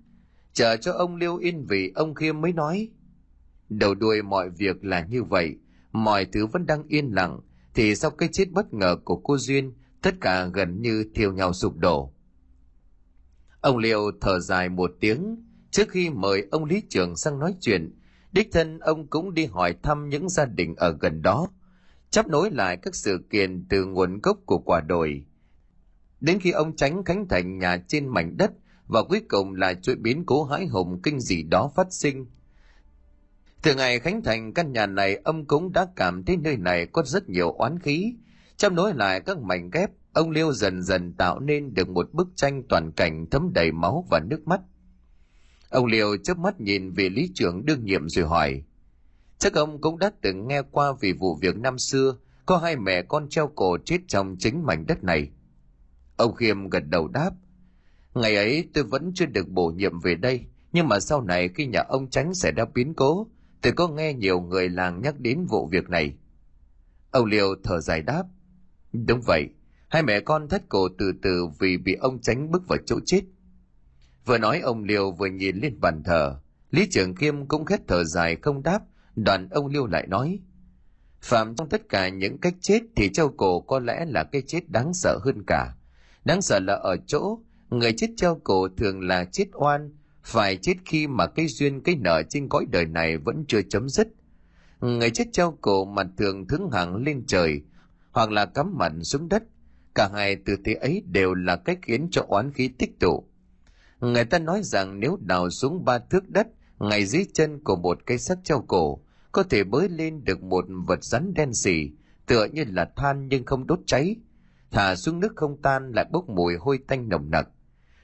Chờ 0.54 0.78
cho 0.78 0.92
ông 0.92 1.16
Liêu 1.16 1.38
yên 1.38 1.66
vị 1.66 1.92
ông 1.96 2.16
Khiêm 2.16 2.42
mới 2.42 2.54
nói. 2.54 2.90
Đầu 3.70 3.96
đuôi 3.96 4.22
mọi 4.22 4.50
việc 4.50 4.86
là 4.86 5.06
như 5.06 5.24
vậy, 5.24 5.56
mọi 5.92 6.26
thứ 6.26 6.46
vẫn 6.46 6.66
đang 6.66 6.84
yên 6.88 7.08
lặng, 7.12 7.40
thì 7.74 7.96
sau 7.96 8.12
cái 8.12 8.30
chết 8.32 8.52
bất 8.52 8.74
ngờ 8.74 8.98
của 9.06 9.16
cô 9.16 9.38
Duyên, 9.38 9.74
tất 10.02 10.16
cả 10.22 10.46
gần 10.54 10.82
như 10.82 11.06
thiêu 11.16 11.34
nhau 11.34 11.54
sụp 11.54 11.78
đổ. 11.78 12.14
Ông 13.62 13.78
Liêu 13.78 14.12
thở 14.22 14.40
dài 14.40 14.70
một 14.70 14.92
tiếng, 15.00 15.36
trước 15.72 15.90
khi 15.90 16.10
mời 16.10 16.48
ông 16.52 16.66
Lý 16.66 16.82
Trường 16.90 17.16
sang 17.16 17.40
nói 17.40 17.56
chuyện, 17.62 18.00
đích 18.36 18.52
thân 18.52 18.80
ông 18.80 19.08
cũng 19.08 19.34
đi 19.34 19.46
hỏi 19.46 19.76
thăm 19.84 20.10
những 20.10 20.30
gia 20.30 20.46
đình 20.46 20.76
ở 20.76 20.98
gần 21.00 21.22
đó, 21.22 21.48
chấp 22.10 22.28
nối 22.28 22.52
lại 22.52 22.78
các 22.78 22.96
sự 22.96 23.26
kiện 23.30 23.66
từ 23.70 23.86
nguồn 23.86 24.20
gốc 24.22 24.38
của 24.46 24.58
quả 24.58 24.82
đồi. 24.82 25.26
Đến 26.22 26.40
khi 26.40 26.52
ông 26.52 26.76
tránh 26.76 27.04
khánh 27.04 27.28
thành 27.28 27.58
nhà 27.58 27.78
trên 27.88 28.08
mảnh 28.08 28.38
đất 28.38 28.52
và 28.88 29.04
cuối 29.04 29.22
cùng 29.30 29.54
là 29.54 29.74
chuỗi 29.74 29.96
biến 29.96 30.24
cố 30.26 30.44
hãi 30.44 30.66
hùng 30.66 31.02
kinh 31.04 31.20
dị 31.20 31.44
đó 31.44 31.72
phát 31.76 31.88
sinh. 31.94 32.26
Từ 33.64 33.76
ngày 33.76 34.00
khánh 34.00 34.24
thành 34.24 34.54
căn 34.54 34.72
nhà 34.72 34.86
này, 34.86 35.16
ông 35.24 35.46
cũng 35.46 35.74
đã 35.74 35.88
cảm 35.96 36.24
thấy 36.24 36.38
nơi 36.38 36.58
này 36.58 36.86
có 36.86 37.04
rất 37.06 37.30
nhiều 37.30 37.52
oán 37.52 37.80
khí. 37.80 38.14
Chấp 38.58 38.74
nối 38.74 38.94
lại 38.94 39.20
các 39.20 39.40
mảnh 39.40 39.70
ghép, 39.70 39.90
ông 40.14 40.32
Liêu 40.32 40.54
dần 40.54 40.82
dần 40.82 41.14
tạo 41.14 41.40
nên 41.40 41.74
được 41.74 41.90
một 41.90 42.14
bức 42.14 42.28
tranh 42.36 42.64
toàn 42.70 42.92
cảnh 42.92 43.26
thấm 43.32 43.54
đầy 43.54 43.72
máu 43.72 44.06
và 44.10 44.20
nước 44.20 44.48
mắt. 44.48 44.62
Ông 45.76 45.86
liều 45.86 46.18
chớp 46.18 46.38
mắt 46.38 46.62
nhìn 46.62 46.92
về 46.92 47.10
lý 47.10 47.32
trưởng 47.34 47.66
đương 47.66 47.86
nhiệm 47.86 48.10
rồi 48.10 48.26
hỏi. 48.26 48.64
Chắc 49.38 49.54
ông 49.54 49.82
cũng 49.82 50.00
đã 50.00 50.12
từng 50.22 50.48
nghe 50.48 50.62
qua 50.72 50.94
về 51.02 51.14
vụ 51.14 51.36
việc 51.36 51.58
năm 51.58 51.78
xưa, 51.78 52.18
có 52.46 52.58
hai 52.58 52.76
mẹ 52.76 53.02
con 53.02 53.30
treo 53.30 53.48
cổ 53.48 53.78
chết 53.86 53.98
trong 54.08 54.36
chính 54.40 54.66
mảnh 54.66 54.86
đất 54.88 55.04
này. 55.04 55.32
Ông 56.18 56.36
Khiêm 56.36 56.70
gật 56.70 56.84
đầu 56.90 57.08
đáp. 57.08 57.32
Ngày 58.14 58.36
ấy 58.36 58.70
tôi 58.74 58.84
vẫn 58.84 59.12
chưa 59.16 59.26
được 59.26 59.50
bổ 59.50 59.68
nhiệm 59.68 60.00
về 60.00 60.16
đây, 60.16 60.46
nhưng 60.72 60.88
mà 60.88 61.00
sau 61.00 61.22
này 61.22 61.50
khi 61.56 61.66
nhà 61.66 61.80
ông 61.80 62.10
tránh 62.10 62.34
xảy 62.34 62.52
ra 62.52 62.66
biến 62.74 62.94
cố, 62.94 63.28
tôi 63.62 63.74
có 63.74 63.88
nghe 63.88 64.14
nhiều 64.14 64.42
người 64.42 64.70
làng 64.70 65.02
nhắc 65.02 65.20
đến 65.20 65.46
vụ 65.46 65.68
việc 65.68 65.90
này. 65.90 66.16
Ông 67.12 67.26
liều 67.26 67.56
thở 67.64 67.80
dài 67.80 68.02
đáp. 68.02 68.24
Đúng 68.94 69.22
vậy, 69.22 69.50
hai 69.88 70.04
mẹ 70.04 70.20
con 70.20 70.50
thất 70.50 70.70
cổ 70.70 70.88
từ 70.98 71.12
từ 71.22 71.48
vì 71.60 71.78
bị 71.78 71.94
ông 71.94 72.22
tránh 72.22 72.52
bức 72.52 72.68
vào 72.68 72.80
chỗ 72.86 73.00
chết. 73.06 73.22
Vừa 74.26 74.38
nói 74.38 74.60
ông 74.60 74.84
Liêu 74.84 75.12
vừa 75.12 75.28
nhìn 75.28 75.58
lên 75.58 75.80
bàn 75.80 76.04
thờ. 76.04 76.40
Lý 76.72 76.88
Trường 76.92 77.16
Khiêm 77.16 77.46
cũng 77.46 77.66
khét 77.66 77.82
thở 77.88 78.04
dài 78.04 78.36
không 78.42 78.64
đáp, 78.64 78.80
đoàn 79.16 79.50
ông 79.50 79.68
Liêu 79.68 79.88
lại 79.88 80.08
nói. 80.08 80.40
Phạm 81.22 81.56
trong 81.56 81.70
tất 81.70 81.90
cả 81.90 82.10
những 82.10 82.38
cách 82.38 82.54
chết 82.62 82.80
thì 82.96 83.10
treo 83.14 83.30
cổ 83.30 83.60
có 83.60 83.80
lẽ 83.80 84.06
là 84.08 84.24
cái 84.24 84.42
chết 84.48 84.70
đáng 84.70 84.94
sợ 84.94 85.20
hơn 85.26 85.44
cả. 85.48 85.76
Đáng 86.26 86.42
sợ 86.42 86.60
là 86.60 86.74
ở 86.74 86.98
chỗ, 87.08 87.40
người 87.70 87.94
chết 87.94 88.08
treo 88.18 88.40
cổ 88.44 88.68
thường 88.78 89.02
là 89.02 89.26
chết 89.26 89.46
oan, 89.54 89.94
phải 90.24 90.58
chết 90.58 90.74
khi 90.86 91.08
mà 91.08 91.28
cái 91.28 91.48
duyên 91.48 91.82
cái 91.82 91.96
nợ 91.96 92.24
trên 92.30 92.50
cõi 92.50 92.66
đời 92.72 92.86
này 92.86 93.18
vẫn 93.18 93.46
chưa 93.48 93.62
chấm 93.62 93.90
dứt. 93.90 94.08
Người 94.80 95.10
chết 95.10 95.26
treo 95.32 95.58
cổ 95.62 95.86
mặt 95.86 96.08
thường 96.18 96.48
thứng 96.48 96.70
hẳn 96.72 97.04
lên 97.04 97.24
trời, 97.28 97.62
hoặc 98.12 98.32
là 98.32 98.46
cắm 98.46 98.78
mặt 98.78 98.92
xuống 99.02 99.30
đất. 99.30 99.44
Cả 99.96 100.10
hai 100.14 100.36
từ 100.36 100.58
thế 100.66 100.74
ấy 100.74 101.04
đều 101.06 101.34
là 101.34 101.56
cách 101.56 101.80
khiến 101.82 102.08
cho 102.12 102.26
oán 102.28 102.54
khí 102.54 102.68
tích 102.68 103.00
tụ. 103.00 103.28
Người 104.00 104.26
ta 104.26 104.40
nói 104.40 104.62
rằng 104.64 105.00
nếu 105.00 105.18
đào 105.22 105.50
xuống 105.50 105.86
ba 105.86 106.00
thước 106.00 106.30
đất, 106.30 106.48
ngay 106.80 107.06
dưới 107.06 107.26
chân 107.34 107.64
của 107.64 107.76
một 107.76 108.00
cây 108.06 108.18
sắt 108.18 108.38
treo 108.44 108.62
cổ, 108.68 109.00
có 109.32 109.44
thể 109.44 109.64
bới 109.64 109.90
lên 109.90 110.24
được 110.24 110.44
một 110.44 110.66
vật 110.88 111.04
rắn 111.04 111.34
đen 111.34 111.54
xì, 111.54 111.92
tựa 112.26 112.46
như 112.46 112.64
là 112.68 112.92
than 112.96 113.28
nhưng 113.28 113.46
không 113.46 113.68
đốt 113.68 113.80
cháy. 113.86 114.16
Thả 114.72 114.96
xuống 114.96 115.20
nước 115.20 115.34
không 115.36 115.62
tan 115.62 115.92
lại 115.92 116.06
bốc 116.12 116.30
mùi 116.30 116.56
hôi 116.60 116.80
tanh 116.88 117.10
nồng 117.10 117.32
nặc. 117.32 117.48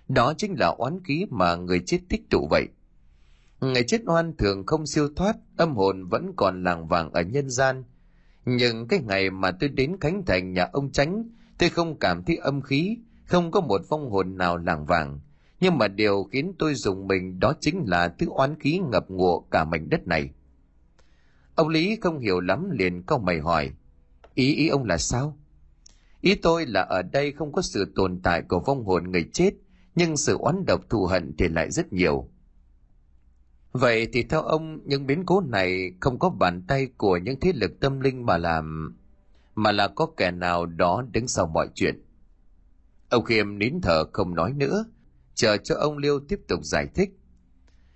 Đó 0.08 0.34
chính 0.38 0.60
là 0.60 0.68
oán 0.68 1.04
khí 1.04 1.26
mà 1.30 1.56
người 1.56 1.82
chết 1.86 2.00
tích 2.10 2.30
tụ 2.30 2.48
vậy. 2.50 2.68
Người 3.60 3.84
chết 3.84 4.02
oan 4.06 4.38
thường 4.38 4.66
không 4.66 4.88
siêu 4.88 5.10
thoát, 5.16 5.36
âm 5.58 5.76
hồn 5.76 6.08
vẫn 6.08 6.32
còn 6.36 6.64
làng 6.64 6.88
vàng 6.88 7.12
ở 7.12 7.22
nhân 7.22 7.50
gian. 7.50 7.84
Nhưng 8.46 8.88
cái 8.88 9.00
ngày 9.08 9.30
mà 9.30 9.52
tôi 9.52 9.70
đến 9.70 9.98
Khánh 10.02 10.26
Thành 10.26 10.54
nhà 10.54 10.70
ông 10.72 10.92
Tránh, 10.92 11.30
tôi 11.58 11.70
không 11.70 12.00
cảm 12.00 12.24
thấy 12.24 12.38
âm 12.38 12.62
khí, 12.62 12.98
không 13.26 13.52
có 13.52 13.62
một 13.62 13.82
phong 13.90 14.10
hồn 14.10 14.38
nào 14.38 14.58
làng 14.58 14.86
vàng. 14.86 15.20
Nhưng 15.62 15.78
mà 15.78 15.88
điều 15.88 16.24
khiến 16.32 16.54
tôi 16.60 16.76
dùng 16.76 17.08
mình 17.08 17.40
đó 17.40 17.54
chính 17.60 17.84
là 17.88 18.16
thứ 18.20 18.28
oán 18.30 18.60
khí 18.60 18.82
ngập 18.92 19.10
ngụa 19.10 19.40
cả 19.40 19.66
mảnh 19.66 19.90
đất 19.90 20.08
này. 20.08 20.30
Ông 21.56 21.68
Lý 21.68 21.98
không 22.02 22.20
hiểu 22.20 22.40
lắm 22.40 22.70
liền 22.72 23.04
câu 23.04 23.20
mày 23.20 23.40
hỏi. 23.40 23.72
Ý 24.34 24.56
ý 24.56 24.68
ông 24.68 24.84
là 24.86 24.98
sao? 24.98 25.38
Ý 26.22 26.36
tôi 26.36 26.66
là 26.66 26.82
ở 26.82 27.02
đây 27.02 27.32
không 27.32 27.52
có 27.52 27.62
sự 27.62 27.92
tồn 27.96 28.20
tại 28.24 28.42
của 28.42 28.60
vong 28.60 28.86
hồn 28.86 29.12
người 29.12 29.30
chết, 29.34 29.52
nhưng 29.96 30.18
sự 30.18 30.38
oán 30.38 30.66
độc 30.66 30.90
thù 30.90 31.06
hận 31.06 31.34
thì 31.38 31.48
lại 31.48 31.72
rất 31.72 31.94
nhiều. 31.94 32.30
Vậy 33.72 34.08
thì 34.14 34.24
theo 34.24 34.42
ông, 34.42 34.80
những 34.86 35.08
biến 35.08 35.26
cố 35.26 35.42
này 35.42 35.92
không 36.00 36.20
có 36.20 36.30
bàn 36.30 36.64
tay 36.68 36.88
của 36.98 37.18
những 37.18 37.40
thế 37.40 37.52
lực 37.56 37.80
tâm 37.80 38.00
linh 38.00 38.26
mà 38.26 38.38
làm, 38.38 38.96
mà 39.56 39.72
là 39.72 39.88
có 39.88 40.08
kẻ 40.18 40.32
nào 40.32 40.66
đó 40.66 41.04
đứng 41.12 41.28
sau 41.28 41.48
mọi 41.48 41.68
chuyện. 41.76 42.02
Ông 43.10 43.24
Khiêm 43.24 43.58
nín 43.58 43.82
thở 43.82 44.04
không 44.14 44.36
nói 44.36 44.54
nữa, 44.54 44.86
chờ 45.42 45.58
cho 45.58 45.76
ông 45.76 45.98
Liêu 45.98 46.20
tiếp 46.20 46.40
tục 46.48 46.60
giải 46.64 46.88
thích. 46.96 47.10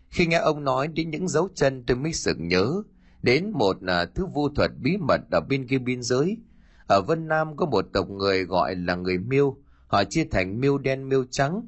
Khi 0.09 0.25
nghe 0.25 0.37
ông 0.37 0.63
nói 0.63 0.87
đến 0.87 1.09
những 1.09 1.27
dấu 1.27 1.49
chân 1.55 1.83
tôi 1.87 1.97
mới 1.97 2.13
sực 2.13 2.37
nhớ 2.39 2.81
đến 3.21 3.51
một 3.51 3.77
à, 3.87 4.05
thứ 4.05 4.25
vu 4.33 4.49
thuật 4.49 4.71
bí 4.81 4.97
mật 4.97 5.21
ở 5.31 5.41
bên 5.49 5.67
kia 5.67 5.77
biên 5.77 6.03
giới. 6.03 6.37
Ở 6.87 7.01
Vân 7.01 7.27
Nam 7.27 7.55
có 7.57 7.65
một 7.65 7.85
tộc 7.93 8.09
người 8.09 8.43
gọi 8.43 8.75
là 8.75 8.95
người 8.95 9.17
Miêu, 9.17 9.57
họ 9.87 10.03
chia 10.03 10.23
thành 10.31 10.59
Miêu 10.59 10.77
đen 10.77 11.09
Miêu 11.09 11.25
trắng. 11.31 11.61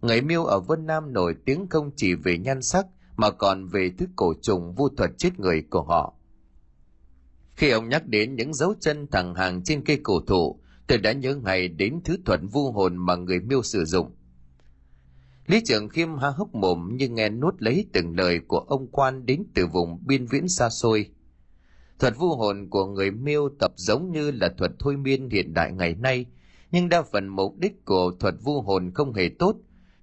Người 0.00 0.20
Miêu 0.20 0.44
ở 0.44 0.60
Vân 0.60 0.86
Nam 0.86 1.12
nổi 1.12 1.34
tiếng 1.44 1.66
không 1.70 1.90
chỉ 1.96 2.14
về 2.14 2.38
nhan 2.38 2.62
sắc 2.62 2.86
mà 3.16 3.30
còn 3.30 3.66
về 3.66 3.90
thứ 3.98 4.06
cổ 4.16 4.34
trùng 4.42 4.74
vu 4.74 4.88
thuật 4.88 5.10
chết 5.18 5.40
người 5.40 5.62
của 5.70 5.82
họ. 5.82 6.14
Khi 7.54 7.70
ông 7.70 7.88
nhắc 7.88 8.06
đến 8.06 8.36
những 8.36 8.54
dấu 8.54 8.74
chân 8.80 9.06
thẳng 9.06 9.34
hàng 9.34 9.62
trên 9.64 9.84
cây 9.84 10.00
cổ 10.02 10.20
thụ, 10.26 10.60
tôi 10.86 10.98
đã 10.98 11.12
nhớ 11.12 11.34
ngay 11.34 11.68
đến 11.68 12.00
thứ 12.04 12.16
thuật 12.24 12.40
vu 12.52 12.72
hồn 12.72 12.96
mà 12.96 13.16
người 13.16 13.40
Miêu 13.40 13.62
sử 13.62 13.84
dụng. 13.84 14.15
Lý 15.46 15.60
trưởng 15.64 15.88
Khiêm 15.88 16.18
há 16.18 16.28
hốc 16.28 16.54
mồm 16.54 16.88
nhưng 16.92 17.14
nghe 17.14 17.28
nuốt 17.28 17.54
lấy 17.58 17.86
từng 17.92 18.16
lời 18.16 18.40
của 18.48 18.58
ông 18.58 18.86
quan 18.86 19.26
đến 19.26 19.44
từ 19.54 19.66
vùng 19.66 19.98
biên 20.06 20.26
viễn 20.26 20.48
xa 20.48 20.70
xôi. 20.70 21.10
Thuật 21.98 22.16
vu 22.16 22.36
hồn 22.36 22.68
của 22.70 22.86
người 22.86 23.10
miêu 23.10 23.48
tập 23.58 23.72
giống 23.76 24.12
như 24.12 24.30
là 24.30 24.48
thuật 24.58 24.72
thôi 24.78 24.96
miên 24.96 25.30
hiện 25.30 25.54
đại 25.54 25.72
ngày 25.72 25.94
nay, 25.94 26.26
nhưng 26.70 26.88
đa 26.88 27.02
phần 27.02 27.28
mục 27.28 27.58
đích 27.58 27.84
của 27.84 28.12
thuật 28.20 28.34
vu 28.42 28.60
hồn 28.60 28.90
không 28.94 29.12
hề 29.12 29.28
tốt. 29.38 29.56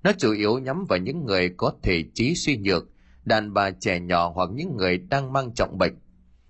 Nó 0.04 0.12
chủ 0.18 0.34
yếu 0.34 0.60
nhắm 0.60 0.86
vào 0.86 1.00
những 1.00 1.26
người 1.26 1.50
có 1.58 1.74
thể 1.84 2.04
trí 2.14 2.36
suy 2.36 2.58
nhược, 2.58 2.90
đàn 3.26 3.54
bà 3.54 3.72
trẻ 3.72 4.00
nhỏ 4.00 4.32
hoặc 4.36 4.50
những 4.54 4.78
người 4.78 4.98
đang 4.98 5.34
mang 5.34 5.54
trọng 5.54 5.78
bệnh. 5.78 5.94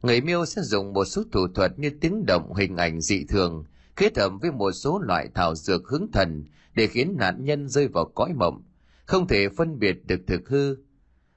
Người 0.01 0.21
miêu 0.21 0.45
sẽ 0.45 0.61
dùng 0.61 0.93
một 0.93 1.05
số 1.05 1.23
thủ 1.31 1.47
thuật 1.55 1.79
như 1.79 1.89
tiếng 2.01 2.25
động 2.25 2.53
hình 2.53 2.77
ảnh 2.77 3.01
dị 3.01 3.25
thường, 3.25 3.65
kết 3.95 4.17
hợp 4.17 4.31
với 4.41 4.51
một 4.51 4.71
số 4.71 4.99
loại 4.99 5.27
thảo 5.35 5.55
dược 5.55 5.87
hướng 5.87 6.11
thần 6.13 6.43
để 6.75 6.87
khiến 6.87 7.15
nạn 7.17 7.45
nhân 7.45 7.69
rơi 7.69 7.87
vào 7.87 8.05
cõi 8.15 8.33
mộng, 8.33 8.63
không 9.05 9.27
thể 9.27 9.49
phân 9.49 9.79
biệt 9.79 10.05
được 10.05 10.19
thực 10.27 10.49
hư. 10.49 10.75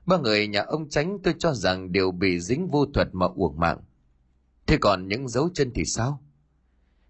Ba 0.07 0.19
người 0.19 0.47
nhà 0.47 0.61
ông 0.61 0.89
tránh 0.89 1.19
tôi 1.23 1.35
cho 1.39 1.55
rằng 1.55 1.93
đều 1.93 2.11
bị 2.11 2.41
dính 2.41 2.69
vô 2.71 2.87
thuật 2.87 3.09
mà 3.13 3.27
uổng 3.35 3.59
mạng. 3.59 3.79
Thế 4.67 4.77
còn 4.81 5.09
những 5.09 5.29
dấu 5.29 5.49
chân 5.55 5.71
thì 5.75 5.85
sao? 5.85 6.23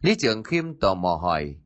Lý 0.00 0.14
trưởng 0.14 0.42
Khiêm 0.42 0.74
tò 0.74 0.94
mò 0.94 1.14
hỏi. 1.14 1.56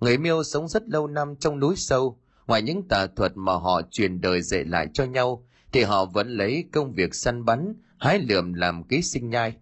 Người 0.00 0.18
miêu 0.18 0.42
sống 0.42 0.68
rất 0.68 0.88
lâu 0.88 1.06
năm 1.06 1.36
trong 1.36 1.60
núi 1.60 1.76
sâu, 1.76 2.18
ngoài 2.46 2.62
những 2.62 2.88
tà 2.88 3.06
thuật 3.06 3.32
mà 3.34 3.52
họ 3.52 3.82
truyền 3.90 4.20
đời 4.20 4.42
dạy 4.42 4.64
lại 4.64 4.88
cho 4.92 5.04
nhau, 5.04 5.46
thì 5.72 5.82
họ 5.82 6.04
vẫn 6.04 6.28
lấy 6.28 6.64
công 6.72 6.92
việc 6.92 7.14
săn 7.14 7.44
bắn, 7.44 7.74
hái 7.98 8.18
lượm 8.18 8.52
làm 8.52 8.84
ký 8.84 9.02
sinh 9.02 9.30
nhai. 9.30 9.56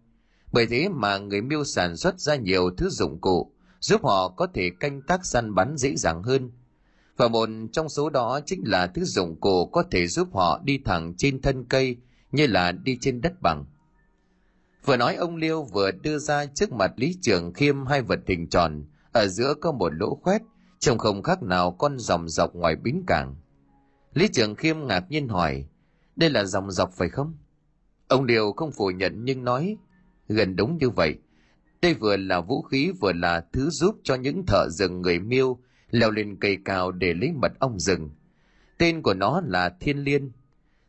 Bởi 0.53 0.67
thế 0.67 0.89
mà 0.89 1.19
người 1.19 1.41
miêu 1.41 1.65
sản 1.65 1.97
xuất 1.97 2.21
ra 2.21 2.37
nhiều 2.37 2.71
thứ 2.77 2.89
dụng 2.89 3.21
cụ, 3.21 3.53
giúp 3.81 4.05
họ 4.05 4.29
có 4.29 4.47
thể 4.55 4.71
canh 4.81 5.03
tác 5.03 5.27
săn 5.27 5.55
bắn 5.55 5.77
dễ 5.77 5.97
dàng 5.97 6.23
hơn– 6.23 6.51
và 7.17 7.29
một 7.29 7.49
trong 7.73 7.89
số 7.89 8.11
đó 8.11 8.41
chính 8.47 8.63
là 8.65 8.87
thứ 8.87 9.05
dụng 9.05 9.41
cụ 9.41 9.67
có 9.67 9.85
thể 9.91 10.07
giúp 10.07 10.29
họ 10.35 10.61
đi 10.65 10.79
thẳng 10.85 11.15
trên 11.17 11.43
thân 11.43 11.65
cây 11.65 11.97
như 12.33 12.47
là 12.47 12.73
đi 12.73 12.99
trên 13.01 13.21
đất 13.21 13.43
bằng. 13.43 13.65
Vừa 14.85 14.97
nói 14.97 15.15
ông 15.15 15.37
Liêu 15.37 15.63
vừa 15.63 15.91
đưa 15.91 16.19
ra 16.19 16.47
trước 16.47 16.73
mặt 16.73 16.93
Lý 16.97 17.17
Trường 17.23 17.53
Khiêm 17.53 17.87
hai 17.87 18.03
vật 18.03 18.21
hình 18.27 18.49
tròn, 18.49 18.85
ở 19.13 19.27
giữa 19.27 19.55
có 19.61 19.73
một 19.73 19.93
lỗ 19.95 20.19
khoét, 20.23 20.43
trông 20.79 20.99
không 20.99 21.23
khác 21.23 21.43
nào 21.43 21.71
con 21.71 21.99
dòng 21.99 22.29
dọc 22.29 22.55
ngoài 22.55 22.77
bến 22.77 23.03
cảng. 23.07 23.35
Lý 24.15 24.29
Trường 24.29 24.55
Khiêm 24.55 24.87
ngạc 24.87 25.11
nhiên 25.11 25.29
hỏi, 25.29 25.65
đây 26.17 26.31
là 26.31 26.45
dòng 26.45 26.71
dọc 26.71 26.93
phải 26.93 27.09
không? 27.09 27.35
Ông 28.09 28.25
Liêu 28.25 28.53
không 28.53 28.73
phủ 28.73 28.91
nhận 28.91 29.25
nhưng 29.25 29.45
nói, 29.45 29.77
gần 30.29 30.57
đúng 30.57 30.79
như 30.79 30.91
vậy. 30.91 31.19
Đây 31.83 31.95
vừa 31.95 32.17
là 32.17 32.41
vũ 32.41 32.63
khí 32.63 32.93
vừa 33.01 33.13
là 33.13 33.45
thứ 33.53 33.71
giúp 33.71 33.97
cho 34.03 34.15
những 34.15 34.47
thợ 34.47 34.69
rừng 34.69 35.03
người 35.03 35.19
miêu 35.19 35.59
leo 35.95 36.11
lên 36.11 36.37
cây 36.41 36.59
cao 36.65 36.93
để 36.93 37.15
lấy 37.15 37.33
mật 37.33 37.53
ong 37.59 37.79
rừng. 37.79 38.11
Tên 38.79 39.03
của 39.03 39.15
nó 39.15 39.43
là 39.47 39.77
Thiên 39.81 39.99
Liên. 39.99 40.33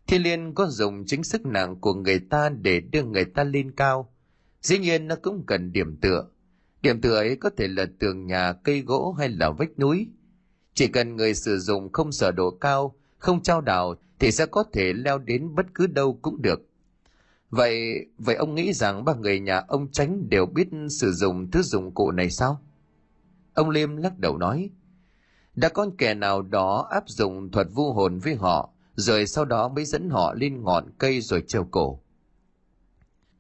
Thiên 0.08 0.24
Liên 0.24 0.54
có 0.54 0.68
dùng 0.68 1.06
chính 1.06 1.24
sức 1.24 1.46
nặng 1.46 1.76
của 1.82 1.94
người 1.94 2.20
ta 2.20 2.50
để 2.50 2.80
đưa 2.80 3.04
người 3.04 3.26
ta 3.26 3.44
lên 3.44 3.72
cao. 3.72 4.14
Dĩ 4.62 4.78
nhiên 4.78 5.08
nó 5.08 5.16
cũng 5.16 5.44
cần 5.48 5.72
điểm 5.72 5.98
tựa. 5.98 6.26
Điểm 6.82 7.02
tựa 7.02 7.16
ấy 7.16 7.36
có 7.36 7.50
thể 7.58 7.68
là 7.68 7.86
tường 8.00 8.28
nhà, 8.28 8.54
cây 8.54 8.82
gỗ 8.82 9.16
hay 9.18 9.30
là 9.30 9.50
vách 9.50 9.80
núi. 9.80 10.08
Chỉ 10.74 10.88
cần 10.88 11.16
người 11.16 11.34
sử 11.34 11.60
dụng 11.60 11.92
không 11.92 12.12
sợ 12.12 12.32
độ 12.32 12.52
cao, 12.52 12.96
không 13.18 13.44
trao 13.44 13.62
đảo 13.62 13.96
thì 14.20 14.32
sẽ 14.32 14.46
có 14.46 14.64
thể 14.74 14.94
leo 14.94 15.18
đến 15.18 15.56
bất 15.56 15.66
cứ 15.74 15.88
đâu 15.88 16.20
cũng 16.22 16.42
được. 16.42 16.70
Vậy, 17.50 18.06
vậy 18.18 18.36
ông 18.36 18.56
nghĩ 18.56 18.74
rằng 18.74 19.06
ba 19.06 19.14
người 19.16 19.40
nhà 19.40 19.62
ông 19.68 19.92
tránh 19.92 20.30
đều 20.30 20.46
biết 20.46 20.68
sử 20.90 21.12
dụng 21.12 21.52
thứ 21.52 21.62
dụng 21.62 21.92
cụ 21.94 22.12
này 22.12 22.30
sao? 22.30 22.62
Ông 23.54 23.70
Liêm 23.70 23.96
lắc 23.96 24.20
đầu 24.20 24.38
nói, 24.38 24.70
đã 25.56 25.70
có 25.70 25.88
kẻ 25.98 26.14
nào 26.14 26.42
đó 26.42 26.88
áp 26.92 27.04
dụng 27.10 27.52
thuật 27.52 27.68
vu 27.74 27.94
hồn 27.94 28.20
với 28.20 28.36
họ, 28.36 28.70
rồi 28.96 29.28
sau 29.28 29.46
đó 29.46 29.68
mới 29.68 29.86
dẫn 29.86 30.10
họ 30.10 30.34
lên 30.34 30.64
ngọn 30.64 30.90
cây 30.98 31.22
rồi 31.22 31.44
treo 31.48 31.68
cổ. 31.72 32.00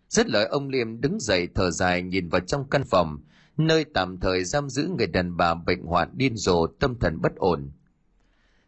Rất 0.10 0.28
lời 0.30 0.46
ông 0.46 0.70
liêm 0.70 1.02
đứng 1.02 1.20
dậy 1.20 1.48
thở 1.56 1.72
dài 1.72 2.02
nhìn 2.02 2.30
vào 2.30 2.42
trong 2.42 2.70
căn 2.70 2.84
phòng, 2.84 3.20
nơi 3.58 3.86
tạm 3.94 4.20
thời 4.20 4.44
giam 4.44 4.70
giữ 4.70 4.90
người 4.98 5.08
đàn 5.08 5.38
bà 5.38 5.54
bệnh 5.54 5.84
hoạn 5.84 6.10
điên 6.14 6.38
rồ, 6.38 6.68
tâm 6.68 7.00
thần 7.00 7.22
bất 7.22 7.36
ổn. 7.36 7.72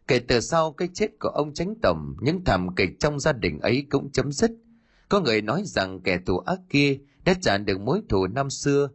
Kể 0.08 0.18
từ 0.18 0.40
sau 0.40 0.72
cái 0.72 0.88
chết 0.94 1.18
của 1.20 1.28
ông 1.28 1.54
tránh 1.54 1.74
tổng, 1.82 2.16
những 2.20 2.44
thảm 2.44 2.74
kịch 2.74 2.90
trong 3.00 3.20
gia 3.20 3.32
đình 3.32 3.60
ấy 3.60 3.86
cũng 3.90 4.10
chấm 4.12 4.32
dứt. 4.32 4.50
Có 5.08 5.20
người 5.20 5.42
nói 5.42 5.62
rằng 5.64 6.00
kẻ 6.00 6.18
thù 6.26 6.38
ác 6.38 6.58
kia 6.70 6.98
đã 7.24 7.34
trả 7.40 7.58
được 7.58 7.80
mối 7.80 8.00
thù 8.08 8.26
năm 8.26 8.50
xưa, 8.50 8.88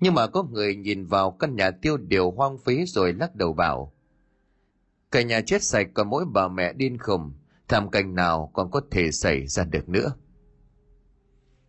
nhưng 0.00 0.14
mà 0.14 0.26
có 0.26 0.42
người 0.42 0.76
nhìn 0.76 1.04
vào 1.04 1.30
căn 1.30 1.56
nhà 1.56 1.70
tiêu 1.70 1.96
điều 1.96 2.30
hoang 2.30 2.58
phí 2.58 2.84
rồi 2.86 3.12
lắc 3.12 3.34
đầu 3.34 3.52
bảo 3.52 3.92
Cả 5.10 5.22
nhà 5.22 5.40
chết 5.40 5.62
sạch 5.62 5.88
còn 5.94 6.10
mỗi 6.10 6.24
bà 6.32 6.48
mẹ 6.48 6.72
điên 6.72 6.98
khùng, 6.98 7.32
thảm 7.68 7.90
cảnh 7.90 8.14
nào 8.14 8.50
còn 8.54 8.70
có 8.70 8.80
thể 8.90 9.10
xảy 9.10 9.46
ra 9.46 9.64
được 9.64 9.88
nữa. 9.88 10.12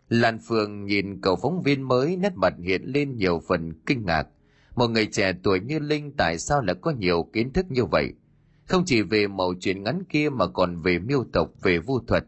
Lan 0.09 0.39
Phương 0.47 0.85
nhìn 0.85 1.21
cậu 1.21 1.35
phóng 1.35 1.61
viên 1.61 1.81
mới 1.81 2.17
nét 2.17 2.33
mặt 2.35 2.53
hiện 2.63 2.81
lên 2.85 3.17
nhiều 3.17 3.41
phần 3.47 3.73
kinh 3.85 4.05
ngạc. 4.05 4.27
Một 4.75 4.87
người 4.87 5.05
trẻ 5.05 5.33
tuổi 5.43 5.59
như 5.59 5.79
Linh 5.79 6.11
tại 6.17 6.37
sao 6.37 6.61
lại 6.61 6.75
có 6.81 6.91
nhiều 6.91 7.29
kiến 7.33 7.53
thức 7.53 7.65
như 7.69 7.85
vậy? 7.85 8.13
Không 8.65 8.83
chỉ 8.85 9.01
về 9.01 9.27
màu 9.27 9.53
chuyện 9.59 9.83
ngắn 9.83 10.03
kia 10.09 10.29
mà 10.29 10.47
còn 10.47 10.81
về 10.81 10.99
miêu 10.99 11.25
tộc, 11.33 11.51
về 11.61 11.79
vu 11.79 11.99
thuật. 11.99 12.25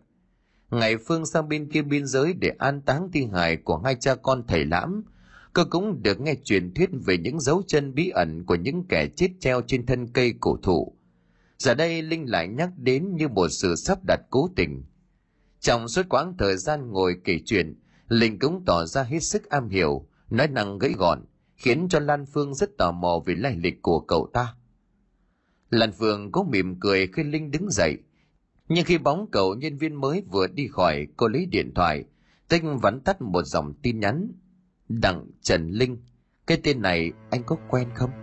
ngày 0.72 0.98
Phương 0.98 1.26
sang 1.26 1.49
bên 1.49 1.72
kia 1.72 1.81
biên 1.81 2.07
giới 2.07 2.34
để 2.34 2.49
an 2.60 2.81
táng 2.81 3.10
thi 3.14 3.27
hài 3.34 3.57
của 3.57 3.77
hai 3.77 3.95
cha 3.95 4.15
con 4.15 4.44
thầy 4.48 4.65
lãm, 4.65 5.03
cô 5.53 5.64
cũng 5.69 6.03
được 6.03 6.22
nghe 6.22 6.35
truyền 6.44 6.73
thuyết 6.73 6.90
về 7.06 7.18
những 7.18 7.40
dấu 7.40 7.64
chân 7.68 7.94
bí 7.94 8.10
ẩn 8.10 8.45
của 8.45 8.56
những 8.56 8.84
kẻ 8.90 9.07
chết 9.15 9.30
treo 9.40 9.61
trên 9.61 9.85
thân 9.85 10.07
cây 10.07 10.34
cổ 10.40 10.57
thụ. 10.64 10.94
Giờ 11.64 11.73
đây 11.73 12.02
Linh 12.02 12.30
lại 12.30 12.48
nhắc 12.48 12.69
đến 12.77 13.15
như 13.15 13.27
một 13.27 13.48
sự 13.49 13.76
sắp 13.76 13.99
đặt 14.07 14.22
cố 14.30 14.49
tình. 14.56 14.84
Trong 15.60 15.88
suốt 15.88 16.10
quãng 16.10 16.35
thời 16.38 16.57
gian 16.57 16.91
ngồi 16.91 17.15
kể 17.23 17.40
chuyện, 17.45 17.80
Linh 18.07 18.40
cũng 18.40 18.65
tỏ 18.65 18.85
ra 18.85 19.03
hết 19.03 19.19
sức 19.19 19.49
am 19.49 19.69
hiểu, 19.69 20.07
nói 20.30 20.48
năng 20.48 20.80
gãy 20.80 20.94
gọn, 20.98 21.26
khiến 21.56 21.88
cho 21.90 21.99
Lan 21.99 22.26
Phương 22.26 22.53
rất 22.53 22.77
tò 22.77 22.91
mò 22.91 23.19
về 23.26 23.35
lai 23.35 23.56
lịch 23.56 23.81
của 23.81 23.99
cậu 23.99 24.30
ta. 24.34 24.56
Lan 25.69 25.91
Phương 25.91 26.31
có 26.31 26.44
mỉm 26.44 26.80
cười 26.80 27.07
khi 27.07 27.23
Linh 27.23 27.52
đứng 27.52 27.72
dậy, 27.72 27.98
nhưng 28.68 28.85
khi 28.85 28.98
bóng 28.98 29.31
cậu 29.31 29.56
nhân 29.56 29.77
viên 29.77 29.95
mới 29.95 30.23
vừa 30.31 30.48
đi 30.48 30.68
khỏi, 30.68 31.07
cô 31.18 31.27
lấy 31.27 31.45
điện 31.45 31.73
thoại, 31.76 32.03
Tinh 32.48 32.77
vắn 32.77 33.02
tắt 33.02 33.22
một 33.22 33.44
dòng 33.45 33.73
tin 33.81 33.99
nhắn. 33.99 34.31
Đặng 34.90 35.26
Trần 35.41 35.72
Linh, 35.72 35.98
cái 36.48 36.57
tên 36.64 36.81
này 36.81 37.11
anh 37.30 37.44
có 37.44 37.57
quen 37.69 37.90
không? 37.95 38.23